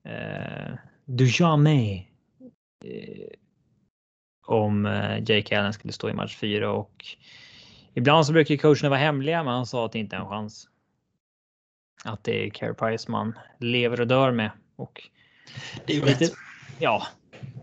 eh, 0.04 0.74
Dujardin 1.06 2.06
eh, 2.86 3.28
om 4.48 4.86
eh, 4.86 5.20
Jake 5.30 5.60
Allen 5.60 5.74
skulle 5.74 5.94
stå 5.94 6.10
i 6.10 6.14
match 6.14 6.36
4 6.38 6.72
och 6.72 7.06
ibland 7.94 8.26
så 8.26 8.34
brukar 8.34 8.58
coacherna 8.58 8.90
vara 8.90 9.00
hemliga, 9.00 9.44
men 9.44 9.54
han 9.54 9.66
sa 9.66 9.86
att 9.86 9.92
det 9.92 10.00
inte 10.00 10.16
är 10.16 10.20
en 10.20 10.30
chans. 10.30 10.70
Att 12.04 12.24
det 12.24 12.46
är 12.46 12.50
Carey 12.50 12.74
Price 12.74 13.12
man 13.12 13.40
lever 13.60 14.02
och 14.02 14.08
dör 14.08 14.32
med 14.32 14.52
och 14.76 15.10
Det 15.86 15.94
är 15.94 15.98
ju 15.98 16.06
Lite- 16.06 16.24
rätt. 16.26 16.34
Ja, 16.80 17.04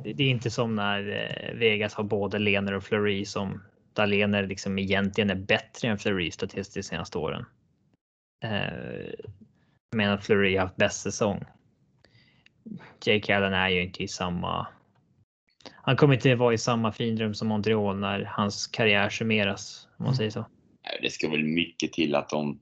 det, 0.05 0.12
det 0.12 0.23
är 0.25 0.29
inte 0.31 0.51
som 0.51 0.75
när 0.75 1.09
eh, 1.09 1.55
Vegas 1.59 1.95
har 1.95 2.05
både 2.05 2.39
Lener 2.39 2.73
och 2.73 2.85
Fleury 2.85 3.25
som 3.25 3.62
där 3.93 4.07
Lener 4.07 4.47
liksom 4.47 4.79
egentligen 4.79 5.31
är 5.31 5.35
bättre 5.35 5.89
än 5.89 5.99
Fleury 5.99 6.31
statistiskt 6.31 6.75
de 6.75 6.83
senaste 6.83 7.19
åren. 7.19 7.45
Eh, 8.45 9.12
men 9.97 10.11
att 10.11 10.25
Fleury 10.25 10.57
har 10.57 10.62
haft 10.62 10.77
bäst 10.77 11.01
säsong. 11.03 11.45
Jake 13.05 13.37
Allen 13.37 13.53
är 13.55 13.69
ju 13.69 13.83
inte 13.83 14.03
i 14.03 14.09
samma. 14.09 14.67
Han 15.73 15.97
kommer 15.97 16.15
inte 16.15 16.35
vara 16.35 16.55
i 16.55 16.59
samma 16.59 16.93
finrum 16.93 17.35
som 17.35 17.49
Montreal 17.49 17.99
när 17.99 18.25
hans 18.25 18.67
karriär 18.67 19.09
summeras 19.09 19.89
om 19.97 20.05
man 20.05 20.15
säger 20.17 20.31
så. 20.31 20.47
Det 21.03 21.11
ska 21.11 21.31
väl 21.31 21.45
mycket 21.45 21.93
till 21.93 22.15
att 22.15 22.29
de, 22.29 22.61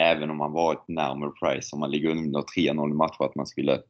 även 0.00 0.30
om 0.30 0.36
man 0.36 0.52
varit 0.52 0.88
närmare 0.88 1.30
Price, 1.30 1.76
om 1.76 1.80
man 1.80 1.90
ligger 1.90 2.10
under 2.10 2.40
3-0 2.40 2.90
i 2.90 2.94
matcher, 2.94 3.24
att 3.24 3.34
man 3.34 3.46
skulle 3.46 3.82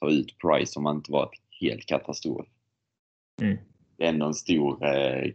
ta 0.00 0.10
ut 0.10 0.38
Price 0.38 0.78
om 0.78 0.82
man 0.82 0.96
inte 0.96 1.12
varit 1.12 1.40
helt 1.60 1.86
katastrof. 1.86 2.46
Mm. 3.42 3.58
Det 3.96 4.04
är 4.04 4.08
ändå 4.08 4.26
en 4.26 4.34
stor 4.34 4.86
eh, 4.86 5.32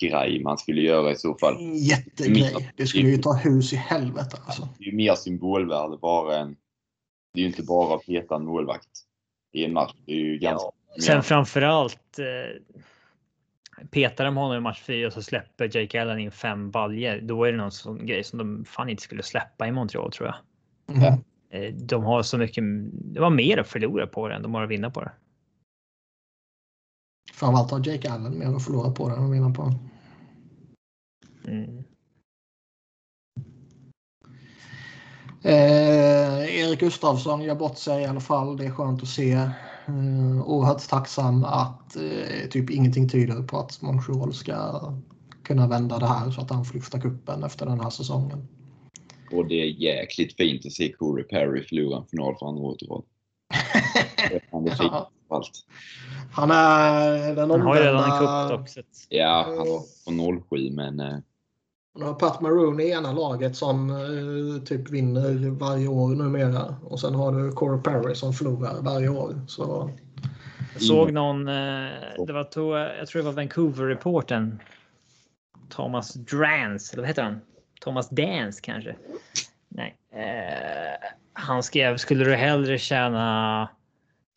grej 0.00 0.42
man 0.42 0.58
skulle 0.58 0.80
göra 0.80 1.10
i 1.10 1.16
så 1.16 1.34
fall. 1.34 1.56
Jättegrej. 1.74 2.72
Det 2.76 2.86
skulle 2.86 3.08
ju 3.08 3.18
ta 3.18 3.32
hus 3.34 3.72
i 3.72 3.76
helvete 3.76 4.36
alltså. 4.46 4.68
Det 4.78 4.84
är 4.84 4.90
ju 4.90 4.96
mer 4.96 5.14
symbolvärde 5.14 5.96
bara 5.96 6.38
än... 6.38 6.56
Det 7.34 7.40
är 7.40 7.42
ju 7.42 7.48
inte 7.48 7.62
bara 7.62 7.94
att 7.94 8.06
peta 8.06 8.34
en 8.34 8.44
målvakt 8.44 8.88
i 9.52 9.64
en 9.64 9.72
match. 9.72 9.94
Det 10.06 10.12
är 10.12 10.16
ju 10.16 10.38
ganska... 10.38 10.70
Sen 11.00 11.16
mer- 11.16 11.22
framförallt 11.22 12.18
eh, 12.18 12.82
petar 13.90 14.24
de 14.24 14.36
honom 14.36 14.56
i 14.56 14.60
match 14.60 14.82
4 14.82 15.06
och 15.06 15.12
så 15.12 15.22
släpper 15.22 15.76
Jake 15.76 16.02
Allen 16.02 16.18
in 16.18 16.30
fem 16.30 16.70
baljer. 16.70 17.20
Då 17.20 17.44
är 17.44 17.52
det 17.52 17.58
någon 17.58 17.72
sån 17.72 18.06
grej 18.06 18.24
som 18.24 18.38
de 18.38 18.64
fan 18.64 18.88
inte 18.88 19.02
skulle 19.02 19.22
släppa 19.22 19.66
i 19.66 19.72
Montreal 19.72 20.12
tror 20.12 20.28
jag. 20.28 20.36
Mm. 20.96 21.18
De 21.86 22.04
har 22.04 22.22
så 22.22 22.38
mycket. 22.38 22.64
Det 22.92 23.20
var 23.20 23.30
mer 23.30 23.58
att 23.58 23.68
förlora 23.68 24.06
på 24.06 24.28
det 24.28 24.34
än 24.34 24.42
de 24.42 24.54
har 24.54 24.62
att 24.62 24.70
vinna 24.70 24.90
på 24.90 25.00
det. 25.00 25.12
Framförallt 27.32 27.70
har 27.70 27.88
Jake 27.88 28.10
Allen 28.10 28.38
mer 28.38 28.56
att 28.56 28.64
förlora 28.64 28.90
på 28.90 29.08
det 29.08 29.16
än 29.16 29.24
att 29.24 29.32
vinna 29.32 29.50
på. 29.50 29.74
Mm. 31.44 31.84
Eh, 35.44 36.60
Erik 36.60 36.80
Gustafsson 36.80 37.42
gör 37.42 37.54
bort 37.54 37.78
sig 37.78 38.02
i 38.02 38.06
alla 38.06 38.20
fall. 38.20 38.56
Det 38.56 38.64
är 38.66 38.70
skönt 38.70 39.02
att 39.02 39.08
se. 39.08 39.50
Eh, 39.88 40.42
oerhört 40.48 40.88
tacksam 40.88 41.44
att 41.44 41.96
eh, 41.96 42.48
typ 42.50 42.70
ingenting 42.70 43.08
tyder 43.08 43.42
på 43.42 43.58
att 43.58 43.82
Montreal 43.82 44.34
ska 44.34 44.80
kunna 45.44 45.66
vända 45.68 45.98
det 45.98 46.06
här 46.06 46.30
så 46.30 46.40
att 46.40 46.50
han 46.50 46.64
får 46.64 46.74
lyfta 46.74 47.00
kuppen 47.00 47.44
efter 47.44 47.66
den 47.66 47.80
här 47.80 47.90
säsongen. 47.90 48.48
Och 49.32 49.46
det 49.46 49.54
är 49.54 49.66
jäkligt 49.66 50.36
fint 50.36 50.66
att 50.66 50.72
se 50.72 50.92
Corey 50.92 51.24
Perry 51.24 51.64
förlora 51.64 51.98
en 51.98 52.06
final 52.06 52.36
för 52.38 52.46
andra 52.46 52.62
året 52.62 52.82
i 52.82 52.86
rad. 52.86 53.02
Allt. 55.28 55.66
han 56.32 56.50
är 56.50 57.36
den 57.36 57.50
Han 57.50 57.60
har 57.60 57.76
ju 57.76 57.82
redan 57.82 58.04
en 58.04 58.10
omvända... 58.10 58.48
cup 58.48 58.74
dock. 58.74 58.84
Ja, 59.08 59.44
han 59.46 59.56
var 59.56 60.36
på 60.38 60.42
07 60.50 60.70
men 60.70 61.22
man 61.98 62.08
har 62.08 62.14
Pat 62.14 62.40
Maroon 62.40 62.80
i 62.80 62.90
ena 62.90 63.12
laget 63.12 63.56
som 63.56 63.90
eh, 63.90 64.62
typ 64.64 64.90
vinner 64.90 65.50
varje 65.50 65.88
år 65.88 66.08
numera. 66.14 66.76
Och 66.84 67.00
sen 67.00 67.14
har 67.14 67.32
du 67.32 67.52
Corey 67.52 67.82
Perry 67.82 68.14
som 68.14 68.32
förlorar 68.32 68.82
varje 68.82 69.08
år. 69.08 69.34
Så 69.46 69.90
Jag 70.72 70.82
såg 70.82 71.12
någon. 71.12 71.48
eh, 71.48 71.54
Det 72.26 72.32
var 72.32 72.44
to, 72.44 72.76
jag 72.98 73.06
tror 73.06 73.22
det 73.22 73.26
var 73.26 73.32
Vancouver 73.32 73.86
reporten. 73.86 74.60
Thomas 75.68 76.14
Drance, 76.14 76.92
eller 76.94 77.02
vad 77.02 77.08
heter 77.08 77.22
han? 77.22 77.40
Thomas 77.80 78.08
Dance 78.10 78.60
kanske? 78.62 78.96
Nej. 79.68 79.96
Eh, 80.14 81.08
han 81.32 81.62
skrev 81.62 81.96
skulle 81.96 82.24
du 82.24 82.34
hellre 82.34 82.78
tjäna 82.78 83.68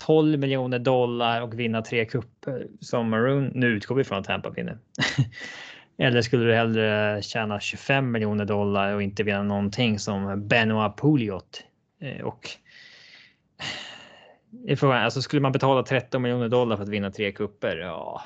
12 0.05 0.39
miljoner 0.39 0.79
dollar 0.79 1.41
och 1.41 1.59
vinna 1.59 1.81
tre 1.81 2.05
kupper 2.05 2.67
som 2.81 3.09
Maroon. 3.09 3.51
Nu 3.55 3.67
utgår 3.67 3.95
vi 3.95 4.03
från 4.03 4.17
att 4.19 4.25
Tampa 4.25 4.49
vinner. 4.49 4.77
Eller 5.97 6.21
skulle 6.21 6.45
du 6.45 6.53
hellre 6.53 7.21
tjäna 7.21 7.59
25 7.59 8.11
miljoner 8.11 8.45
dollar 8.45 8.93
och 8.93 9.01
inte 9.01 9.23
vinna 9.23 9.43
någonting 9.43 9.99
som 9.99 10.47
Benoit 10.47 10.95
Pouliot? 10.95 11.63
Eh, 12.01 12.25
och 12.25 12.49
det 14.49 14.71
är 14.71 14.75
frågan, 14.75 15.03
alltså 15.03 15.21
skulle 15.21 15.41
man 15.41 15.51
betala 15.51 15.83
13 15.83 16.21
miljoner 16.21 16.49
dollar 16.49 16.75
för 16.75 16.83
att 16.83 16.89
vinna 16.89 17.11
tre 17.11 17.31
kupper? 17.31 17.77
Ja, 17.77 18.23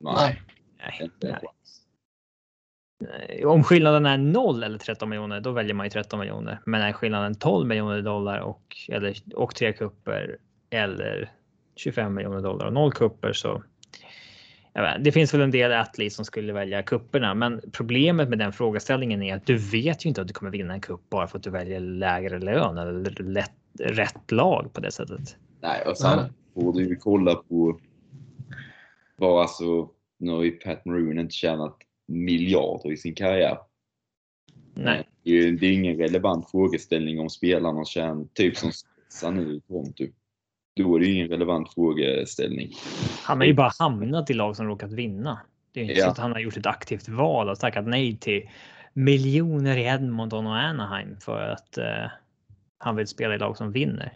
nej. 0.00 0.42
nej, 0.78 1.10
nej. 1.20 1.34
nej. 3.00 3.44
Om 3.44 3.64
skillnaden 3.64 4.06
är 4.06 4.18
0 4.18 4.62
eller 4.62 4.78
13 4.78 5.08
miljoner, 5.08 5.40
då 5.40 5.50
väljer 5.50 5.74
man 5.74 5.86
ju 5.86 5.90
13 5.90 6.20
miljoner. 6.20 6.60
Men 6.66 6.82
är 6.82 6.92
skillnaden 6.92 7.34
12 7.34 7.68
miljoner 7.68 8.02
dollar 8.02 8.38
och 8.38 8.76
eller 8.88 9.14
och 9.34 9.54
tre 9.54 9.72
kupper 9.72 10.36
eller 10.70 11.30
25 11.76 12.14
miljoner 12.14 12.40
dollar 12.40 12.66
och 12.66 12.72
noll 12.72 12.92
kupper 12.92 13.32
så. 13.32 13.62
Vet, 14.74 15.04
det 15.04 15.12
finns 15.12 15.34
väl 15.34 15.40
en 15.40 15.50
del 15.50 15.72
athletes 15.72 16.14
som 16.14 16.24
skulle 16.24 16.52
välja 16.52 16.82
kupperna, 16.82 17.34
men 17.34 17.60
problemet 17.72 18.28
med 18.28 18.38
den 18.38 18.52
frågeställningen 18.52 19.22
är 19.22 19.36
att 19.36 19.46
du 19.46 19.56
vet 19.56 20.04
ju 20.04 20.08
inte 20.08 20.20
att 20.20 20.28
du 20.28 20.34
kommer 20.34 20.52
vinna 20.52 20.74
en 20.74 20.80
kupp 20.80 21.10
bara 21.10 21.26
för 21.26 21.38
att 21.38 21.44
du 21.44 21.50
väljer 21.50 21.80
lägre 21.80 22.38
lön 22.38 22.78
eller 22.78 23.22
lätt, 23.22 23.52
rätt 23.78 24.30
lag 24.30 24.72
på 24.72 24.80
det 24.80 24.92
sättet. 24.92 25.36
Nej, 25.60 25.82
och 25.86 25.98
sen 25.98 26.32
får 26.54 26.72
du 26.72 26.88
ju 26.88 26.96
kolla 26.96 27.34
på 27.34 27.80
vad 29.16 29.40
alltså, 29.42 29.90
nu 30.18 30.32
har 30.32 30.42
ju 30.42 30.50
Pat 30.50 30.84
Maroon 30.84 31.18
inte 31.18 31.34
tjänat 31.34 31.76
miljarder 32.06 32.92
i 32.92 32.96
sin 32.96 33.14
karriär. 33.14 33.58
Nej, 34.74 35.08
Det 35.24 35.30
är 35.30 35.62
ju 35.62 35.74
ingen 35.74 35.96
relevant 35.96 36.50
frågeställning 36.50 37.20
om 37.20 37.30
spelarna 37.30 37.84
tjänar, 37.84 38.26
typ 38.32 38.56
som 38.56 38.70
Stan 39.08 39.34
nu 39.34 39.54
i 39.54 39.60
Toronto. 39.60 40.04
Då 40.76 40.96
är 40.96 41.00
det 41.00 41.06
ju 41.06 41.14
ingen 41.14 41.28
relevant 41.28 41.74
frågeställning. 41.74 42.72
Han 43.24 43.38
har 43.38 43.44
ju 43.46 43.54
bara 43.54 43.72
hamnat 43.78 44.30
i 44.30 44.34
lag 44.34 44.56
som 44.56 44.66
råkat 44.66 44.92
vinna. 44.92 45.40
Det 45.72 45.80
är 45.80 45.84
inte 45.84 45.94
Ja. 45.98 46.04
så 46.04 46.10
att 46.10 46.18
han 46.18 46.32
har 46.32 46.38
gjort 46.40 46.56
ett 46.56 46.66
aktivt 46.66 47.08
val 47.08 47.48
och 47.48 47.58
tackat 47.58 47.86
nej 47.86 48.16
till 48.16 48.48
miljoner 48.92 49.76
i 49.76 49.84
Edmonton 49.84 50.46
och 50.46 50.56
Anaheim 50.56 51.16
för 51.20 51.40
att 51.48 51.78
eh, 51.78 52.10
han 52.78 52.96
vill 52.96 53.06
spela 53.06 53.34
i 53.34 53.38
lag 53.38 53.56
som 53.56 53.72
vinner. 53.72 54.12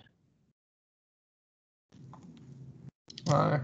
nej. 3.27 3.61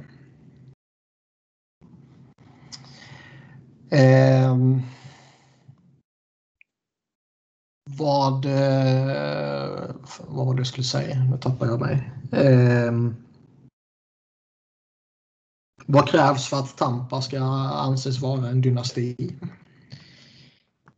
Ehm, 3.91 4.81
vad, 7.91 8.45
eh, 8.45 9.95
vad 10.29 10.47
var 10.47 10.55
det 10.55 10.61
jag 10.61 10.67
skulle 10.67 10.85
säga? 10.85 11.25
Nu 11.31 11.37
tappar 11.39 11.67
jag 11.67 11.81
mig. 11.81 12.11
Ehm, 12.33 13.15
vad 15.87 16.09
krävs 16.09 16.49
för 16.49 16.57
att 16.57 16.77
Tampa 16.77 17.23
ska 17.23 17.39
anses 17.39 18.21
vara 18.21 18.49
en 18.49 18.61
dynasti? 18.61 19.37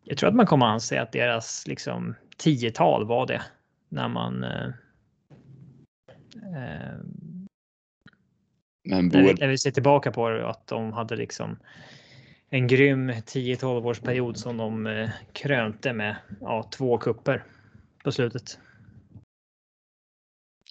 Jag 0.04 0.18
tror 0.18 0.28
att 0.28 0.34
man 0.34 0.46
kommer 0.46 0.66
anse 0.66 1.02
att 1.02 1.12
deras 1.12 1.66
liksom 1.66 2.14
tiotal 2.36 3.06
var 3.06 3.26
det 3.26 3.42
när 3.88 4.08
man. 4.08 4.44
Eh, 4.44 4.66
eh, 6.36 6.98
Men 8.84 9.06
när, 9.08 9.40
när 9.40 9.48
vi 9.48 9.58
ser 9.58 9.70
tillbaka 9.70 10.12
på 10.12 10.28
det 10.28 10.48
att 10.48 10.66
de 10.66 10.92
hade 10.92 11.16
liksom 11.16 11.58
en 12.48 12.66
grym 12.66 13.10
10-12 13.10 13.86
års 13.86 14.00
period 14.00 14.36
som 14.36 14.56
de 14.56 14.86
eh, 14.86 15.10
krönte 15.32 15.92
med 15.92 16.16
ja, 16.40 16.62
två 16.62 16.98
kupper 16.98 17.44
på 18.04 18.12
slutet. 18.12 18.58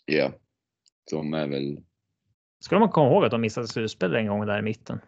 ja, 0.05 0.31
de 1.11 1.33
är 1.33 1.47
väl, 1.47 1.79
Ska 2.59 2.79
man 2.79 2.89
komma 2.89 3.11
ihåg 3.11 3.25
att 3.25 3.31
de 3.31 3.41
missade 3.41 3.67
slutspel 3.67 4.15
en 4.15 4.27
gång 4.27 4.45
där 4.45 4.59
i 4.59 4.61
mitten. 4.61 4.99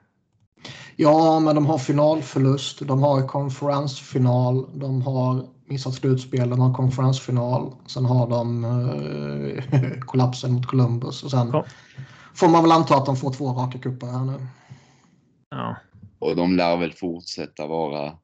Ja, 0.96 1.40
men 1.40 1.56
de 1.56 1.66
har 1.66 1.78
finalförlust, 1.78 2.88
de 2.88 3.04
har 3.04 3.28
konferensfinal, 3.28 4.80
de 4.80 5.02
har 5.02 5.48
missat 5.66 5.94
slutspel, 5.94 6.50
de 6.50 6.60
har 6.60 6.74
konferensfinal. 6.74 7.76
Sen 7.86 8.06
har 8.06 8.30
de 8.30 8.66
eh, 8.66 10.00
kollapsen 10.06 10.52
mot 10.54 10.66
Columbus 10.68 11.24
och 11.24 11.32
sen 11.32 11.52
Kom. 11.52 11.64
får 12.36 12.48
man 12.50 12.64
väl 12.64 12.72
anta 12.72 12.96
att 12.96 13.06
de 13.06 13.16
får 13.16 13.34
två 13.34 13.48
raka 13.54 13.80
cuper 13.80 14.08
här 14.08 14.26
nu. 14.26 14.48
Ja. 15.50 15.76
Och 16.20 16.36
de 16.36 16.56
lär 16.56 16.78
väl 16.78 16.92
fortsätta 16.94 17.68
vara 17.68 18.18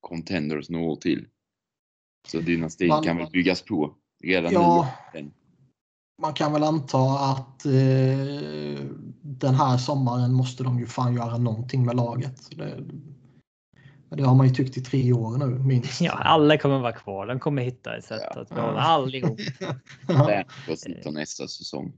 contenders 0.00 0.70
några 0.70 0.84
år 0.86 0.96
till. 0.96 1.26
Så 2.28 2.40
dynastin 2.40 2.88
Man- 2.88 3.02
kan 3.04 3.16
väl 3.16 3.30
byggas 3.32 3.62
på 3.62 3.94
redan 4.24 4.52
Ja, 4.52 4.88
nu. 5.14 5.30
Man 6.22 6.34
kan 6.34 6.52
väl 6.52 6.62
anta 6.62 6.98
att 7.18 7.64
eh, 7.64 8.84
den 9.22 9.54
här 9.54 9.76
sommaren 9.78 10.32
måste 10.34 10.62
de 10.64 10.78
ju 10.78 10.86
fan 10.86 11.14
göra 11.14 11.38
någonting 11.38 11.84
med 11.86 11.96
laget. 11.96 12.56
Det, 12.56 12.84
det 14.16 14.22
har 14.22 14.34
man 14.34 14.48
ju 14.48 14.54
tyckt 14.54 14.76
i 14.76 14.80
tre 14.80 15.12
år 15.12 15.38
nu 15.38 15.46
minst. 15.46 16.00
ja, 16.00 16.12
alla 16.12 16.58
kommer 16.58 16.78
vara 16.80 16.92
kvar. 16.92 17.26
De 17.26 17.38
kommer 17.40 17.62
hitta 17.62 17.96
ett 17.96 18.04
sätt 18.04 18.20
Ja. 18.34 18.40
att 18.40 18.48
behålla 18.48 18.80
allihop. 18.80 19.38
Ja. 20.08 20.44
För 20.66 20.76
sitter 20.76 21.10
nästa 21.10 21.48
säsong. 21.48 21.92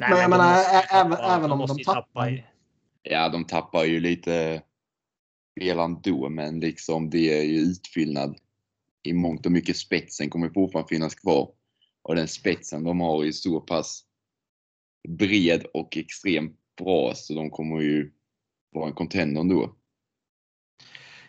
Nej, 0.00 0.10
Men 0.10 0.18
jag 0.18 0.24
de 0.24 0.30
menar, 0.30 0.56
måste 0.56 0.70
även- 0.94 1.12
tappa- 1.12 1.36
även 1.36 1.52
om 1.52 1.58
de 1.66 1.78
ju 1.78 1.84
tappar- 1.84 2.02
tappa 2.02 2.30
i- 2.30 2.44
Ja, 3.02 3.28
de 3.28 3.44
tappar 3.44 3.84
ju 3.84 4.00
lite 4.00 4.62
spel 5.52 5.78
ändå, 5.78 6.28
men 6.28 6.60
liksom 6.60 7.10
det 7.10 7.38
är 7.38 7.42
ju 7.44 7.58
utfyllnad. 7.58 8.36
I 9.02 9.12
mångt 9.12 9.46
och 9.46 9.52
mycket 9.52 9.76
spetsen 9.76 10.30
kommer 10.30 10.48
fortfarande 10.48 10.88
finnas 10.88 11.14
kvar. 11.14 11.48
Och 12.08 12.14
den 12.14 12.28
spetsen 12.28 12.84
de 12.84 13.00
har 13.00 13.22
är 13.22 13.26
ju 13.26 13.32
så 13.32 13.60
pass 13.60 14.02
bred 15.08 15.66
och 15.74 15.96
extremt 15.96 16.56
bra 16.78 17.12
så 17.14 17.34
de 17.34 17.50
kommer 17.50 17.80
ju 17.80 18.12
vara 18.74 18.86
en 18.86 18.92
contender 18.92 19.40
ändå. 19.40 19.74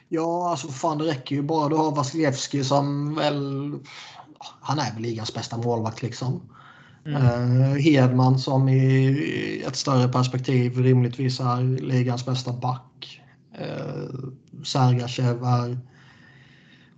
Ja, 0.08 0.50
alltså 0.50 0.68
fan 0.68 0.98
det 0.98 1.04
räcker 1.04 1.36
ju 1.36 1.42
bara. 1.42 1.70
Du 1.70 1.76
har 1.76 1.96
Vasilevski 1.96 2.64
som 2.64 3.16
väl... 3.16 3.74
Han 4.62 4.80
är 4.80 4.94
väl 4.94 5.02
ligans 5.02 5.34
bästa 5.34 5.58
målvakt 5.58 6.02
liksom. 6.02 6.56
Mm. 7.06 7.22
Eh, 7.22 7.76
Hedman 7.76 8.40
som 8.40 8.70
i 8.70 9.64
ett 9.68 9.76
större 9.76 10.12
perspektiv 10.12 10.78
rimligtvis 10.78 11.40
är 11.40 11.82
ligans 11.82 12.26
bästa 12.26 12.54
back. 12.54 13.22
Uh, 13.62 14.64
Sergachev 14.64 15.44
är... 15.44 15.80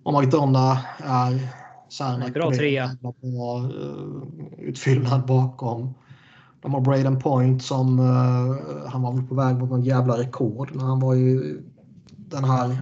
Och 0.03 0.21
McDonough 0.21 0.79
är... 0.99 1.60
Cernak 1.97 2.34
Bra 2.34 2.51
trea. 2.51 2.97
Bra 3.01 3.59
uh, 3.59 4.23
utfyllnad 4.59 5.26
bakom. 5.26 5.93
De 6.61 6.73
har 6.73 6.81
Braden 6.81 7.19
Point 7.19 7.63
som... 7.63 7.99
eh, 7.99 8.91
han 8.91 9.01
var 9.01 9.13
väl 9.13 9.27
på 9.27 9.35
väg 9.35 9.57
mot 9.57 9.69
någon 9.69 9.84
jävla 9.84 10.18
rekord 10.18 10.76
när 10.76 10.84
han 10.84 10.99
var 10.99 11.15
i 11.15 11.57
den 12.07 12.43
här 12.43 12.81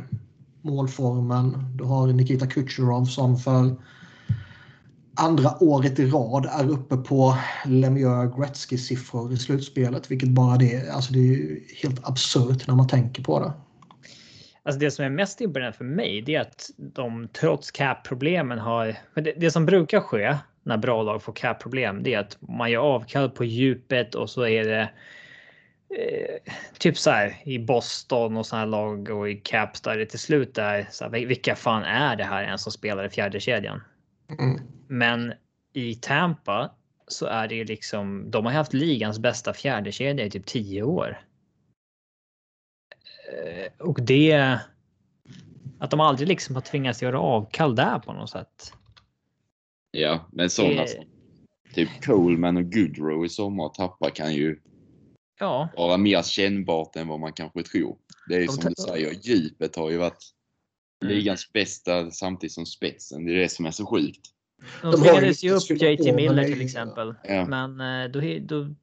målformen. 0.61 1.76
Du 1.76 1.84
har 1.84 2.07
Nikita 2.07 2.48
Kucherov 2.48 3.06
som 3.06 3.38
för 3.38 3.76
andra 5.15 5.64
året 5.64 5.99
i 5.99 6.06
rad 6.06 6.45
är 6.52 6.69
uppe 6.69 6.98
på 6.98 7.38
Lemieux 7.65 8.36
Gretzky-siffror 8.36 9.34
i 9.34 9.38
slutspelet. 9.38 10.11
Vilket 10.11 10.30
bara 10.30 10.57
det, 10.57 10.90
alltså 10.90 11.14
det 11.14 11.19
är 11.19 11.60
helt 11.84 12.07
absurt 12.10 12.68
när 12.68 12.76
man 12.76 12.88
tänker 12.88 13.23
på 13.23 13.40
det. 13.40 13.53
Alltså 14.70 14.80
det 14.80 14.91
som 14.91 15.06
är 15.06 15.10
mest 15.10 15.41
imponerande 15.41 15.78
för 15.78 15.86
mig 15.86 16.22
det 16.22 16.36
är 16.36 16.41
att 16.41 16.70
de 16.78 17.28
trots 17.28 17.72
cap-problemen 17.72 18.60
har... 18.60 18.96
Det, 19.14 19.34
det 19.38 19.52
som 19.52 19.66
brukar 19.66 20.00
ske 20.00 20.38
när 20.64 20.78
bra 20.78 21.04
lag 21.04 21.24
får 21.24 21.34
cap-problem 21.34 22.04
det 22.04 22.14
är 22.14 22.20
att 22.20 22.38
man 22.41 22.72
gör 22.72 22.82
avkall 22.82 23.30
på 23.30 23.46
djupet 23.46 24.16
och 24.16 24.30
så 24.30 24.48
är 24.48 24.64
det 24.64 24.90
eh, 26.00 26.54
typ 26.80 26.98
så 26.98 27.12
här 27.12 27.38
i 27.44 27.60
Boston 27.60 28.38
och 28.38 28.46
sådana 28.46 28.66
lag 28.66 29.10
och 29.10 29.30
i 29.30 29.36
Caps 29.36 29.82
där 29.82 29.98
det 29.98 30.06
till 30.06 30.20
slut 30.20 30.58
är 30.58 30.88
så 30.91 31.04
här, 31.04 31.12
vilka 31.12 31.56
fan 31.56 31.84
är 31.84 32.16
det 32.16 32.24
här 32.24 32.44
ens 32.44 32.64
som 32.64 32.72
spelar 32.72 33.06
i 33.06 33.10
fjärde 33.10 33.40
kedjan? 33.40 33.82
Mm. 34.40 34.62
Men 34.88 35.34
i 35.74 35.96
Tampa 35.96 36.72
så 37.08 37.26
är 37.26 37.48
det 37.48 37.64
liksom, 37.64 38.32
de 38.32 38.46
har 38.46 38.54
haft 38.54 38.74
ligans 38.74 39.20
bästa 39.20 39.54
fjärdekedja 39.54 40.26
i 40.26 40.30
typ 40.30 40.46
10 40.46 40.84
år. 40.84 41.18
Eh, 43.34 43.88
Och 43.88 44.01
det, 44.01 44.60
att 45.80 45.91
de 45.91 45.99
aldrig 45.99 46.27
liksom 46.27 46.56
har 46.56 46.61
tvingats 46.61 47.01
göra 47.01 47.19
avkall 47.19 47.76
där 47.76 47.99
på 47.99 48.14
något 48.14 48.30
sätt. 48.30 48.73
Ja, 49.91 50.27
men 50.31 50.49
sådana 50.49 50.81
Det- 50.81 50.88
som 50.88 51.03
typ 51.73 51.89
Coleman 52.06 52.57
och 52.57 52.72
Goodrow 52.72 53.26
i 53.26 53.30
sommar 53.30 53.69
tappar 53.69 54.10
kan 54.10 54.34
ju 54.34 54.60
Ja, 55.39 55.69
vara 55.77 55.97
mer 55.97 56.22
kännbart 56.22 56.95
än 56.95 57.07
vad 57.07 57.19
man 57.19 57.34
kanske 57.34 57.64
tror. 57.64 57.97
Det 58.30 58.35
är 58.35 58.39
ju 58.39 58.45
De 58.45 58.51
som 58.53 58.73
du 58.77 58.84
säger, 58.84 59.11
djupet 59.22 59.76
har 59.76 59.89
ju 59.89 59.97
varit 59.97 60.23
Mm. 61.03 61.15
ligans 61.15 61.53
bästa 61.53 62.11
samtidigt 62.11 62.53
som 62.53 62.65
spetsen. 62.65 63.26
Det 63.26 63.31
är 63.31 63.35
det 63.35 63.49
som 63.49 63.65
är 63.65 63.72
så 63.72 63.85
sjukt. 63.85 64.19
de 64.81 64.91
ju 64.91 64.97
tvingades 64.97 65.43
ju 65.43 65.51
upp 65.51 65.64
JT 65.81 66.15
Miller 66.15 66.43
till 66.43 66.61
exempel. 66.61 67.15
Ja. 67.23 67.45
Men 67.45 67.81
eh, 67.81 68.11
då, 68.11 68.19
då 68.41 68.76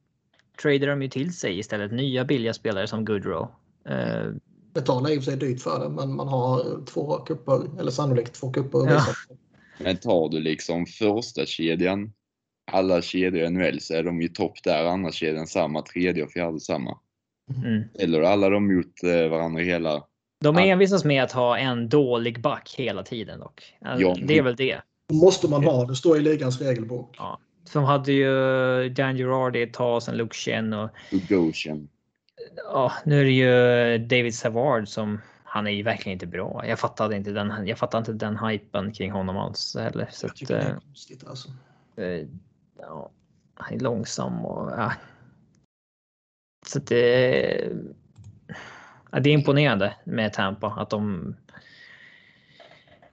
tradar 0.61 0.87
de 0.87 1.01
ju 1.01 1.09
till 1.09 1.33
sig 1.37 1.59
istället 1.59 1.91
nya 1.91 2.25
billiga 2.25 2.53
spelare 2.53 2.87
som 2.87 3.05
Goodrow. 3.05 3.47
Eh, 3.87 4.31
Betalar 4.73 5.09
i 5.11 5.19
och 5.19 5.23
för 5.23 5.31
sig 5.31 5.39
dyrt 5.39 5.61
för 5.61 5.79
det 5.79 5.89
men 5.89 6.15
man 6.15 6.27
har 6.27 6.85
två 6.85 7.17
kupper 7.17 7.79
eller 7.79 7.91
sannolikt 7.91 8.33
två 8.33 8.51
kupper 8.51 8.79
Ja. 8.91 9.05
Men 9.79 9.97
tar 9.97 10.29
du 10.29 10.39
liksom 10.39 10.85
första 10.85 11.45
kedjan 11.45 12.13
alla 12.71 13.01
kedjor 13.01 13.43
i 13.45 13.49
NHL 13.49 13.81
så 13.81 13.93
är 13.93 14.03
de 14.03 14.21
ju 14.21 14.27
topp 14.27 14.63
där, 14.63 14.85
andra 14.85 15.11
kedjan 15.11 15.47
samma, 15.47 15.81
tredje 15.81 16.23
och 16.23 16.31
fjärde 16.31 16.59
samma. 16.59 16.97
mm. 17.65 17.83
Eller 17.99 18.21
alla 18.21 18.49
de 18.49 18.75
mot 18.75 19.03
eh, 19.03 19.29
varandra 19.29 19.61
hela. 19.61 20.03
De 20.41 20.57
envisas 20.57 21.05
med 21.05 21.23
att 21.23 21.31
ha 21.31 21.57
en 21.57 21.89
dålig 21.89 22.41
back 22.41 22.75
hela 22.77 23.03
tiden 23.03 23.39
dock. 23.39 23.63
Alltså, 23.81 24.07
Ja, 24.07 24.15
Det 24.23 24.37
är 24.37 24.41
väl 24.43 24.55
det. 24.55 24.81
måste 25.13 25.47
man 25.49 25.63
ha. 25.63 25.85
Det 25.85 25.95
står 25.95 26.17
i 26.17 26.19
ligans 26.21 26.61
regelbok. 26.61 27.15
Ja. 27.17 27.39
De 27.73 27.83
hade 27.83 28.11
ju 28.11 28.29
Dan 28.89 29.17
Girardi 29.17 29.61
ett 29.61 29.73
tag, 29.73 30.03
sen 30.03 30.17
Luke 30.17 30.35
Chen 30.35 30.73
och 30.73 30.89
Goshen. 31.29 31.89
Ja, 32.55 32.93
nu 33.05 33.19
är 33.19 33.23
det 33.23 33.31
ju 33.31 33.97
David 33.97 34.35
Savard 34.35 34.87
som 34.87 35.21
han 35.43 35.67
är 35.67 35.71
ju 35.71 35.83
verkligen 35.83 36.13
inte 36.13 36.27
bra. 36.27 36.63
Jag 36.67 36.79
fattade 36.79 37.15
inte 37.15 37.31
den. 37.31 37.67
Jag 37.67 37.77
fattar 37.77 37.97
inte 37.99 38.13
den 38.13 38.37
hypen 38.37 38.93
kring 38.93 39.11
honom 39.11 39.37
alls 39.37 39.75
heller. 39.75 40.07
Så 40.11 40.25
Jag 40.25 40.31
att, 40.31 40.37
tycker 40.37 40.55
det 40.55 40.61
eh, 40.61 40.67
är 40.67 40.79
konstigt 40.79 41.27
alltså. 41.27 41.49
eh, 41.95 42.27
ja, 42.79 43.09
han 43.53 43.75
är 43.75 43.79
långsam 43.79 44.45
och 44.45 44.71
ja. 44.71 44.93
Så 46.65 46.79
att 46.79 46.87
det. 46.87 47.71
Ja, 49.11 49.19
det 49.19 49.29
är 49.29 49.33
imponerande 49.33 49.93
med 50.03 50.33
Tampa 50.33 50.67
att 50.67 50.89
de 50.89 51.35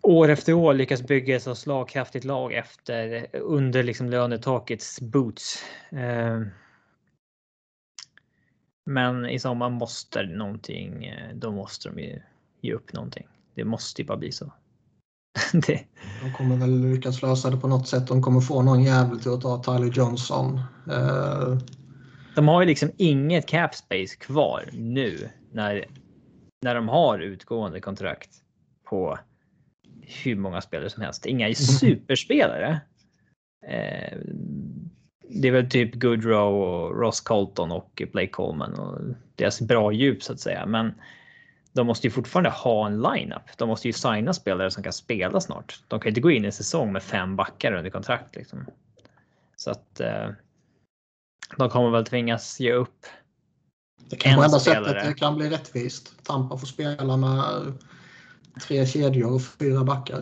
år 0.03 0.29
efter 0.29 0.53
år 0.53 0.75
lyckas 0.75 1.03
bygga 1.03 1.37
ett 1.37 1.43
så 1.43 1.55
slagkraftigt 1.55 2.25
lag 2.25 2.53
efter 2.53 3.27
under 3.33 3.83
liksom 3.83 4.11
lönetakets 4.11 5.01
boots. 5.01 5.65
Men 8.87 9.27
i 9.27 9.39
sommar 9.39 9.71
måste 9.71 10.23
någonting. 10.23 11.05
eh, 11.05 11.35
Då 11.35 11.53
måste 11.53 11.89
de 11.89 11.99
ju 11.99 12.23
ge 12.61 12.73
upp 12.73 12.93
någonting. 12.93 13.27
Det 13.55 13.65
måste 13.65 14.03
ju 14.03 14.07
bara 14.09 14.19
bli 14.19 14.33
så. 14.33 14.53
det, 15.53 15.85
De 16.23 16.33
kommer 16.33 16.57
väl 16.57 16.81
lyckas 16.81 17.23
lösa 17.23 17.51
det 17.51 17.57
på 17.57 17.69
något 17.69 17.89
sätt. 17.89 18.07
De 18.09 18.23
kommer 18.23 18.41
få 18.41 18.63
någon 18.63 18.83
jävel 18.83 19.21
till 19.21 19.33
att 19.33 19.43
ta 19.43 19.63
Tyler 19.63 19.93
Johnson. 19.93 20.61
Eh, 20.91 21.59
de 22.35 22.49
har 22.49 22.61
ju 22.63 22.67
liksom 22.67 22.91
inget 22.97 23.49
cap 23.49 23.75
space 23.75 24.17
kvar 24.17 24.69
nu 24.73 25.29
när 25.53 25.85
när 26.63 26.75
de 26.75 26.89
har 26.89 27.19
utgående 27.19 27.81
kontrakt 27.81 28.31
på 28.85 29.19
hur 30.25 30.37
många 30.37 30.61
spelare 30.61 30.91
som 30.91 31.03
helst. 31.03 31.27
Inga 31.27 31.55
superspelare. 31.55 32.81
Eh, 33.67 34.19
det 35.29 35.49
är 35.49 35.53
väl 35.53 35.71
typ 35.71 35.95
Goodrow 35.95 36.63
och 36.63 37.01
Ross 37.01 37.21
Colton 37.21 37.73
och 37.73 38.03
Blake 38.13 38.31
Coleman 38.31 38.75
och 38.75 39.01
deras 39.37 39.61
bra 39.61 39.93
djup 39.93 40.23
så 40.23 40.33
att 40.33 40.41
säga. 40.41 40.67
Men 40.67 40.95
de 41.73 41.87
måste 41.87 42.07
ju 42.07 42.11
fortfarande 42.11 42.51
ha 42.51 42.87
en 42.87 43.03
lineup. 43.03 43.59
De 43.59 43.69
måste 43.69 43.89
ju 43.89 43.93
signa 43.93 44.33
spelare 44.33 44.71
som 44.71 44.83
kan 44.83 44.93
spela 44.93 45.41
snart. 45.41 45.83
De 45.89 46.01
kan 46.01 46.09
inte 46.09 46.21
gå 46.21 46.31
in 46.31 46.45
i 46.45 46.47
en 46.47 46.53
säsong 46.53 46.93
med 46.93 47.03
fem 47.03 47.37
backar 47.37 47.73
under 47.73 47.91
kontrakt 47.91 48.37
liksom. 48.37 48.67
Så 49.57 49.71
att 49.71 50.01
eh, 50.01 50.29
de 51.57 51.71
kommer 51.71 51.91
väl 51.91 52.05
tvingas 52.05 52.61
ge 52.61 52.73
upp. 52.73 53.07
det 54.11 54.17
kan 54.17 54.37
vara 54.37 54.47
enda 54.47 54.59
sättet 54.59 55.07
det 55.07 55.15
kan 55.15 55.37
bli 55.37 55.51
rättvist. 55.51 56.25
Tampa 56.25 56.57
får 56.57 56.67
spela 56.67 57.17
med 57.17 57.73
tre 58.63 58.87
kedjor 58.87 59.35
och 59.35 59.43
fyra 59.43 59.85
backar. 59.85 60.21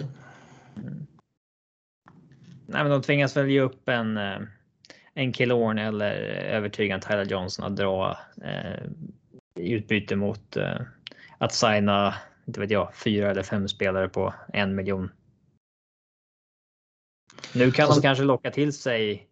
Nej, 2.67 2.83
men 2.83 2.91
de 2.91 3.03
tvingas 3.03 3.37
väl 3.37 3.51
ge 3.51 3.61
upp 3.61 3.89
en, 3.89 4.17
eh, 4.17 4.39
en 5.15 5.33
Killorn 5.33 5.79
eller 5.79 6.15
övertyga 6.31 6.99
Tyler 6.99 7.25
Johnson 7.25 7.65
att 7.65 7.77
dra 7.77 8.19
eh, 8.43 8.83
i 9.55 9.73
utbyte 9.73 10.17
mot 10.17 10.57
eh, 10.57 10.81
att 11.39 11.55
signa, 11.55 12.15
inte 12.47 12.61
vet 12.61 12.71
jag, 12.71 12.95
fyra 12.95 13.31
eller 13.31 13.43
fem 13.43 13.69
spelare 13.69 14.09
på 14.09 14.35
en 14.53 14.75
miljon. 14.75 15.11
Nu 17.55 17.71
kan 17.71 17.85
Alltså- 17.85 18.01
de 18.01 18.07
kanske 18.07 18.25
locka 18.25 18.51
till 18.51 18.73
sig 18.73 19.29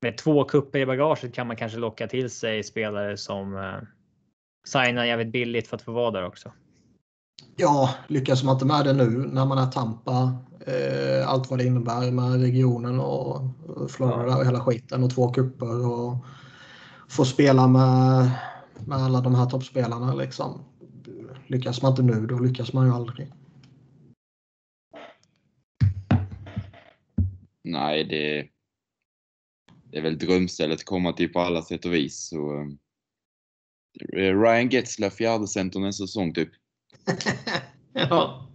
med 0.00 0.16
två 0.16 0.44
kupper 0.44 0.78
i 0.78 0.86
bagaget 0.86 1.34
kan 1.34 1.46
man 1.46 1.56
kanske 1.56 1.78
locka 1.78 2.08
till 2.08 2.30
sig 2.30 2.62
spelare 2.62 3.16
som 3.16 3.56
eh, 3.56 3.78
signa 4.64 5.06
jävligt 5.06 5.32
billigt 5.32 5.68
för 5.68 5.76
att 5.76 5.82
få 5.82 5.92
vara 5.92 6.10
där 6.10 6.24
också. 6.24 6.52
Ja, 7.56 7.94
lyckas 8.08 8.44
man 8.44 8.54
inte 8.54 8.66
med 8.66 8.84
det 8.84 8.92
nu 8.92 9.08
när 9.08 9.46
man 9.46 9.58
är 9.58 9.66
Tampa, 9.66 10.36
eh, 10.66 11.28
allt 11.28 11.50
vad 11.50 11.58
det 11.58 11.64
innebär 11.64 12.10
med 12.10 12.40
regionen 12.40 13.00
och 13.00 13.42
Florida 13.90 14.36
och 14.36 14.46
hela 14.46 14.60
skiten 14.60 15.04
och 15.04 15.10
två 15.10 15.32
kupper 15.32 15.86
och 15.86 16.16
få 17.08 17.24
spela 17.24 17.66
med, 17.66 18.30
med 18.86 18.98
alla 18.98 19.20
de 19.20 19.34
här 19.34 19.46
toppspelarna. 19.46 20.14
Liksom. 20.14 20.64
Lyckas 21.46 21.82
man 21.82 21.92
inte 21.92 22.02
nu, 22.02 22.26
då 22.26 22.38
lyckas 22.38 22.72
man 22.72 22.86
ju 22.86 22.92
aldrig. 22.92 23.32
Nej, 27.64 28.04
det, 28.04 28.48
det 29.90 29.98
är 29.98 30.02
väl 30.02 30.18
drömstället 30.18 30.78
att 30.78 30.84
komma 30.84 31.12
till 31.12 31.32
på 31.32 31.40
alla 31.40 31.62
sätt 31.62 31.84
och 31.84 31.94
vis. 31.94 32.28
Så, 32.28 32.60
eh, 34.16 34.40
Ryan 34.40 34.68
Getzler, 34.68 35.10
fjärde 35.10 35.46
center 35.46 35.80
nästa 35.80 36.06
säsong 36.06 36.34
typ. 36.34 36.50
ja. 37.92 38.46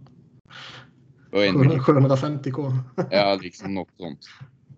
Och 1.32 1.44
en 1.44 1.60
miljon. 1.60 1.80
750k. 1.80 2.78
Ja, 3.10 3.38
liksom 3.42 3.74
något 3.74 3.88
sånt. 3.96 4.20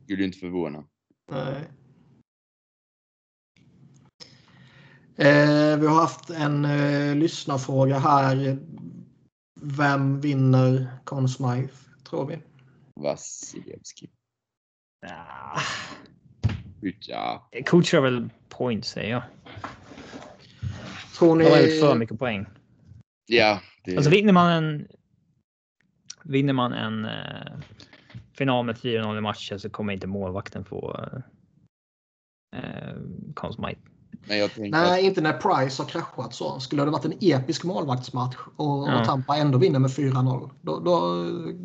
Skulle 0.05 0.24
inte 0.24 0.39
förvåna. 0.39 0.85
Nej. 1.31 1.69
Eh, 5.16 5.78
vi 5.78 5.86
har 5.86 5.95
haft 6.01 6.31
en 6.31 6.65
eh, 6.65 7.15
lyssnarfråga 7.15 7.99
här. 7.99 8.59
Vem 9.61 10.20
vinner 10.20 10.99
Conn 11.05 11.28
Smythe, 11.28 11.74
tror 12.09 12.27
vi? 12.27 12.39
Vasilevski. 12.95 14.11
Ja. 15.01 15.61
Ja, 17.07 17.49
Coach 17.66 17.95
har 17.95 18.01
väl 18.01 18.31
point 18.49 18.85
säger 18.85 19.11
jag. 19.11 19.23
Tror 21.19 21.36
ni... 21.36 21.45
De 21.45 21.51
har 21.51 21.59
gjort 21.59 21.81
för 21.81 21.95
mycket 21.95 22.19
poäng. 22.19 22.47
Ja 23.28 23.60
det, 23.84 23.96
Alltså 23.96 24.10
vinner 24.10 24.32
man 24.32 24.50
en. 24.52 24.88
Vinner 26.24 26.52
man 26.52 26.72
en 26.72 27.05
eh, 27.05 27.59
final 28.38 28.64
med 28.66 28.76
4-0 28.76 29.18
i 29.18 29.20
matchen 29.20 29.60
så 29.60 29.70
kommer 29.70 29.92
inte 29.92 30.06
målvakten 30.06 30.64
få. 30.64 30.96
Eh, 31.00 31.18
eh, 32.60 32.94
Conn 33.34 33.52
Smythe. 33.52 33.80
men 34.28 34.38
jag 34.38 34.52
tänker 34.55 34.70
Nej, 34.70 35.05
inte 35.05 35.20
när 35.20 35.32
Price 35.32 35.82
har 35.82 35.88
kraschat 35.88 36.34
så. 36.34 36.60
Skulle 36.60 36.84
det 36.84 36.90
varit 36.90 37.05
en 37.05 37.18
episk 37.20 37.64
målvaktsmatch 37.64 38.36
och, 38.56 38.88
Ja. 38.88 39.00
och 39.00 39.06
Tampa 39.06 39.36
ändå 39.36 39.59
vinner 39.59 39.78
med 39.78 39.90
4-0. 39.90 40.50
Då, 40.62 40.80
då 40.80 41.24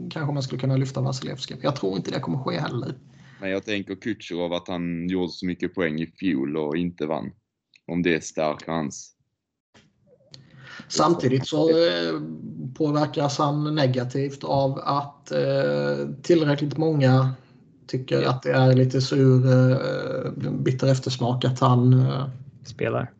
kanske 0.09 0.33
man 0.33 0.43
skulle 0.43 0.59
kunna 0.61 0.77
lyfta 0.77 1.01
Vasilevski. 1.01 1.55
Jag 1.61 1.75
tror 1.75 1.97
inte 1.97 2.11
det 2.11 2.19
kommer 2.19 2.37
ske 2.37 2.59
heller. 2.59 2.95
Men 3.39 3.49
jag 3.49 3.65
tänker 3.65 3.95
Kutjerov 3.95 4.53
att 4.53 4.67
han 4.67 5.09
gjorde 5.09 5.31
så 5.31 5.45
mycket 5.45 5.75
poäng 5.75 5.99
i 6.01 6.07
fjol 6.07 6.57
och 6.57 6.77
inte 6.77 7.05
vann. 7.05 7.31
Om 7.91 8.01
det 8.03 8.23
stärker 8.23 8.71
hans. 8.71 9.15
Samtidigt 10.93 11.47
så 11.47 11.69
eh, 11.69 12.21
påverkas 12.77 13.37
han 13.37 13.75
negativt 13.75 14.43
av 14.43 14.79
att 14.79 15.31
eh, 15.31 16.09
tillräckligt 16.21 16.77
många 16.77 17.33
tycker 17.87 18.23
att 18.23 18.43
det 18.43 18.51
är 18.51 18.73
lite 18.73 19.01
sur, 19.01 19.45
eh, 19.51 20.31
bitter 20.51 20.87
eftersmak 20.91 21.45
att 21.45 21.59
han 21.59 22.05
Spelar. 22.65 23.11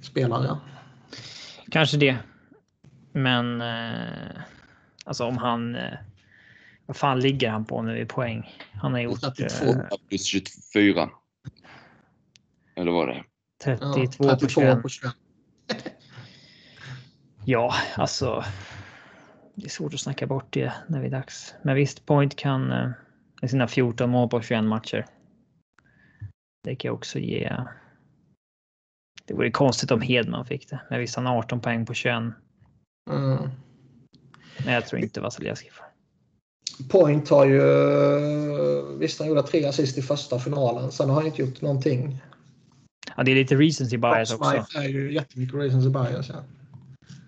spelar. 0.00 0.44
Ja. 0.44 0.60
Kanske 1.70 1.96
det. 1.96 2.16
Men 3.12 3.62
alltså 5.04 5.24
om 5.24 5.38
han. 5.38 5.76
Vad 6.86 6.96
fan 6.96 7.20
ligger 7.20 7.50
han 7.50 7.64
på 7.64 7.82
nu 7.82 7.98
i 7.98 8.06
poäng? 8.06 8.54
Han 8.72 8.92
har 8.92 9.00
gjort 9.00 9.20
32. 9.20 9.64
eh, 9.64 9.70
8 9.70 9.96
plus 10.08 10.24
24. 10.24 11.10
Eller 12.76 12.92
vad 12.92 13.08
det 13.08 13.14
är. 13.14 13.24
32 13.64 14.24
Ja, 14.24 14.30
på 14.30 14.38
32 14.38 14.60
21. 14.60 14.82
på 14.82 14.88
21. 14.88 15.12
Ja, 17.50 17.74
alltså. 17.96 18.44
Det 19.54 19.64
är 19.64 19.70
svårt 19.70 19.94
att 19.94 20.00
snacka 20.00 20.26
bort 20.26 20.46
det 20.50 20.72
när 20.86 21.00
det 21.00 21.06
är 21.06 21.10
dags. 21.10 21.54
Men 21.62 21.74
visst, 21.74 22.06
Point 22.06 22.36
kan 22.36 22.72
eh, 22.72 22.90
med 23.40 23.50
sina 23.50 23.68
14 23.68 24.10
mål 24.10 24.28
på 24.28 24.42
21 24.42 24.64
matcher. 24.64 25.06
Det 26.64 26.76
kan 26.76 26.88
jag 26.88 26.94
också 26.94 27.18
ge. 27.18 27.56
Det 29.24 29.34
vore 29.34 29.50
konstigt 29.50 29.90
om 29.90 30.00
Hedman 30.00 30.46
fick 30.46 30.70
det. 30.70 30.80
Men 30.90 31.00
visst, 31.00 31.16
han 31.16 31.26
har 31.26 31.36
18 31.36 31.60
poäng 31.60 31.86
på 31.86 31.94
21. 31.94 32.14
Mm. 32.16 32.32
Men 34.64 34.74
jag 34.74 34.86
tror 34.86 35.02
inte 35.02 35.20
Vasilevski 35.20 35.70
får. 35.70 35.86
Point 36.88 37.28
har 37.28 37.46
ju... 37.46 37.62
Visst, 38.98 39.18
han 39.18 39.28
gjorde 39.28 39.42
tre 39.42 39.64
assist 39.64 39.98
i 39.98 40.02
första 40.02 40.38
finalen. 40.38 40.92
Sen 40.92 41.08
har 41.08 41.16
han 41.16 41.26
inte 41.26 41.42
gjort 41.42 41.60
någonting. 41.60 42.22
Ja, 43.16 43.22
det 43.22 43.30
är 43.30 43.34
lite 43.34 43.54
recency 43.54 43.96
bias 43.96 44.34
också. 44.34 44.78
Är 44.78 44.88
ju 44.88 45.14
jättemycket 45.14 45.54
reasons 45.54 45.86
bias. 45.86 46.28
Ja. 46.28 46.44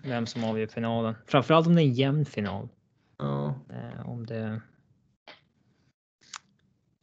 Vem 0.03 0.25
som 0.25 0.43
avgör 0.43 0.67
finalen. 0.67 1.15
Framförallt 1.25 1.67
om 1.67 1.75
det 1.75 1.81
är 1.81 1.85
en 1.85 1.93
jämn 1.93 2.25
final. 2.25 2.69
Ja. 3.17 3.55
Eh, 3.69 4.09
om 4.09 4.25
det... 4.25 4.61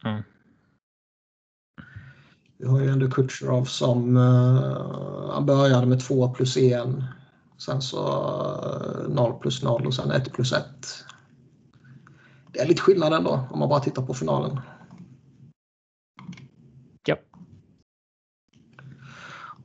Ja. 0.03 0.23
Vi 2.57 2.67
har 2.67 2.79
ju 2.79 2.89
ändå 2.89 3.09
Kutjerov 3.09 3.65
som 3.65 4.17
uh, 4.17 5.31
han 5.31 5.45
började 5.45 5.85
med 5.85 5.99
2 5.99 6.29
plus 6.33 6.57
1. 6.57 6.87
Sen 7.57 7.81
så 7.81 7.97
uh, 9.07 9.15
0 9.15 9.39
plus 9.39 9.63
0 9.63 9.85
och 9.85 9.93
sen 9.93 10.11
1 10.11 10.33
plus 10.33 10.53
1. 10.53 10.65
Det 12.51 12.59
är 12.59 12.67
lite 12.67 12.81
skillnad 12.81 13.13
ändå 13.13 13.47
om 13.51 13.59
man 13.59 13.69
bara 13.69 13.79
tittar 13.79 14.05
på 14.05 14.13
finalen. 14.13 14.59
ja. 17.05 17.15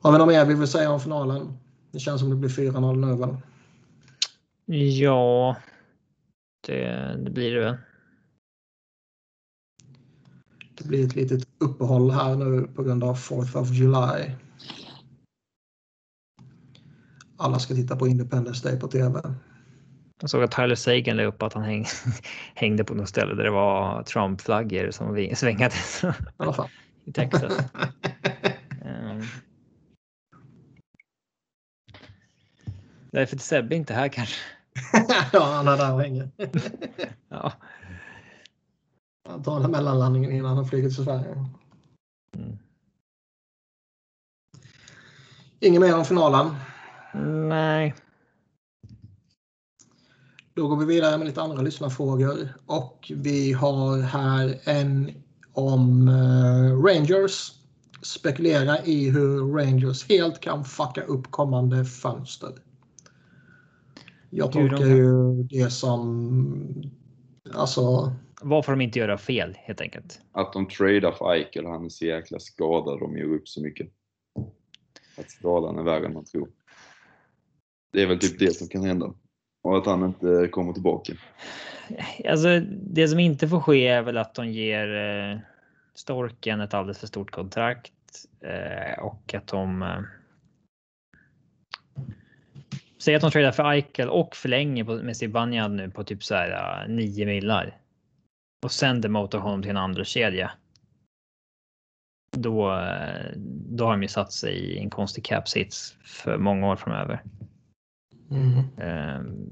Har 0.01 0.11
vi 0.11 0.17
något 0.17 0.27
mer 0.27 0.45
vi 0.45 0.53
vill 0.53 0.67
säga 0.67 0.91
om 0.91 0.99
finalen? 0.99 1.57
Det 1.95 1.99
känns 1.99 2.21
som 2.21 2.29
det 2.29 2.35
blir 2.35 2.49
4-0 2.49 2.95
nu 2.95 3.15
väl? 3.15 3.37
Ja. 5.01 5.55
Det, 6.67 7.15
det 7.23 7.31
blir 7.31 7.55
det 7.55 7.59
väl. 7.59 7.77
Det 10.77 10.87
blir 10.87 11.05
ett 11.05 11.15
litet 11.15 11.47
uppehåll 11.57 12.11
här 12.11 12.35
nu 12.35 12.67
på 12.67 12.83
grund 12.83 13.03
av 13.03 13.17
4th 13.17 13.57
of 13.57 13.69
July. 13.71 14.31
Alla 17.37 17.59
ska 17.59 17.75
titta 17.75 17.95
på 17.95 18.07
Independence 18.07 18.69
Day 18.69 18.79
på 18.79 18.87
TV. 18.87 19.21
Jag 20.21 20.29
såg 20.29 20.43
att 20.43 20.51
Tyler 20.51 20.75
Sagan 20.75 21.17
la 21.17 21.23
upp 21.23 21.43
att 21.43 21.53
han 21.53 21.63
häng, 21.63 21.85
hängde 22.55 22.83
på 22.83 22.93
något 22.93 23.09
ställe 23.09 23.35
där 23.35 23.43
det 23.43 23.51
var 23.51 24.03
Trump-flaggor 24.03 24.91
som 24.91 25.13
vi- 25.13 25.35
svängade 25.35 25.75
i 27.05 27.11
Texas. 27.13 27.57
Därför 33.15 33.35
är 33.35 33.39
Sebbe 33.39 33.75
inte 33.75 33.93
här 33.93 34.07
kanske. 34.07 34.35
ja, 35.33 35.43
han 35.43 35.67
är 35.67 35.77
där 35.77 35.93
och 35.93 36.01
hänger. 36.01 36.29
Ja. 37.29 37.51
Han 39.29 39.43
tar 39.43 39.59
den 39.59 39.71
mellanlandningen 39.71 40.31
innan 40.31 40.55
han 40.57 40.67
flyger 40.67 40.89
till 40.89 41.03
Sverige. 41.03 41.45
Mm. 42.35 42.57
Inget 45.59 45.81
mer 45.81 45.95
om 45.95 46.05
finalen. 46.05 46.55
Nej. 47.49 47.95
Då 50.53 50.67
går 50.67 50.77
vi 50.77 50.85
vidare 50.85 51.17
med 51.17 51.27
lite 51.27 51.41
andra 51.41 51.61
lyssnarfrågor. 51.61 52.49
Och 52.65 53.11
vi 53.15 53.53
har 53.53 54.01
här 54.01 54.59
en 54.63 55.23
om 55.53 56.07
eh, 56.07 56.81
Rangers. 56.83 57.51
Spekulera 58.01 58.83
i 58.83 59.09
hur 59.09 59.53
Rangers 59.53 60.09
helt 60.09 60.39
kan 60.39 60.65
fucka 60.65 61.03
upp 61.03 61.31
kommande 61.31 61.85
fönster. 61.85 62.64
Jag 64.37 64.51
de 64.51 64.53
tolkar 64.53 64.77
kan- 64.77 64.97
ju 64.97 65.43
det 65.43 65.69
som... 65.69 66.83
Alltså, 67.53 68.13
Vad 68.41 68.65
får 68.65 68.71
de 68.71 68.81
inte 68.81 68.99
göra 68.99 69.17
fel 69.17 69.57
helt 69.59 69.81
enkelt? 69.81 70.21
Att 70.31 70.53
de 70.53 70.67
tradar 70.67 71.11
för 71.11 71.31
Eichel, 71.33 71.65
han 71.65 71.85
är 71.85 71.89
så 71.89 72.05
jäkla 72.05 72.39
skadad. 72.39 72.99
De 72.99 73.17
ger 73.17 73.23
upp 73.25 73.47
så 73.47 73.61
mycket. 73.61 73.87
Att 75.17 75.31
skadan 75.31 75.77
är 75.77 75.83
värre 75.83 76.05
än 76.05 76.13
man 76.13 76.25
tror. 76.25 76.49
Det 77.93 78.01
är 78.01 78.07
väl 78.07 78.19
typ 78.19 78.39
det 78.39 78.55
som 78.55 78.67
kan 78.67 78.83
hända. 78.83 79.13
Och 79.63 79.77
att 79.77 79.85
han 79.85 80.03
inte 80.05 80.47
kommer 80.51 80.73
tillbaka. 80.73 81.13
Alltså, 82.29 82.59
det 82.69 83.07
som 83.07 83.19
inte 83.19 83.47
får 83.47 83.59
ske 83.59 83.87
är 83.87 84.01
väl 84.01 84.17
att 84.17 84.35
de 84.35 84.47
ger 84.51 84.95
eh, 84.95 85.39
Storken 85.93 86.61
ett 86.61 86.73
alldeles 86.73 86.99
för 86.99 87.07
stort 87.07 87.31
kontrakt 87.31 87.93
eh, 88.41 89.03
och 89.03 89.33
att 89.33 89.47
de. 89.47 89.81
Eh, 89.81 89.99
Säg 93.05 93.15
att 93.15 93.21
de 93.21 93.31
tradar 93.31 93.51
för 93.51 93.71
Eichel 93.71 94.09
och 94.09 94.35
förlänger 94.35 94.83
med 94.83 95.17
Zibanejad 95.17 95.71
nu 95.71 95.89
på 95.89 96.03
typ 96.03 96.23
så 96.23 96.35
här 96.35 96.85
uh, 96.87 96.95
9 96.95 97.25
millar. 97.25 97.77
Och 98.65 98.71
sen 98.71 99.01
demotar 99.01 99.39
honom 99.39 99.61
till 99.61 99.71
en 99.71 99.77
andra 99.77 100.03
kedja. 100.03 100.51
Då, 102.31 102.71
eh, 102.71 103.31
då 103.69 103.85
har 103.85 103.91
de 103.91 104.01
ju 104.01 104.07
satt 104.07 104.31
sig 104.31 104.55
i 104.55 104.79
en 104.79 104.89
konstig 104.89 105.25
cap 105.25 105.49
sits 105.49 105.97
för 106.03 106.37
många 106.37 106.67
år 106.67 106.75
framöver. 106.75 107.23
mm. 108.31 108.63
Ehm, 108.77 109.49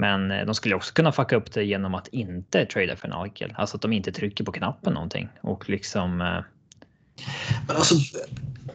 Men 0.00 0.30
eh, 0.30 0.46
de 0.46 0.54
skulle 0.54 0.74
också 0.74 0.94
kunna 0.94 1.12
fucka 1.12 1.36
upp 1.36 1.52
det 1.52 1.64
genom 1.64 1.94
att 1.94 2.08
inte 2.08 2.66
trada 2.66 2.96
för 2.96 3.08
en 3.08 3.24
Eichel. 3.24 3.54
Alltså 3.56 3.76
att 3.76 3.82
de 3.82 3.92
inte 3.92 4.12
trycker 4.12 4.44
på 4.44 4.52
knappen 4.52 4.94
någonting 4.94 5.28
och 5.40 5.68
liksom. 5.68 6.42
Men 7.66 7.76
alltså, 7.76 7.94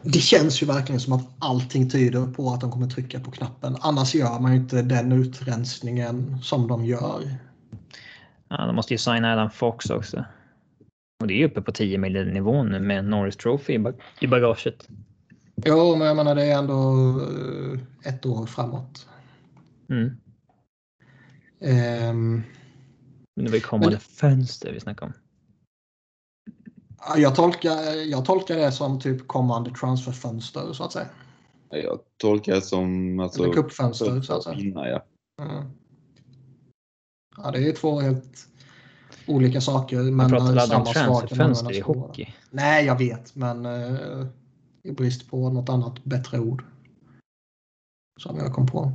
det 0.02 0.18
känns 0.18 0.62
ju 0.62 0.66
verkligen 0.66 1.00
som 1.00 1.12
att 1.12 1.26
allting 1.38 1.90
tyder 1.90 2.26
på 2.26 2.50
att 2.50 2.60
de 2.60 2.70
kommer 2.70 2.86
trycka 2.90 3.20
på 3.20 3.30
knappen. 3.30 3.76
Annars 3.80 4.14
gör 4.14 4.40
man 4.40 4.52
ju 4.52 4.58
inte 4.60 4.82
den 4.82 5.12
utrensningen 5.12 6.38
som 6.42 6.68
de 6.68 6.84
gör. 6.84 7.22
Ja, 8.48 8.66
de 8.66 8.76
måste 8.76 8.94
ju 8.94 8.98
signa 8.98 9.32
Adam 9.32 9.50
Fox 9.50 9.90
också. 9.90 10.24
Och 11.20 11.26
det 11.26 11.34
är 11.34 11.38
ju 11.38 11.44
uppe 11.46 11.62
på 11.62 11.72
10 11.72 11.98
miljoner 11.98 12.32
nivån 12.32 12.68
nu 12.68 12.80
med 12.80 13.04
Norris 13.04 13.36
Trophy 13.36 13.72
i 13.72 13.78
bag- 13.78 14.00
i 14.20 14.26
bagaget. 14.26 14.88
Jo, 15.64 15.96
men 15.96 16.06
jag 16.06 16.16
menar 16.16 16.34
det 16.34 16.44
är 16.44 16.58
ändå 16.58 16.90
eh, 18.04 18.12
ett 18.14 18.26
år 18.26 18.46
framåt. 18.46 19.06
Mm. 19.90 20.16
Ehm, 21.60 22.42
Men 23.36 23.44
det 23.44 23.50
var 23.50 23.56
ju 23.56 23.60
kommande 23.60 23.90
Men- 23.90 24.00
fönster 24.00 24.72
vi 24.72 24.80
snackade 24.80 25.06
om. 25.12 25.18
Ja, 26.98 27.18
jag, 27.18 27.34
tolkar, 27.34 28.10
jag 28.10 28.24
tolkar 28.24 28.56
det 28.56 28.72
som 28.72 29.00
typ 29.00 29.28
kommande 29.28 29.70
transferfönster 29.70 30.72
så 30.72 30.84
att 30.84 30.92
säga. 30.92 31.08
Jag 31.70 32.00
tolkar 32.16 32.54
det 32.54 32.62
som 32.62 33.20
alltså, 33.20 33.42
Eller 33.42 33.52
cupfönster 33.52 34.20
så 34.20 34.36
att 34.36 34.42
säga. 34.42 34.56
vinna, 34.56 34.88
ja. 34.88 35.04
Mm. 35.42 35.70
Ja, 37.36 37.50
det 37.50 37.68
är 37.68 37.72
två 37.72 38.00
helt 38.00 38.48
olika 39.26 39.60
saker. 39.60 39.96
Man 39.96 40.14
Men 40.16 40.28
pratar 40.28 40.56
eh, 40.56 40.62
aldrig 40.62 40.78
om 40.78 40.84
samma 40.84 40.84
sak 40.84 41.28
kan 41.28 41.38
transferfönster 41.38 41.72
i 41.72 41.80
hockey. 41.80 42.34
Nej, 42.50 42.86
jag 42.86 42.98
vet, 42.98 43.34
men 43.34 43.66
eh, 43.66 44.26
i 44.82 44.92
brist 44.92 45.30
på 45.30 45.50
något 45.50 45.68
annat 45.68 46.04
bättre 46.04 46.38
ord. 46.38 46.64
Som 48.20 48.36
jag 48.36 48.52
kom 48.52 48.66
på. 48.66 48.92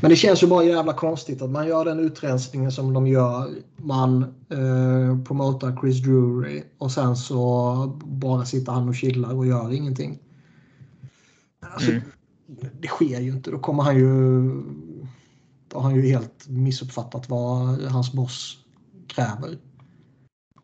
Men 0.00 0.10
det 0.10 0.16
känns 0.16 0.42
ju 0.42 0.46
bara 0.46 0.64
jävla 0.64 0.92
konstigt 0.92 1.42
att 1.42 1.50
man 1.50 1.66
gör 1.66 1.84
den 1.84 2.00
utrensningen 2.00 2.72
som 2.72 2.92
de 2.92 3.06
gör. 3.06 3.50
Man 3.76 4.22
eh, 4.48 5.24
promotar 5.24 5.76
Chris 5.80 6.02
Drury 6.02 6.62
och 6.78 6.92
sen 6.92 7.16
så 7.16 7.98
bara 8.04 8.44
sitter 8.44 8.72
han 8.72 8.88
och 8.88 8.94
chillar 8.94 9.34
och 9.34 9.46
gör 9.46 9.72
ingenting. 9.72 10.18
Alltså, 11.60 11.92
Mm. 12.60 12.70
Det 12.80 12.88
sker 12.88 13.20
ju 13.20 13.32
inte. 13.32 13.50
Då 13.50 13.58
kommer 13.58 13.82
han 13.82 13.96
ju... 13.96 14.42
Då 15.68 15.78
har 15.78 15.82
han 15.82 15.94
ju 15.94 16.02
helt 16.02 16.48
missuppfattat 16.48 17.28
vad 17.28 17.82
hans 17.82 18.12
boss 18.12 18.64
kräver. 19.06 19.58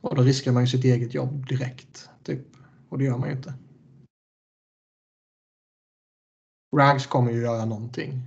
Och 0.01 0.17
då 0.17 0.23
riskar 0.23 0.53
man 0.53 0.63
ju 0.63 0.67
sitt 0.67 0.85
eget 0.85 1.15
jobb 1.15 1.47
direkt. 1.49 2.11
Typ. 2.23 2.47
Och 2.89 2.99
det 2.99 3.05
gör 3.05 3.19
man 3.19 3.29
ju 3.29 3.37
inte. 3.37 3.55
Rags 6.77 7.07
kommer 7.07 7.33
ju 7.33 7.41
göra 7.41 7.65
någonting. 7.65 8.23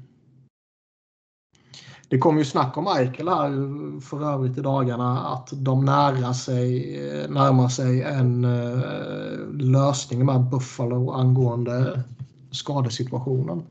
Det 2.11 2.17
kom 2.17 2.37
ju 2.37 2.45
snack 2.45 2.77
om 2.77 2.87
Eichel 2.87 3.27
här 3.27 3.99
för 3.99 4.33
övrigt 4.33 4.57
i 4.57 4.61
dagarna 4.61 5.27
att 5.27 5.49
de 5.51 5.85
nära 5.85 6.33
sig, 6.33 6.97
närmar 7.29 7.69
sig 7.69 8.01
en 8.01 8.43
eh, 8.43 9.47
lösning 9.53 10.25
med 10.25 10.41
Buffalo 10.41 11.11
angående 11.11 12.03
skadesituationen. 12.51 13.63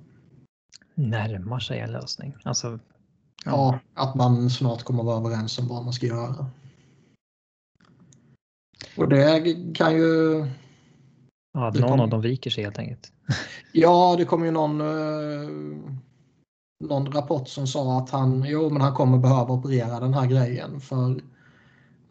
Närmar 0.95 1.59
sig 1.59 1.81
en 1.81 1.93
lösning. 1.93 2.35
Alltså, 2.43 2.79
Ja, 3.45 3.79
att 3.95 4.15
man 4.15 4.51
snart 4.51 4.83
kommer 4.83 5.03
vara 5.03 5.19
överens 5.19 5.59
om 5.59 5.69
vad 5.69 5.85
man 5.85 5.93
ska 5.93 6.07
göra. 6.07 6.47
Och 8.97 9.09
det 9.09 9.57
kan 9.75 9.97
ju... 9.97 10.47
ja, 11.53 11.69
att 11.69 11.75
någon 11.75 12.01
av 12.01 12.09
dem 12.09 12.21
viker 12.21 12.51
sig 12.51 12.65
helt 12.65 12.79
enkelt. 12.79 13.13
Ja, 13.73 14.15
det 14.19 14.25
kom 14.25 14.45
ju 14.45 14.51
någon, 14.51 14.81
eh, 14.81 15.49
någon 16.81 17.13
rapport 17.13 17.49
som 17.49 17.67
sa 17.67 17.99
att 17.99 18.11
han, 18.11 18.45
jo, 18.49 18.71
men 18.71 18.83
han 18.83 18.95
kommer 18.95 19.19
behöva 19.19 19.55
operera 19.55 20.01
den 20.01 20.15
här 20.15 20.27
grejen 20.27 20.81
för 20.81 21.11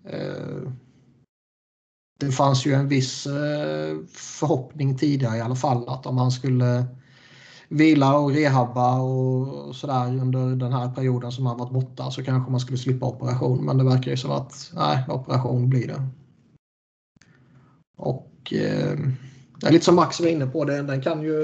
eh, 0.03 0.71
det 2.19 2.31
fanns 2.31 2.65
ju 2.65 2.73
en 2.73 2.87
viss 2.87 3.25
eh, 3.25 3.97
förhoppning 4.13 4.97
tidigare 4.97 5.37
i 5.37 5.41
alla 5.41 5.55
fall 5.55 5.89
att 5.89 6.05
om 6.05 6.17
han 6.17 6.31
skulle 6.31 6.85
vila 7.69 8.17
och 8.17 8.31
rehabba 8.31 9.01
och 9.01 9.75
sådär 9.75 10.07
under 10.07 10.55
den 10.55 10.73
här 10.73 10.89
perioden 10.89 11.31
som 11.31 11.45
han 11.45 11.57
varit 11.57 11.73
borta 11.73 12.11
så 12.11 12.23
kanske 12.23 12.51
man 12.51 12.59
skulle 12.59 12.77
slippa 12.77 13.05
operation. 13.05 13.65
Men 13.65 13.77
det 13.77 13.83
verkar 13.83 14.11
ju 14.11 14.17
som 14.17 14.31
att 14.31 14.71
nej, 14.75 15.05
operation 15.07 15.69
blir 15.69 15.87
det. 15.87 16.07
Och 17.97 18.53
eh, 18.53 18.99
det 19.61 19.67
är 19.67 19.71
lite 19.71 19.85
som 19.85 19.95
Max 19.95 20.19
var 20.19 20.27
inne 20.27 20.45
på, 20.45 20.65
den, 20.65 20.87
den 20.87 21.01
kan 21.01 21.21
ju... 21.23 21.39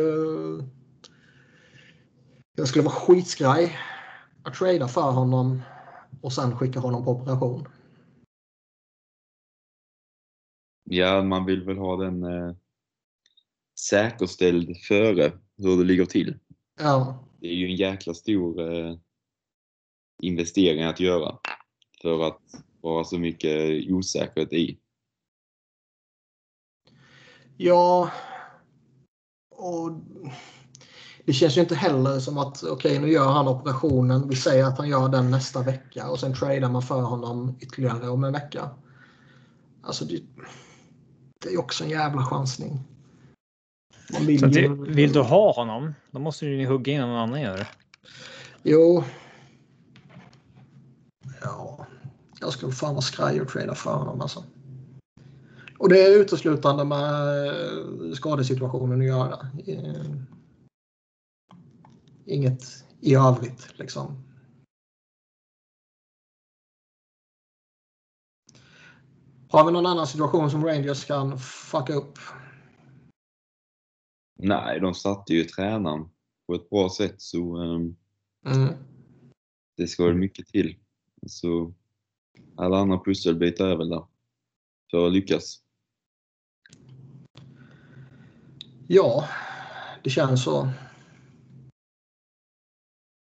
Jag 2.55 2.67
skulle 2.67 2.83
vara 2.83 2.95
skitskraj 2.95 3.77
att 4.43 4.53
trada 4.53 4.87
för 4.87 5.11
honom 5.11 5.61
och 6.21 6.33
sen 6.33 6.57
skicka 6.57 6.79
honom 6.79 7.05
på 7.05 7.11
operation. 7.11 7.67
ja, 10.89 11.23
man 11.23 11.45
vill 11.45 11.63
väl 11.63 11.77
ha 11.77 11.95
den 11.95 12.23
eh, 12.23 12.55
säkerställd 13.79 14.77
före 14.77 15.31
hur 15.57 15.77
det 15.77 15.83
ligger 15.83 16.05
till. 16.05 16.39
Ja, 16.79 17.27
Det 17.39 17.47
är 17.47 17.53
ju 17.53 17.65
en 17.65 17.75
jäkla 17.75 18.13
stor 18.13 18.73
eh, 18.73 18.97
investering 20.21 20.83
att 20.83 20.99
göra 20.99 21.37
för 22.01 22.27
att 22.27 22.41
vara 22.81 23.03
så 23.03 23.19
mycket 23.19 23.85
osäkerhet 23.91 24.53
i. 24.53 24.79
ja 27.57 28.11
och 29.49 29.91
det 31.25 31.33
känns 31.33 31.57
ju 31.57 31.61
inte 31.61 31.75
heller 31.75 32.19
som 32.19 32.37
att 32.37 32.63
okej 32.63 32.99
nu 32.99 33.11
gör 33.11 33.31
han 33.31 33.47
operationen. 33.47 34.29
Vi 34.29 34.35
säger 34.35 34.65
att 34.65 34.77
han 34.77 34.89
gör 34.89 35.09
den 35.09 35.31
nästa 35.31 35.63
vecka 35.63 36.09
och 36.09 36.19
sen 36.19 36.33
tradar 36.33 36.69
man 36.69 36.81
för 36.81 37.01
honom 37.01 37.55
ytterligare 37.59 38.09
om 38.09 38.23
en 38.23 38.33
vecka. 38.33 38.69
Alltså 39.81 40.05
det, 40.05 40.19
det 41.43 41.53
är 41.53 41.59
också 41.59 41.83
en 41.83 41.89
jävla 41.89 42.23
chansning. 42.25 42.79
Vill 44.21 44.39
Så 44.39 44.45
att 44.45 44.55
ju- 44.55 44.75
det, 44.75 44.91
vill 44.91 45.13
du 45.13 45.21
ha 45.21 45.53
honom, 45.53 45.93
då 46.11 46.19
måste 46.19 46.45
du 46.45 46.57
ju 46.57 46.67
hugga 46.67 46.93
in 46.93 47.01
någon 47.01 47.09
annan 47.17 47.41
gör 47.41 47.57
det. 47.57 47.67
Jo. 48.63 49.03
Ja, 51.41 51.85
jag 52.39 52.53
skulle 52.53 52.71
fan 52.71 52.93
vara 52.93 53.01
skraj 53.01 53.41
och 53.41 53.47
trada 53.47 53.75
för 53.75 53.93
honom 53.93 54.21
alltså. 54.21 54.43
Och 55.77 55.89
det 55.89 56.01
är 56.01 56.19
uteslutande 56.19 56.85
med 56.85 57.47
eh, 57.47 58.13
skadesituationen 58.13 59.01
att 59.01 59.07
göra. 59.07 59.47
Inget 62.25 62.85
i 62.99 63.15
övrigt 63.15 63.79
liksom. 63.79 64.23
Har 69.49 69.65
vi 69.65 69.71
någon 69.71 69.85
annan 69.85 70.07
situation 70.07 70.51
som 70.51 70.65
Rangers 70.65 71.05
kan 71.05 71.39
fucka 71.39 71.93
upp? 71.93 72.19
Nej, 74.39 74.79
de 74.79 74.93
satte 74.93 75.33
ju 75.33 75.43
tränaren 75.43 76.09
på 76.47 76.53
ett 76.55 76.69
bra 76.69 76.89
sätt 76.89 77.21
så 77.21 77.57
ehm, 77.57 77.95
Mm. 78.45 78.73
det 79.77 79.87
ska 79.87 80.05
väl 80.05 80.15
mycket 80.15 80.47
till. 80.47 80.79
Så 81.27 81.73
alla 82.57 82.77
andra 82.77 82.99
pusselbitar 82.99 83.65
är 83.67 83.75
väl 83.75 83.89
där 83.89 84.05
för 84.91 85.07
att 85.07 85.13
lyckas. 85.13 85.61
Ja, 88.87 89.27
det 90.03 90.09
känns 90.09 90.43
så. 90.43 90.69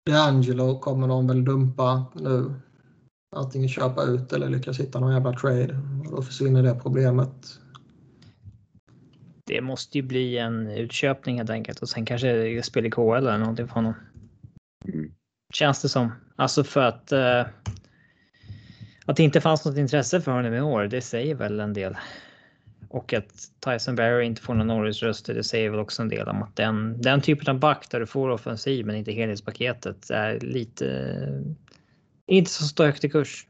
D'Angelo 0.06 0.78
kommer 0.78 1.08
de 1.08 1.26
väl 1.26 1.44
dumpa 1.44 2.04
nu. 2.14 2.54
Antingen 3.36 3.68
köpa 3.68 4.02
ut 4.02 4.32
eller 4.32 4.48
lyckas 4.48 4.80
hitta 4.80 5.00
någon 5.00 5.12
jävla 5.12 5.32
trade. 5.32 5.78
Och 6.04 6.16
då 6.16 6.22
försvinner 6.22 6.62
det 6.62 6.74
problemet. 6.82 7.60
Det 9.46 9.60
måste 9.60 9.98
ju 9.98 10.02
bli 10.02 10.38
en 10.38 10.70
utköpning 10.70 11.36
helt 11.36 11.50
enkelt 11.50 11.82
och 11.82 11.88
sen 11.88 12.04
kanske 12.04 12.62
spel 12.62 12.86
i 12.86 12.90
KL 12.90 13.00
eller 13.00 13.38
någonting 13.38 13.68
för 13.68 13.74
honom. 13.74 13.94
Mm. 14.84 15.12
Känns 15.52 15.82
det 15.82 15.88
som. 15.88 16.12
Alltså 16.36 16.64
för 16.64 16.80
att. 16.80 17.12
Eh, 17.12 17.46
att 19.06 19.16
det 19.16 19.22
inte 19.22 19.40
fanns 19.40 19.64
något 19.64 19.76
intresse 19.76 20.20
för 20.20 20.32
honom 20.32 20.54
i 20.54 20.60
år, 20.60 20.82
det 20.82 21.00
säger 21.00 21.34
väl 21.34 21.60
en 21.60 21.72
del. 21.72 21.96
Och 22.90 23.12
att 23.12 23.48
Tyson 23.64 23.96
Barry 23.96 24.24
inte 24.24 24.42
får 24.42 24.54
någon 24.54 24.66
Norris-röster, 24.66 25.34
det 25.34 25.44
säger 25.44 25.70
väl 25.70 25.80
också 25.80 26.02
en 26.02 26.08
del 26.08 26.28
om 26.28 26.42
att 26.42 26.56
den, 26.56 27.02
den 27.02 27.20
typen 27.20 27.54
av 27.54 27.60
back 27.60 27.86
där 27.90 28.00
du 28.00 28.06
får 28.06 28.28
offensiv 28.28 28.86
men 28.86 28.96
inte 28.96 29.12
helhetspaketet 29.12 30.10
är 30.10 30.40
lite. 30.40 31.16
Inte 32.26 32.50
så 32.50 32.64
stökt 32.64 33.04
i 33.04 33.10
kurs. 33.10 33.46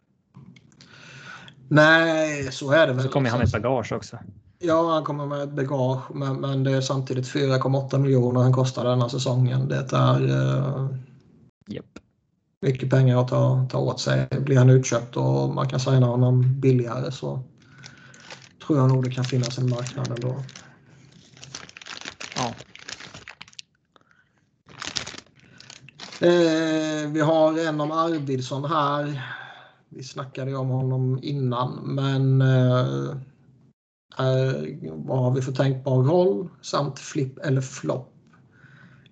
Nej, 1.69 2.53
så 2.53 2.73
är 2.73 2.87
det 2.87 2.93
väl. 2.93 3.03
Så 3.03 3.09
kommer 3.09 3.31
han 3.31 3.39
med 3.39 3.51
bagage 3.51 3.93
också. 3.93 4.19
Ja, 4.59 4.93
han 4.93 5.05
kommer 5.05 5.27
med 5.27 5.43
ett 5.43 5.53
bagage. 5.53 6.03
Men, 6.15 6.41
men 6.41 6.65
det 6.65 6.73
är 6.73 6.81
samtidigt 6.81 7.27
4,8 7.35 7.99
miljoner 7.99 8.41
han 8.41 8.53
kostar 8.53 8.85
denna 8.85 9.09
säsongen. 9.09 9.69
Det 9.69 9.93
är 9.93 10.29
eh, 10.31 10.89
Japp. 11.67 11.99
mycket 12.63 12.91
pengar 12.91 13.21
att 13.21 13.29
ta, 13.29 13.67
ta 13.71 13.79
åt 13.79 14.01
sig. 14.01 14.27
Blir 14.41 14.59
han 14.59 14.71
utköpt 14.71 15.17
och 15.17 15.55
man 15.55 15.69
kan 15.69 15.81
signa 15.81 16.07
honom 16.07 16.61
billigare 16.61 17.13
så 17.13 17.43
tror 18.71 18.81
jag 18.81 18.89
nog 18.89 19.05
det 19.05 19.11
kan 19.11 19.25
finnas 19.25 19.59
en 19.59 19.69
marknad 19.69 20.11
ändå. 20.11 20.43
Ja. 22.37 22.55
Eh, 26.27 27.11
vi 27.13 27.21
har 27.21 27.69
en 27.69 27.81
om 27.81 27.93
Arvidsson 27.93 28.65
här. 28.65 29.23
Vi 29.89 30.03
snackade 30.03 30.51
ju 30.51 30.57
om 30.57 30.69
honom 30.69 31.19
innan, 31.23 31.95
men 31.95 32.41
eh, 32.41 33.17
är, 34.17 34.79
vad 35.07 35.19
har 35.19 35.35
vi 35.35 35.43
för 35.43 35.53
tänkbar 35.53 36.03
roll 36.03 36.49
samt 36.63 36.99
flipp 36.99 37.39
eller 37.39 37.61
flopp. 37.61 38.15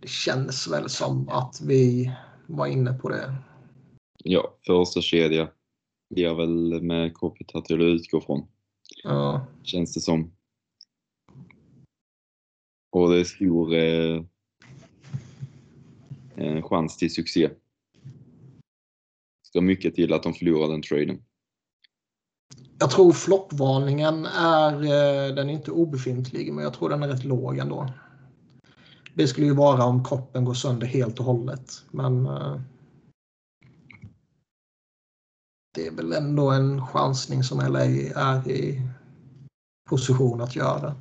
Det 0.01 0.09
känns 0.09 0.69
väl 0.69 0.89
som 0.89 1.29
att 1.29 1.61
vi 1.61 2.13
var 2.47 2.67
inne 2.67 2.93
på 2.93 3.09
det. 3.09 3.35
Ja, 4.25 4.55
första 4.67 5.01
kedja 5.01 5.49
blir 6.11 6.35
väl 6.35 6.83
med 6.83 7.15
till 7.65 7.77
att 7.77 7.95
utgå 7.95 8.21
från. 8.21 8.47
Ja, 9.05 9.47
Känns 9.63 9.95
det 9.95 10.01
som. 10.01 10.33
Och 12.91 13.11
det 13.11 13.21
är 13.21 13.25
stor 13.25 13.75
eh, 13.75 14.25
eh, 16.37 16.63
chans 16.63 16.97
till 16.97 17.15
succé. 17.15 17.51
Ska 19.43 19.61
mycket 19.61 19.95
till 19.95 20.13
att 20.13 20.23
de 20.23 20.35
förlorar 20.35 20.69
den 20.69 20.83
traden. 20.83 21.23
jag 22.79 22.91
tror 22.91 23.13
floppvarningen 23.13 24.27
är, 24.27 24.73
eh, 24.73 25.35
den 25.35 25.51
är 25.51 25.53
inte 25.53 25.71
obefintlig, 25.71 26.53
men 26.53 26.65
jag 26.65 26.75
tror 26.75 26.89
den 26.89 27.03
är 27.03 27.09
rätt 27.09 27.25
låg 27.25 27.59
ändå. 27.59 27.93
Det 29.15 29.29
skulle 29.29 29.47
ju 29.47 29.55
vara 29.55 29.85
om 29.85 30.05
kroppen 30.05 30.45
går 30.45 30.55
sönder 30.55 30.87
helt 30.87 31.19
och 31.19 31.25
hållet, 31.25 31.85
men 31.91 32.29
det 35.79 35.87
är 35.87 35.91
väl 35.91 36.13
ändå 36.13 36.51
en 36.51 36.87
chansning 36.87 37.43
som 37.43 37.59
LA 37.59 37.85
är 37.85 38.51
i 38.51 38.83
position 39.89 40.41
att 40.41 40.57
göra. 40.57 40.95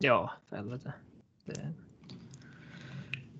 Ja, 0.00 0.32
för 0.48 0.56
helvete. 0.56 0.92
Det... 1.44 1.72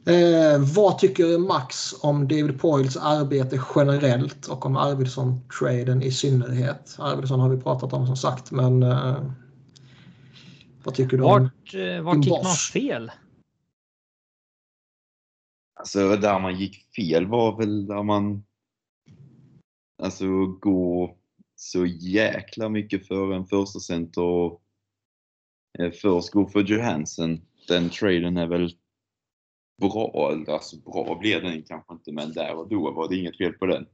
Eh, 0.06 0.74
vad 0.74 0.98
tycker 0.98 1.38
Max 1.38 1.94
om 2.00 2.28
David 2.28 2.60
Poyles 2.60 2.96
arbete 2.96 3.60
generellt 3.76 4.46
och 4.46 4.66
om 4.66 4.76
Arvidsson-traden 4.76 6.02
i 6.02 6.10
synnerhet? 6.10 6.96
Arvidsson 6.98 7.40
har 7.40 7.48
vi 7.48 7.62
pratat 7.62 7.92
om 7.92 8.06
som 8.06 8.16
sagt, 8.16 8.50
men 8.50 8.82
eh, 8.82 9.16
vad 10.84 10.94
tycker 10.94 11.16
du 11.16 11.22
om 11.22 11.30
Vart, 11.30 11.74
eh, 11.74 12.02
vart 12.02 12.24
gick 12.24 12.44
man 12.44 12.54
fel? 12.72 13.12
Alltså 15.74 16.16
där 16.16 16.38
man 16.38 16.56
gick 16.56 16.94
fel 16.96 17.26
var 17.26 17.56
väl 17.56 17.86
där 17.86 18.02
man 18.02 18.44
alltså 20.04 20.46
gå 20.46 21.16
så 21.54 21.86
jäkla 21.86 22.68
mycket 22.68 23.06
för 23.08 23.32
en 23.32 23.46
första 23.46 23.80
center 23.80 24.22
och 24.22 24.62
eh, 25.78 25.90
först 25.90 26.30
gå 26.30 26.46
för 26.46 26.60
Johansen. 26.60 27.40
Den 27.68 27.90
traden 27.90 28.36
är 28.36 28.46
väl 28.46 28.70
bra, 29.80 30.34
alltså 30.48 30.76
bra 30.76 31.18
blev 31.20 31.42
den 31.42 31.62
kanske 31.62 31.94
inte 31.94 32.12
men 32.12 32.32
där 32.32 32.54
och 32.54 32.68
då 32.68 32.90
var 32.90 33.08
det 33.08 33.16
inget 33.16 33.36
fel 33.36 33.52
på 33.52 33.66
den. 33.66 33.86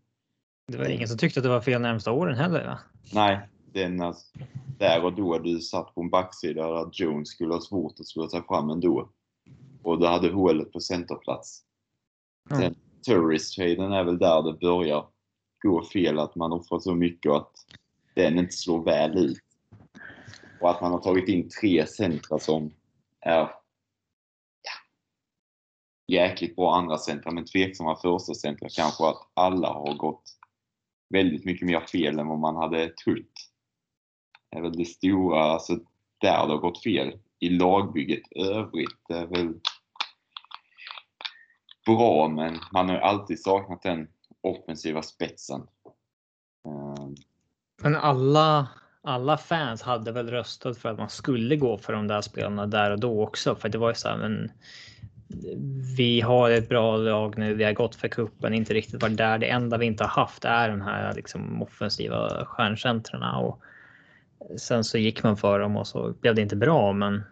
Det 0.66 0.78
var 0.78 0.88
ingen 0.88 1.08
som 1.08 1.18
tyckte 1.18 1.40
att 1.40 1.44
det 1.44 1.50
var 1.50 1.60
fel 1.60 1.82
närmsta 1.82 2.12
åren 2.12 2.36
heller. 2.36 2.66
Va? 2.66 2.78
Nej, 3.14 3.48
den 3.72 4.02
alltså, 4.02 4.38
där 4.78 5.04
och 5.04 5.12
då 5.12 5.38
du 5.38 5.60
satt 5.60 5.94
på 5.94 6.00
en 6.00 6.10
backsida 6.10 6.68
där 6.68 6.90
Jones 6.92 7.28
skulle 7.28 7.54
ha 7.54 7.60
svårt 7.60 8.00
att 8.00 8.06
slå 8.06 8.28
sig 8.28 8.42
fram 8.42 8.70
ändå. 8.70 9.10
Och 9.82 10.00
du 10.00 10.06
hade 10.06 10.32
hålet 10.32 10.72
på 10.72 10.80
centerplats. 10.80 11.62
Mm. 12.50 12.62
Sen 12.62 12.74
Turris-traden 13.06 13.92
är 13.92 14.04
väl 14.04 14.18
där 14.18 14.42
det 14.42 14.58
börjar 14.58 15.06
går 15.62 15.82
fel, 15.82 16.18
att 16.18 16.34
man 16.34 16.52
offrar 16.52 16.78
så 16.78 16.94
mycket 16.94 17.30
och 17.30 17.36
att 17.36 17.66
den 18.14 18.38
inte 18.38 18.52
slår 18.52 18.84
väl 18.84 19.18
ut. 19.18 19.38
Och 20.60 20.70
att 20.70 20.80
man 20.80 20.92
har 20.92 20.98
tagit 20.98 21.28
in 21.28 21.48
tre 21.60 21.86
centra 21.86 22.38
som 22.38 22.70
är 23.20 23.38
ja, 23.38 23.62
jäkligt 26.08 26.56
bra 26.56 26.74
andra 26.74 26.98
centra 26.98 27.30
men 27.30 27.44
tveksamma 27.44 27.96
första 27.96 28.34
centra 28.34 28.68
kanske 28.76 29.08
att 29.08 29.30
alla 29.34 29.68
har 29.68 29.94
gått 29.94 30.22
väldigt 31.08 31.44
mycket 31.44 31.66
mer 31.66 31.80
fel 31.80 32.18
än 32.18 32.28
vad 32.28 32.38
man 32.38 32.56
hade 32.56 32.88
trott. 32.88 33.32
Det 34.50 34.58
är 34.58 34.62
väl 34.62 34.76
det 34.76 34.84
stora, 34.84 35.42
alltså 35.42 35.74
där 36.20 36.46
det 36.46 36.52
har 36.52 36.58
gått 36.58 36.82
fel. 36.82 37.18
I 37.38 37.48
lagbygget 37.48 38.32
övrigt 38.36 38.98
det 39.08 39.14
är 39.14 39.26
väl 39.26 39.54
bra 41.86 42.28
men 42.28 42.58
man 42.72 42.88
har 42.88 42.96
ju 42.96 43.02
alltid 43.02 43.42
saknat 43.42 43.82
den 43.82 44.08
offensiva 44.42 45.02
spetsen. 45.02 45.60
Ehm, 46.66 47.14
Men 47.82 47.96
alla, 47.96 48.68
alla 49.02 49.38
fans 49.38 49.82
hade 49.82 50.12
väl 50.12 50.30
röstat 50.30 50.78
för 50.78 50.88
att 50.88 50.98
man 50.98 51.10
skulle 51.10 51.56
gå 51.56 51.78
för 51.78 51.92
de 51.92 52.06
där 52.08 52.20
spelarna 52.20 52.66
där 52.66 52.90
och 52.90 53.00
då 53.00 53.22
också. 53.22 53.54
För 53.54 53.68
det 53.68 53.78
var 53.78 53.88
ju 53.88 53.94
så 53.94 54.08
här, 54.08 54.16
men 54.16 54.50
vi 55.96 56.20
har 56.20 56.50
ett 56.50 56.68
bra 56.68 56.96
lag 56.96 57.38
nu. 57.38 57.54
Vi 57.54 57.64
har 57.64 57.72
gått 57.72 57.94
för 57.96 58.08
kuppen, 58.08 58.54
inte 58.54 58.74
riktigt 58.74 59.02
varit 59.02 59.16
där. 59.16 59.38
Det 59.38 59.46
enda 59.50 59.78
vi 59.78 59.86
inte 59.86 60.04
har 60.04 60.08
haft 60.22 60.44
är 60.44 60.68
de 60.68 60.80
här 60.80 61.14
liksom, 61.14 61.62
offensiva 61.62 62.44
stjärncentrarna 62.44 63.38
och 63.38 63.62
sen 64.58 64.84
så 64.84 64.98
gick 64.98 65.22
man 65.22 65.36
för 65.36 65.58
dem 65.60 65.76
och 65.76 65.86
så 65.86 66.12
blev 66.12 66.34
det 66.34 66.42
inte 66.42 66.56
bra. 66.56 66.92
Men 66.92 67.22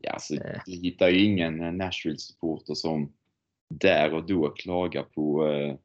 Ja, 0.00 0.12
alltså, 0.12 0.34
Eh. 0.34 0.60
du 0.66 0.72
hittar 0.72 1.08
ju 1.08 1.24
ingen 1.24 1.60
eh, 1.60 1.72
Nashville-supporter 1.72 2.74
som 2.74 3.12
där 3.68 4.14
och 4.14 4.26
då 4.26 4.48
klaga 4.48 5.02
på 5.02 5.46
eh, 5.46 5.76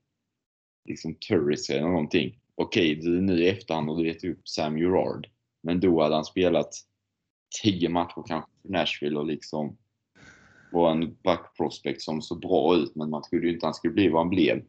liksom 0.85 1.15
Turris 1.15 1.69
eller 1.69 1.87
någonting. 1.87 2.39
Okej, 2.55 2.95
du 2.95 3.21
nu 3.21 3.43
i 3.43 3.49
efterhand 3.49 3.89
har 3.89 3.97
du 3.97 4.07
gett 4.07 4.23
upp 4.23 4.47
Sam 4.47 4.77
Gerard. 4.77 5.29
Men 5.63 5.79
då 5.79 6.01
hade 6.01 6.15
han 6.15 6.25
spelat 6.25 6.69
10 7.63 7.89
matcher 7.89 8.23
kanske 8.27 8.51
för 8.61 8.69
Nashville 8.69 9.19
och 9.19 9.25
liksom 9.25 9.77
var 10.71 10.91
en 10.91 11.17
back 11.23 11.57
prospect 11.57 12.01
som 12.01 12.21
såg 12.21 12.41
bra 12.41 12.75
ut 12.75 12.95
men 12.95 13.09
man 13.09 13.21
trodde 13.21 13.47
ju 13.47 13.53
inte 13.53 13.65
han 13.65 13.73
skulle 13.73 13.93
bli 13.93 14.09
vad 14.09 14.21
han 14.21 14.29
blev. 14.29 14.63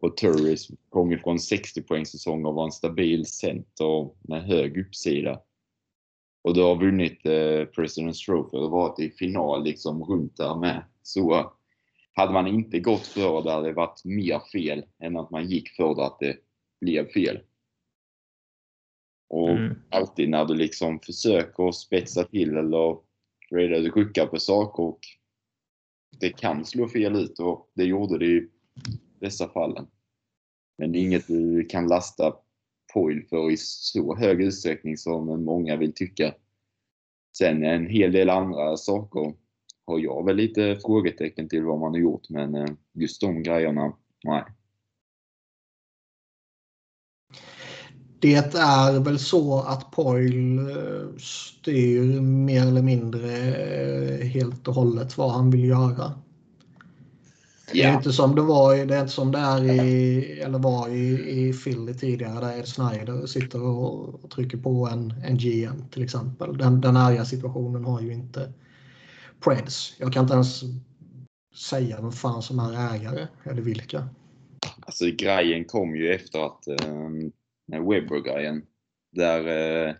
Och 0.00 0.16
Turris 0.16 0.68
kom 0.88 1.10
ju 1.10 1.18
från 1.18 1.38
60 1.38 1.82
poäng 1.82 2.06
säsong 2.06 2.44
och 2.44 2.54
var 2.54 2.64
en 2.64 2.72
stabil 2.72 3.26
center 3.26 4.10
med 4.28 4.44
hög 4.44 4.78
uppsida. 4.78 5.40
Och 6.44 6.54
du 6.54 6.62
har 6.62 6.76
vunnit 6.76 7.26
eh, 7.26 7.66
President's 7.76 8.24
Trophy 8.26 8.56
och 8.56 8.70
varit 8.70 8.98
i 8.98 9.10
final 9.10 9.64
liksom 9.64 10.04
runt 10.04 10.36
där 10.36 10.56
med. 10.56 10.84
Så 11.02 11.52
hade 12.12 12.32
man 12.32 12.46
inte 12.46 12.80
gått 12.80 13.06
för 13.06 13.42
det 13.42 13.52
hade 13.52 13.66
det 13.66 13.72
varit 13.72 14.04
mer 14.04 14.40
fel 14.52 14.84
än 14.98 15.16
att 15.16 15.30
man 15.30 15.44
gick 15.48 15.68
för 15.68 15.94
det 15.94 16.06
att 16.06 16.18
det 16.20 16.36
blev 16.80 17.08
fel. 17.08 17.40
Och 19.28 19.50
Mm. 19.50 19.74
alltid 19.90 20.28
när 20.28 20.44
du 20.44 20.54
liksom 20.54 21.00
försöker 21.00 21.72
spetsa 21.72 22.24
till 22.24 22.56
eller 22.56 22.98
reda 23.50 23.80
du 23.80 23.90
ruckar 23.90 24.26
på 24.26 24.38
saker 24.38 24.82
och 24.82 25.00
det 26.20 26.30
kan 26.30 26.64
slå 26.64 26.88
fel 26.88 27.16
ut 27.16 27.38
och 27.38 27.70
det 27.74 27.84
gjorde 27.84 28.18
det 28.18 28.26
i 28.26 28.48
dessa 29.20 29.48
fallen. 29.48 29.86
Men 30.78 30.92
det 30.92 30.98
är 30.98 31.02
inget 31.02 31.26
du 31.26 31.64
kan 31.64 31.88
lasta 31.88 32.36
Poil 32.94 33.26
för 33.28 33.50
i 33.50 33.56
så 33.56 34.16
hög 34.16 34.42
utsträckning 34.42 34.96
som 34.96 35.44
många 35.44 35.76
vill 35.76 35.94
tycka. 35.94 36.34
Sen 37.36 37.64
en 37.64 37.86
hel 37.86 38.12
del 38.12 38.30
andra 38.30 38.76
saker 38.76 39.34
har 39.86 39.98
jag 39.98 40.26
väl 40.26 40.36
lite 40.36 40.78
frågetecken 40.86 41.48
till 41.48 41.62
vad 41.64 41.78
man 41.80 41.90
har 41.90 41.98
gjort 41.98 42.28
men 42.30 42.54
eh, 42.54 42.66
just 42.92 43.20
de 43.20 43.42
grejerna, 43.42 43.92
nej. 44.24 44.44
Det 48.20 48.34
är 48.54 49.00
väl 49.00 49.18
så 49.18 49.60
att 49.60 49.90
Poil 49.90 50.58
eh, 50.58 51.16
styr 51.18 52.20
mer 52.20 52.66
eller 52.66 52.82
mindre 52.82 53.30
eh, 53.36 54.26
helt 54.26 54.68
och 54.68 54.74
hållet 54.74 55.18
vad 55.18 55.30
han 55.32 55.50
vill 55.50 55.64
göra. 55.64 56.12
Det 57.72 57.82
är 57.82 57.96
inte 57.96 58.12
som 58.12 58.34
det 58.34 58.42
var 58.42 58.74
i- 58.74 58.84
det 58.84 58.94
är 58.96 59.00
inte 59.00 59.12
som 59.12 59.32
det 59.32 59.38
är 59.38 59.64
i, 59.64 60.40
eller 60.40 60.58
var 60.58 60.88
i, 60.88 61.30
i 61.48 61.52
Philly 61.52 61.94
tidigare 61.94 62.40
där 62.46 62.58
Ed 62.58 62.68
Snyder 62.68 63.26
sitter 63.26 63.62
och, 63.62 64.24
och 64.24 64.30
trycker 64.30 64.58
på 64.58 64.88
en, 64.92 65.14
en 65.24 65.38
GM 65.38 65.88
till 65.90 66.02
exempel. 66.02 66.58
Den, 66.58 66.80
den 66.80 67.26
situationen 67.26 67.84
har 67.84 68.00
ju 68.00 68.12
inte 68.12 68.52
Preds. 69.44 70.00
Jag 70.00 70.12
kan 70.12 70.22
inte 70.22 70.34
ens 70.34 70.60
säga 71.54 72.00
vem 72.00 72.12
fan 72.12 72.42
som 72.42 72.58
är 72.58 72.94
ägare 72.94 73.28
eller 73.44 73.62
vilka. 73.62 74.08
Alltså 74.80 75.04
grejen 75.06 75.64
kom 75.64 75.96
ju 75.96 76.14
efter 76.14 76.46
att 76.46 76.66
eh, 76.66 77.08
Webber-grejen 77.66 78.66
där 79.12 79.46
eh, 79.88 79.94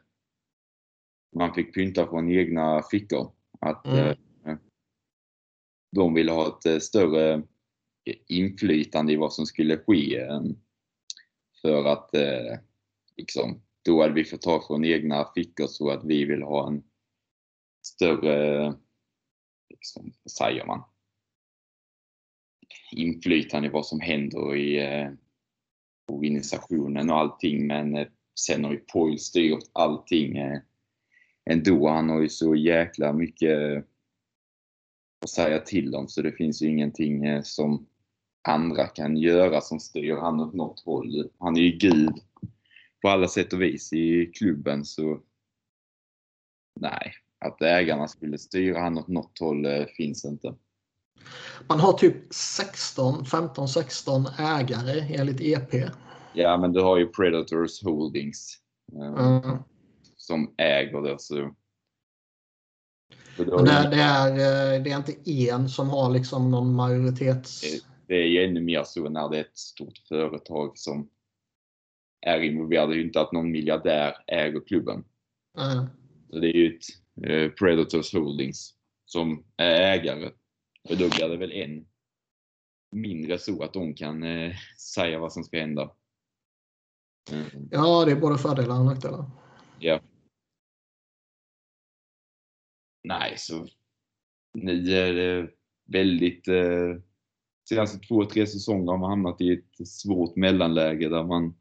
man 1.37 1.55
fick 1.55 1.75
pynta 1.75 2.07
från 2.07 2.31
egna 2.31 2.83
fickor. 2.91 3.33
Att 3.61 3.87
Mm. 3.87 4.07
eh, 4.09 4.17
de 5.97 6.15
ville 6.15 6.33
ha 6.33 6.49
ett 6.49 6.67
eh, 6.67 6.79
större 6.79 7.43
inflytande 8.27 9.13
i 9.13 9.17
vad 9.17 9.33
som 9.33 9.47
skulle 9.47 9.77
ske. 9.77 10.19
Eh, 10.19 10.43
för 11.63 11.85
att 11.85 12.15
eh, 12.15 12.59
liksom, 13.17 13.63
då 13.85 14.03
hade 14.03 14.15
vi 14.15 14.25
fått 14.25 14.43
ta 14.43 14.65
från 14.67 14.85
egna 14.85 15.29
fickor 15.35 15.67
så 15.67 15.91
att 15.91 16.05
vi 16.05 16.25
vill 16.25 16.43
ha 16.43 16.69
en 16.69 16.83
större, 17.87 18.75
liksom, 19.73 20.13
vad 20.23 20.33
säger 20.33 20.67
man, 20.67 20.83
inflytande 22.93 23.69
i 23.69 23.71
vad 23.71 23.87
som 23.87 24.01
händer 24.01 24.57
i 24.57 24.79
eh, 24.79 25.11
organisationen 26.13 27.11
och 27.11 27.19
allting. 27.19 27.67
Men 27.67 27.97
eh, 27.97 28.07
sen 28.35 28.65
har 28.65 28.73
ju 28.73 28.79
Poil 28.79 29.19
styrt 29.19 29.71
allting 29.73 30.39
eh, 30.39 30.61
ändå. 31.51 31.89
Han 31.89 32.09
har 32.09 32.21
ju 32.21 32.29
så 32.29 32.55
jäkla 32.55 33.13
mycket 33.13 33.61
eh, 33.61 33.83
att 35.25 35.31
säga 35.31 35.59
till 35.59 35.95
om 35.95 36.09
så 36.09 36.23
det 36.23 36.33
finns 36.33 36.63
ju 36.63 36.69
ingenting 36.69 37.25
eh, 37.25 37.43
som 37.43 37.87
andra 38.49 38.87
kan 38.87 39.17
göra 39.17 39.61
som 39.61 39.81
styr 39.81 40.17
han 40.17 40.41
åt 40.41 40.55
något 40.55 40.81
håll. 40.81 41.31
Han 41.39 41.57
är 41.57 41.61
ju 41.61 41.79
gud 41.79 42.15
på 43.03 43.09
alla 43.09 43.29
sätt 43.29 43.53
och 43.53 43.63
vis 43.63 43.93
i 43.93 44.27
klubben 44.27 44.85
så 44.85 45.21
Nej, 46.81 47.13
att 47.43 47.63
ägarna 47.63 48.09
skulle 48.09 48.39
styra 48.39 48.79
han 48.81 48.99
åt 48.99 49.09
något 49.09 49.39
håll 49.41 49.67
eh, 49.67 49.85
finns 49.87 50.25
inte. 50.25 50.55
Man 51.69 51.81
har 51.81 51.93
typ 51.93 52.17
16, 52.35 53.25
15, 53.25 53.69
16 53.69 54.27
ägare 54.39 55.15
enligt 55.15 55.41
EP. 55.41 55.91
Ja, 56.35 56.57
men 56.57 56.73
du 56.73 56.81
har 56.81 56.99
ju 56.99 57.09
Predators 57.09 57.83
Holdings 57.83 58.59
Mm. 58.93 59.59
som 60.17 60.55
äger 60.59 61.01
det. 61.03 61.21
Så, 61.21 61.35
Men 63.37 63.47
det, 63.65 63.89
det, 63.91 64.03
är, 64.03 64.31
eh, 64.31 64.83
det 64.83 64.91
är 64.91 64.97
inte 64.97 65.31
en 65.31 65.69
som 65.69 65.89
har 65.91 66.11
liksom 66.11 66.51
någon 66.51 66.75
majoritets... 66.75 67.61
det 68.07 68.15
är 68.15 68.27
ju 68.27 68.45
ännu 68.45 68.61
mer 68.61 68.83
så 68.85 69.09
när 69.09 69.29
det 69.29 69.37
är 69.37 69.41
ett 69.41 69.59
stort 69.59 69.99
företag 70.09 70.79
som 70.79 71.09
är 72.27 72.41
involverad. 72.41 72.89
Det 72.89 72.95
är 72.95 72.97
ju 72.97 73.07
inte 73.07 73.21
att 73.21 73.33
någon 73.33 73.51
miljardär 73.51 74.15
äger 74.27 74.61
klubben. 74.67 75.05
Eh, 75.59 75.85
Så 76.31 76.39
det 76.39 76.47
är 76.49 76.57
ju 76.57 76.77
ett 76.77 76.85
Predators 77.59 78.15
Holdings 78.15 78.75
som 79.05 79.45
är 79.57 79.81
ägare. 79.81 80.31
Det 80.89 81.05
väl 81.37 81.53
en 81.53 81.87
mindre 82.93 83.39
så 83.39 83.63
att 83.63 83.73
de 83.73 83.95
kan 83.95 84.23
eh, 84.23 84.55
säga 84.95 85.19
vad 85.19 85.33
som 85.33 85.45
ska 85.45 85.59
hända. 85.59 85.93
Mm. 87.33 87.69
Ja, 87.71 88.05
det 88.05 88.13
är 88.13 88.21
både 88.21 88.39
fördelar 88.39 88.79
och 88.79 88.87
nackdelar. 88.87 89.31
Ja. 89.79 90.01
Nej, 93.05 93.35
så 93.39 93.67
nu 94.55 94.93
är 94.93 95.15
väldigt... 95.85 96.49
Eh, 96.49 96.97
senaste 97.69 97.99
två, 97.99 98.25
tre 98.25 98.47
säsonger 98.47 98.93
har 98.93 98.99
man 98.99 99.11
hamnat 99.11 99.41
i 99.41 99.53
ett 99.53 99.89
svårt 99.89 100.37
mellanläge 100.37 101.09
där 101.09 101.25
man 101.25 101.55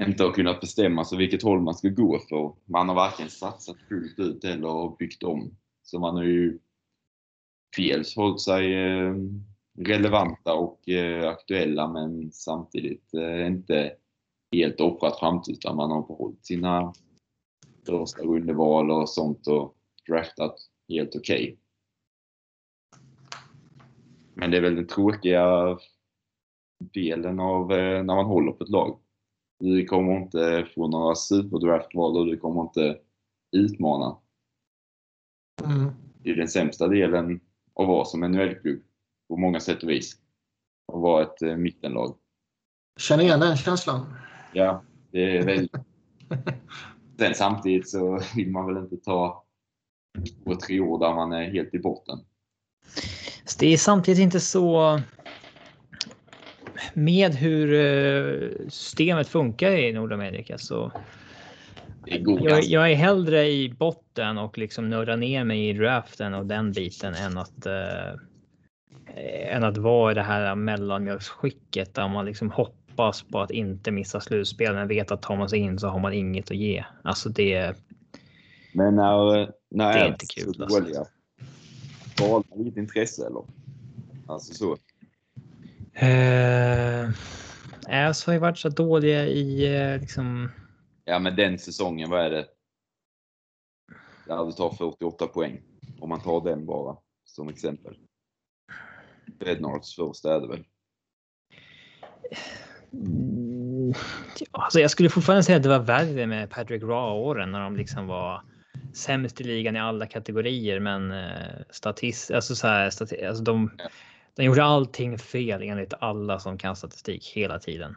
inte 0.00 0.24
har 0.24 0.32
kunnat 0.32 0.60
bestämma 0.60 1.04
sig 1.04 1.18
vilket 1.18 1.42
håll 1.42 1.60
man 1.60 1.74
ska 1.74 1.88
gå 1.88 2.18
för. 2.18 2.54
Man 2.64 2.88
har 2.88 2.96
varken 2.96 3.30
satsat 3.30 3.76
fullt 3.88 4.18
ut 4.18 4.44
eller 4.44 4.96
byggt 4.96 5.22
om. 5.22 5.56
Så 5.82 5.98
man 5.98 6.16
har 6.16 6.24
ju 6.24 6.58
dels 7.76 8.16
hållit 8.16 8.40
sig 8.40 8.74
eh, 8.74 9.14
relevanta 9.78 10.54
och 10.54 10.88
eh, 10.88 11.28
aktuella 11.28 11.88
men 11.88 12.32
samtidigt 12.32 13.14
eh, 13.14 13.46
inte 13.46 13.92
helt 14.52 14.80
offrat 14.80 15.18
framtid 15.18 15.54
utan 15.54 15.76
man 15.76 15.90
har 15.90 16.02
behållit 16.02 16.46
sina 16.46 16.92
första 17.86 18.22
rundeval 18.22 18.90
och 18.90 19.08
sånt 19.08 19.46
och 19.46 19.76
draftat 20.08 20.54
helt 20.88 21.16
okej. 21.16 21.58
Men 24.34 24.50
det 24.50 24.56
är 24.56 24.60
väl 24.60 24.76
den 24.76 24.86
tråkiga 24.86 25.78
delen 26.78 27.40
av 27.40 27.68
när 27.68 28.02
man 28.02 28.26
håller 28.26 28.52
på 28.52 28.64
ett 28.64 28.70
lag. 28.70 29.00
Du 29.58 29.84
kommer 29.84 30.16
inte 30.16 30.66
få 30.74 30.88
några 30.88 31.14
superdraftval 31.14 32.16
och 32.16 32.26
du 32.26 32.36
kommer 32.36 32.62
inte 32.62 32.98
utmana. 33.56 34.16
Mm. 35.64 35.90
Det 36.22 36.30
är 36.30 36.36
den 36.36 36.48
sämsta 36.48 36.88
delen 36.88 37.40
att 37.74 37.86
vara 37.86 38.04
som 38.04 38.22
en 38.22 38.30
NHL-klubb 38.32 38.82
på 39.28 39.36
många 39.36 39.60
sätt 39.60 39.82
och 39.82 39.90
vis. 39.90 40.16
Att 40.92 41.00
vara 41.00 41.22
ett 41.22 41.42
eh, 41.42 41.56
mittenlag. 41.56 42.16
Känner 43.00 43.24
igen 43.24 43.40
den 43.40 43.56
känslan. 43.56 44.14
Ja, 44.52 44.82
det 45.10 45.36
är 45.36 45.44
väl... 45.44 45.68
Sen 47.18 47.34
samtidigt 47.34 47.88
så 47.88 48.20
vill 48.36 48.50
man 48.50 48.66
väl 48.66 48.84
inte 48.84 48.96
ta 48.96 49.44
två, 50.44 50.54
tre 50.54 50.80
år 50.80 50.98
där 50.98 51.14
man 51.14 51.32
är 51.32 51.50
helt 51.50 51.74
i 51.74 51.78
botten. 51.78 52.18
Det 53.58 53.66
är 53.66 53.76
samtidigt 53.76 54.20
inte 54.20 54.40
så 54.40 55.00
med 56.94 57.34
hur 57.34 57.74
eh, 57.74 58.48
systemet 58.68 59.28
funkar 59.28 59.70
i 59.70 59.92
Nordamerika 59.92 60.58
så 60.58 60.92
jag, 62.06 62.64
jag 62.64 62.90
är 62.92 62.94
hellre 62.94 63.48
i 63.48 63.68
botten 63.68 64.38
och 64.38 64.58
liksom 64.58 64.90
nörda 64.90 65.16
ner 65.16 65.44
mig 65.44 65.68
i 65.68 65.72
draften 65.72 66.34
och 66.34 66.46
den 66.46 66.72
biten 66.72 67.14
än 67.14 67.38
att 67.38 67.66
eh, 67.66 68.14
än 69.48 69.64
att 69.64 69.76
vara 69.76 70.12
i 70.12 70.14
det 70.14 70.22
här 70.22 70.54
mellanmjölksskicket 70.54 71.94
där 71.94 72.08
man 72.08 72.24
liksom 72.24 72.50
hoppas 72.50 73.22
på 73.22 73.40
att 73.40 73.50
inte 73.50 73.90
missa 73.90 74.20
slutspel 74.20 74.74
men 74.74 74.88
vet 74.88 75.10
att 75.10 75.22
tar 75.22 75.36
man 75.36 75.48
sig 75.48 75.58
in 75.58 75.78
så 75.78 75.88
har 75.88 75.98
man 75.98 76.12
inget 76.12 76.50
att 76.50 76.56
ge. 76.56 76.84
Alltså 77.02 77.28
det. 77.28 77.76
Men 78.72 78.96
när, 78.96 79.52
när 79.70 79.92
Det 79.92 79.98
är 79.98 80.04
är 80.04 80.08
inte 80.08 80.26
kul, 80.26 80.54
så 80.54 80.62
alltså. 80.62 81.06
man 82.20 82.64
ditt 82.64 82.76
intresse 82.76 83.26
eller? 83.26 83.42
Alltså 84.26 84.54
så. 84.54 84.76
Eh, 85.98 87.10
Äs 87.88 88.26
har 88.26 88.32
ju 88.32 88.38
varit 88.38 88.58
så 88.58 88.68
dåliga 88.68 89.26
i 89.26 89.76
eh, 89.76 90.00
liksom. 90.00 90.50
Ja, 91.04 91.18
men 91.18 91.36
den 91.36 91.58
säsongen, 91.58 92.10
vad 92.10 92.24
är 92.24 92.30
det? 92.30 92.46
Där 94.26 94.44
du 94.44 94.52
tar 94.52 94.70
48 94.70 95.26
poäng. 95.26 95.62
Om 96.00 96.08
man 96.08 96.20
tar 96.20 96.44
den 96.44 96.66
bara 96.66 96.96
som 97.24 97.48
exempel. 97.48 97.96
Bednards 99.38 99.96
första 99.96 100.34
är 100.34 100.40
det 100.40 100.48
väl? 100.48 100.64
Mm, 102.92 103.94
Alltså 104.50 104.80
jag 104.80 104.90
skulle 104.90 105.08
fortfarande 105.10 105.42
säga 105.42 105.56
att 105.56 105.62
det 105.62 105.68
var 105.68 105.78
värre 105.78 106.26
med 106.26 106.50
Patrick 106.50 106.82
Raw-åren 106.82 107.52
när 107.52 107.60
de 107.60 107.76
liksom 107.76 108.06
var 108.06 108.42
sämst 108.94 109.40
i 109.40 109.44
ligan 109.44 109.76
i 109.76 109.80
alla 109.80 110.06
kategorier. 110.06 110.80
Men 110.80 111.12
eh, 111.12 111.62
statist, 111.70 112.30
alltså 112.30 112.54
så 112.54 112.66
här, 112.66 112.90
stati, 112.90 113.24
alltså 113.24 113.44
de, 113.44 113.70
de 114.36 114.44
gjorde 114.44 114.64
allting 114.64 115.18
fel 115.18 115.62
enligt 115.62 115.94
alla 115.98 116.38
som 116.38 116.58
kan 116.58 116.76
statistik 116.76 117.32
hela 117.34 117.58
tiden. 117.58 117.96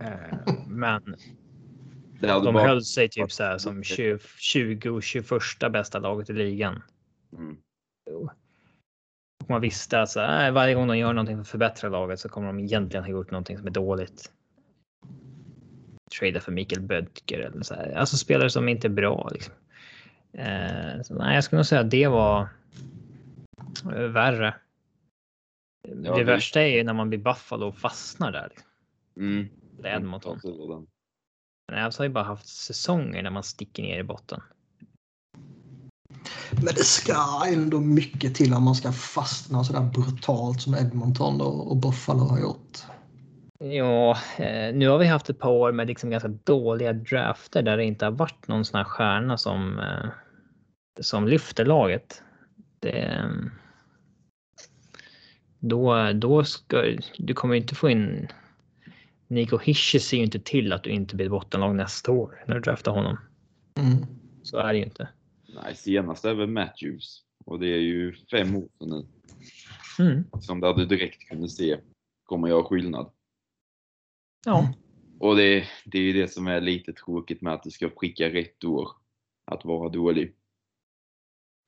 Eh, 0.00 0.54
men 0.66 1.16
de 2.20 2.54
bara- 2.54 2.66
höll 2.68 2.82
sig 2.82 3.08
typ 3.08 3.32
så 3.32 3.42
här 3.42 3.58
som 3.58 3.82
20, 3.82 4.18
20 4.36 4.90
och 4.90 5.02
21 5.02 5.70
bästa 5.70 5.98
laget 5.98 6.30
i 6.30 6.32
ligan. 6.32 6.82
Mm. 7.32 7.56
Och 8.10 9.50
man 9.50 9.60
visste 9.60 10.00
att 10.02 10.10
så 10.10 10.20
här, 10.20 10.50
varje 10.50 10.74
gång 10.74 10.88
de 10.88 10.98
gör 10.98 11.12
någonting 11.12 11.36
för 11.36 11.42
att 11.42 11.48
förbättra 11.48 11.90
laget 11.90 12.20
så 12.20 12.28
kommer 12.28 12.46
de 12.46 12.60
egentligen 12.60 13.04
ha 13.04 13.10
gjort 13.10 13.30
någonting 13.30 13.58
som 13.58 13.66
är 13.66 13.70
dåligt. 13.70 14.32
Trada 16.18 16.40
för 16.40 16.52
Mikael 16.52 16.82
Bödker 16.82 17.38
eller 17.38 17.62
så 17.62 17.74
här. 17.74 17.92
Alltså 17.92 18.16
spelare 18.16 18.50
som 18.50 18.68
inte 18.68 18.86
är 18.86 18.90
bra. 18.90 19.28
Liksom. 19.32 19.54
Eh, 20.32 21.02
så, 21.02 21.14
nej, 21.14 21.34
jag 21.34 21.44
skulle 21.44 21.58
nog 21.58 21.66
säga 21.66 21.80
att 21.80 21.90
det 21.90 22.08
var 22.08 22.48
eh, 23.84 24.02
värre. 24.02 24.54
Det 25.94 26.16
det- 26.16 26.24
värsta 26.24 26.62
är 26.62 26.66
ju 26.66 26.84
när 26.84 26.92
man 26.92 27.08
blir 27.08 27.18
Buffalo 27.18 27.66
och 27.66 27.78
fastnar 27.78 28.32
där. 28.32 28.48
Liksom. 28.48 28.70
Mm. 29.16 29.48
Eller 29.78 29.96
Edmonton. 29.96 30.40
Ta 30.40 30.48
tur 30.48 30.68
den. 30.68 30.86
Men 31.72 31.84
Avs 31.84 31.98
har 31.98 32.04
ju 32.04 32.10
bara 32.12 32.24
haft 32.24 32.48
säsonger 32.48 33.22
när 33.22 33.30
man 33.30 33.42
sticker 33.42 33.82
ner 33.82 33.98
i 33.98 34.02
botten. 34.02 34.40
Men 36.50 36.74
det 36.74 36.84
ska 36.84 37.42
ändå 37.46 37.80
mycket 37.80 38.34
till 38.34 38.54
om 38.54 38.62
man 38.62 38.74
ska 38.74 38.92
fastna 38.92 39.64
så 39.64 39.72
där 39.72 39.80
brutalt 39.80 40.62
som 40.62 40.74
Edmonton 40.74 41.40
och, 41.40 41.76
Buffalo 41.76 42.18
har 42.18 42.40
gjort. 42.40 42.78
Ja, 43.58 44.18
eh, 44.36 44.74
nu 44.74 44.88
har 44.88 44.98
vi 44.98 45.06
haft 45.06 45.30
ett 45.30 45.38
par 45.38 45.50
år 45.50 45.72
med 45.72 45.86
liksom 45.86 46.10
ganska 46.10 46.28
dåliga 46.28 46.92
drafter 46.92 47.62
där 47.62 47.76
det 47.76 47.84
inte 47.84 48.04
har 48.04 48.12
varit 48.12 48.48
någon 48.48 48.64
sån 48.64 48.78
här 48.78 48.84
stjärna 48.84 49.38
som, 49.38 49.78
eh, 49.78 50.10
som 51.00 51.28
lyfter 51.28 51.64
laget. 51.64 52.22
Det, 52.80 52.90
eh, 52.90 53.28
då, 55.58 56.12
då 56.12 56.44
ska 56.44 56.96
du 57.18 57.34
kommer 57.34 57.54
inte 57.54 57.74
få 57.74 57.90
in. 57.90 58.28
Nico 59.26 59.58
Hische 59.58 60.00
ser 60.00 60.16
ju 60.16 60.22
inte 60.22 60.40
till 60.40 60.72
att 60.72 60.84
du 60.84 60.90
inte 60.90 61.16
blir 61.16 61.28
bottenlag 61.28 61.76
nästa 61.76 62.12
år 62.12 62.44
när 62.46 62.54
du 62.54 62.60
draftar 62.60 62.92
honom. 62.92 63.18
Mm. 63.78 64.06
Så 64.42 64.58
är 64.58 64.72
det 64.72 64.78
ju 64.78 64.84
inte. 64.84 65.08
Nej, 65.54 65.76
senast 65.76 66.24
är 66.24 66.34
väl 66.34 66.48
Matthews. 66.48 67.24
Och 67.44 67.58
det 67.58 67.66
är 67.66 67.80
ju 67.80 68.14
fem 68.30 68.56
år 68.56 68.68
sedan 68.78 68.88
nu. 68.88 69.06
Mm. 69.98 70.24
Som 70.40 70.60
där 70.60 70.74
du 70.74 70.86
direkt 70.86 71.28
kunde 71.28 71.48
se 71.48 71.80
kommer 72.24 72.48
göra 72.48 72.64
skillnad. 72.64 73.10
Ja, 74.46 74.74
Och 75.18 75.36
det, 75.36 75.64
det 75.84 75.98
är 75.98 76.02
ju 76.02 76.12
det 76.12 76.28
som 76.28 76.46
är 76.46 76.60
lite 76.60 76.92
tråkigt 76.92 77.42
med 77.42 77.52
att 77.52 77.62
du 77.62 77.70
ska 77.70 77.88
pricka 77.88 78.28
rätt 78.28 78.64
år. 78.64 78.88
Att 79.44 79.64
vara 79.64 79.88
dålig. 79.88 80.34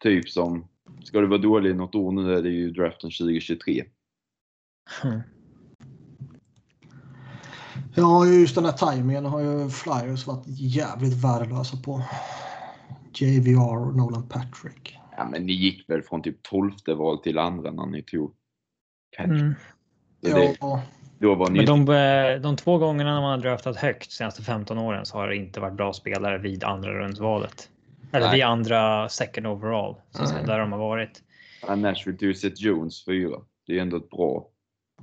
Typ 0.02 0.28
som, 0.28 0.68
ska 1.04 1.20
du 1.20 1.26
vara 1.26 1.38
dålig 1.38 1.76
något 1.76 1.94
år 1.94 2.12
nu 2.12 2.34
är 2.34 2.42
det 2.42 2.48
ju 2.48 2.70
draften 2.70 3.10
2023. 3.10 3.84
Mm. 5.04 5.20
Ja, 7.94 8.26
just 8.26 8.54
den 8.54 8.64
här 8.64 8.72
timingen 8.72 9.24
har 9.24 9.40
ju 9.40 9.70
Flyers 9.70 10.26
varit 10.26 10.44
jävligt 10.46 11.24
värdelösa 11.24 11.76
på. 11.76 12.02
JVR 13.14 13.86
och 13.86 13.96
Nolan 13.96 14.28
Patrick. 14.28 14.98
Ja 15.16 15.28
men 15.30 15.46
ni 15.46 15.52
gick 15.52 15.90
väl 15.90 16.02
från 16.02 16.22
typ 16.22 16.42
12 16.42 16.72
val 16.86 17.18
till 17.18 17.38
andra 17.38 17.70
när 17.70 17.86
ni 17.86 18.02
tog 18.02 18.34
Patrick. 19.16 19.40
Mm. 19.40 19.54
Det, 20.20 20.56
Ja, 20.60 20.82
då 21.18 21.34
var 21.34 21.50
ni 21.50 21.56
Men 21.56 21.66
de, 21.66 21.94
eh, 21.94 22.40
de 22.40 22.56
två 22.56 22.78
gångerna 22.78 23.14
när 23.14 23.20
man 23.20 23.30
har 23.30 23.38
draftat 23.38 23.76
högt 23.76 24.08
de 24.08 24.14
senaste 24.14 24.42
15 24.42 24.78
åren 24.78 25.06
så 25.06 25.18
har 25.18 25.28
det 25.28 25.36
inte 25.36 25.60
varit 25.60 25.74
bra 25.74 25.92
spelare 25.92 26.38
vid 26.38 26.64
andra 26.64 26.92
rundsvalet. 26.92 27.68
Eller 28.12 28.26
Nej. 28.26 28.36
vid 28.36 28.44
andra 28.44 29.08
second 29.08 29.46
overall. 29.46 29.96
Så 30.10 30.22
att 30.22 30.28
säga, 30.28 30.40
Nej. 30.40 30.46
där 30.46 30.58
de 30.58 30.72
har 30.72 30.78
varit. 30.78 31.22
Ja, 31.62 31.76
Nashville 31.76 32.18
tog 32.18 32.36
Seth 32.36 32.62
Jones 32.62 33.04
fyra. 33.04 33.40
Det 33.66 33.78
är 33.78 33.82
ändå 33.82 33.96
ett 33.96 34.10
bra. 34.10 34.48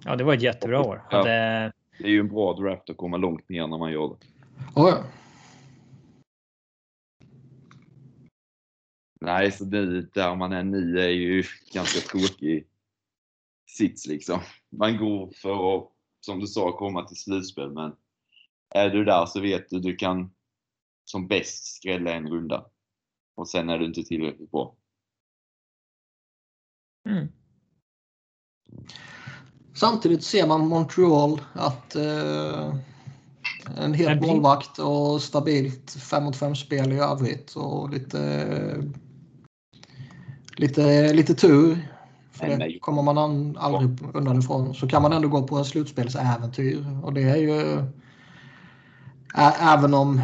Ja, 0.06 0.16
det 0.16 0.24
var 0.24 0.34
ett 0.34 0.42
jättebra 0.42 0.82
år. 0.82 1.04
Ja. 1.12 1.18
Hade, 1.18 1.72
Det 2.00 2.04
är 2.04 2.10
ju 2.12 2.20
en 2.20 2.28
bra 2.28 2.54
draft 2.54 2.90
att 2.90 2.98
komma 2.98 3.18
långt 3.18 3.50
ner 3.50 3.68
när 3.68 3.78
man 3.78 3.92
gör 3.92 4.08
det. 4.08 4.16
ja. 4.76 4.90
ja. 4.90 5.04
Nej, 9.22 9.52
så 9.52 9.64
det, 9.64 10.02
där 10.02 10.36
man 10.36 10.52
är 10.54 10.64
nu 10.64 11.00
är 11.00 11.10
ju 11.10 11.44
ganska 11.74 12.00
tråkig 12.00 12.68
sits 13.70 14.08
liksom. 14.08 14.40
Man 14.70 14.98
går 14.98 15.32
för 15.42 15.78
att, 15.78 15.90
som 16.26 16.40
du 16.40 16.48
sa, 16.48 16.72
komma 16.72 17.08
till 17.08 17.18
slutspel 17.18 17.72
men 17.72 17.96
är 18.76 18.90
du 18.90 19.06
där 19.06 19.26
så 19.26 19.42
vet 19.42 19.70
du 19.70 19.80
du 19.80 19.96
kan 19.96 20.32
som 21.06 21.28
bäst 21.28 21.76
skrälla 21.76 22.14
en 22.14 22.30
runda. 22.30 22.66
Och 23.38 23.49
sen 23.49 23.69
är 23.69 23.80
du 23.80 23.85
inte 23.85 24.03
tillräckligt 24.03 24.51
bra. 24.51 24.76
Mm. 27.09 27.27
Samtidigt 29.73 30.23
ser 30.23 30.47
man 30.47 30.68
Montreal 30.68 31.41
att 31.53 31.95
eh, 31.95 32.76
en 33.77 33.93
het 33.93 34.22
målvakt 34.22 34.80
och 34.80 35.22
stabilt 35.22 35.91
5 35.91 36.23
mot 36.23 36.35
5 36.35 36.55
spel 36.55 36.91
i 36.91 36.99
övrigt 36.99 37.55
och 37.55 37.89
lite, 37.89 38.84
lite, 40.55 41.14
lite 41.14 41.34
tur. 41.34 41.88
För 42.31 42.47
det 42.47 42.57
nej. 42.57 42.80
kommer 42.80 43.01
man 43.01 43.18
an, 43.18 43.57
aldrig 43.59 44.15
undan 44.15 44.39
ifrån. 44.39 44.73
Så 44.73 44.88
kan 44.88 45.01
man 45.01 45.14
ändå 45.14 45.27
gå 45.27 45.47
på 45.47 45.57
en 45.57 45.65
slutspelsäventyr. 45.65 46.85
Och 47.03 47.14
det 47.14 47.23
är 47.23 47.38
ju... 47.38 47.77
Ä, 49.38 49.53
även 49.59 49.93
om, 49.93 50.22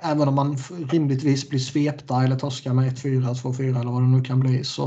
även 0.00 0.28
om 0.28 0.34
man 0.34 0.56
rimligtvis 0.90 1.48
blir 1.48 1.58
svepta 1.58 2.24
eller 2.24 2.36
torskar 2.36 2.74
med 2.74 2.92
1-4, 2.92 3.34
2-4 3.34 3.80
eller 3.80 3.90
vad 3.90 4.02
det 4.02 4.08
nu 4.08 4.22
kan 4.22 4.40
bli 4.40 4.64
så 4.64 4.86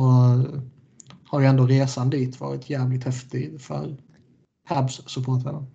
har 1.25 1.39
ju 1.39 1.45
ändå 1.45 1.65
resan 1.65 2.09
dit 2.09 2.39
varit 2.39 2.69
jävligt 2.69 3.03
häftig 3.03 3.61
för 3.61 3.97
Habs-supportrarna. 4.69 5.65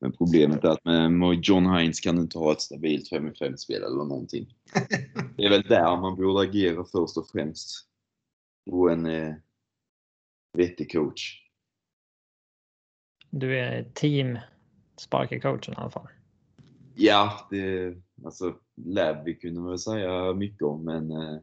Men 0.00 0.12
problemet 0.12 0.64
är 0.64 0.68
att 0.68 1.12
med 1.12 1.40
John 1.42 1.76
Hines 1.76 2.00
kan 2.00 2.16
du 2.16 2.22
inte 2.22 2.38
ha 2.38 2.52
ett 2.52 2.60
stabilt 2.60 3.08
5 3.08 3.34
5 3.38 3.56
spel 3.56 3.82
eller 3.82 4.04
någonting. 4.04 4.54
Det 5.36 5.44
är 5.44 5.50
väl 5.50 5.62
där 5.62 5.96
man 6.00 6.16
borde 6.16 6.48
agera 6.48 6.84
först 6.84 7.16
och 7.16 7.28
främst. 7.28 7.88
Och 8.70 8.92
en 8.92 9.06
eh, 9.06 9.34
vettig 10.52 10.92
coach. 10.92 11.42
Du 13.30 13.58
är 13.58 13.84
team 13.94 14.38
sparkar 14.96 15.38
coachen 15.38 15.74
i 15.74 15.76
alla 15.76 15.90
fall. 15.90 16.08
Ja, 16.94 17.46
det, 17.50 17.94
alltså 18.24 18.54
Läby 18.74 19.34
kunde 19.34 19.60
man 19.60 19.70
väl 19.70 19.78
säga 19.78 20.32
mycket 20.34 20.62
om, 20.62 20.84
men 20.84 21.10
eh, 21.10 21.38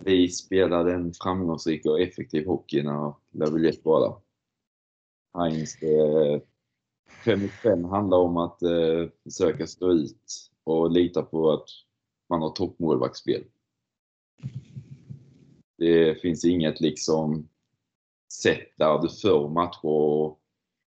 vi 0.00 0.28
spelade 0.28 0.94
en 0.94 1.12
framgångsrik 1.14 1.86
och 1.86 2.00
effektiv 2.00 2.46
hockey 2.46 2.82
när 2.82 3.14
Laviolette 3.30 3.80
var 3.84 4.00
där. 4.00 4.16
Heinz, 5.40 5.82
eh, 5.82 6.40
5 7.24 7.42
mot 7.42 7.50
5 7.50 7.84
handlar 7.84 8.18
om 8.18 8.36
att 8.36 8.62
eh, 8.62 9.08
försöka 9.24 9.66
stå 9.66 9.92
ut 9.92 10.50
och 10.64 10.90
lita 10.90 11.22
på 11.22 11.50
att 11.50 11.68
man 12.28 12.42
har 12.42 12.50
toppmålvaktsspel. 12.50 13.44
Det 15.78 16.20
finns 16.20 16.44
inget 16.44 16.80
liksom 16.80 17.48
sätt 18.42 18.68
där 18.76 18.98
du 18.98 19.08
för 19.08 19.48
matcher 19.48 19.86
och 19.86 20.40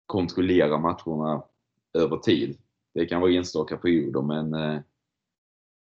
kontrollerar 0.05 0.79
matcherna 0.79 1.43
över 1.93 2.17
tid. 2.17 2.57
Det 2.93 3.05
kan 3.05 3.21
vara 3.21 3.31
enstaka 3.31 3.77
perioder 3.77 4.21
men 4.21 4.53
eh, 4.53 4.81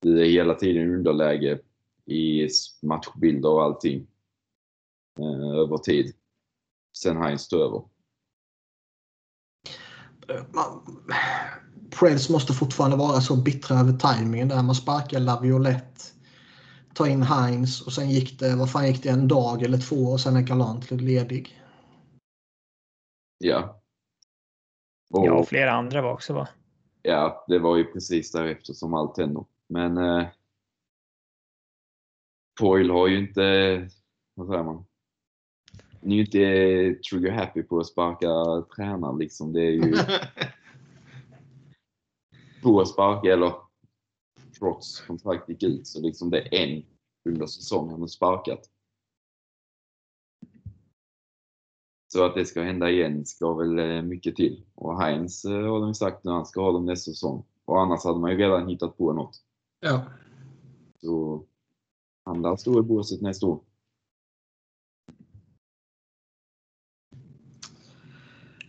du 0.01 0.21
är 0.21 0.25
hela 0.25 0.55
tiden 0.55 0.83
i 0.83 0.95
underläge 0.95 1.61
i 2.05 2.49
matchbilder 2.83 3.49
och 3.49 3.62
allting 3.62 4.07
eh, 5.21 5.59
över 5.59 5.79
tid. 5.79 6.15
Sen 6.97 7.16
Heinz 7.16 7.49
tog 7.49 7.61
över. 7.61 7.83
Preds 11.99 12.31
måste 12.31 12.53
fortfarande 12.53 12.97
vara 12.97 13.21
så 13.21 13.37
bittra 13.37 13.79
över 13.79 13.93
tajmingen 13.93 14.49
där 14.49 14.62
man 14.62 14.75
sparkar 14.75 15.21
Laviolette, 15.21 16.01
tar 16.95 17.07
in 17.07 17.23
Heinz 17.23 17.87
och 17.87 17.93
sen 17.93 18.11
gick 18.11 18.39
det, 18.39 18.57
vad 18.57 18.73
fan 18.73 18.87
gick 18.87 19.03
det, 19.03 19.09
en 19.09 19.29
dag 19.29 19.62
eller 19.62 19.79
två 19.79 19.97
och 19.97 20.21
sen 20.21 20.37
är 20.37 20.43
Galant 20.43 20.91
ledig. 20.91 21.62
Ja. 23.39 23.83
Och, 25.11 25.27
Jag 25.27 25.39
och 25.39 25.49
flera 25.49 25.73
andra 25.73 26.03
var 26.03 26.12
också 26.12 26.35
va? 26.35 26.49
Ja, 27.06 27.44
det 27.48 27.59
var 27.59 27.76
ju 27.76 27.85
precis 27.85 28.32
därefter 28.32 28.72
som 28.72 28.94
allt 28.94 29.18
hände. 29.18 29.44
Men 29.68 29.98
eh, 29.98 30.26
Foyle 32.59 32.90
har 32.90 33.09
ju 33.09 33.18
inte, 33.18 33.43
vad 34.35 34.47
säger 34.47 34.62
man? 34.62 34.85
Han 36.01 36.12
är 36.12 36.16
ju 36.16 36.20
inte 36.20 37.01
trigger 37.01 37.31
happy 37.31 37.62
på 37.62 37.78
att 37.78 37.86
sparka 37.86 38.28
tränaren 38.76 39.18
liksom. 39.18 39.52
Det 39.52 39.60
är 39.60 39.70
ju 39.70 39.94
på 42.62 42.81
att 42.81 42.89
sparka 42.89 43.32
eller 43.32 43.55
trots 44.59 45.01
kontrakt 45.01 45.48
gick 45.48 45.62
ut 45.62 45.86
så 45.86 46.01
liksom 46.01 46.31
det 46.31 46.40
är 46.40 46.55
en 46.55 46.85
under 47.24 47.47
säsong 47.47 47.90
han 47.90 48.01
har 48.01 48.06
sparkat. 48.06 48.70
Så 52.15 52.24
att 52.24 52.35
det 52.35 52.47
ska 52.47 52.62
hända 52.62 52.91
igen 52.91 53.27
ska 53.27 53.55
väl 53.55 53.78
eh, 53.78 54.03
mycket 54.03 54.36
till. 54.36 54.65
Och 54.74 55.03
Heinz 55.03 55.45
eh, 55.45 55.53
har 55.53 55.81
de 55.81 55.95
sagt 55.95 56.24
nu 56.24 56.31
han 56.31 56.47
ska 56.47 56.61
ha 56.61 56.73
dem 56.73 56.86
nästa 56.86 57.11
säsong. 57.11 57.45
Och 57.65 57.81
annars 57.81 58.05
hade 58.05 58.19
man 58.19 58.31
ju 58.31 58.36
redan 58.36 58.69
hittat 58.69 58.99
på 58.99 59.12
något. 59.12 59.36
ja. 59.81 60.03
Så 61.01 61.45
han 62.24 62.43
lär 62.43 62.57
stå 62.57 62.78
i 62.81 62.82
båset 62.82 63.20
nästa 63.20 63.47
år. 63.47 63.61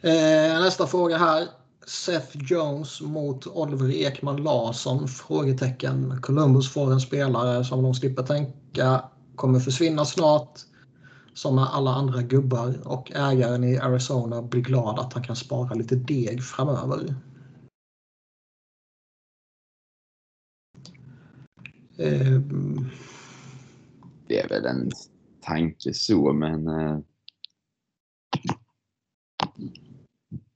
Eh, 0.02 0.62
nästa 0.62 0.88
fråga 0.88 1.18
här. 1.18 1.48
Seth 1.88 2.38
Jones 2.52 3.02
mot 3.02 3.48
Oliver 3.48 3.92
Ekman 3.92 4.44
Larsson? 4.44 5.08
Frågetecken. 5.08 6.22
Columbus 6.22 6.74
får 6.74 6.92
en 6.92 7.02
spelare 7.02 7.64
som 7.64 7.84
de 7.84 7.94
slipper 7.94 8.24
tänka 8.24 9.10
kommer 9.36 9.60
försvinna 9.60 10.06
snart. 10.06 10.60
Som 11.36 11.56
med 11.56 11.64
alla 11.64 11.92
andra 11.94 12.22
gubbar 12.22 12.88
och 12.88 13.12
ägaren 13.12 13.64
i 13.64 13.78
Arizona 13.78 14.42
blir 14.42 14.62
glad 14.62 15.00
att 15.00 15.14
han 15.14 15.24
kan 15.24 15.36
spara 15.36 15.74
lite 15.74 15.96
deg 15.96 16.44
framöver. 16.44 17.16
Eh, 21.98 22.42
Det 24.28 24.40
är 24.40 24.50
väl 24.50 24.66
en 24.66 24.92
tanke 25.42 25.94
så, 25.94 26.34
men... 26.34 26.68
Eh, 26.68 27.00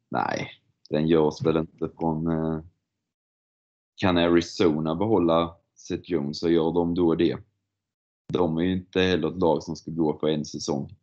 nej, 0.10 0.52
den 0.90 1.08
görs 1.08 1.42
väl 1.42 1.58
inte 1.58 1.90
från... 2.00 2.28
Eh, 2.28 2.64
kan 3.96 4.18
Arizona 4.18 4.96
behålla 4.96 5.56
Seth 5.76 6.12
Jones 6.12 6.40
så 6.40 6.50
gör 6.50 6.72
de 6.74 6.96
då 6.96 7.16
det. 7.16 7.38
De 8.34 8.58
är 8.58 8.62
ju 8.62 8.74
inte 8.74 9.02
heller 9.02 9.28
ett 9.28 9.40
lag 9.40 9.64
som 9.64 9.76
ska 9.76 9.92
gå 9.92 10.18
för 10.20 10.28
en 10.28 10.46
säsong. 10.46 10.96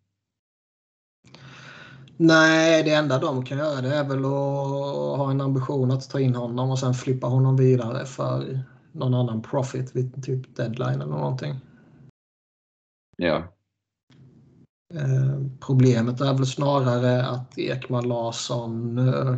Nej, 2.16 2.82
det 2.82 2.94
enda 2.94 3.18
de 3.18 3.44
kan 3.44 3.58
göra 3.58 3.80
det 3.80 3.94
är 3.94 4.04
väl 4.04 4.24
att 4.24 5.18
ha 5.18 5.30
en 5.30 5.40
ambition 5.40 5.90
att 5.90 6.10
ta 6.10 6.20
in 6.20 6.34
honom 6.34 6.70
och 6.70 6.78
sen 6.78 6.94
flippa 6.94 7.26
honom 7.26 7.56
vidare 7.56 8.06
för 8.06 8.60
någon 8.92 9.14
annan 9.14 9.42
profit 9.42 9.96
vid 9.96 10.24
typ 10.24 10.56
deadline 10.56 11.00
eller 11.00 11.06
någonting. 11.06 11.54
Ja, 13.16 13.56
Eh, 14.94 15.40
problemet 15.60 16.20
är 16.20 16.34
väl 16.34 16.46
snarare 16.46 17.26
att 17.26 17.58
Ekman 17.58 18.08
Larsson 18.08 18.98
eh, 18.98 19.36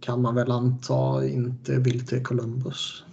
kan 0.00 0.22
man 0.22 0.34
väl 0.34 0.50
anta 0.50 1.26
inte 1.26 1.78
vill 1.78 2.06
till 2.06 2.24
Columbus. 2.24 3.04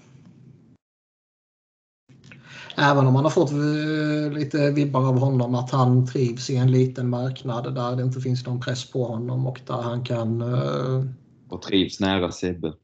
Även 2.81 3.07
om 3.07 3.13
man 3.13 3.23
har 3.23 3.31
fått 3.31 3.51
eh, 3.51 4.31
lite 4.31 4.71
vibbar 4.71 5.07
av 5.07 5.19
honom 5.19 5.55
att 5.55 5.71
han 5.71 6.07
trivs 6.07 6.49
i 6.49 6.55
en 6.55 6.71
liten 6.71 7.09
marknad 7.09 7.75
där 7.75 7.95
det 7.95 8.03
inte 8.03 8.21
finns 8.21 8.45
någon 8.45 8.59
press 8.59 8.91
på 8.91 9.05
honom 9.05 9.47
och 9.47 9.61
där 9.67 9.81
han 9.81 10.03
kan 10.03 10.41
eh, 10.41 11.03
och 11.49 11.61
trivs 11.61 11.99
nära 11.99 12.31
Sebbe. 12.31 12.73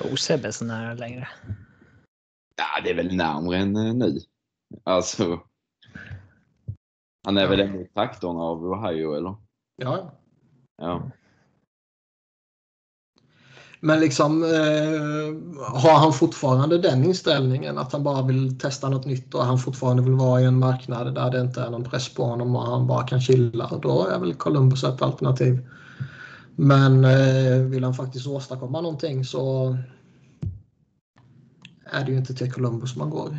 Oh, 0.00 0.14
Sebbe 0.14 0.48
är 0.48 0.52
så 0.52 0.64
nära 0.64 0.94
längre. 0.94 1.28
Ja, 2.56 2.82
det 2.84 2.90
är 2.90 2.94
väl 2.94 3.16
närmare 3.16 3.56
än 3.56 3.76
eh, 3.76 3.94
nu. 3.94 4.18
Alltså. 4.84 5.40
Han 7.24 7.38
är 7.38 7.48
väl 7.48 7.60
ändå 7.60 7.80
i 7.80 7.88
trakterna 7.88 8.40
av 8.40 8.64
Ohio, 8.64 9.14
eller? 9.14 9.36
ja. 9.76 10.16
Ja. 10.76 11.10
Men 13.82 14.00
liksom 14.00 14.42
eh, 14.42 15.58
har 15.80 15.98
han 15.98 16.12
fortfarande 16.12 16.78
den 16.78 17.04
inställningen 17.04 17.78
att 17.78 17.92
han 17.92 18.02
bara 18.02 18.22
vill 18.22 18.58
testa 18.58 18.88
något 18.88 19.06
nytt 19.06 19.34
och 19.34 19.44
han 19.44 19.58
fortfarande 19.58 20.02
vill 20.02 20.14
vara 20.14 20.40
i 20.40 20.44
en 20.44 20.58
marknad 20.58 21.14
där 21.14 21.30
det 21.30 21.40
inte 21.40 21.62
är 21.62 21.70
någon 21.70 21.84
press 21.84 22.14
på 22.14 22.24
honom 22.24 22.56
och 22.56 22.62
han 22.62 22.86
bara 22.86 23.06
kan 23.06 23.20
chilla. 23.20 23.78
Då 23.82 24.06
är 24.06 24.18
väl 24.18 24.34
Columbus 24.34 24.84
ett 24.84 25.02
alternativ. 25.02 25.68
Men 26.56 27.04
eh, 27.04 27.56
vill 27.58 27.84
han 27.84 27.94
faktiskt 27.94 28.26
åstadkomma 28.26 28.80
någonting 28.80 29.24
så 29.24 29.76
är 31.84 32.04
det 32.04 32.12
ju 32.12 32.18
inte 32.18 32.34
till 32.34 32.52
Columbus 32.52 32.96
man 32.96 33.10
går. 33.10 33.38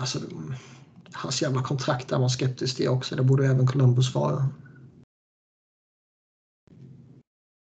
Alltså, 0.00 0.18
hans 1.14 1.42
jävla 1.42 1.62
kontrakt 1.62 2.12
är 2.12 2.18
man 2.18 2.30
skeptisk 2.30 2.76
till 2.76 2.88
också. 2.88 3.16
Det 3.16 3.22
borde 3.22 3.46
även 3.46 3.66
Columbus 3.66 4.14
vara. 4.14 4.48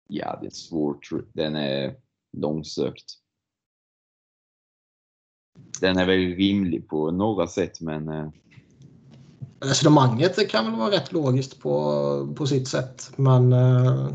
Ja, 0.08 0.38
det 0.42 0.48
är 0.48 0.52
svårt. 0.52 1.10
Den 1.34 1.56
är 1.56 1.96
långsökt. 2.38 3.06
Den 5.82 5.98
är 5.98 6.06
väl 6.06 6.36
rimlig 6.36 6.88
på 6.88 7.12
några 7.12 7.48
sätt, 7.48 7.82
men 7.82 8.10
eh, 8.10 8.30
Resonemanget 9.60 10.50
kan 10.50 10.66
väl 10.66 10.76
vara 10.76 10.92
rätt 10.92 11.12
logiskt 11.12 11.60
på, 11.60 12.34
på 12.38 12.48
sitt 12.48 12.68
sätt, 12.68 13.12
men 13.16 13.54
eh, 13.54 14.10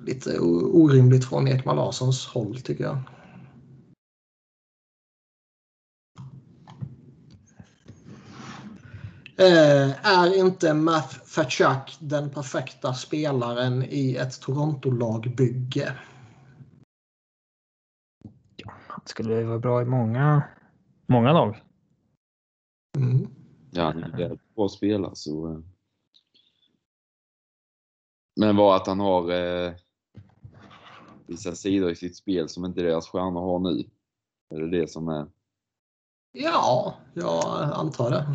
lite 0.00 0.38
orimligt 0.38 1.24
från 1.24 1.48
Ekman 1.48 1.76
Larssons 1.76 2.26
håll 2.26 2.60
tycker 2.60 2.84
jag. 2.84 2.98
Eh, 9.38 10.06
är 10.06 10.38
inte 10.38 10.74
Matt 10.74 11.12
Fatchak 11.12 11.96
den 12.00 12.30
perfekta 12.30 12.94
spelaren 12.94 13.82
i 13.82 14.16
ett 14.16 14.40
Toronto-lagbygge? 14.40 15.92
Han 18.64 19.00
skulle 19.04 19.44
vara 19.44 19.58
bra 19.58 19.82
i 19.82 19.84
många, 19.84 20.42
många 21.06 21.32
lag. 21.32 21.62
Mm. 22.96 23.28
ja, 23.70 23.84
han 23.84 24.02
är 24.02 24.16
väldigt 24.16 24.54
bra 24.54 24.68
spelare. 24.68 25.12
Så, 25.14 25.50
eh. 25.50 25.58
Men 28.36 28.56
vad 28.56 28.76
att 28.76 28.86
han 28.86 29.00
har 29.00 29.30
eh, 29.30 29.72
vissa 31.26 31.54
sidor 31.54 31.90
i 31.90 31.96
sitt 31.96 32.16
spel 32.16 32.48
som 32.48 32.64
inte 32.64 32.82
deras 32.82 33.08
stjärnor 33.08 33.40
har 33.40 33.58
nu. 33.58 33.84
Är 34.54 34.60
det 34.60 34.80
det 34.80 34.90
som 34.90 35.08
är... 35.08 35.26
Ja, 36.32 36.94
jag 37.14 37.44
antar 37.72 38.10
det. 38.10 38.26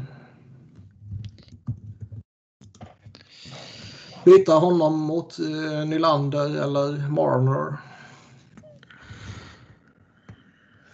Byta 4.26 4.54
honom 4.54 5.00
mot 5.00 5.40
eh, 5.40 5.86
Nylander 5.86 6.62
eller 6.64 7.10
Marner. 7.10 7.78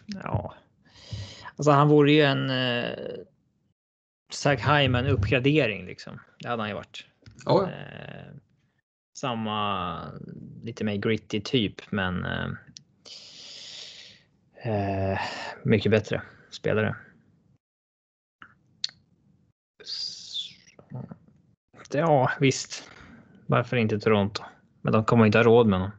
Ja. 0.05 0.53
Alltså 1.55 1.71
han 1.71 1.87
vore 1.87 2.11
ju 2.11 2.21
en 2.21 2.49
eh, 2.49 2.99
Zach 4.31 4.67
Hyman 4.67 5.05
uppgradering 5.07 5.85
liksom. 5.85 6.19
Det 6.39 6.47
hade 6.47 6.61
han 6.61 6.69
ju 6.69 6.75
varit. 6.75 7.05
Ja, 7.45 7.69
Eh, 7.69 8.33
samma 9.17 9.99
lite 10.63 10.83
mer 10.83 10.95
gritty 10.95 11.41
typ, 11.41 11.91
men. 11.91 12.25
Eh, 12.25 12.49
eh, 14.71 15.19
mycket 15.63 15.91
bättre 15.91 16.21
spelare. 16.49 16.95
Ja, 21.91 22.31
visst. 22.39 22.89
Varför 23.47 23.77
inte 23.77 23.99
Toronto? 23.99 24.43
Men 24.81 24.93
de 24.93 25.05
kommer 25.05 25.25
inte 25.25 25.37
ha 25.37 25.43
råd 25.43 25.67
med 25.67 25.79
honom. 25.79 25.91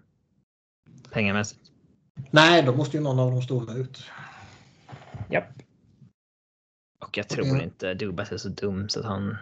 Pengamässigt. 1.10 1.60
Nej, 2.30 2.62
då 2.62 2.74
måste 2.76 2.96
ju 2.96 3.02
någon 3.02 3.18
av 3.18 3.30
dem 3.30 3.42
stå 3.42 3.72
ut. 3.76 4.04
Japp. 5.30 5.44
Och 7.04 7.18
jag 7.18 7.28
tror 7.28 7.46
Mm. 7.46 7.60
inte 7.60 7.94
Dubas 7.94 8.32
är 8.32 8.36
så 8.36 8.48
dum 8.48 8.88
så 8.88 9.00
att 9.00 9.06
han 9.06 9.36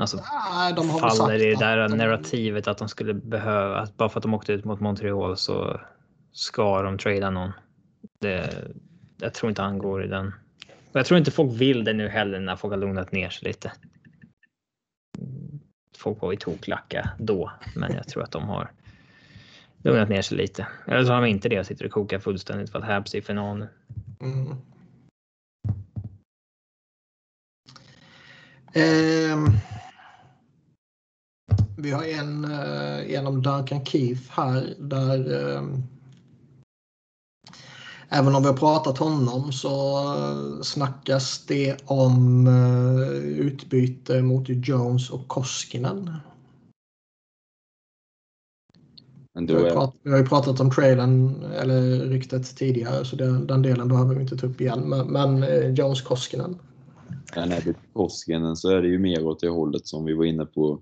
alltså, 0.00 0.20
Nej, 0.52 0.72
de 0.72 0.88
faller 0.88 1.34
i 1.34 1.50
det 1.50 1.58
där 1.58 1.88
de- 1.88 1.96
narrativet 1.96 2.68
att 2.68 2.78
de 2.78 2.88
skulle 2.88 3.14
behöva, 3.14 3.78
att 3.80 3.96
bara 3.96 4.08
för 4.08 4.18
att 4.20 4.22
de 4.22 4.34
åkte 4.34 4.52
ut 4.52 4.64
mot 4.64 4.80
Montreal 4.80 5.36
så 5.36 5.80
ska 6.32 6.82
de 6.82 6.98
trada 6.98 7.30
någon. 7.30 7.52
Det, 8.20 8.64
jag 9.20 9.34
tror 9.34 9.50
inte 9.50 9.62
han 9.62 9.78
går 9.78 10.04
i 10.04 10.08
den. 10.08 10.26
Och 10.92 10.96
jag 11.00 11.06
tror 11.06 11.18
inte 11.18 11.30
folk 11.30 11.52
vill 11.60 11.84
det 11.84 11.92
nu 11.92 12.08
heller 12.08 12.40
när 12.40 12.56
folk 12.56 12.72
har 12.72 12.78
lugnat 12.78 13.12
ner 13.12 13.28
sig 13.30 13.48
lite. 13.48 13.72
Folk 15.98 16.22
var 16.22 16.32
i 16.32 16.36
toklacka 16.36 17.10
då, 17.18 17.52
men 17.76 17.94
jag 17.94 18.08
tror 18.08 18.22
att 18.22 18.32
de 18.32 18.48
har 18.48 18.70
lugnat 19.82 20.08
ner 20.08 20.22
sig 20.22 20.38
lite. 20.38 20.66
Eller 20.86 21.04
så 21.04 21.12
har 21.12 21.22
de 21.22 21.28
inte 21.28 21.48
det 21.48 21.60
och 21.60 21.66
sitter 21.66 21.84
och 21.84 21.90
kokar 21.90 22.18
fullständigt 22.18 22.70
för 22.70 22.78
att 22.78 22.84
Habs 22.84 23.14
är 23.14 23.18
i 23.18 23.22
final 23.22 23.58
nu. 23.58 23.68
Mm. 24.20 24.50
Eh, 28.72 29.54
vi 31.76 31.90
har 31.90 32.04
en 32.04 32.44
eh, 32.44 33.10
genom 33.10 33.42
Duncan 33.42 33.84
Keith 33.84 34.22
här 34.30 34.74
där 34.78 35.54
eh, 35.56 35.62
även 38.08 38.34
om 38.34 38.42
vi 38.42 38.48
har 38.48 38.56
pratat 38.56 38.98
honom 38.98 39.52
så 39.52 39.98
eh, 39.98 40.62
snackas 40.62 41.46
det 41.46 41.76
om 41.84 42.46
eh, 42.46 43.18
utbyte 43.18 44.22
mot 44.22 44.44
Jones 44.48 45.10
och 45.10 45.28
Koskinen. 45.28 46.10
Vi 49.32 49.54
har, 49.54 49.60
ju 49.60 49.66
är, 49.66 49.70
prat, 49.70 49.94
vi 50.02 50.10
har 50.10 50.18
ju 50.18 50.26
pratat 50.26 50.60
om 50.60 50.70
trailen 50.70 51.42
eller 51.42 52.00
ryktet 52.00 52.56
tidigare 52.56 53.04
så 53.04 53.16
den, 53.16 53.46
den 53.46 53.62
delen 53.62 53.88
behöver 53.88 54.14
vi 54.14 54.22
inte 54.22 54.36
ta 54.36 54.46
upp 54.46 54.60
igen. 54.60 54.80
Men, 54.80 55.06
men 55.06 55.42
eh, 55.42 55.70
Jones 55.70 56.02
Koskinen. 56.02 56.58
men 57.36 57.52
är 57.52 57.60
det 57.60 57.74
Koskinen 57.92 58.56
så 58.56 58.70
är 58.70 58.82
det 58.82 58.88
ju 58.88 58.98
mer 58.98 59.26
åt 59.26 59.40
det 59.40 59.48
hållet 59.48 59.86
som 59.86 60.04
vi 60.04 60.14
var 60.14 60.24
inne 60.24 60.44
på. 60.44 60.80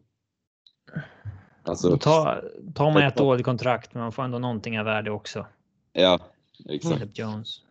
Alltså, 1.62 1.90
Då 1.90 1.96
tar, 1.96 2.50
tar 2.74 2.92
man 2.92 3.02
ett 3.02 3.16
dåligt 3.16 3.44
kontrakt, 3.44 3.94
men 3.94 4.02
man 4.02 4.12
får 4.12 4.22
ändå 4.22 4.38
någonting 4.38 4.78
av 4.78 4.84
värde 4.84 5.10
också. 5.10 5.46
ja, 5.92 6.20
exakt. 6.68 7.18
Jones. 7.18 7.62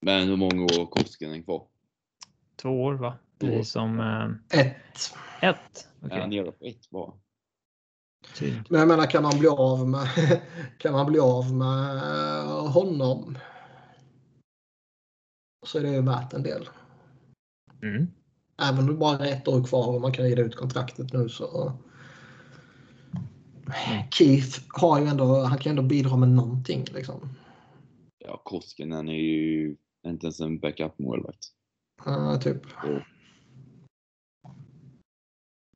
Men 0.00 0.28
hur 0.28 0.36
många 0.36 0.62
år 0.62 0.78
har 0.78 0.86
Koskinen 0.86 1.42
kvar? 1.42 1.66
Två 2.56 2.82
år 2.82 2.94
va? 2.94 3.18
Precis 3.38 3.72
som 3.72 4.00
eh, 4.00 4.60
Ett. 4.60 5.14
ett. 5.40 5.88
Är 6.00 6.06
Okej. 6.06 6.20
han 6.20 6.30
nere 6.30 6.52
på 6.52 6.64
ett 6.64 6.90
bara? 6.90 7.12
Tydligt. 8.34 8.70
Men 8.70 8.80
jag 8.80 8.88
menar 8.88 9.10
kan 9.10 9.22
man 9.22 9.38
bli 9.38 9.48
av 9.48 9.88
med, 9.88 10.08
kan 10.78 10.92
man 10.92 11.06
bli 11.06 11.18
av 11.18 11.54
med 11.54 12.02
honom 12.72 13.38
så 15.66 15.78
är 15.78 15.82
det 15.82 15.90
ju 15.90 16.02
värt 16.02 16.32
en 16.32 16.42
del. 16.42 16.68
Mm. 17.82 18.06
Även 18.62 18.78
om 18.78 18.86
det 18.86 18.94
bara 18.94 19.26
är 19.26 19.32
ett 19.32 19.48
år 19.48 19.64
kvar 19.64 19.94
och 19.94 20.00
man 20.00 20.12
kan 20.12 20.24
rida 20.24 20.42
ut 20.42 20.56
kontraktet 20.56 21.12
nu 21.12 21.28
så. 21.28 21.72
Keith 24.10 24.60
har 24.68 25.00
ju 25.00 25.06
ändå, 25.06 25.42
han 25.42 25.58
kan 25.58 25.70
ju 25.70 25.70
ändå 25.70 25.82
bidra 25.82 26.16
med 26.16 26.28
någonting. 26.28 26.84
Liksom. 26.94 27.28
Ja, 28.18 28.42
Koskinen 28.44 29.08
är 29.08 29.12
ju 29.12 29.76
inte 30.06 30.26
ens 30.26 30.40
en 30.40 30.58
backup-målvakt. 30.60 31.44
Uh, 32.06 32.38
typ. 32.38 32.62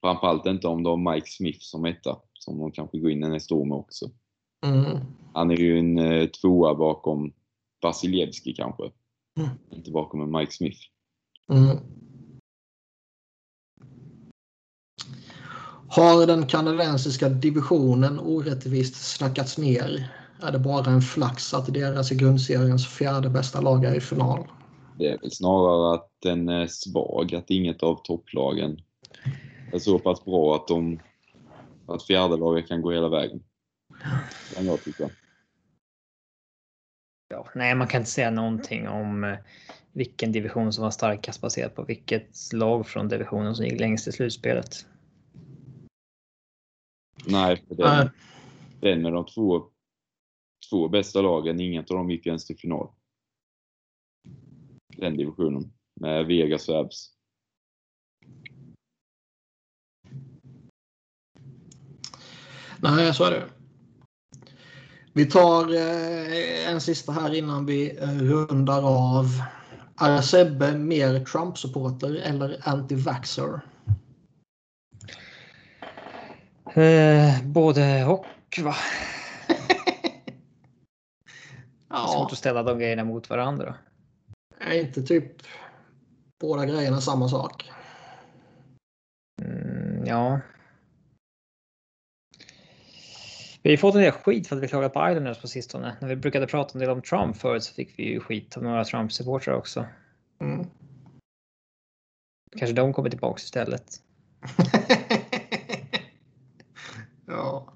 Framförallt 0.01 0.47
inte 0.47 0.69
om 0.69 0.83
de 0.83 1.07
har 1.07 1.15
Mike 1.15 1.27
Smith 1.31 1.59
som 1.61 1.85
etta, 1.85 2.19
som 2.35 2.59
de 2.59 2.73
kanske 2.73 2.99
går 2.99 3.11
in 3.11 3.25
i 3.25 3.29
nästa 3.29 3.55
år 3.55 3.65
med 3.65 3.77
också. 3.77 4.11
Mm. 4.67 4.99
Han 5.35 5.51
är 5.51 5.57
ju 5.57 5.79
en 5.79 5.99
eh, 5.99 6.27
tvåa 6.27 6.75
bakom 6.75 7.33
Vasilevski 7.83 8.55
kanske. 8.55 8.83
Mm. 9.41 9.51
Inte 9.71 9.91
bakom 9.91 10.23
en 10.23 10.31
Mike 10.31 10.53
Smith. 10.53 10.81
Mm. 11.53 11.79
Har 15.91 16.27
den 16.27 16.47
kanadensiska 16.47 17.29
divisionen 17.29 18.21
orättvist 18.21 18.95
snackats 18.95 19.59
ner? 19.59 20.11
Är 20.43 20.53
det 20.53 20.59
bara 20.59 20.91
en 20.91 21.01
flax 21.01 21.55
att 21.55 21.75
deras 21.75 22.13
i 22.13 22.15
grundseriens 22.15 22.87
fjärde 22.87 23.29
bästa 23.29 23.61
lag 23.61 23.85
är 23.85 23.95
i 23.95 24.01
final? 24.01 24.47
Det 24.99 25.07
är 25.07 25.19
väl 25.19 25.31
snarare 25.31 25.95
att 25.95 26.11
den 26.23 26.49
är 26.49 26.67
svag, 26.67 27.35
att 27.35 27.51
inget 27.51 27.83
av 27.83 28.01
topplagen 28.05 28.81
är 29.73 29.79
så 29.79 29.99
pass 29.99 30.25
bra 30.25 30.57
att 30.57 30.69
de 30.69 31.01
att 31.87 32.03
fjärdelaget 32.03 32.69
kan 32.69 32.83
gå 32.83 32.93
hela 32.93 33.09
vägen. 33.09 33.43
Kan 34.55 34.67
jag 34.67 34.85
tycka. 34.85 35.11
Ja, 37.29 37.47
nej, 37.55 37.75
man 37.75 37.87
kan 37.89 38.01
inte 38.01 38.11
säga 38.11 38.31
någonting 38.31 38.89
om 38.89 39.25
eh, 39.25 39.37
vilken 39.93 40.33
division 40.33 40.73
som 40.73 40.85
var 40.85 40.91
starkast 40.91 41.41
baserat 41.41 41.75
på 41.75 41.83
vilket 41.83 42.53
lag 42.53 42.87
från 42.87 43.09
divisionen 43.09 43.55
som 43.55 43.65
gick 43.65 43.81
längst 43.81 44.09
i 44.09 44.13
slutspelet. 44.13 44.87
Nej, 47.31 47.65
för 47.69 47.75
Nej. 47.75 47.97
den, 47.99 48.11
den 48.81 49.03
med 49.03 49.13
de 49.13 49.27
två, 49.27 49.71
två 50.71 50.89
bästa 50.89 51.21
lagen, 51.21 51.61
inget 51.61 51.91
av 51.91 51.97
dem 51.97 52.11
gick 52.11 52.27
ens 52.27 52.47
till 52.47 52.59
final. 52.59 52.89
Den 54.97 55.17
divisionen 55.17 55.73
med 56.01 56.27
Vegas 56.27 56.69
och 56.69 56.79
Abs. 56.79 57.15
Nej, 62.81 63.15
så 63.15 63.25
är 63.25 63.31
det. 63.31 63.49
Vi 65.13 65.27
tar 65.27 65.75
eh, 65.75 66.69
en 66.73 66.81
sista 66.81 67.13
här 67.13 67.35
innan 67.35 67.67
vi 67.67 67.99
eh, 67.99 68.19
rundar 68.19 68.83
av. 68.83 69.27
Är 70.01 70.21
Sebbe 70.21 70.79
mer 70.79 71.25
Trump-supporter 71.25 72.15
eller 72.15 72.61
anti-vaxxer? 72.63 73.61
Eh, 76.79 77.43
både 77.45 78.05
och 78.05 78.27
va? 78.63 78.75
Ja, 81.91 82.07
svårt 82.07 82.33
att 82.33 82.39
ställa 82.39 82.63
de 82.63 82.79
grejerna 82.79 83.05
mot 83.05 83.31
varandra. 83.31 83.75
är 84.61 84.81
inte 84.81 85.03
typ 85.03 85.33
båda 86.41 86.67
grejerna 86.67 87.01
samma 87.01 87.29
sak? 87.29 87.71
Mm, 89.43 90.05
ja. 90.07 90.41
Vi 93.63 93.71
har 93.71 93.77
fått 93.77 93.95
en 93.95 94.01
del 94.01 94.13
skit 94.13 94.49
för 94.49 94.57
att 94.57 94.63
vi 94.63 94.69
klagat 94.69 94.93
på 94.93 95.11
Islanders 95.11 95.41
på 95.41 95.49
sistone. 95.49 95.97
När 96.01 96.09
vi 96.09 96.17
brukade 96.17 96.47
prata 96.47 96.73
en 96.75 96.81
del 96.81 96.91
om 96.91 97.03
Trump 97.03 97.37
förut 97.37 97.65
så 97.65 97.75
fick 97.75 97.99
vi 97.99 98.03
ju 98.03 98.21
skit 98.21 98.57
av 98.57 98.63
några 98.63 98.85
Trump-supportrar 98.85 99.55
också. 99.55 99.87
Mm. 100.41 100.67
Kanske 102.59 102.75
de 102.75 102.93
kommer 102.93 103.11
tillbaka 103.11 103.41
istället. 103.41 104.03
ja. 107.29 107.73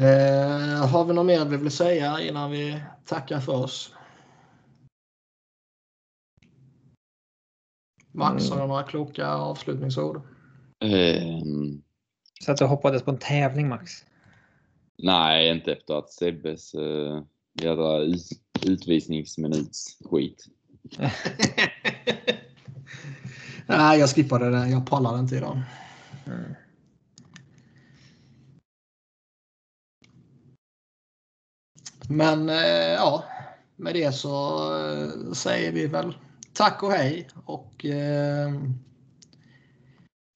Eh, 0.00 0.86
har 0.88 1.04
vi 1.04 1.14
något 1.14 1.26
mer 1.26 1.44
vi 1.44 1.56
vill 1.56 1.70
säga 1.70 2.20
innan 2.20 2.50
vi 2.50 2.82
tackar 3.04 3.40
för 3.40 3.52
oss? 3.52 3.94
Max, 8.12 8.50
har 8.50 8.60
du 8.60 8.66
några 8.66 8.82
kloka 8.82 9.28
avslutningsord? 9.28 10.20
Ehm, 10.80 11.82
Så 12.40 12.52
att 12.52 12.58
du 12.58 12.64
hoppades 12.64 13.02
på 13.02 13.10
en 13.10 13.18
tävling 13.18 13.68
Max? 13.68 13.92
nej, 14.98 15.50
inte 15.50 15.72
efter 15.72 15.94
att 15.94 16.10
Sebbes 16.10 16.74
uh, 16.74 17.22
jävla 17.52 17.98
ut, 17.98 18.28
utvisningsminuts 18.66 19.98
skit. 20.04 20.46
Nej, 23.66 23.98
jag 23.98 24.10
skippade 24.10 24.50
det. 24.50 24.68
Jag 24.68 24.86
pallade 24.86 25.18
inte 25.18 25.36
idag. 25.36 25.62
Mm. 26.26 26.54
Men 32.08 32.48
eh, 32.48 32.94
ja, 32.94 33.24
med 33.76 33.94
det 33.94 34.12
så 34.12 34.58
eh, 34.78 35.32
säger 35.32 35.72
vi 35.72 35.86
väl 35.86 36.16
tack 36.52 36.82
och 36.82 36.92
hej. 36.92 37.28
Och 37.44 37.84
eh, 37.84 38.52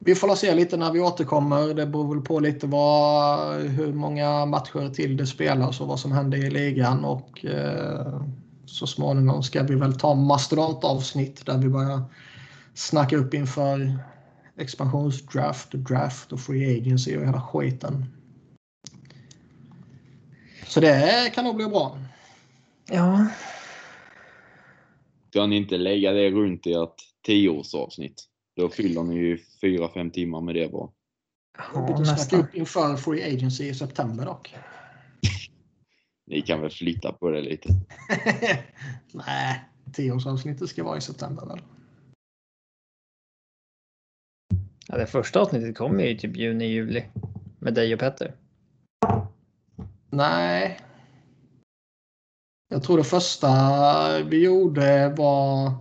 vi 0.04 0.14
får 0.14 0.34
se 0.34 0.54
lite 0.54 0.76
när 0.76 0.92
vi 0.92 1.00
återkommer. 1.00 1.74
Det 1.74 1.86
beror 1.86 2.14
väl 2.14 2.24
på 2.24 2.40
lite 2.40 2.66
vad, 2.66 3.60
hur 3.60 3.92
många 3.92 4.46
matcher 4.46 4.94
till 4.94 5.16
det 5.16 5.26
spelas 5.26 5.80
och 5.80 5.88
vad 5.88 6.00
som 6.00 6.12
händer 6.12 6.38
i 6.38 6.50
ligan. 6.50 7.04
Och 7.04 7.44
eh, 7.44 8.22
så 8.66 8.86
småningom 8.86 9.42
ska 9.42 9.62
vi 9.62 9.74
väl 9.74 9.98
ta 9.98 10.14
mastodontavsnitt 10.14 11.46
där 11.46 11.58
vi 11.58 11.68
börjar 11.68 12.02
snacka 12.80 13.16
upp 13.16 13.34
inför 13.34 13.98
expansionsdraft, 14.56 15.72
draft 15.72 16.32
och 16.32 16.40
free 16.40 16.78
agency 16.78 17.16
och 17.16 17.26
hela 17.26 17.40
skiten. 17.40 18.04
Så 20.66 20.80
det 20.80 21.32
kan 21.34 21.44
nog 21.44 21.56
bli 21.56 21.66
bra. 21.66 21.98
Ja, 22.90 23.26
Ska 25.30 25.46
ni 25.46 25.56
inte 25.56 25.76
lägga 25.76 26.12
det 26.12 26.30
runt 26.30 26.66
i 26.66 26.72
ett 26.72 26.94
tioårsavsnitt? 27.22 28.24
Då 28.56 28.68
fyller 28.68 29.02
ni 29.02 29.14
ju 29.14 29.38
fyra 29.60 29.88
fem 29.88 30.10
timmar 30.10 30.40
med 30.40 30.54
det 30.54 30.72
bara. 30.72 30.90
Ja 31.74 31.98
nästan. 31.98 32.40
upp 32.40 32.54
inför 32.54 32.96
free 32.96 33.36
agency 33.36 33.64
i 33.64 33.74
september 33.74 34.24
dock. 34.24 34.54
Ni 36.26 36.42
kan 36.42 36.60
väl 36.60 36.70
flytta 36.70 37.12
på 37.12 37.30
det 37.30 37.40
lite. 37.40 37.68
Nej, 39.12 39.64
tioårsavsnittet 39.92 40.68
ska 40.68 40.84
vara 40.84 40.98
i 40.98 41.00
september 41.00 41.46
väl? 41.46 41.60
Ja, 44.92 44.98
det 44.98 45.06
första 45.06 45.40
avsnittet 45.40 45.76
kommer 45.76 46.04
ju 46.04 46.14
typ 46.14 46.36
juni, 46.36 46.64
juli. 46.64 47.04
Med 47.58 47.74
dig 47.74 47.94
och 47.94 48.00
Petter. 48.00 48.34
Nej. 50.10 50.80
Jag 52.68 52.82
tror 52.82 52.96
det 52.96 53.04
första 53.04 53.48
vi 54.22 54.44
gjorde 54.44 55.14
var... 55.18 55.72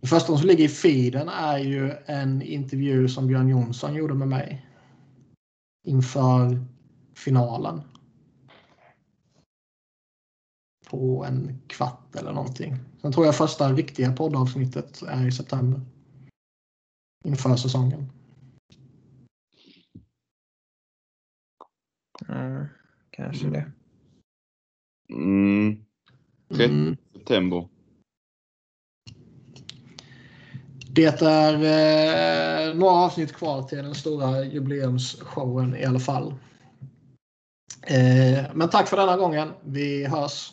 Det 0.00 0.06
första 0.06 0.36
som 0.36 0.48
ligger 0.48 0.64
i 0.64 0.68
feeden 0.68 1.28
är 1.28 1.58
ju 1.58 1.92
en 2.06 2.42
intervju 2.42 3.08
som 3.08 3.26
Björn 3.26 3.48
Jonsson 3.48 3.94
gjorde 3.94 4.14
med 4.14 4.28
mig. 4.28 4.66
Inför 5.86 6.64
finalen. 7.16 7.82
På 10.90 11.24
en 11.24 11.60
kvart 11.66 12.16
eller 12.16 12.32
någonting. 12.32 12.76
Sen 13.02 13.12
tror 13.12 13.26
jag 13.26 13.36
första 13.36 13.72
riktiga 13.72 14.12
poddavsnittet 14.12 15.02
är 15.02 15.26
i 15.26 15.32
september. 15.32 15.80
Inför 17.24 17.56
säsongen. 17.56 18.10
Mm, 22.28 22.66
kanske 23.10 23.46
det. 23.48 23.72
Mm, 25.12 25.84
13 26.48 26.70
Mm. 26.70 26.96
september. 27.12 27.68
Det 30.90 31.22
är 31.22 31.54
eh, 31.54 32.74
några 32.74 32.92
avsnitt 32.92 33.32
kvar 33.32 33.62
till 33.62 33.78
den 33.78 33.94
stora 33.94 34.44
jubileumsshowen 34.44 35.76
i 35.76 35.84
alla 35.84 36.00
fall. 36.00 36.34
Eh, 37.82 38.44
men 38.54 38.68
tack 38.70 38.88
för 38.88 38.96
denna 38.96 39.16
gången. 39.16 39.52
Vi 39.64 40.06
hörs. 40.06 40.52